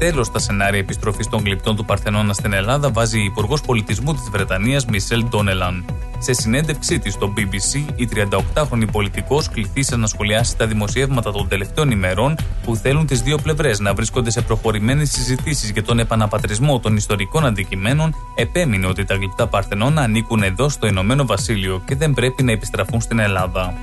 [0.00, 4.28] τέλος στα σενάρια επιστροφής των γλυπτών του Παρθενώνα στην Ελλάδα βάζει η Υπουργός Πολιτισμού της
[4.30, 5.84] Βρετανίας Μισελ Ντόνελαν.
[6.18, 11.90] Σε συνέντευξή της στο BBC, η 38χρονη πολιτικός κληθήσε να σχολιάσει τα δημοσιεύματα των τελευταίων
[11.90, 16.96] ημερών που θέλουν τις δύο πλευρές να βρίσκονται σε προχωρημένες συζητήσεις για τον επαναπατρισμό των
[16.96, 22.42] ιστορικών αντικειμένων, επέμεινε ότι τα γλυπτά Παρθενώνα ανήκουν εδώ στο Ηνωμένο Βασίλειο και δεν πρέπει
[22.42, 23.74] να επιστραφούν στην Ελλάδα.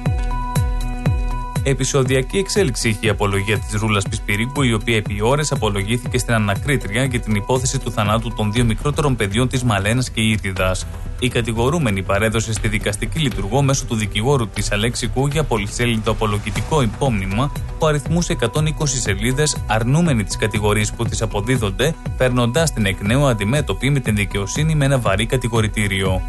[1.69, 7.03] Επισοδιακή εξέλιξη είχε η απολογία της Ρούλας Πισπυρίκου, η οποία επί ώρες απολογήθηκε στην ανακρίτρια
[7.03, 10.75] για την υπόθεση του θανάτου των δύο μικρότερων παιδιών της Μαλένας και Ήτιδα.
[11.19, 17.51] Η κατηγορούμενη παρέδωσε στη δικαστική λειτουργό μέσω του δικηγόρου της Αλέξη Κούγια πολυσέλιδο απολογητικό υπόμνημα
[17.79, 18.49] που αριθμούσε 120
[18.85, 24.75] σελίδες, αρνούμενη τις κατηγορίες που τη αποδίδονται, παίρνοντα την εκ νέου αντιμέτωπη με την δικαιοσύνη
[24.75, 26.21] με ένα βαρύ κατηγορητήριο.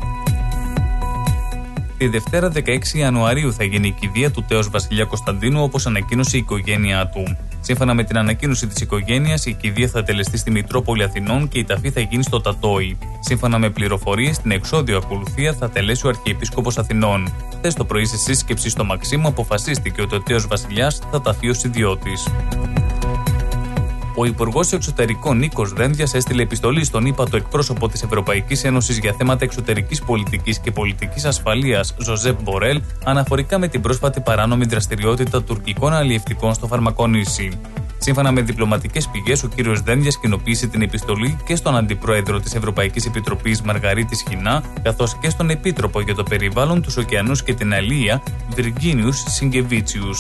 [1.99, 2.61] Τη Δευτέρα 16
[2.93, 7.37] Ιανουαρίου θα γίνει η κηδεία του τέος Βασιλιά Κωνσταντίνου όπως ανακοίνωσε η οικογένειά του.
[7.61, 11.65] Σύμφωνα με την ανακοίνωση της οικογένειας, η κηδεία θα τελεστεί στη Μητρόπολη Αθηνών και η
[11.65, 12.99] ταφή θα γίνει στο Τατόι.
[13.21, 17.33] Σύμφωνα με πληροφορίες, την εξόδιο ακολουθία θα τελέσει ο Αρχιεπίσκοπος Αθηνών.
[17.57, 21.65] Χθες το πρωί, σε σύσκεψη στο Μαξίμου, αποφασίστηκε ότι ο τέος Βασιλιάς θα ταφεί ως
[21.65, 22.27] ιδιώτης.
[24.21, 29.45] Ο Υπουργός Εξωτερικών Νίκος Δένδιας έστειλε επιστολή στον ύπατο εκπρόσωπο της Ευρωπαϊκής Ένωσης για θέματα
[29.45, 36.55] εξωτερικής πολιτικής και πολιτικής ασφαλείας, Ζωζέπ Μπορέλ, αναφορικά με την πρόσφατη παράνομη δραστηριότητα τουρκικών αλλιευτικών
[36.55, 37.61] στο Φαρμακόνησι.
[37.99, 39.79] Σύμφωνα με διπλωματικές πηγές, ο κ.
[39.85, 45.51] Δένδιας κοινοποίησε την επιστολή και στον Αντιπρόεδρο της Ευρωπαϊκής Επιτροπής Μαργαρίτη Χινά, καθώς και στον
[45.51, 48.23] Επίτροπο για το Περιβάλλον, τους Ωκεανούς και την Αλία,
[48.55, 50.11] Βιργίνιου Σιγκεβίτσιου.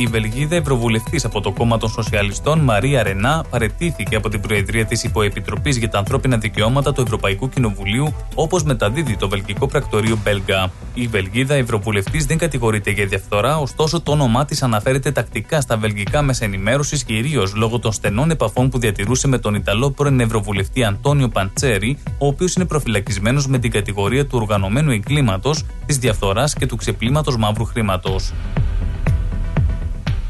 [0.00, 5.04] Η Βελγίδα Ευρωβουλευτής από το κόμμα των Σοσιαλιστών, Μαρία Ρενά, παρετήθηκε από την Προεδρία της
[5.04, 10.70] Υποεπιτροπής για τα Ανθρώπινα Δικαιώματα του Ευρωπαϊκού Κοινοβουλίου, όπως μεταδίδει το Βελγικό Πρακτορείο Μπέλγα.
[10.94, 16.22] Η Βελγίδα Ευρωβουλευτής δεν κατηγορείται για διαφθορά, ωστόσο το όνομά της αναφέρεται τακτικά στα βελγικά
[16.22, 21.28] μέσα ενημέρωσης, κυρίως λόγω των στενών επαφών που διατηρούσε με τον Ιταλό πρώην Ευρωβουλευτή Αντώνιο
[21.28, 26.76] Παντσέρη, ο οποίος είναι προφυλακισμένος με την κατηγορία του οργανωμένου εγκλήματος, της διαφθοράς και του
[26.76, 28.32] ξεπλήματος μαύρου χρήματος.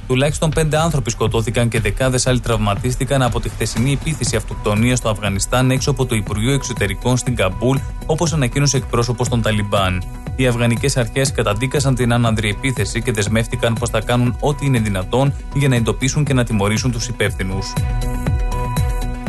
[0.09, 5.71] Τουλάχιστον πέντε άνθρωποι σκοτώθηκαν και δεκάδες άλλοι τραυματίστηκαν από τη χθεσινή επίθεση αυτοκτονία στο Αφγανιστάν
[5.71, 10.03] έξω από το Υπουργείο Εξωτερικών στην Καμπούλ, όπως ανακοίνωσε εκπρόσωπος των Ταλιμπάν.
[10.37, 15.33] Οι Αφγανικές αρχές καταδίκασαν την άνανδρη επίθεση και δεσμεύτηκαν πως θα κάνουν ό,τι είναι δυνατόν
[15.55, 17.73] για να εντοπίσουν και να τιμωρήσουν τους υπεύθυνους.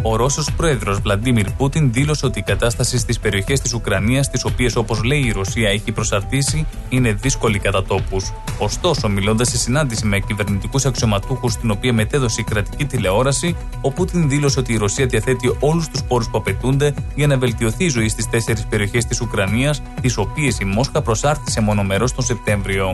[0.01, 4.75] Ο Ρώσος πρόεδρος Βλαντίμιρ Πούτιν δήλωσε ότι η κατάσταση στις περιοχές της Ουκρανίας, τις οποίες
[4.75, 8.33] όπως λέει η Ρωσία έχει προσαρτήσει, είναι δύσκολη κατά τόπους.
[8.59, 14.29] Ωστόσο, μιλώντας σε συνάντηση με κυβερνητικούς αξιωματούχους, την οποία μετέδωσε η κρατική τηλεόραση, ο Πούτιν
[14.29, 18.09] δήλωσε ότι η Ρωσία διαθέτει όλους τους πόρους που απαιτούνται για να βελτιωθεί η ζωή
[18.09, 22.93] στις τέσσερις περιοχές της Ουκρανίας, τις οποίες η Μόσχα προσάρτησε μονομερό τον Σεπτέμβριο.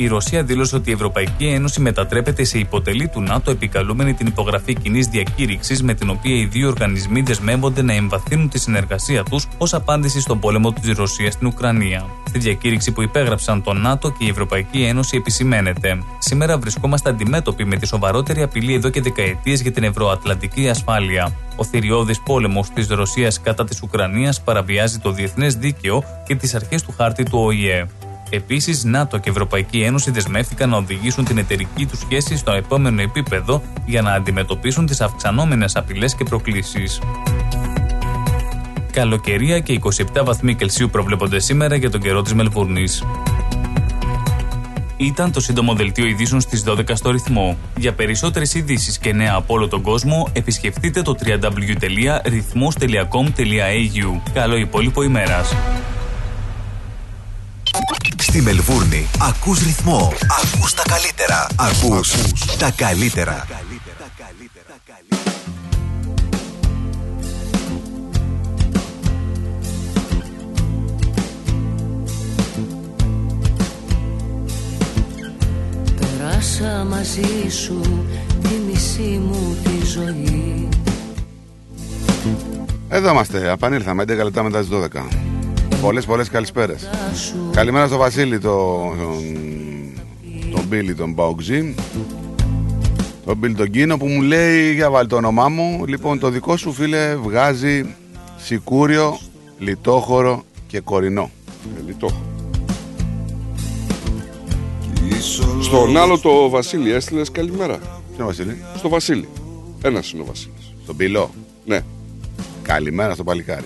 [0.00, 4.74] Η Ρωσία δήλωσε ότι η Ευρωπαϊκή Ένωση μετατρέπεται σε υποτελή του ΝΑΤΟ, επικαλούμενη την υπογραφή
[4.74, 9.74] κοινής διακήρυξης με την οποία οι δύο οργανισμοί δεσμεύονται να εμβαθύνουν τη συνεργασία τους ως
[9.74, 12.04] απάντηση στον πόλεμο της Ρωσίας στην Ουκρανία.
[12.28, 15.98] Στη διακήρυξη που υπέγραψαν το ΝΑΤΟ και η Ευρωπαϊκή Ένωση επισημαίνεται.
[16.18, 21.32] Σήμερα βρισκόμαστε αντιμέτωποι με τη σοβαρότερη απειλή εδώ και δεκαετίες για την ευρωατλαντική ασφάλεια.
[21.56, 26.82] Ο θηριώδης πόλεμος της Ρωσίας κατά της Ουκρανίας παραβιάζει το διεθνές δίκαιο και τις αρχές
[26.82, 27.86] του χάρτη του ΟΗΕ.
[28.30, 33.62] Επίσης, ΝΑΤΟ και Ευρωπαϊκή Ένωση δεσμεύτηκαν να οδηγήσουν την εταιρική τους σχέση στο επόμενο επίπεδο
[33.86, 37.00] για να αντιμετωπίσουν τις αυξανόμενες απειλές και προκλήσεις.
[38.92, 43.04] Καλοκαιρία και 27 βαθμοί Κελσίου προβλέπονται σήμερα για τον καιρό της Μελβούρνης.
[44.96, 47.56] Ήταν το σύντομο δελτίο ειδήσεων στις 12 στο ρυθμό.
[47.76, 54.20] Για περισσότερες ειδήσεις και νέα από όλο τον κόσμο, επισκεφτείτε το www.rythmos.com.au.
[54.32, 55.54] Καλό υπόλοιπο ημέρας.
[58.28, 60.12] Στη Μελβούρνη ακούς ρυθμό.
[60.42, 61.46] Ακούς τα καλύτερα.
[61.56, 62.14] Ακούς
[62.58, 63.46] τα καλύτερα.
[75.96, 78.06] Περάσα μαζί σου
[78.42, 80.68] τη μισή μου τη ζωή
[82.88, 85.37] Εδώ είμαστε, επανήλθαμε 11 λεπτά μετά τις 12.
[85.80, 86.90] Πολλές πολλές καλησπέρες.
[87.52, 88.96] Καλημέρα στο Βασίλη, τον,
[90.50, 91.74] τον Μπίλι, τον Μπαοξή.
[93.24, 95.84] Τον Μπίλι τον Κίνο που μου λέει για βάλει το όνομά μου.
[95.86, 97.94] Λοιπόν, το δικό σου φίλε βγάζει
[98.36, 99.18] σικούριο,
[99.58, 101.30] λιτόχωρο και κορινό.
[101.78, 102.22] Ε, λιτόχωρο.
[105.62, 107.78] Στον άλλο το Βασίλη έστειλες καλημέρα.
[108.16, 109.28] Ποιο Βασίλη; Στο Βασίλη.
[109.82, 110.74] Ένας είναι ο Βασίλης.
[110.82, 111.30] Στον Πυλό.
[111.64, 111.80] Ναι.
[112.62, 113.64] Καλημέρα στο παλικάρι.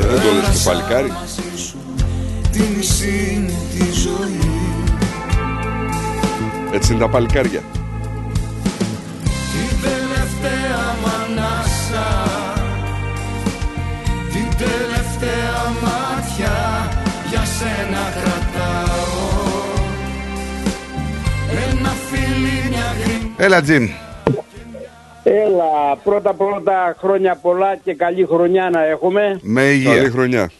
[0.00, 1.12] Ε, δεν το λες το παλικάρι.
[2.52, 4.38] Τη μισή μου τη ζωή
[6.72, 7.60] Έτσι είναι τα παλικάρια.
[9.52, 12.08] Την τελευταία μ' ανάσα
[14.32, 16.88] Την τελευταία μάτια
[17.30, 19.32] Για σένα κρατάω
[21.70, 23.88] Ένα φίλι μια γρήγορα Έλα Τζιμ.
[25.26, 29.38] Έλα, πρώτα πρώτα χρόνια πολλά και καλή χρονιά να έχουμε.
[29.42, 29.94] Με υγεία.
[29.94, 30.50] Καλή χρονιά.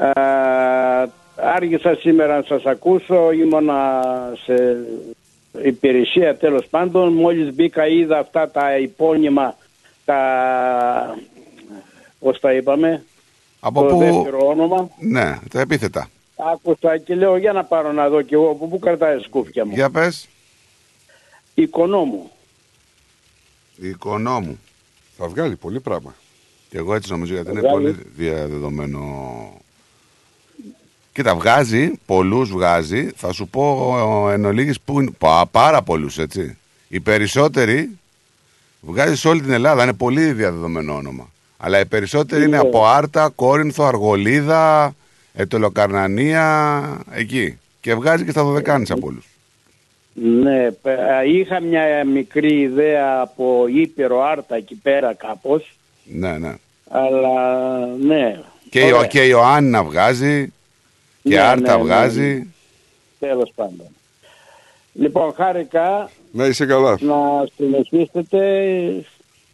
[0.00, 4.02] Ε, άργησα σήμερα να σας ακούσω, ήμουνα
[4.44, 4.76] σε
[5.62, 7.12] υπηρεσία τέλος πάντων.
[7.12, 9.56] Μόλις μπήκα είδα αυτά τα υπόνοιμα,
[10.04, 11.18] τα...
[12.18, 13.04] πώς τα είπαμε,
[13.60, 13.98] Από το πού...
[13.98, 14.88] δεύτερο όνομα.
[14.98, 16.08] Ναι, τα επίθετα.
[16.52, 19.72] Άκουσα και λέω για να πάρω να δω κι εγώ από πού κρατάει σκούφια μου.
[19.74, 20.28] Για πες.
[21.54, 22.30] Οικονόμου.
[23.80, 24.58] Οικονόμου.
[25.18, 26.14] Θα βγάλει πολύ πράγμα.
[26.70, 27.74] Και εγώ έτσι νομίζω γιατί είναι Βγάλει.
[27.92, 29.00] πολύ διαδεδομένο.
[31.12, 33.10] Κοίτα, βγάζει, πολλούς βγάζει.
[33.16, 33.94] Θα σου πω
[34.30, 35.10] ε, εν ολίγης που είναι.
[35.18, 36.56] Πα, πάρα πολλούς, έτσι.
[36.88, 37.98] Οι περισσότεροι
[38.80, 39.82] βγάζει σε όλη την Ελλάδα.
[39.82, 41.30] Είναι πολύ διαδεδομένο όνομα.
[41.56, 42.68] Αλλά οι περισσότεροι είναι Ναι.
[42.68, 44.94] από Άρτα, Κόρινθο, Αργολίδα,
[45.34, 47.58] Ετωλοκαρνανία, εκεί.
[47.80, 49.26] Και βγάζει και στα Δωδεκάνησα από όλους.
[50.22, 56.54] Ναι, πε- είχα μια μικρή ιδέα από Ήπειρο Άρτα εκεί πέρα κάπως, Ναι, ναι.
[56.88, 58.40] αλλά ναι.
[58.70, 59.06] Και, η, Ωραία.
[59.06, 60.52] και η Ιωάννα βγάζει.
[61.22, 62.34] Και Ναι, Άρτα ναι, ναι, βγάζει.
[63.18, 63.28] ναι.
[63.28, 63.86] Τέλος πάντων.
[64.92, 67.00] Λοιπόν, χάρηκα Να είσαι καλάς.
[67.00, 67.14] να
[67.56, 68.40] συνεχίσετε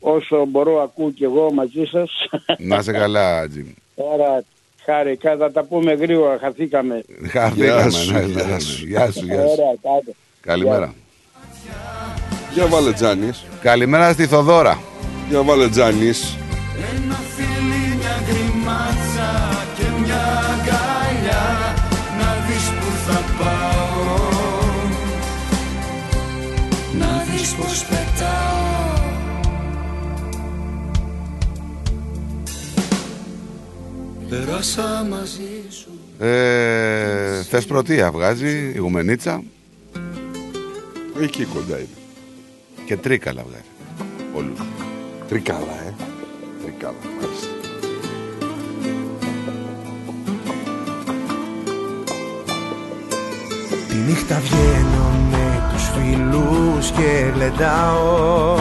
[0.01, 2.11] όσο μπορώ ακούω κι εγώ μαζί σας.
[2.59, 3.67] Να είσαι καλά, Τζιμ.
[3.97, 4.45] Τώρα
[4.85, 7.03] χάρηκα, θα τα πούμε γρήγορα, χαθήκαμε.
[7.29, 7.65] Χαθήκαμε.
[7.81, 8.59] Γεια σου, ναι, ναι, γεια ναι.
[8.59, 8.87] σου.
[8.87, 9.49] Γεια σου, γεια σου.
[9.51, 10.13] Ωραία, κάντε.
[10.43, 10.95] Καλημέρα.
[12.55, 13.45] Για βάλε Τζάνης.
[13.63, 14.79] Καλημέρα στη Θοδώρα.
[15.29, 16.37] Για βάλε Τζάνης.
[16.95, 19.31] Ένα φίλι, μια γκριμάτσα
[19.77, 20.23] και μια
[20.53, 21.75] αγκαλιά
[22.19, 24.17] Να δεις που θα πάω
[26.99, 29.11] Να δεις πως πετάω
[34.29, 35.91] Περάσα μαζί σου
[36.27, 39.43] Ε, Θεσπρωτεία βγάζει, η Γουμενίτσα
[41.21, 41.89] Εκεί κοντά είναι.
[42.87, 43.65] και Τρίκαλα βγάζει.
[44.35, 44.59] Όλους.
[45.29, 45.95] Τρικάλα, ε.
[46.63, 47.47] Τρικάλα, μάλιστα.
[53.89, 58.59] Τη νύχτα βγαίνω με τους φίλους και γλεντάω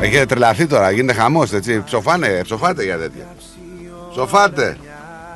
[0.00, 1.82] Έχετε τρελαθεί τώρα, γίνεται χαμός, έτσι.
[1.84, 3.26] Ψοφάνε, ψοφάτε για τέτοια.
[4.10, 4.76] Ψοφάτε.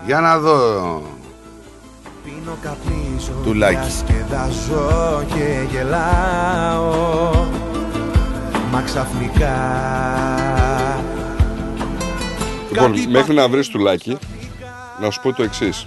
[0.07, 1.03] Για να δω.
[2.25, 3.75] Πίνω καπνίζω, Τουλάκι.
[3.75, 7.47] διασκεδάζω και γελάω
[8.71, 9.57] Μα ξαφνικά
[12.73, 14.19] Λοιπόν, μέχρι να βρεις τουλάκι,
[15.01, 15.87] να σου πω το εξής.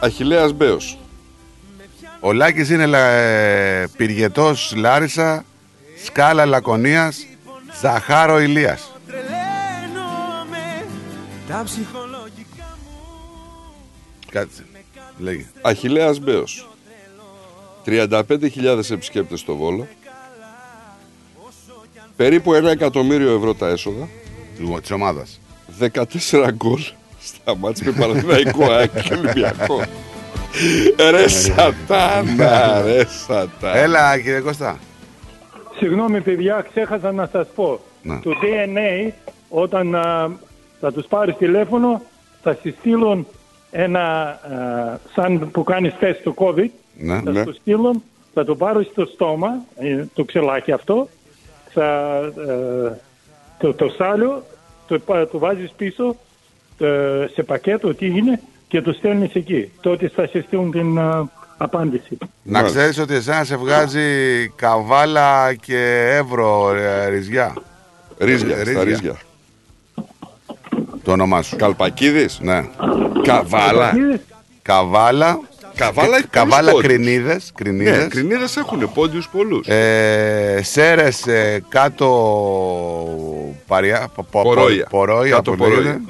[0.00, 0.98] Αχιλέας Μπέος.
[2.20, 5.44] Ο Λάκης είναι λα, ε, πυργετός Λάρισα,
[6.04, 7.26] Σκάλα Λακωνίας,
[7.80, 8.92] Ζαχάρο Ηλίας.
[14.32, 14.64] Τα ψυχολογικά Κάτσε.
[15.18, 15.46] Λέγε.
[15.62, 16.68] Αχιλέας Μπέος.
[17.84, 19.86] 35.000 επισκέπτες στο Βόλο.
[22.16, 24.08] Περίπου ένα εκατομμύριο ευρώ τα έσοδα.
[24.80, 25.40] Της ομάδας.
[25.78, 26.80] 14 γκολ
[27.20, 29.82] στα μάτς με Παναθηναϊκό ΑΕΚ και Ολυμπιακό.
[31.10, 33.76] Ρε σατάνα, ρε σατάνα.
[33.78, 34.78] Έλα κύριε Κώστα.
[35.76, 37.80] Συγγνώμη παιδιά, ξέχασα να σας πω.
[38.02, 38.20] Να.
[38.20, 39.12] Το DNA,
[39.48, 40.30] όταν α,
[40.80, 42.02] θα τους πάρεις τηλέφωνο,
[42.42, 43.26] θα σου στείλουν
[43.70, 47.20] ένα, α, σαν που κάνεις τεστ του COVID, Ναι.
[47.24, 47.42] θα Ναι.
[47.42, 48.02] σου στείλουν,
[48.34, 49.48] θα το πάρεις στο στόμα,
[49.78, 51.08] ε, το ξελάκι αυτό,
[51.72, 52.16] θα,
[52.48, 52.92] ε,
[53.58, 54.42] το, το σάλιο,
[54.86, 56.16] το, πα- το βάζεις πίσω
[56.78, 59.70] ε, σε πακέτο, τι είναι, και το στέλνεις εκεί.
[59.80, 62.18] Τότε θα σε στείλουν την α, απάντηση.
[62.42, 67.54] Να ξέρεις ότι εσένα σε βγάζει καβάλα και εύρο ε, ρυζιά.
[68.18, 69.16] Ρύζια, Ε, στα ρύζια.
[71.02, 71.56] Το όνομά σου.
[71.56, 72.38] Καλπακίδης.
[72.42, 72.64] Ναι.
[73.22, 73.92] Καβάλα.
[74.62, 75.40] Καβάλα.
[75.74, 76.86] Καβάλα έχει πολλούς Καβάλα πόντους.
[76.86, 77.52] κρινίδες.
[77.54, 77.96] κρινίδες.
[77.98, 79.66] Ναι, κρινίδες έχουν πόντιους πολλούς.
[79.66, 82.08] Ε, σέρες ε, κάτω
[83.66, 84.86] παριά, πο- πο- Πορόια.
[84.90, 85.76] πορόια, Κάτω που λέγεται.
[85.82, 86.00] πορόια.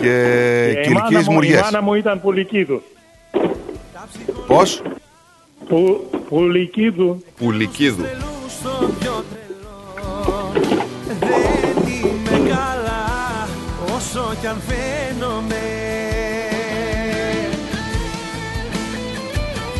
[0.00, 1.60] και Ε, η, μάνα κυρκείς μου, η μουριές.
[1.60, 2.82] μάνα μου ήταν Πουλικίδου.
[4.46, 4.82] Πώς;
[5.68, 7.24] Που, πουλικίδου.
[7.36, 8.04] Πουλικίδου.
[14.40, 15.56] Κι αν φαίνομαι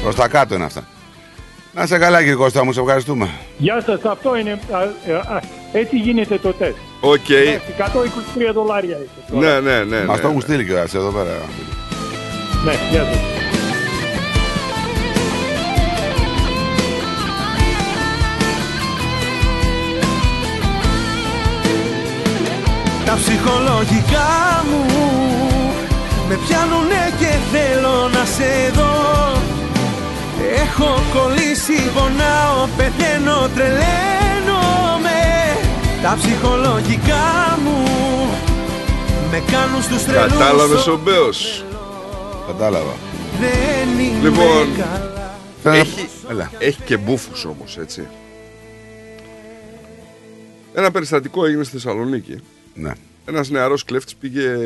[0.03, 0.85] Προς τα κάτω είναι αυτά.
[1.73, 3.31] Να είσαι καλά κύριε Κώστα μου, σε ευχαριστούμε.
[3.59, 5.43] Γεια σας, αυτό είναι, α, ε, α,
[5.73, 6.77] έτσι γίνεται το τεστ.
[7.01, 7.29] Οκ.
[7.29, 7.73] Εντάξει,
[8.49, 9.39] 123 δολάρια είσαι.
[9.39, 10.05] Ναι, ναι, ναι.
[10.05, 10.41] Μας ναι, το έχουν ναι.
[10.41, 11.31] στείλει κιόλας εδώ πέρα.
[12.65, 13.36] Ναι, γεια σας.
[23.07, 24.85] Τα ψυχολογικά μου
[26.29, 28.95] με πιάνουνε και θέλω να σε δω
[30.63, 35.21] Έχω κολλήσει, πονάω, πεθαίνω, τρελαίνομαι
[36.03, 37.79] Τα ψυχολογικά μου
[39.31, 41.65] με κάνουν στους τρελούς Κατάλαβες ο Μπέος;
[42.47, 42.95] Κατάλαβα.
[43.41, 44.67] Δεν είμαι Λοιπόν,
[45.63, 46.51] καλά έχει, Έλα.
[46.59, 48.07] έχει και μπούφους όμως, έτσι.
[50.75, 52.41] Ένα περιστατικό έγινε στη Θεσσαλονίκη.
[52.77, 52.93] Ναι.
[53.25, 54.57] Ένας νεαρός κλέφτης πήγε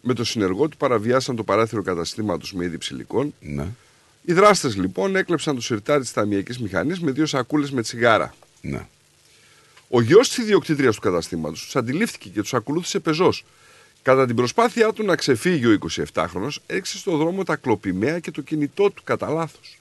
[0.00, 3.34] με το συνεργό του, παραβιάσαν το παράθυρο καταστήματος με είδη ψηλικών.
[3.40, 3.68] Ναι.
[4.24, 8.34] Οι δράστες λοιπόν έκλεψαν το σιρτάρι της ταμιακής μηχανής με δύο σακούλες με τσιγάρα.
[8.60, 8.86] Ναι.
[9.88, 13.44] Ο γιος της ιδιοκτήτριας του καταστήματος τους αντιλήφθηκε και τους ακολούθησε πεζός.
[14.02, 15.78] Κατά την προσπάθειά του να ξεφύγει ο
[16.14, 19.78] 27χρονος, έριξε στο δρόμο τα κλοπημαία και το κινητό του κατά λάθος.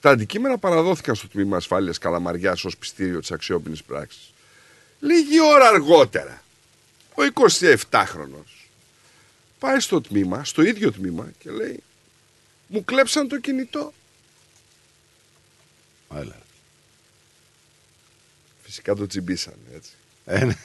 [0.00, 4.32] Τα αντικείμενα παραδόθηκαν στο τμήμα ασφάλειας Καλαμαριάς ως πιστήριο της αξιόπινης πράξης.
[5.00, 6.42] Λίγη ώρα αργότερα,
[7.14, 7.22] ο
[7.90, 8.44] 27χρονο
[9.58, 11.82] πάει στο τμήμα, στο ίδιο τμήμα και λέει:
[12.66, 13.92] Μου κλέψαν το κινητό.
[16.14, 16.36] Έλα.
[18.62, 19.90] Φυσικά το τσιμπήσαν έτσι.
[20.24, 20.56] Ε, ναι.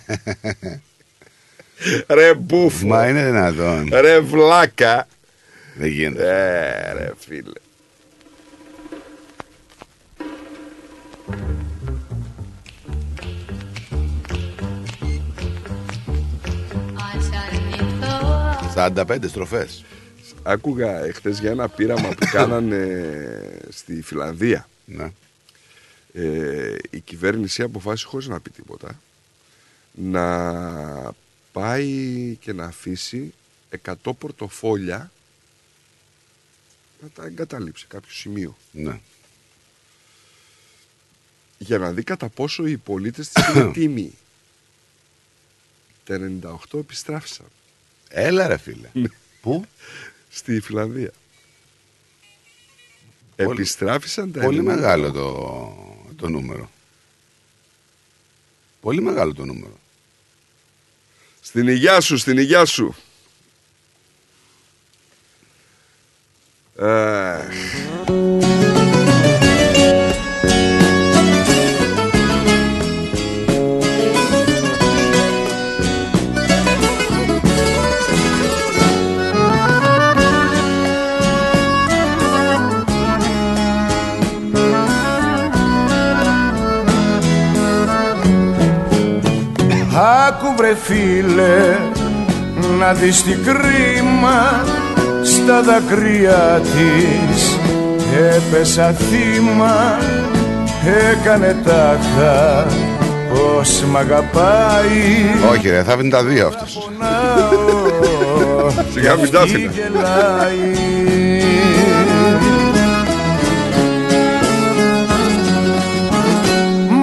[2.08, 2.88] Ρε μπούφο.
[2.88, 3.90] Μα είναι δυνατόν.
[3.93, 5.08] Ρε βλάκα.
[5.76, 6.24] Δεν γίνεται.
[6.24, 7.51] Ε, ρε φίλε.
[18.88, 19.85] 45 στροφές.
[20.43, 24.68] Άκουγα εχθές για ένα πείραμα που κάνανε στη Φιλανδία.
[24.85, 25.11] Ναι.
[26.14, 29.00] Ε, η κυβέρνηση αποφάσισε χωρίς να πει τίποτα
[29.92, 31.14] να
[31.51, 33.34] πάει και να αφήσει
[33.84, 35.11] 100 πορτοφόλια
[37.01, 38.58] να τα εγκαταλείψει σε κάποιο σημείο.
[38.72, 39.00] Ναι.
[41.58, 44.14] Για να δει κατά πόσο οι πολίτες της είναι τίμοι.
[46.06, 46.32] Τα
[46.72, 47.45] 98 επιστράφησαν.
[48.14, 48.90] Έλα ρε φίλε.
[49.42, 49.66] Πού;
[50.30, 51.12] Στη Φιλανδία.
[53.36, 54.64] Πολύ- Επιστράφησαν τα Πολύ 98.
[54.64, 56.70] μεγάλο το, το νούμερο.
[58.82, 59.80] Πολύ μεγάλο το νούμερο.
[61.42, 62.96] Στην υγειά σου, στην υγειά σου.
[66.80, 67.46] Αχ.
[90.52, 91.78] Άκου βρε φίλε
[92.80, 94.64] να δεις τι κρίμα
[95.24, 97.58] Στη στα δακρύα της
[98.36, 99.98] έπεσα θύμα
[101.12, 102.66] έκανε τάχα
[103.30, 106.90] πως μ' αγαπάει Όχι ρε, θα βρει τα δύο αυτός.
[108.94, 109.72] Σιγά μην τα άφηνα.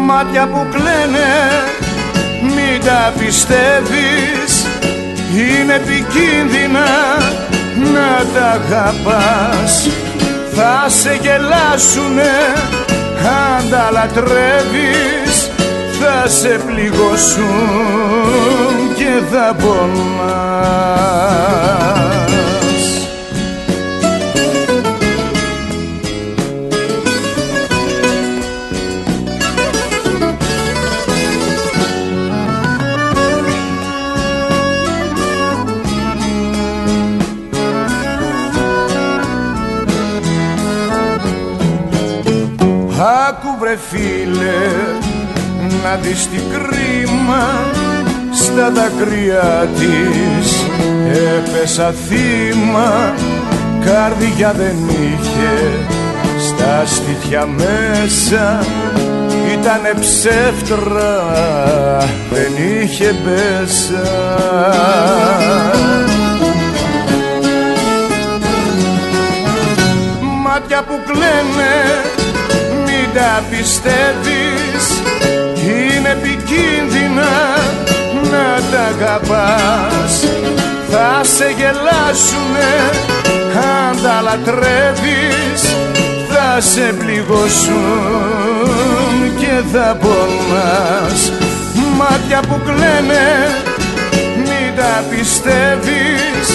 [0.07, 1.27] Μάτια που κλαίνε
[1.78, 1.78] μην
[2.89, 4.67] τα πιστεύεις
[5.37, 6.89] Είναι επικίνδυνα
[7.93, 9.89] να τα αγαπάς.
[10.55, 12.37] Θα σε γελάσουνε
[13.25, 15.51] αν τα λατρεύεις.
[16.01, 17.45] Θα σε πληγώσουν
[18.97, 21.09] και θα πονάς
[43.69, 44.67] βρε φίλε
[45.83, 47.71] να δεις τι κρίμα
[48.33, 50.65] στα δακρύα της.
[51.37, 53.15] Έπεσα θύμα
[53.85, 55.87] καρδιά δεν είχε
[56.39, 58.65] στα στήθια μέσα
[59.53, 61.25] ήτανε ψεύτρα
[62.31, 64.03] δεν είχε μέσα
[70.43, 72.08] μάτια που κλαίνε
[73.09, 74.85] μην τα πιστεύεις
[75.65, 77.33] είναι επικίνδυνα
[78.31, 80.25] να τα αγαπάς.
[80.91, 82.73] Θα σε γελάσουνε
[83.55, 85.63] αν τα λατρεύεις.
[86.29, 87.77] Θα σε πληγώσουν
[89.39, 91.33] και θα πονάς.
[91.97, 93.29] Μάτια που κλαίνε
[94.37, 96.49] μην τα πιστεύεις.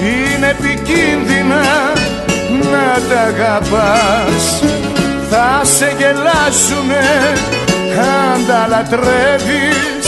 [0.00, 1.64] Είναι επικίνδυνα
[2.70, 4.62] να τα αγαπάς
[5.36, 7.06] θα σε γελάσουνε
[7.98, 10.06] αν τα λατρεύεις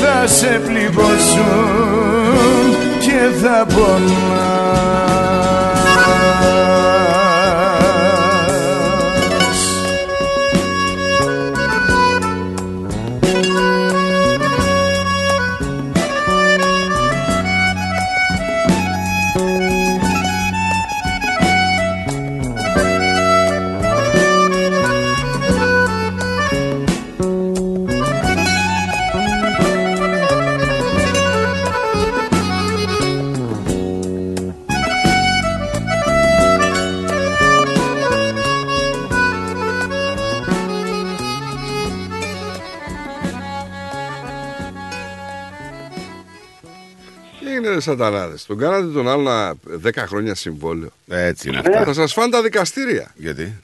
[0.00, 1.96] θα σε πληγώσουν
[3.00, 4.98] και θα πονάς
[47.88, 48.44] Τι είναι ρε σατανάδες.
[48.46, 50.90] Τον κάνατε τον άλλο να 10 χρόνια συμβόλαιο.
[51.08, 53.12] Έτσι είναι Θα σας φάνε τα δικαστήρια.
[53.16, 53.62] Γιατί;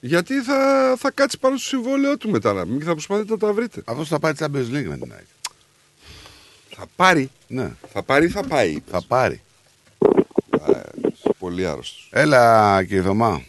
[0.00, 3.52] Γιατί θα, θα κάτσει πάνω στο συμβόλαιό του μετά να μην θα προσπαθείτε να τα
[3.52, 3.82] βρείτε.
[3.84, 5.26] Αυτό θα πάει Champions League με την ΑΕΚ.
[6.70, 7.30] Θα πάρει.
[7.46, 7.70] Ναι.
[7.92, 8.70] Θα πάρει ή θα πάει.
[8.70, 8.90] είπες.
[8.90, 9.42] Θα πάρει.
[10.60, 12.08] Α, είσαι πολύ άρρωστος.
[12.12, 13.42] Έλα κύριε Θωμά.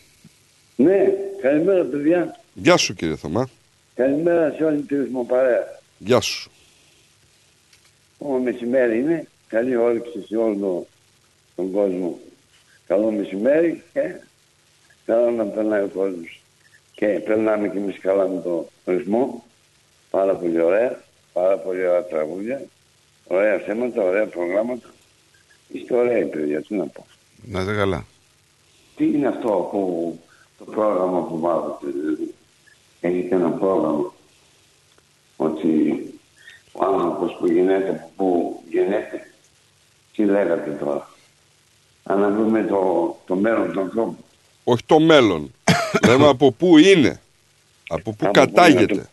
[0.75, 0.97] Ναι,
[1.41, 2.39] καλημέρα παιδιά.
[2.53, 3.49] Γεια σου κύριε Θωμά.
[3.95, 5.79] Καλημέρα σε όλη τη ρυθμοπαρέα.
[5.97, 6.51] Γεια σου.
[8.17, 9.27] Ω μεσημέρι είναι.
[9.49, 10.87] Καλή όρεξη σε όλο το-
[11.55, 12.19] τον κόσμο.
[12.87, 14.13] Καλό μεσημέρι και
[15.05, 16.41] καλό να περνάει ο κόσμος.
[16.95, 19.43] Και περνάμε κι εμείς καλά με το ρυθμό.
[20.09, 21.03] Πάρα πολύ ωραία.
[21.33, 22.61] Πάρα πολύ ωραία τραγούδια.
[23.27, 24.87] Ωραία θέματα, ωραία προγράμματα.
[25.67, 27.05] Είστε ωραίοι παιδιά, τι να πω.
[27.45, 28.05] Να είστε καλά.
[28.95, 30.19] Τι είναι αυτό που
[30.57, 32.33] το πρόγραμμα που βάζετε, δηλαδή;
[33.01, 34.13] Έχετε ένα πρόγραμμα
[35.37, 36.03] ότι
[36.71, 39.31] ο άνθρωπος που γεννέται, από πού γεννέται,
[40.19, 41.09] τι λέγατε τώρα.
[42.03, 44.23] Αναβούμε το, το μέλλον του ανθρώπου.
[44.63, 45.51] Όχι το μέλλον.
[46.07, 47.21] Λέμε από πού είναι.
[47.87, 49.09] Από πού Από πού κατάγεται.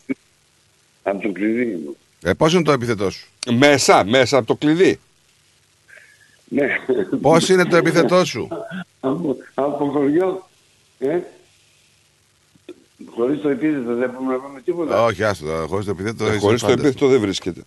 [1.02, 1.96] Από το κλειδί.
[2.22, 3.28] Ε, πώς είναι το επιθετό σου.
[3.52, 5.00] Μέσα, μέσα από το κλειδί.
[6.48, 6.66] Ναι.
[7.20, 8.48] Πώς είναι το επιθετό σου;
[9.00, 10.48] από, από χωριό,
[10.98, 11.18] ε.
[13.10, 15.04] Χωρίς το επίθετο δεν μπορούμε να πούμε τίποτα.
[15.04, 16.24] Όχι, άστο, τώρα, χωρίς το επιθετό.
[16.24, 16.80] Ε, είσαι Χωρίς το πάντα.
[16.80, 17.62] επίθετο δεν βρίσκεται.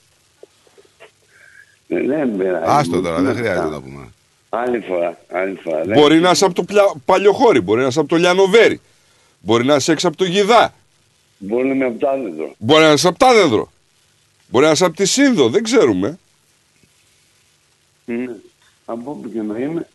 [1.89, 3.69] Ναι, ναι, ναι, Άστο τώρα, δεν ναι, χρειάζεται ναι.
[3.69, 4.07] να πούμε.
[4.49, 5.85] Άλλη φορά, άλλη φορά.
[5.85, 5.93] Ναι.
[5.93, 6.83] Μπορεί να είσαι από το πλια...
[7.05, 8.81] παλιοχώρι, μπορεί να είσαι από το Λιανοβέρι.
[9.39, 10.73] Μπορεί να είσαι έξω από το Γιδά.
[11.37, 12.55] Μπορεί να είμαι από τα άλλο.
[12.57, 13.71] Μπορεί να είσαι από τα δέντρο.
[14.47, 16.19] Μπορεί να είσαι από τη Σύνδο, δεν ξέρουμε.
[18.05, 18.25] Ναι.
[18.85, 19.87] Από όπου και να είμαι,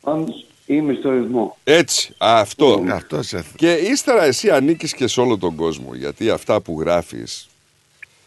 [0.00, 1.56] πάντως είμαι στο ρυθμό.
[1.64, 2.84] Έτσι, αυτό.
[2.86, 5.94] Ε, Αυτός σε Και ύστερα εσύ ανήκεις και σε όλο τον κόσμο.
[5.94, 7.48] Γιατί αυτά που γράφεις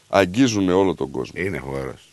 [0.10, 1.42] αγγίζουν όλο τον κόσμο.
[1.42, 2.13] Είναι φοβερός.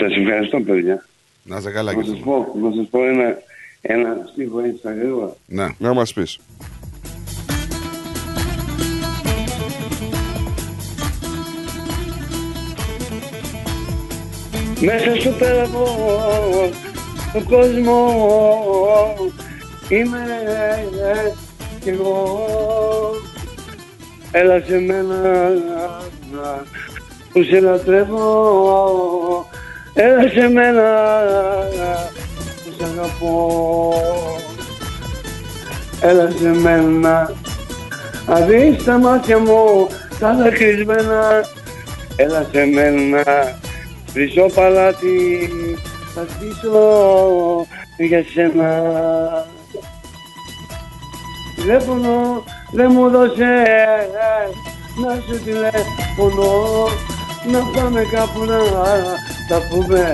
[0.00, 1.04] Σας ευχαριστώ παιδιά.
[1.42, 2.22] Να είσαι καλά Να και σας εσύ.
[2.24, 3.38] πω, να σας πω ένα,
[3.80, 5.36] ένα στίχο έτσι στα γρήγορα.
[5.46, 5.66] Ναι.
[5.78, 6.38] Να μας πεις.
[14.80, 15.84] Μέσα στο πέραπο
[17.32, 18.06] του κόσμου
[19.88, 20.18] είμαι
[21.80, 22.38] κι εγώ
[24.32, 25.16] Έλα σε μένα
[27.32, 29.46] που σε λατρεύω
[30.02, 30.82] Έλα σε μένα
[32.64, 33.92] που σε αγαπώ.
[36.00, 37.32] Έλα σε μένα
[38.26, 39.86] να δεις τα μάτια μου
[40.18, 41.44] τα δακρυσμένα.
[42.16, 43.22] Έλα σε μένα
[44.12, 45.48] Χρυσό παλάτι
[46.14, 48.82] θα στήσω για σένα.
[51.56, 53.64] Τηλέφωνο δεν μου δώσε
[54.96, 56.88] να σου τηλέφωνο
[57.46, 58.58] να πάμε κάπου να
[59.48, 60.04] τα πούμε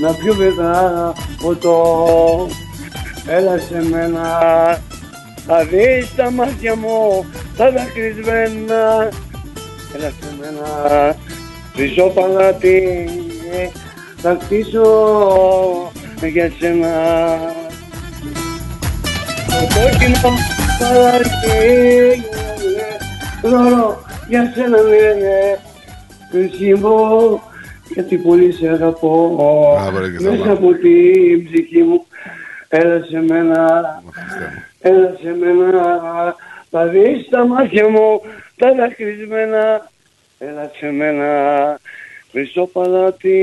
[0.00, 1.12] να πιούμε τα
[1.42, 2.48] ποτό
[3.26, 4.28] Έλα σε μένα
[5.46, 7.24] θα δεις τα μάτια μου
[7.56, 9.08] τα δακρυσμένα
[9.94, 11.16] Έλα σε μένα
[11.74, 13.08] Χρυσό παλάτι
[14.16, 14.82] θα χτίσω
[16.22, 16.90] για σένα
[19.46, 20.18] Το κόκκινο
[20.78, 22.22] παλάτι
[23.42, 25.71] δώρο για σένα ναι
[26.32, 27.42] Χρυσίμω
[27.88, 29.34] γιατί πολύ σε αγαπώ
[29.74, 30.36] Μπράβο, ρε, Κριστόφα.
[30.36, 32.06] μέσα από την ψυχή μου
[32.68, 34.02] έλα σε μένα
[34.80, 36.00] έλα σε μένα
[36.70, 38.20] θα δεις τα μάτια μου
[38.56, 39.90] τα δακρυσμένα
[40.38, 41.80] έλα σε μένα
[42.30, 43.38] χρυσό παλάτι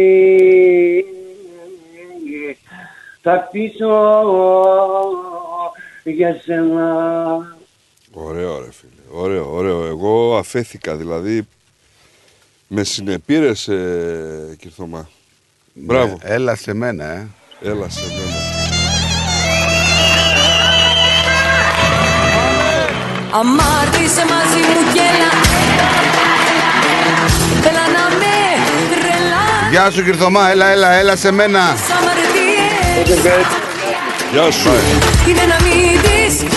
[3.22, 4.24] θα χτίσω
[6.04, 7.58] για σένα
[8.14, 9.22] Ωραίο ρε φίλε.
[9.22, 9.86] Ωραίο, ωραίο.
[9.86, 11.48] Εγώ αφέθηκα δηλαδή
[12.72, 15.10] με συνεπήρες ε, Κυρθωμά.
[15.74, 16.18] Μπράβο.
[16.24, 17.28] Ναι, έλα σε μένα, ε.
[17.62, 18.38] Έλα σε μένα.
[23.32, 25.32] Αμάρτησε μαζί μου και έλα
[27.70, 28.36] Έλα να με
[28.90, 31.60] τρελάνεις Γεια σου Κυρθωμά, έλα, έλα, έλα σε μένα.
[31.62, 33.18] αμαρτίες
[34.32, 34.70] Γεια σου.
[35.28, 36.49] Είναι να μην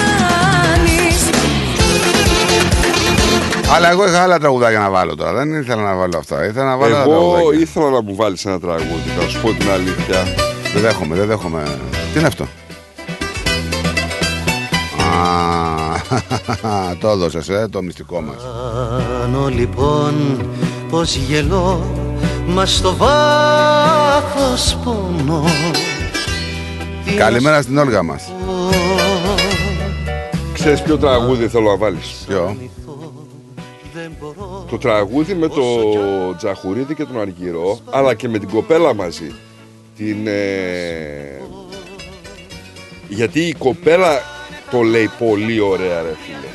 [3.75, 5.33] Αλλά εγώ είχα άλλα τραγουδάκια να βάλω τώρα.
[5.33, 6.45] Δεν ήθελα να βάλω αυτά.
[6.45, 7.61] Ήθελα να βάλω άλλα Εγώ τραγουδάκια.
[7.61, 10.23] ήθελα να μου βάλεις ένα τραγούδι, θα σου πω την αλήθεια.
[10.73, 11.63] Δεν δέχομαι, δεν δέχομαι.
[12.13, 12.47] Τι είναι αυτό;
[15.03, 18.37] Α, το έδωσες, ε, το μυστικό μας.
[19.21, 20.15] Κάνω λοιπόν
[20.91, 21.85] πως γελώ
[22.47, 25.45] Μας στο βάθος πονώ
[27.17, 28.33] Καλημέρα στην Όλγα μας.
[30.53, 32.57] Ξέρεις ποιο τραγούδι θέλω να βάλεις; Ποιο;
[34.71, 35.65] Το τραγούδι με το
[36.37, 39.35] Τζαχουρίδη και τον Αργυρό, αλλά και με την κοπέλα μαζί.
[39.97, 41.43] Την, ε,
[43.09, 44.23] Γιατί η κοπέλα
[44.71, 46.51] το λέει πολύ ωραία ρε φίλε.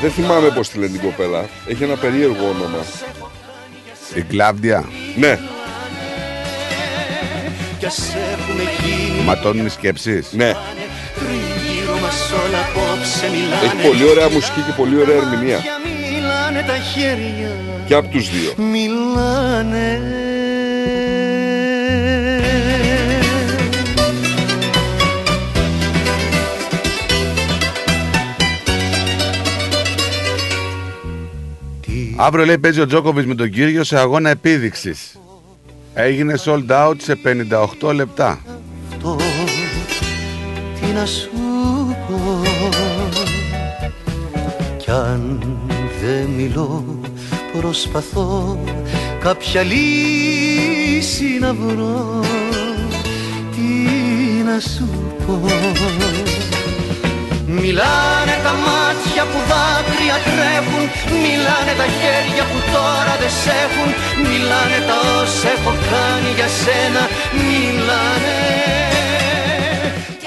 [0.00, 1.48] Δεν θυμάμαι πώς τη λένε την κοπέλα.
[1.68, 2.84] Έχει ένα περίεργο όνομα.
[4.14, 4.88] Η Κλάβδια.
[5.16, 5.38] Ναι.
[7.78, 10.32] Κι ας έχουμε γίνει Ματώνουν οι σκέψεις.
[10.32, 10.52] Ναι.
[13.64, 15.58] Έχει πολύ ωραία μουσική και πολύ ωραία ερμηνεία.
[16.10, 17.50] Μιλάνε τα χέρια
[17.86, 18.64] Και από τους δύο.
[18.64, 20.00] Μιλάνε
[32.18, 35.18] Αύριο λέει παίζει ο Τζόκοβιτς με τον Κύριο σε αγώνα επίδειξης.
[35.94, 37.18] Έγινε sold out σε
[37.80, 38.38] 58 λεπτά.
[38.92, 39.16] αυτό
[40.80, 41.45] Τι να σου
[44.86, 45.40] Κι αν
[46.00, 46.84] δεν μιλώ
[47.52, 48.58] προσπαθώ
[49.20, 52.20] κάποια λύση να βρω.
[53.50, 53.70] Τι
[54.44, 54.88] να σου
[55.26, 55.40] πω;
[57.46, 60.84] Μιλάνε τα μάτια που δάκρυα τρέχουν
[61.22, 63.90] Μιλάνε τα χέρια που τώρα δεν σ' έχουν
[64.30, 67.02] Μιλάνε τα όσα έχω κάνει για σένα
[67.46, 68.85] Μιλάνε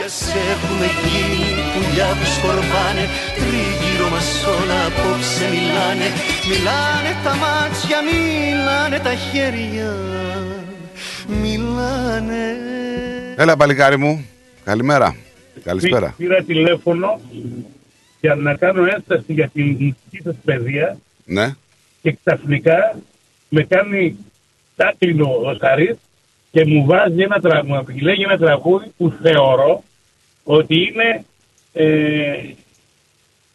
[0.10, 1.42] Κι ας έχουμε γίνει
[1.74, 3.04] πουλιά που σκορπάνε
[3.36, 6.08] Τριγύρω μας όλα απόψε μιλάνε
[6.50, 9.94] Μιλάνε τα μάτια, μιλάνε τα χέρια
[11.42, 12.58] Μιλάνε
[13.36, 14.26] Έλα παλικάρι μου.
[14.64, 15.16] Καλημέρα.
[15.64, 16.14] Καλησπέρα.
[16.18, 17.20] Πήρα τηλέφωνο
[18.22, 21.56] για να κάνω ένσταση για την δική σας παιδεία Ναι.
[22.02, 23.00] και ξαφνικά
[23.50, 24.18] με κάνει
[24.76, 25.96] τάκλινο ο Σαρής
[26.52, 29.84] και μου βάζει ένα τραγούδι, λέγει ένα τραγούδι που θεωρώ
[30.52, 31.26] ότι είναι,
[31.74, 32.54] ε,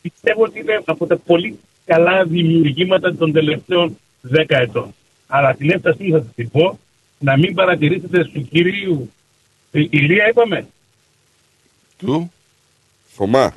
[0.03, 4.95] πιστεύω ότι είναι από τα πολύ καλά δημιουργήματα των τελευταίων δέκα ετών.
[5.27, 6.79] Αλλά την έφτασή μου θα σας την πω,
[7.19, 9.13] να μην παρατηρήσετε του κυρίου
[9.73, 10.67] η- Ηλία είπαμε,
[11.99, 12.33] Του.
[13.15, 13.55] Θωμά.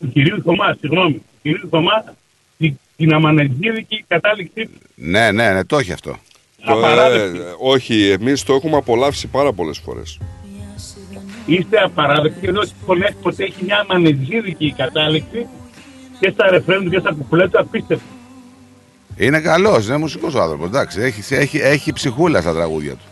[0.00, 2.14] του κυρίου Θωμά, συγγνώμη, του κυρίου Θωμά
[2.58, 4.78] την, την αμανεγγίδικη κατάληξή του.
[4.94, 6.10] Ναι, ναι, ναι, το έχει αυτό.
[6.66, 7.38] Το, Απαράδεκτη.
[7.38, 10.18] ε, όχι, εμείς το έχουμε απολαύσει πάρα πολλές φορές.
[11.48, 15.46] Είστε απαράδεκτοι και δεν σχολιάσει ποτέ έχει μια αμανεγγίδικη κατάληξη
[16.20, 18.04] και στα ρεφρέν και στα κουπλέτα απίστευτο.
[19.16, 20.64] Είναι καλό, είναι μουσικό άνθρωπο.
[20.64, 23.04] Εντάξει, έχει, έχει, έχει ψυχούλα στα τραγούδια του.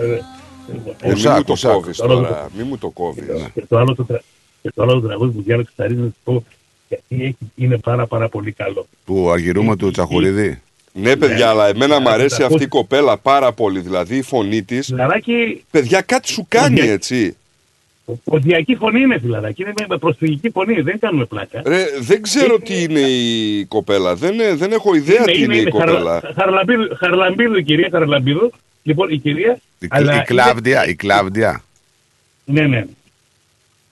[0.00, 0.20] Ε,
[1.00, 1.72] Ε, μη Ουσάκ, μου το ουσάκ.
[1.72, 3.24] κόβεις τώρα, μη μου το κόβεις.
[3.54, 4.20] Και το άλλο το, τρα...
[4.62, 6.44] και το, άλλο το τραγούδι που διάλεξε θα ρίχνω να σου πω
[6.88, 8.86] γιατί έχει, είναι πάρα πάρα πολύ καλό.
[9.06, 10.60] Του αργυρούμε του Τσαχουρίδη.
[10.92, 12.68] Ναι, παιδιά, αλλά εμένα μου Ναι, αρέσει τα αυτή η ακούς.
[12.80, 13.80] κοπέλα πάρα πολύ.
[13.80, 14.86] Δηλαδή η φωνή της.
[14.86, 16.92] Φιλαράκι, Παιδιά, κάτι σου κάνει Παιδιά.
[16.92, 17.36] έτσι.
[18.24, 21.62] ποντιακή φωνή είναι φιλαράκι, είναι με προσφυγική φωνή, δεν κάνουμε πλάκα.
[21.66, 24.14] Ρε, δεν ξέρω τι είναι η κοπέλα.
[24.14, 25.92] Δεν, ε, δεν έχω ιδέα τι είναι η κοπέλα.
[25.92, 28.52] χαρλα- Χαρλαμπίδου, Χαρλαμπίδου, η κυρία Χαρλαμπίδου.
[28.82, 29.58] Λοιπόν, η κυρία.
[29.78, 31.62] Η, αλλά η Κλάβδια, η Κλάβδια.
[32.44, 32.84] Ναι, ναι.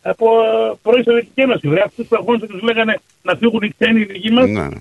[0.03, 1.69] Από ε, πρώην Σοβιετική Ένωση.
[1.69, 4.49] Βρε, αυτούς που αγώνες τους λέγανε να φύγουν οι ξένοι οι δικοί μας.
[4.49, 4.77] Ναι, ναι.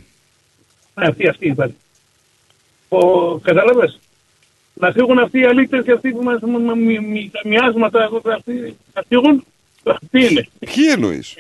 [0.94, 1.76] Αυτή, αυτή υπάρχει.
[3.42, 4.00] Κατάλαβες;
[4.74, 6.48] Να φύγουν αυτοί οι αλήτε και αυτοί που μας τα
[7.50, 9.44] μοιάσματα εδώ, αυτοί να φύγουν.
[9.84, 10.48] Αυτοί είναι.
[10.60, 11.36] Ποιοι εννοείς;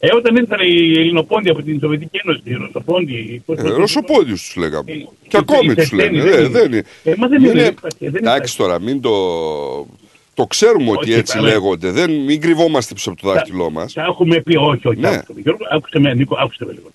[0.00, 3.42] Ε, όταν ήρθαν οι Ελληνοπόντιοι από την Σοβιετική Ένωση, οι Ρωσοπόντιοι.
[3.46, 3.76] πώς το Ε, λένε.
[3.78, 4.90] Ρωσοπόντιους τους λέγαμε.
[4.92, 4.94] Ε,
[5.28, 6.30] Και οι- ακόμη οι τους Τσετσένοι λένε.
[6.30, 6.48] δεν Ε, είναι.
[6.48, 6.84] δεν είναι.
[7.04, 9.10] Ε, μα δεν Μην είναι, είναι- δεν υπάρχει, δεν Εντάξει τώρα, μην το.
[10.34, 11.48] Το ξέρουμε ότι Όχι, έτσι καλά.
[11.48, 11.90] λέγονται.
[11.90, 13.92] Δεν, μην κρυβόμαστε πίσω από το δάχτυλό μας.
[13.92, 15.00] Τα έχουμε πει, όχι, όχι.
[15.00, 15.08] Ναι.
[15.08, 16.90] Άκουσε με, Γιώργο, άκουσε με, Νίκο, άκουσε με λίγο.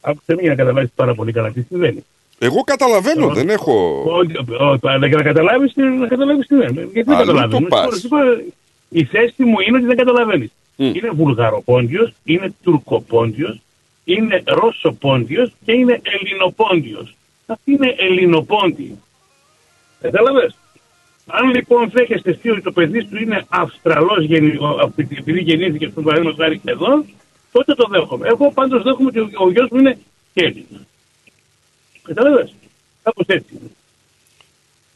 [0.00, 2.04] Άκουσε με για να καταλάβεις πάρα πολύ καλά τι συμβαίνει.
[2.38, 3.34] Εγώ καταλαβαίνω, Όχι.
[3.34, 4.02] δεν έχω.
[4.06, 6.66] Όχι, όχι, αλλά για να καταλάβεις να καταλάβεις τι είναι.
[6.70, 7.62] Γιατί δεν Αλλού καταλαβαίνει.
[7.62, 8.08] το πας.
[8.88, 10.50] Η θέση μου είναι ότι δεν καταλαβαίνεις.
[10.76, 13.60] Είναι βουλγαροπόντιος, είναι τουρκοπόντιος,
[14.04, 17.14] είναι ρώσοπόντιο και είναι ελληνοπόντιος.
[17.46, 18.98] Αυτή είναι ελληνοπόντιοι.
[20.00, 20.56] Κατάλαβες;
[21.26, 24.24] Αν λοιπόν δέχεστε εσύ ότι το παιδί σου είναι Αυστραλός
[25.18, 27.04] επειδή γεννήθηκε στον παραδείγματο χάρη εδώ,
[27.52, 28.28] τότε το δέχομαι.
[28.28, 29.98] Εγώ πάντως δέχομαι ότι ο, ο γιος μου είναι
[30.34, 30.80] και Έλληνας.
[32.02, 32.50] Κατάλαβε.
[33.02, 33.54] Κάπως έτσι.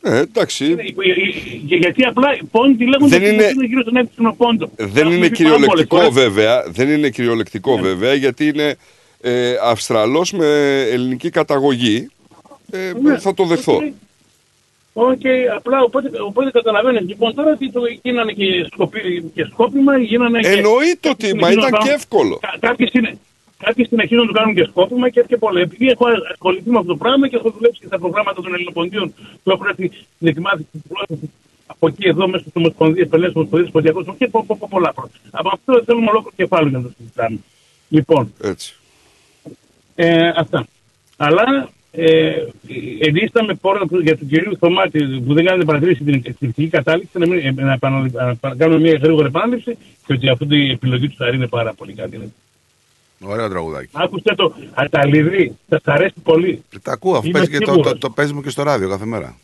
[0.05, 0.65] Ε, εντάξει.
[0.65, 4.71] Ε, ε, Γιατί απλά οι πόντοι λέγονται Δεν ότι είναι- είναι γύρω στον Εύξεινο Πόντο.
[4.77, 6.13] Δεν Έχουμε είναι πει πάρα πολλές κυριολεκτικό φορές.
[6.15, 6.65] βέβαια.
[6.69, 8.77] Δεν είναι κυριολεκτικό βέβαια γιατί είναι
[9.21, 10.47] ε, Αυστραλός με
[10.91, 12.09] ελληνική καταγωγή.
[12.71, 13.19] Ε, Ναι.
[13.19, 13.83] θα το δεχθώ.
[14.95, 15.21] Οκ,
[15.57, 20.49] απλά οπότε, οπότε καταλαβαίνεις λοιπόν τώρα ότι το γίνανε και, σκοπί, και σκόπιμα, γίνανε και...
[20.49, 22.39] Εννοείται ότι, κάποιοι μα συνεχίζουν ήταν να και κάνουν- εύκολο.
[22.41, 23.19] Κα- Κάποιοι, συνε,
[23.59, 25.61] κάποιοι συνεχίζουν να το κάνουν και σκόπιμα και, και πολλά.
[25.61, 29.15] Επειδή έχω ασχοληθεί με αυτό το πράγμα και έχω δουλέψει και στα προγράμματα των Ελληνοποντίων
[29.43, 31.25] που έχουν έρθει στην εκμάθηση της γλώσσα
[31.67, 35.19] από εκεί εδώ μέσα στις Ομοσπονδίες, Πελέ, Ομοσπονδίες, Ποντιακού και πο, πο, πο, πολλά πράγματα.
[35.31, 37.39] Από αυτό θέλουμε ολόκληρο κεφάλαιο για να το συζητάμε.
[37.89, 38.75] Λοιπόν, Έτσι.
[39.95, 40.67] ε, αυτά.
[41.17, 42.33] Αλλά ε,
[43.01, 47.39] ενίσταμε πόρα για τον κύριο Θωμάτη που δεν κάνετε παρατηρήσει την εκπληκτική κατάληξη να, μην,
[47.39, 51.15] ε, να, επανα- να επανα- κάνουμε μια γρήγορη επάναληψη και ότι αυτή η επιλογή του
[51.19, 52.33] θα είναι πάρα πολύ καλή.
[53.25, 53.89] Ωραίο τραγουδάκι.
[53.93, 56.63] Άκουστε το Αταλίδη, θα αρέσει πολύ.
[56.83, 57.93] Τα ακούω, αφού Είμαι παίζει και το, σίγουρος.
[57.93, 59.37] το, το παίζει μου και στο ράδιο κάθε μέρα.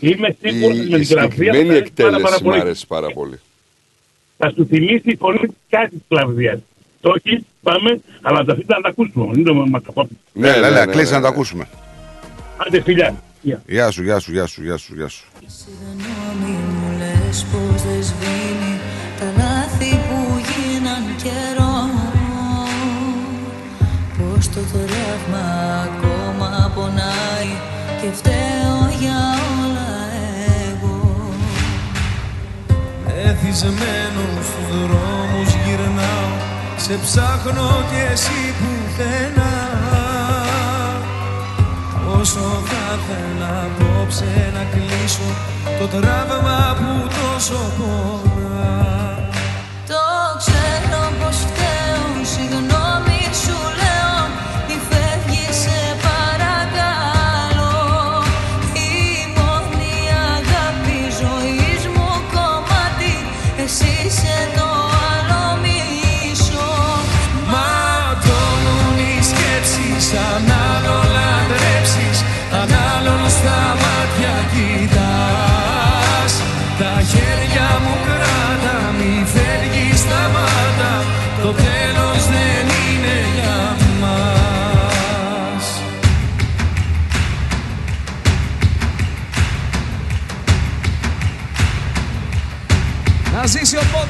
[0.00, 2.60] Είμαι σίγουρος Η, με η την γραφεία θα συγκεκριμένη αρέσει πάρα, πάρα εκτέλεση μου πολύ.
[2.60, 3.40] αρέσει πάρα πολύ.
[4.36, 6.58] Θα σου θυμίσει η φωνή κάτι της Κλαβδίας.
[7.00, 9.26] Το όχι, πάμε, αλλά τα αφήνει να τα ακούσουμε.
[9.34, 11.34] Μην το μα το Ναι, Έλα, ναι, έλα, ναι, κλείσει ναι, να το ναι.
[11.34, 11.64] ακούσουμε.
[12.56, 13.14] Άντε φιλιά.
[13.40, 13.62] Γεια.
[13.66, 15.24] Γεια σου, γεια σου, γεια σου, γεια σου, γεια σου.
[16.44, 18.74] Μη μου λες πως δεν σβήνει
[19.18, 21.96] τα λάθη που γίναν καιρός
[24.16, 25.46] Πως το θωρεύμα
[25.88, 27.52] ακόμα πονάει
[28.00, 29.20] και φταίω για
[29.60, 29.90] όλα
[30.70, 30.98] εγώ
[33.24, 35.67] Εθισμένος στους δρόμους γυρνάω
[36.80, 39.52] Σε ψάχνω κι εσύ πουθενά.
[42.20, 45.28] Όσο θα ήθελα απόψε να κλείσω
[45.78, 49.07] Το τραύμα που τόσο πονά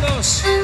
[0.01, 0.58] ζήσει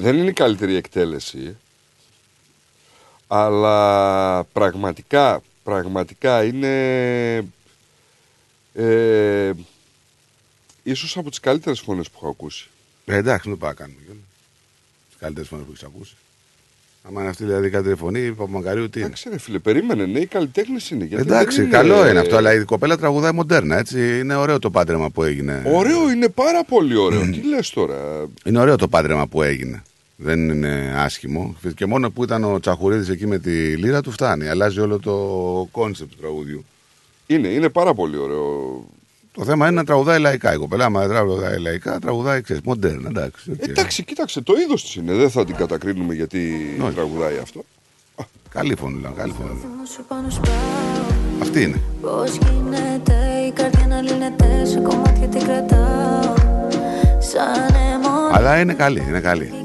[0.00, 1.56] Δεν είναι η καλύτερη εκτέλεση,
[3.26, 7.44] αλλά πραγματικά, πραγματικά είναι
[8.74, 9.52] ε,
[10.82, 12.68] ίσως από τις καλύτερες φωνές που έχω ακούσει.
[13.04, 14.16] Ε, εντάξει, μην το πάμε να κάνουμε.
[15.08, 16.14] Τις καλύτερες φωνές που έχεις ακούσει.
[17.02, 20.06] Άμα είναι αυτή δηλαδή η καλύτερη φωνή, η Παπαμακαρίου τι είναι; Εντάξει ρε φίλε, περίμενε,
[20.06, 21.04] ναι, οι καλλιτέχνες είναι.
[21.04, 24.18] γιατί Εντάξει, δεν καλό είναι αυτό, αλλά η κοπέλα τραγουδάει μοντέρνα, έτσι.
[24.18, 25.62] Είναι ωραίο το πάντρεμα που έγινε.
[25.66, 27.20] Ωραίο, είναι πάρα πολύ ωραίο.
[27.20, 29.82] Τι λες τώρα; Είναι ωραίο το πάντρεμα που έγινε.
[30.22, 31.56] Δεν είναι άσχημο.
[31.74, 34.48] Και μόνο που ήταν ο Τσαχουρίδης εκεί με τη λύρα του φτάνει.
[34.48, 35.14] Αλλάζει όλο το
[35.70, 36.64] concept του τραγουδιού.
[37.26, 38.84] Είναι, είναι πάρα πολύ ωραίο.
[39.32, 40.54] Το θέμα είναι να τραγουδάει λαϊκά.
[40.54, 43.08] Η κοπέλα, άμα δεν τραγουδάει λαϊκά, τραγουδάει ξέρεις, μοντέρνα.
[43.08, 43.68] Εντάξει, οκ.
[43.68, 45.14] Εντάξει, κοίταξε, το είδος της είναι.
[45.14, 46.50] Δεν θα την κατακρίνουμε γιατί
[46.94, 47.64] τραγουδάει αυτό.
[48.48, 49.60] Καλή φωνή, λέω, καλή φωνή.
[49.94, 50.54] Σου πάνω σπάω
[51.42, 51.80] Αυτή είναι.
[52.00, 53.14] Πώς γίνεται
[53.48, 56.34] η καρδιά να λύνεται Σε κομμάτια την κρατάω
[57.18, 59.59] Σαν αιμονή Αλλά είναι καλή, είναι καλή.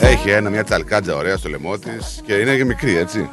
[0.00, 3.28] Έχει ένα, μια τσαλκάτζα ωραία στο λαιμό της και είναι και μικρή, έτσι.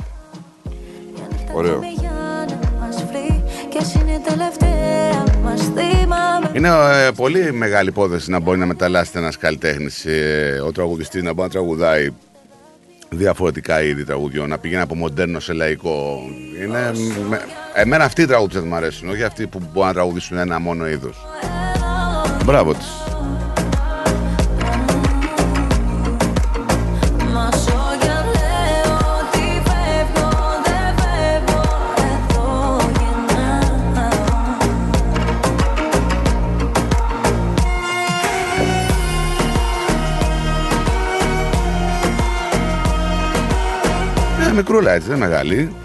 [1.54, 1.80] Ωραίο.
[2.00, 2.12] για
[2.50, 6.68] να μας βρει Κι ας είναι η τελευταία μας θύμα Είναι
[7.08, 11.48] ε, πολύ μεγάλη υπόθεση να μπορεί να μεταλλάσσεται ένας καλλιτέχνης, ε, ο τραγουδιστής να μπορεί
[11.48, 12.10] να τραγουδάει
[13.10, 16.20] διαφορετικά είδη τραγουδιών, να πηγαίνει από μοντέρνο σε λαϊκό.
[16.64, 16.92] Είναι,
[17.30, 17.42] με-
[17.74, 21.26] εμένα αυτοί οι τραγουδιστές μου αρέσουν, όχι αυτοί που μπορούν να τραγουδήσουν ένα μόνο είδος.
[22.46, 22.80] Μπράβο τη.
[44.52, 45.76] Είναι μικρούλα έτσι, δεν είναι μεγάλη.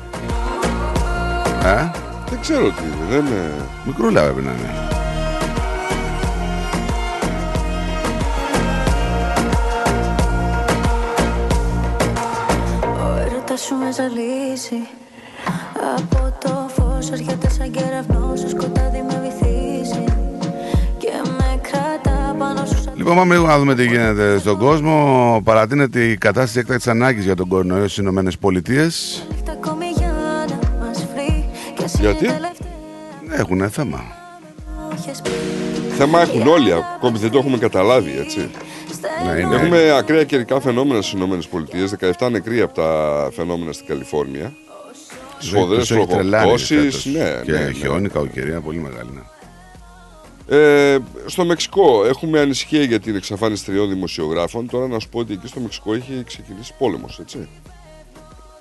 [1.64, 1.90] Ε,
[2.30, 3.06] Δεν ξέρω τι είναι.
[3.08, 3.52] Δεν είναι...
[3.84, 4.88] μικρούλα πρέπει να είναι.
[12.98, 14.88] Ο έρωτας σου με ζαλίζει
[15.96, 19.45] Από το φως έρχεται σαν κεραυνός Το σκοτάδι με βυθίζει
[22.96, 25.40] Λοιπόν, πάμε λίγο να δούμε τι γίνεται στον κόσμο.
[25.44, 29.26] Παρατείνεται η κατάσταση έκτακτη ανάγκης για τον κορονοϊό στις Ηνωμένες Πολιτείες.
[29.30, 30.14] νύχτα ακόμη για
[30.48, 31.44] να μας βρει
[31.76, 34.04] Κι ας είναι Γιατί; η τελευταία Έχουν θέμα.
[34.90, 35.30] που έχεις πει
[35.96, 38.50] Θέμα έχουν όλοι, ακόμη δεν το έχουμε καταλάβει, έτσι.
[39.26, 39.54] Ναι, είναι.
[39.54, 42.90] Έχουμε ακραία καιρικά φαινόμενα στις ΗΠΑ, 17 νεκροί από τα
[43.32, 44.52] φαινόμενα στην Καλιφόρνια.
[45.38, 46.74] Σφοδρέ Τους έχει τρελάνει βροχοπτώσει.
[46.78, 47.06] φέτος.
[47.06, 47.70] Ναι, και ναι, ναι.
[47.72, 49.10] χιόνι, κακοκαιρία, πολύ μεγάλη.
[49.14, 49.20] Ναι.
[50.48, 54.68] Ε, στο Μεξικό έχουμε ανησυχία για την εξαφάνιση τριών δημοσιογράφων.
[54.68, 57.48] Τώρα να σου πω ότι εκεί στο Μεξικό έχει ξεκινήσει πόλεμος, έτσι.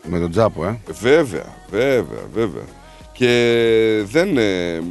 [0.03, 0.79] Με τον Τζάπο, ε.
[1.01, 2.63] Βέβαια, βέβαια, βέβαια.
[3.11, 4.37] Και δεν.
[4.37, 4.81] ε,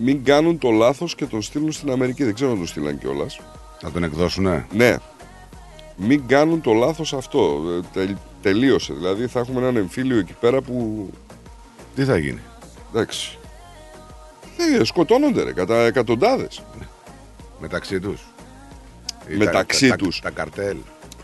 [0.00, 2.24] μην κάνουν το λάθος και τον στείλουν στην Αμερική.
[2.24, 3.40] Δεν ξέρω αν τον στείλαν κιόλας.
[3.82, 4.66] Να τον εκδώσουνε.
[4.72, 4.96] Ναι.
[5.96, 7.62] Μην κάνουν το λάθος αυτό.
[7.78, 8.92] Ε, τελ- τελείωσε.
[8.92, 11.08] Δηλαδή θα έχουμε έναν εμφύλιο εκεί πέρα που.
[11.94, 12.40] Τι θα γίνει;
[12.92, 13.38] Εντάξει.
[14.58, 16.62] Ε, σκοτώνονται ρε, κατά εκατοντάδες.
[17.60, 18.20] Μεταξύ τους.
[19.28, 20.20] Μεταξύ τα, τους.
[20.20, 20.76] Τα, τα καρτέλ.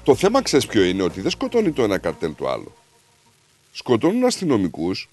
[0.05, 2.73] Το θέμα ξέρεις ποιο είναι, ότι δεν σκοτώνει το ένα καρτέλ το άλλο.
[3.73, 5.09] Σκοτώνουν αστυνομικούς,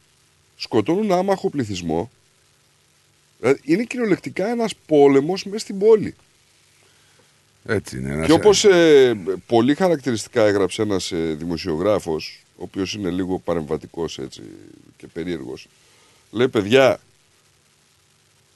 [0.58, 2.12] σκοτώνουν άμαχο πληθυσμό.
[3.40, 6.16] Δηλαδή, είναι κυριολεκτικά ένας πόλεμος μέσα στην πόλη.
[7.66, 8.12] Έτσι είναι.
[8.14, 8.66] ένας- Και όπως
[9.46, 14.42] πολύ χαρακτηριστικά έγραψε ένας ε, δημοσιογράφος, ο οποίος είναι λίγο παρεμβατικός έτσι
[14.98, 15.68] και περίεργος,
[16.32, 17.00] λέει: Παιδιά,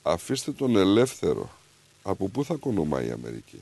[0.03, 1.49] αφήστε τον ελεύθερο.
[2.03, 3.61] Από πού θα κονομάει η Αμερική;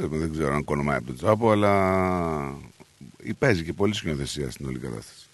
[0.00, 2.54] Ε, Δεν ξέρω αν κονομάει από τον Τζάπο, αλλά
[3.38, 5.26] παίζει και πολύ σκηνοθεσία στην όλη κατάσταση.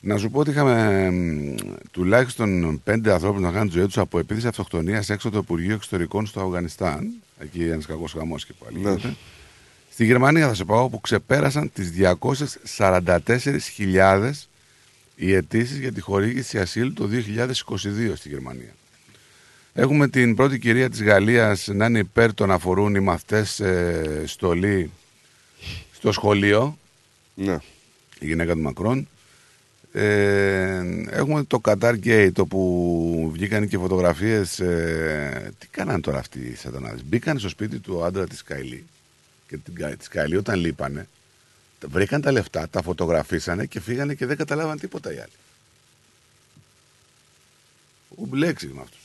[0.00, 1.54] Να σου πω ότι είχαμε μ,
[1.90, 5.74] τουλάχιστον πέντε ανθρώπους να κάνουν τη ζωή τους από επίθεση αυτοκτονίας έξω από το Υπουργείο
[5.74, 7.12] Εξωτερικών στο Αφγανιστάν.
[7.38, 8.78] Εκεί ένας κακός χαμός και πάλι.
[8.78, 8.88] Ναι.
[8.88, 9.16] γίνεται.
[9.90, 11.92] Στη Γερμανία θα σε πάω που ξεπέρασαν τις
[12.66, 14.32] 244.000
[15.16, 18.74] οι αιτήσεις για τη χορήγηση ασύλου το 2022 στη Γερμανία.
[19.74, 24.90] Έχουμε την πρώτη κυρία της Γαλλίας να είναι υπέρ των αφορούν οι μαθητές ε, στολή
[25.92, 26.78] στο σχολείο.
[27.34, 27.56] Ναι.
[28.18, 29.08] Η γυναίκα του Μακρόν.
[29.92, 36.54] Ε, έχουμε το Qatar Gate όπου βγήκαν και φωτογραφίες ε, τι κάναν τώρα αυτοί οι
[36.54, 38.84] σατανάδες μπήκαν στο σπίτι του άντρα της Καϊλή
[39.48, 41.06] και την Κα- της Καϊλή όταν λείπανε τα-
[41.90, 45.32] βρήκαν τα λεφτά, τα φωτογραφίσανε και φύγανε και δεν καταλάβαν τίποτα οι άλλοι
[48.16, 48.98] Ουμπλέξι με αυτούς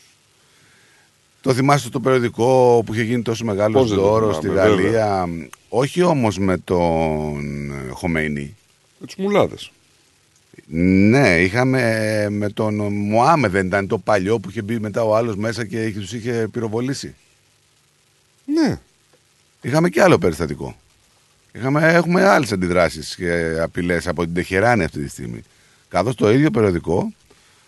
[1.41, 4.61] το θυμάστε το περιοδικό που είχε γίνει τόσο μεγάλος Πώς δεν το δώρος στη θυμάμαι,
[4.69, 5.27] Γαλλία;
[5.69, 8.55] Όχι όμως με τον ε, Χομέινι.
[8.99, 9.71] Με τους μουλάδες.
[11.09, 11.81] Ναι, είχαμε
[12.23, 15.65] ε, με τον Μωάμε, δεν ήταν το παλιό που είχε μπει μετά ο άλλος μέσα
[15.65, 17.15] και είχε- τους είχε πυροβολήσει.
[18.45, 18.79] Ναι.
[19.61, 20.75] Είχαμε και άλλο περιστατικό.
[21.53, 25.41] Είχαμε, έχουμε άλλες αντιδράσεις και απειλές από την Τεχεράνη αυτή τη στιγμή.
[25.87, 27.13] Καθώς το ίδιο περιοδικό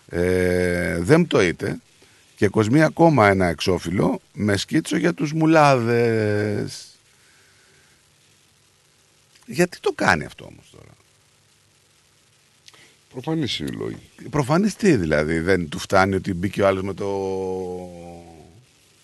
[0.08, 1.78] ε, δεν πτωείται
[2.36, 6.86] και κοσμεί ακόμα ένα εξώφυλλο με σκίτσο για τους μουλάδες.
[9.46, 10.92] Γιατί το κάνει αυτό όμως τώρα;
[13.12, 13.98] Προφανής είναι η λόγη.
[14.30, 17.06] Προφανής τι δηλαδή, δεν του φτάνει ότι μπήκε ο άλλος με το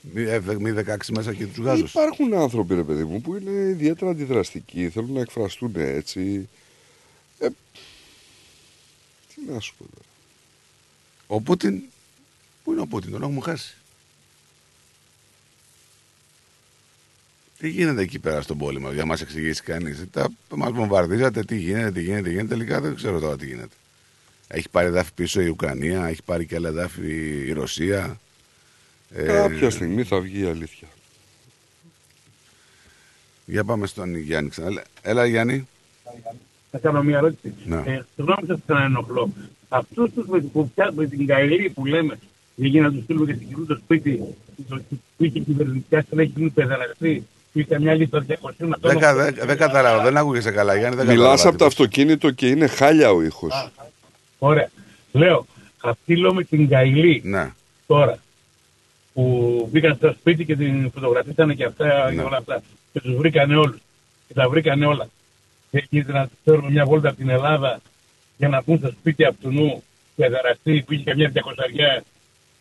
[0.01, 1.91] μη ε, μη 16 μέσα και τους γάζους.
[1.91, 6.49] Υπάρχουν άνθρωποι, ρε παιδί μου, που είναι ιδιαίτερα αντιδραστικοί, θέλουν να εκφραστούν έτσι.
[7.39, 7.49] Ε,
[9.35, 10.09] τι να σου πω τώρα.
[11.27, 11.83] Ο Πούτιν,
[12.65, 13.75] πού είναι ο Πούτιν, τον έχουμε χάσει.
[17.59, 20.05] Τι γίνεται εκεί πέρα στον πόλεμο, για να μας εξηγήσει κανείς.
[20.11, 23.75] Τα, μας βομβαρδίζατε, τι γίνεται, τι γίνεται, τι γίνεται, τελικά δεν ξέρω τώρα τι γίνεται.
[24.49, 28.21] Έχει πάρει εδάφη πίσω η Ουκρανία, έχει πάρει και άλλα εδάφη η Ρωσία.
[29.15, 30.89] Ε, Κάποια στιγμή θα βγει η αλήθεια.
[33.45, 34.67] Για πάμε στον Γιάννη ξανά.
[34.69, 35.69] Έλα, Έλα Γιάννη.
[36.71, 37.55] Θα κάνω μια ερώτηση.
[37.65, 37.77] Ναι.
[37.77, 39.33] Ε, Συγγνώμη σας ξαναενοχλώ.
[39.69, 42.19] Αυτούς τους με, που πια- με την Καηλή που λέμε,
[42.55, 44.21] για να τους στείλουμε και στην κοινού το σπίτι,
[44.69, 44.81] το-
[45.17, 49.35] που είχε κυβερνητικά στελέχη που είναι παιδεραστή, που είχε μια λίστα 200 Δεν, κα- δεν,
[49.45, 50.97] δεν καταλάβω, δεν ακούγεσαι καλά Γιάννη.
[50.97, 53.71] Δεν Μιλάς καταλάβα από το αυτοκίνητο και είναι χάλια ο ήχος.
[54.39, 54.71] Ωραία.
[55.13, 55.47] Λέω,
[55.81, 57.51] αυτοί λέω με την Καηλή Ναι.
[57.87, 58.19] τώρα,
[59.15, 62.15] που μπήκαν στο σπίτι και την φωτογραφίσανε και αυτά Ναι.
[62.17, 62.63] και όλα αυτά.
[62.93, 63.79] Και τους βρήκανε όλους.
[64.29, 65.09] Και τα βρήκανε όλα.
[65.71, 67.81] Και γίνεται να τους φέρουμε μια βόλτα από την Ελλάδα
[68.37, 69.83] για να μπουν στο σπίτι αυτού νου
[70.17, 72.05] παιδεραστή που είχε καμιά διακοσαριά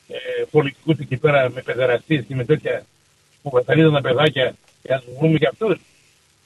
[0.07, 0.15] ε,
[0.51, 2.85] πολιτικούς εκεί πέρα με παιδεραστίες και με τέτοια
[3.41, 5.77] που βασανίζαν τα παιδάκια και να τους βρούμε και αυτούς.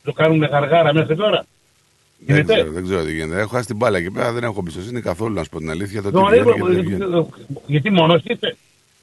[0.04, 1.46] Το κάνουν γαργάρα μέχρι τώρα.
[2.26, 2.54] Δεν Γίνεται.
[2.54, 3.40] ξέρω, δεν ξέρω τι γίνεται.
[3.40, 6.02] Έχω χάσει την μπάλα εκεί πέρα, δεν έχω εμπιστοσύνη καθόλου να σου πω την αλήθεια.
[6.02, 7.28] Το τι Το βγαίνει λέω, και τι δεν βγαίνει.
[7.68, 8.58] γιατί μόνος είσαι;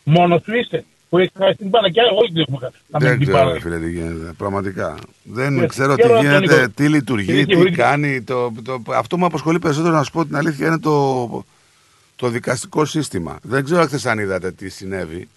[0.04, 0.84] Μόνος του είσαι.
[1.08, 2.74] Που έχεις χάσει την μπάλα και όλοι την έχουμε χάσει.
[2.88, 3.52] Να μην Δεν την ξέρω, μπάλα.
[3.54, 4.32] ρε φίλε, τι γίνεται.
[4.36, 4.96] Πραγματικά.
[5.22, 6.72] Δεν Ναι, ξέρω τι ξέρω τον γίνεται, Νίκο.
[6.74, 8.22] τι λειτουργεί, Και τι βρήκε- κάνει.
[8.22, 11.44] Το, το, αυτό που με απασχολεί περισσότερο, να σου πω την αλήθεια, είναι το,
[12.16, 13.38] το δικαστικό σύστημα.
[13.42, 15.28] Δεν ξέρω χθες αν είδατε τι συνέβη.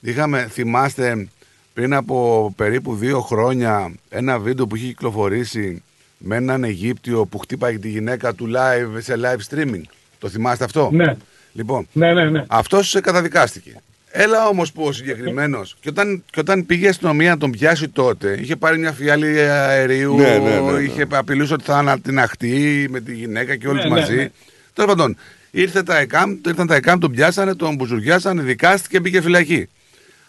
[0.00, 1.28] Είχαμε, θυμάστε,
[1.74, 5.82] πριν από περίπου δύο χρόνια ένα βίντεο που είχε κυκλοφορήσει
[6.18, 9.82] με έναν Αιγύπτιο που χτύπαγε τη γυναίκα του live σε live streaming.
[10.18, 11.16] Το θυμάστε αυτό; Ναι.
[11.52, 12.44] Λοιπόν, Ναι, ναι, ναι.
[12.48, 13.76] αυτός καταδικάστηκε.
[14.14, 17.88] Έλα όμως που ο συγκεκριμένος, και, όταν, και όταν πήγε η αστυνομία να τον πιάσει
[17.88, 20.78] τότε, είχε πάρει μια φιάλη αερίου, Ναι, ναι, ναι, ναι.
[20.82, 24.14] είχε απειλήσει ότι θα ανατιναχτεί με τη γυναίκα και όλοι Ναι, ναι, μαζί.
[24.14, 24.30] ναι.
[24.74, 25.16] Τέλος πάντων,
[25.50, 29.68] ήρθε τα ΕΚΑΜ, ήρθαν τα ΕΚΑΜ, τον πιάσανε, τον μπουζουριάσανε, δικάστηκε, μπήκε φυλακή.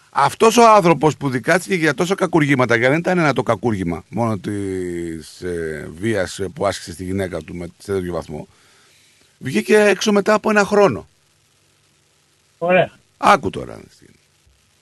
[0.09, 4.37] Αυτός ο άνθρωπος που δικάστηκε για τόσο κακουργήματα, γιατί δεν ήταν ένα το κακούργημα μόνο
[4.37, 8.47] της ε, βίας που άσκησε στη γυναίκα του με, σε τέτοιο βαθμό,
[9.37, 11.07] βγήκε έξω μετά από ένα χρόνο.
[12.57, 12.91] Ωραία.
[13.25, 13.79] Άκου τώρα.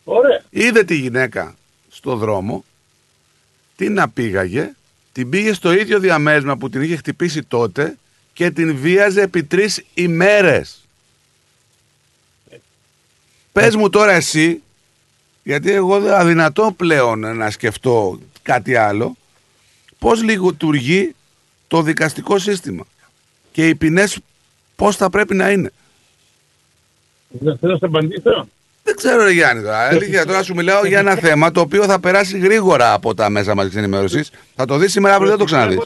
[0.03, 0.43] Ωραία.
[0.49, 1.55] Είδε τη γυναίκα
[1.89, 2.65] στο δρόμο,
[3.75, 4.71] την απήγαγε,
[5.11, 7.97] την πήγε στο ίδιο διαμέρισμα που την είχε χτυπήσει τότε
[8.33, 10.87] και την βίαζε επί τρεις ημέρες.
[13.51, 14.61] Πες μου τώρα εσύ,
[15.43, 19.17] γιατί εγώ δεν αδυνατό πλέον να σκεφτώ κάτι άλλο,
[19.99, 21.15] πώς λειτουργεί
[21.67, 22.83] το δικαστικό σύστημα
[23.51, 24.19] και οι ποινές
[24.75, 25.71] πώς θα πρέπει να είναι.
[27.31, 28.47] Δεν θέλω να σε απαντήσω.
[28.83, 29.77] Δεν ξέρω, ρε Γιάννη, τώρα.
[29.87, 33.55] Αλήθεια, τώρα σου μιλάω για ένα θέμα το οποίο θα περάσει γρήγορα από τα μέσα
[33.55, 34.31] μαζικής ενημέρωσης.
[34.55, 35.77] Θα το δεις σήμερα, αύριο δεν το ξαναδείς.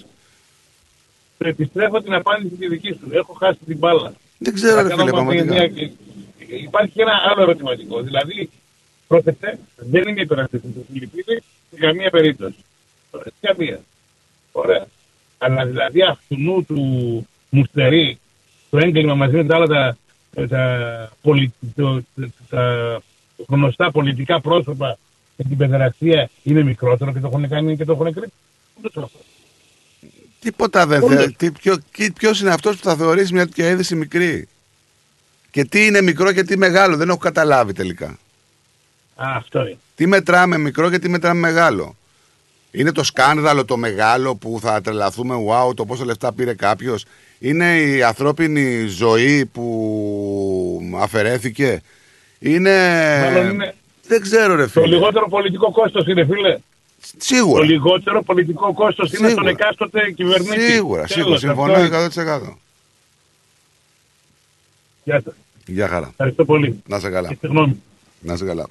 [1.38, 3.08] Το επιστρέφω την απάντηση τη δική σου.
[3.12, 4.14] Έχω χάσει την μπάλα.
[4.38, 5.54] Δεν ξέρω, Θα ρε κάνω φίλε, μια- πραγματικά.
[5.54, 5.92] μια-
[6.64, 8.02] Υπάρχει και ένα άλλο ερωτηματικό.
[8.02, 8.50] Δηλαδή,
[9.08, 11.40] πρόσεξε, δεν είμαι υπεραστή του Φιλιππίνη
[11.72, 12.56] σε καμία περίπτωση.
[13.12, 13.80] Σε καμία.
[14.52, 14.86] Ωραία.
[15.38, 18.20] Αλλά δηλαδή αυτού του μουστερί,
[18.70, 19.98] το έγκλημα μαζί με τα άλλα τα,
[20.50, 22.02] τα, πολι- το-
[22.50, 23.02] τα
[23.48, 24.98] γνωστά πολιτικά πρόσωπα
[25.38, 28.32] και την παιδεραστία είναι μικρότερο και το έχουν κάνει και το έχουν κρύψει.
[28.82, 29.10] Δεν το ξέρω.
[30.40, 31.24] Τίποτα δεν Όντως.
[31.24, 31.30] θε.
[31.38, 31.78] Τι, ποιο,
[32.14, 34.48] ποιος είναι αυτός που θα θεωρήσει μια τέτοια είδηση μικρή;
[35.52, 36.98] Και τι είναι μικρό και τι μεγάλο.
[36.98, 38.08] Δεν έχω καταλάβει τελικά.
[39.16, 39.78] Α, αυτό είναι.
[39.96, 41.96] Τι μετράμε μικρό και τι μετράμε μεγάλο;
[42.72, 47.06] Είναι το σκάνδαλο το μεγάλο που θα τρελαθούμε, wow, το πόσα λεφτά πήρε κάποιος.
[47.46, 51.82] Είναι η ανθρώπινη ζωή που αφαιρέθηκε;
[52.40, 52.78] Είναι.
[53.24, 53.74] Μάλλον είναι
[54.08, 54.86] Δεν ξέρω, ρε Το φίλε.
[54.88, 56.58] λιγότερο πολιτικό κόστος είναι, φίλε.
[57.18, 57.60] Σίγουρα.
[57.62, 59.32] Το λιγότερο πολιτικό κόστος είναι Σίγουρα.
[59.32, 60.62] στον εκάστοτε κυβερνήτη.
[60.72, 61.26] Σίγουρα, σίγουρα.
[61.26, 61.90] Τέλος, Συμφωνώ αυτό είναι.
[61.90, 62.58] 100%.
[65.04, 65.34] Γεια σας.
[65.66, 66.08] Γεια χαρά.
[66.10, 66.84] Ευχαριστώ πολύ.
[66.88, 67.30] Να σε καλά.
[67.40, 67.82] Συγγνώμη.
[68.20, 68.68] Να σε καλά.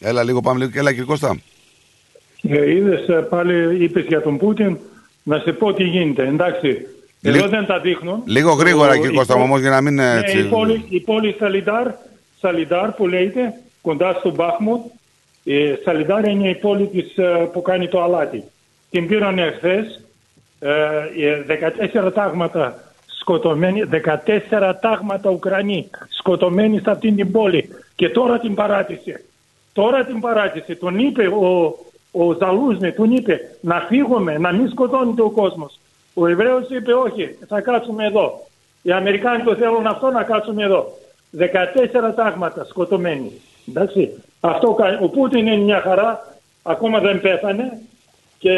[0.00, 0.70] Έλα λίγο, πάμε λίγο.
[0.74, 1.40] Έλα, κύριε Κώστα.
[2.42, 4.78] Ε, είδες ε, πάλι είπες για τον Πούτιν,
[5.22, 6.26] να σε πω τι γίνεται.
[6.26, 6.86] Εντάξει,
[7.22, 8.22] εδώ Λι- δεν τα δείχνουν.
[8.26, 10.84] Λίγο γρήγορα, Ο- κύριε η Κώστα, πόλη- όμως, για να μην Ναι, έτσι- η πόλη,
[10.88, 11.86] η πόλη Σαλιντάρ,
[12.40, 14.80] Σαλιντάρ που λέγεται, κοντά στο Μπάχμουτ.
[15.42, 18.44] Η Σαλιντάρ είναι η πόλη της, ε, που κάνει το αλάτι.
[18.90, 20.00] Την πήραν εχθές,
[20.58, 20.70] ε,
[21.26, 28.54] ε, 14 τάγματα σκοτωμένοι, 14 τάγματα Ουκρανοί σκοτωμένοι σε αυτήν την πόλη και τώρα την
[28.54, 29.24] παράτησε.
[29.72, 30.74] Τώρα την παράτησε.
[30.74, 31.78] Τον είπε ο,
[32.10, 35.79] ο Ζαλούσνη, τον είπε να φύγουμε, να μην σκοτώνεται ο κόσμος.
[36.14, 38.46] Ο Εβραίος είπε όχι, θα κάτσουμε εδώ.
[38.82, 40.98] Οι Αμερικάνοι το θέλουν αυτό να κάτσουμε εδώ.
[41.38, 43.32] 14 τάγματα σκοτωμένοι.
[43.68, 44.10] Εντάξει.
[44.40, 47.78] Αυτό, κα- ο Πούτιν είναι μια χαρά, ακόμα δεν πέθανε
[48.38, 48.52] και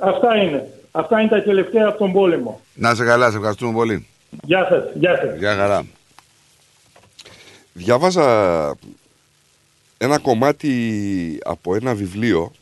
[0.00, 0.68] αυτά είναι.
[0.90, 2.60] Αυτά είναι τα τελευταία από τον πόλεμο.
[2.74, 4.06] Να σε καλά, σε ευχαριστούμε πολύ.
[4.44, 5.38] Γεια σας, γεια σας.
[5.38, 5.86] Γεια χαρά.
[7.72, 8.74] Διάβαζα
[9.98, 10.72] ένα κομμάτι
[11.44, 12.52] από ένα βιβλίο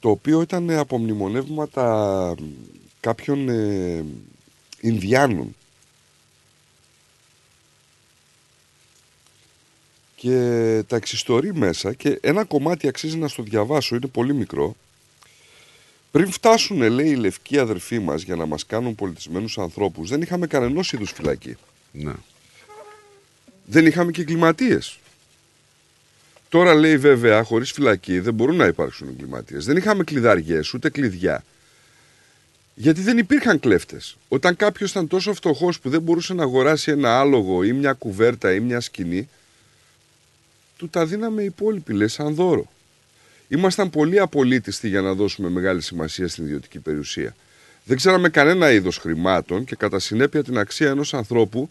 [0.00, 2.34] το οποίο ήταν από μνημονεύματα
[3.00, 4.04] κάποιων ε,
[4.80, 5.56] Ινδιάνων
[10.16, 14.76] και τα εξιστορεί μέσα και ένα κομμάτι αξίζει να στο διαβάσω, είναι πολύ μικρό
[16.16, 20.46] πριν φτάσουν, λέει, οι λευκοί αδερφοί μας για να μας κάνουν πολιτισμένους ανθρώπους, δεν είχαμε
[20.46, 21.56] κανενός είδους φυλακή.
[21.92, 22.12] Ναι.
[23.64, 24.98] Δεν είχαμε και εγκληματίες.
[26.48, 29.64] Τώρα λέει βέβαια, χωρίς φυλακή δεν μπορούν να υπάρξουν εγκληματίες.
[29.64, 31.44] Δεν είχαμε κλειδαριές, ούτε κλειδιά.
[32.74, 34.16] Γιατί δεν υπήρχαν κλέφτες.
[34.28, 38.54] Όταν κάποιος ήταν τόσο φτωχός που δεν μπορούσε να αγοράσει ένα άλογο ή μια κουβέρτα
[38.54, 39.28] ή μια σκηνή,
[40.76, 42.72] του τα δίναμε οι υπόλοιποι, λέει, σαν δώρο.
[43.48, 47.36] Ήμασταν πολύ απολύτιστοι για να δώσουμε μεγάλη σημασία στην ιδιωτική περιουσία.
[47.84, 51.70] Δεν ξέραμε κανένα είδος χρημάτων και κατά συνέπεια την αξία ενός ανθρώπου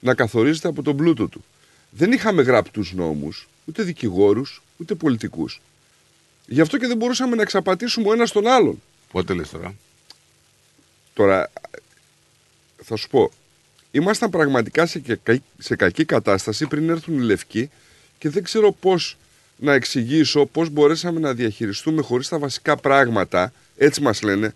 [0.00, 1.44] να καθορίζεται από τον πλούτο του.
[1.90, 5.60] Δεν είχαμε γραπτούς νόμους, ούτε δικηγόρους, ούτε πολιτικούς.
[6.46, 8.82] Γι' αυτό και δεν μπορούσαμε να εξαπατήσουμε ο ένας τον άλλον.
[9.12, 9.74] Πότε λες τώρα;
[11.14, 11.50] Τώρα,
[12.82, 13.30] θα σου πω,
[13.90, 17.70] ήμασταν πραγματικά σε, κα- σε κακή κατάσταση πριν έρθουν οι λευκοί
[18.18, 19.16] και δεν ξέρω πώς
[19.56, 24.54] να εξηγήσω πώς μπορέσαμε να διαχειριστούμε χωρίς τα βασικά πράγματα, έτσι μας λένε,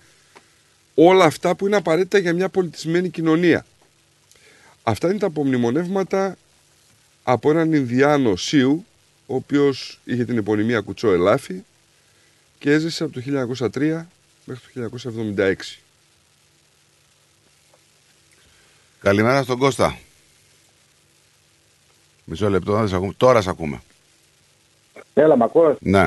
[0.95, 3.67] όλα αυτά που είναι απαραίτητα για μια πολιτισμένη κοινωνία.
[4.83, 6.37] Αυτά είναι τα απομνημονεύματα
[7.23, 8.87] από έναν Ινδιάνο Σίου,
[9.27, 11.63] ο οποίος είχε την επωνυμία Κουτσό Ελάφη
[12.59, 13.21] και έζησε από το
[13.75, 14.07] 1903
[14.45, 14.91] μέχρι το
[15.37, 15.55] 1976.
[19.01, 19.99] Καλημέρα στον Κώστα.
[22.25, 23.13] Μισό λεπτό, δεν σε ακούμε.
[23.17, 23.83] τώρα σε ακούμε.
[25.15, 26.07] Έλα, μ' ακούς; Ναι.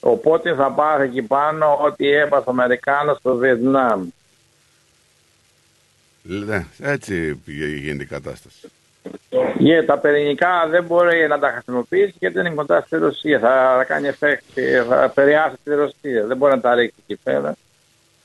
[0.00, 4.08] Οπότε θα πάρει εκεί πάνω ό,τι έπαθε ο Αμερικάνος στο Βιετνάμ.
[6.22, 8.68] Ναι, έτσι πήγε- γίνεται η κατάσταση.
[9.32, 13.38] Yeah, τα πυρηνικά δεν μπορεί να τα χρησιμοποιήσει γιατί είναι κοντά στη Ρωσία.
[13.38, 16.26] Θα κάνει effect, θα επηρεάσει τη Ρωσία.
[16.26, 17.54] Δεν μπορεί να τα ρίξει εκεί πέρα.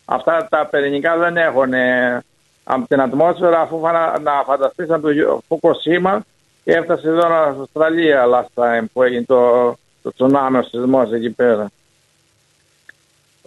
[0.05, 2.23] Αυτά τα πυρηνικά δεν έχουν ε,
[2.63, 6.23] από την ατμόσφαιρα αφού φανα- να φανταστείς από το Γιο- Φουκοσίμα
[6.63, 7.21] και έφτασε εδώ
[7.51, 9.67] στην Αυστραλία last time που έγινε το,
[10.03, 11.71] το τσουνάμι ο σεισμός εκεί πέρα.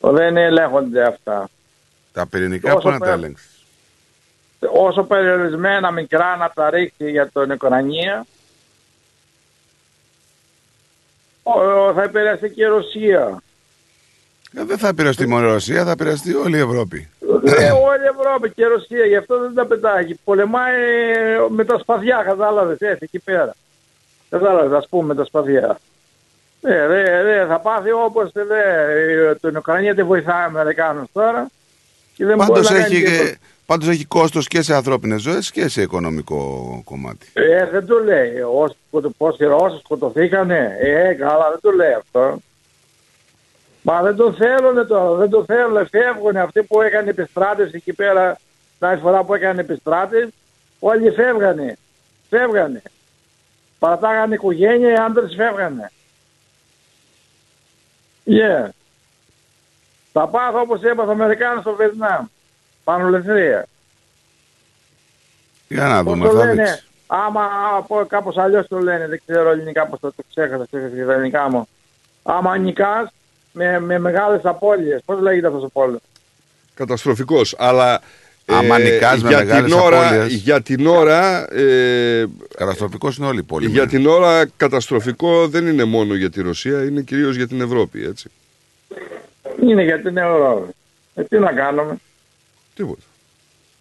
[0.01, 1.49] Δεν ελέγχονται αυτά.
[2.13, 3.47] Τα πυρηνικά Όσο που να τα πέρα- έλεγξε.
[4.73, 8.27] Όσο περιορισμένα μικρά να τα ρίξει για την Ουκρανία,
[11.43, 13.43] ο- θα επηρεαστεί και η Ρωσία.
[14.57, 17.09] Ε, δεν θα επηρεαστεί μόνο η Ρωσία, θα επηρεαστεί όλη η Ευρώπη.
[17.45, 20.15] Ε, όλη η Ευρώπη και η Ρωσία, γι' αυτό δεν τα πετάει.
[20.25, 20.75] Πολεμάει
[21.49, 23.55] με τα σπαθιά, κατάλαβες, έτσι, εκεί πέρα.
[24.31, 25.79] Κατάλαβες, ας πούμε, με τα σπαθιά.
[26.63, 28.43] Ε, δε, δε, θα πάθει όπως δε,
[29.29, 31.49] ε, την Ουκρανία δεν βοηθάει ο Αμερικάνος τώρα.
[32.15, 33.37] Και δεν μπορεί Πάντως να κάνει έχει, τίποτα.
[33.69, 37.27] Πάντως έχει κόστος και σε ανθρώπινες ζωές και σε οικονομικό κομμάτι.
[37.33, 38.41] Ε, δεν το λέει.
[38.41, 40.77] Όσοι, σκοτω- πόσοι Ρώσοι σκοτωθήκανε.
[40.81, 42.39] Ε, καλά, δεν το λέει αυτό.
[43.83, 45.89] Μα δεν το θέλουν τώρα, δεν το θέλουν.
[45.89, 48.39] Φεύγουν αυτοί που έκανε επιστράτευση εκεί πέρα,
[48.79, 50.35] την άλλη φορά που έκανε επιστράτευση,
[50.79, 51.77] όλοι φεύγανε.
[52.29, 52.83] Φεύγανε.
[53.79, 55.91] Παρατάγανε οικογένεια, οι άντρες φεύγανε.
[58.27, 58.69] Yeah.
[60.13, 62.27] Θα πάθω όπως έπαθε ο Αμερικάνος στο Βιετνάμ.
[62.93, 63.67] Πανολεθρία.
[65.69, 66.87] Για να Πώς δούμε, το θα λένε, δείξεις.
[67.07, 71.05] άμα από κάπως αλλιώς το λένε, δεν ξέρω ελληνικά πώς το, το ξέχασα, ξέχασα και
[71.05, 71.69] τα ελληνικά μου.
[72.23, 73.09] Άμα νικάς
[73.53, 75.01] με, με μεγάλες απώλειες.
[75.05, 76.01] Πώς λέγεται αυτός ο πόλεμος;
[76.75, 77.55] Καταστροφικός.
[77.59, 78.01] Αλλά
[78.47, 80.33] Άμα νικάς με για, μεγάλες την ώρα, απώλειες.
[80.33, 82.27] για την ώρα ε,
[82.57, 83.73] Καταστροφικός είναι όλοι οι πόλεμοι.
[83.73, 88.05] για την ώρα καταστροφικό δεν είναι μόνο για τη Ρωσία, είναι κυρίως για την Ευρώπη,
[88.05, 88.31] έτσι.
[89.63, 90.71] Είναι για την Ευρώπη.
[91.15, 91.97] Ε, τι να κάνουμε;
[92.79, 93.03] Τίποτα.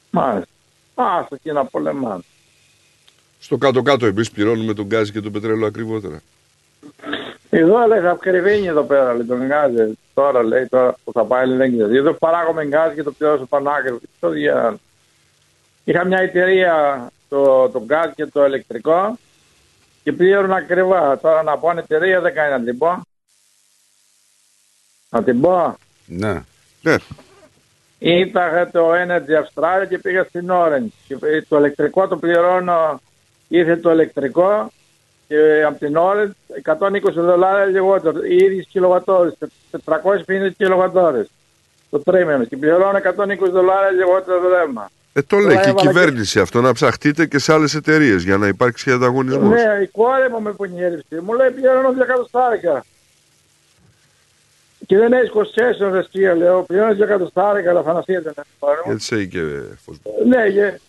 [0.10, 0.52] Μάλιστα.
[0.96, 2.24] Άστο και να πολεμάμε.
[3.40, 6.22] Στο κάτω-κάτω εμείς πληρώνουμε τον γκάζι και το πετρέλαιο ακριβότερα.
[7.50, 9.98] Εδώ λέει θα ακριβύνει εδώ πέρα λέει, τον γκάζι.
[10.14, 11.96] Τώρα λέει τώρα που θα πάει λέει, δεν ξέρω.
[11.96, 14.00] Εδώ παράγουμε γκάζι και το πληρώνω πανάκριβο.
[14.20, 14.80] Το διάλογο.
[15.84, 19.18] Είχα μια εταιρεία το, το γκάζι και το ηλεκτρικό
[20.04, 21.20] και πλήρωνε ακριβά.
[21.20, 23.02] Τώρα να πω αν εταιρεία δεν κάνει να την πω.
[25.10, 25.78] Να την πω.
[26.06, 26.44] Ναι.
[26.82, 26.96] Ναι.
[28.00, 30.92] Ήταγε το Energy Australia και πήγα στην Orange.
[31.08, 33.02] Και ε, το ηλεκτρικό το πληρώνω,
[33.48, 34.72] ήρθε το ηλεκτρικό
[35.28, 36.32] και από την Orange
[36.78, 38.24] 120 δολάρια λιγότερο.
[38.24, 39.38] Οι ίδιες κιλοβατόρες,
[39.86, 41.30] 450 κιλοβατόρες
[41.90, 44.90] το τρίμηνο και πληρώνω 120 δολάρια λιγότερο ρεύμα.
[45.14, 48.24] Ε, το λέει Τώρα και η έβαλα κυβέρνηση αυτό, να ψαχτείτε και σε άλλες εταιρείες
[48.24, 49.50] για να υπάρξει ανταγωνισμός.
[49.50, 51.22] Ναι, η κόρη μου με πονιέριψε.
[51.22, 52.86] Μου λέει πληρώνω 200 στάρικα.
[54.88, 56.62] Και δεν έχει concession ρε σκία, λέω.
[56.62, 58.82] Πληρώνω 200 στάρικα, αλλά φανασία δεν έχω.
[58.86, 59.40] Γιατί σε και
[59.86, 60.00] φως.
[60.26, 60.80] Ναι, και,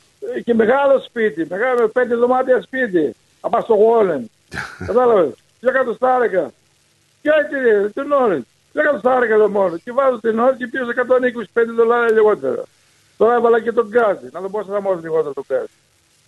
[0.45, 3.15] και μεγάλο σπίτι, μεγάλο πέντε δωμάτια σπίτι.
[3.41, 4.31] Από στο Γόλεν.
[4.87, 6.51] Κατάλαβες; Για κάτω στάρικα.
[7.23, 8.41] Και έτσι, την ώρα.
[8.73, 9.77] Για κάτω στάρικα εδώ μόνο.
[9.77, 10.85] Και βάζω την ώρα και πίσω
[11.55, 12.63] 125 δολάρια λιγότερα.
[13.17, 14.29] Τώρα έβαλα και τον γκάζι.
[14.33, 15.67] Να δω πώς θα μόλι λιγότερο το γκάζι.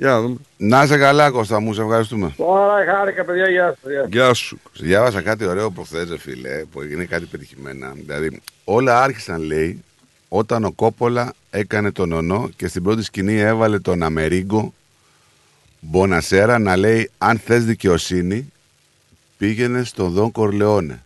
[0.00, 0.36] Για να δούμε.
[0.56, 2.34] Να είσαι καλά, Κώστα μου, σε ευχαριστούμε.
[2.36, 3.90] Τώρα χάρηκα, παιδιά, γεια σας.
[3.90, 4.06] Γεια.
[4.10, 4.60] Γεια σου.
[4.78, 7.92] Διάβασα κάτι ωραίο προχθές, ρε φίλε, που έγινε κάτι πετυχημένα.
[7.94, 9.84] Δηλαδή, όλα άρχισαν, λέει,
[10.28, 14.74] όταν ο Κόπολα έκανε τον ονό και στην πρώτη σκηνή έβαλε τον Αμερίγκο
[15.80, 18.52] Μπονασέρα να λέει: Αν θες δικαιοσύνη,
[19.38, 21.02] πήγαινε στον Δον Κορλεόνε.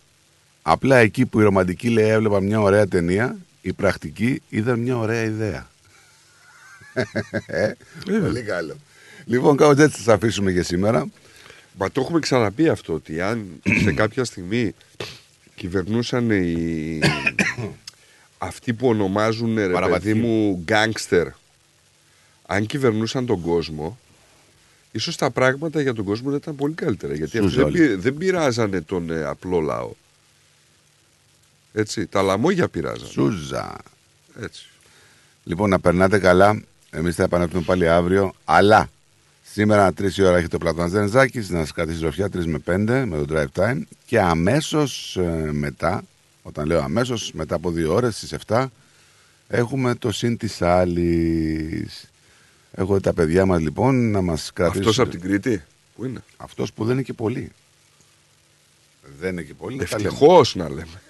[0.61, 5.23] Απλά εκεί που η ρομαντική λέει έβλεπα μια ωραία ταινία, η πρακτική είδα μια ωραία
[5.23, 5.67] ιδέα.
[7.45, 7.71] Ε,
[8.05, 8.75] Πολύ καλό.
[9.25, 11.07] Λοιπόν, κάπως έτσι θα σας αφήσουμε για σήμερα.
[11.77, 13.47] Μα το έχουμε ξαναπεί αυτό ότι αν
[13.83, 14.73] σε κάποια στιγμή
[15.55, 16.99] κυβερνούσαν οι...
[18.37, 20.13] αυτοί που ονομάζουν ρε παιδί Παραβατικοί.
[20.13, 21.27] μου γκάνγκστερ
[22.45, 23.99] αν κυβερνούσαν τον κόσμο
[24.91, 27.77] ίσως τα πράγματα για τον κόσμο να ήταν πολύ καλύτερα γιατί αυτοί Σούζε δεν, όλοι.
[27.87, 29.91] πει- δεν πειράζανε τον ε, απλό λαό
[31.73, 33.75] έτσι, τα λαμόγια πειράζανε Σούζα.
[34.41, 34.65] έτσι.
[35.43, 36.61] Λοιπόν, να περνάτε καλά.
[36.89, 38.33] Εμείς θα επανέλθουμε πάλι αύριο.
[38.45, 38.89] Αλλά
[39.55, 43.03] σήμερα 3 η ώρα έχει το Πλατώνας Δενζάκη να σας κρατήσει ροφιά 3 με 5
[43.07, 43.79] με το drive time.
[44.05, 45.17] Και αμέσως
[45.51, 46.03] μετά,
[46.43, 48.65] όταν λέω αμέσως, μετά από 2 ώρες στις 7,
[49.47, 52.09] έχουμε το συν της άλλης.
[52.71, 54.81] Έχω τα παιδιά μας λοιπόν να μας κρατήσουν.
[54.81, 55.63] αυτός από την Κρήτη;
[55.95, 57.51] Που είναι; Αυτός που δεν είναι και πολύ.
[59.19, 59.77] Δεν είναι και πολύ.
[59.77, 60.09] να τα λέμε.
[60.09, 61.01] ευτυχώς να λέμε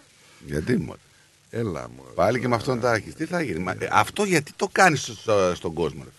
[0.46, 1.00] Γιατί μωρέ;
[1.50, 3.14] έλα μου Πάλι και με αυτόν τα έχεις.
[3.14, 5.12] Τι θα γίνει; Μα, ε, αυτό γιατί το κάνεις
[5.54, 6.10] στον κόσμο, ρε;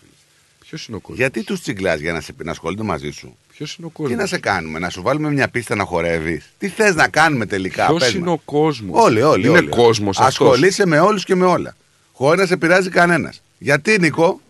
[0.67, 0.79] Φίλε.
[0.79, 3.77] ποιος είναι ο κόσμος; Γιατί τους τσιγκλάς για να, σε, να ασχολούνται μαζί σου; ποιος
[3.77, 6.69] είναι ο Τι κόσμος; να σε κάνουμε, να σου βάλουμε μια πίστα να χορεύεις; Τι
[6.69, 7.87] θες να κάνουμε τελικά.
[7.87, 8.35] Ποιος πες είναι μας.
[8.35, 9.47] ο κόσμος; Όλοι, όλοι.
[9.49, 9.69] είναι όλοι.
[9.69, 11.77] κόσμος αυτός Ασχολείσαι με όλους και με όλα.
[12.13, 13.43] Χωρίς να σε πειράζει κανένας.
[13.59, 14.41] Γιατί, Νικό.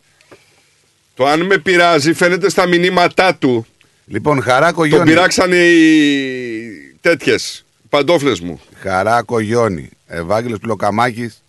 [1.15, 3.67] Το αν με πειράζει φαίνεται στα μηνύματά του.
[4.07, 5.05] Λοιπόν, χαρά Τον κογιόνι.
[5.05, 8.61] πειράξανε οι τέτοιες παντόφλες μου.
[8.75, 9.89] Χαρά κογιόνι.
[10.07, 11.43] Ευάγγελος Πλοκαμάκης,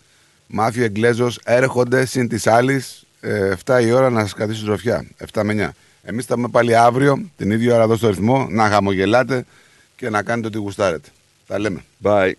[0.46, 3.06] Μάθιο Εγγλέζος έρχονται συν της άλλης
[3.64, 5.06] 7 η ώρα να σας κρατήσει ροφιά.
[5.32, 5.70] 7 με 9.
[6.02, 9.44] Εμείς θα είμαι πάλι αύριο, την ίδια ώρα εδώ στο ρυθμό, να χαμογελάτε
[9.96, 11.08] και να κάνετε ό,τι γουστάρετε.
[11.46, 11.84] Τα λέμε.
[12.02, 12.32] Bye.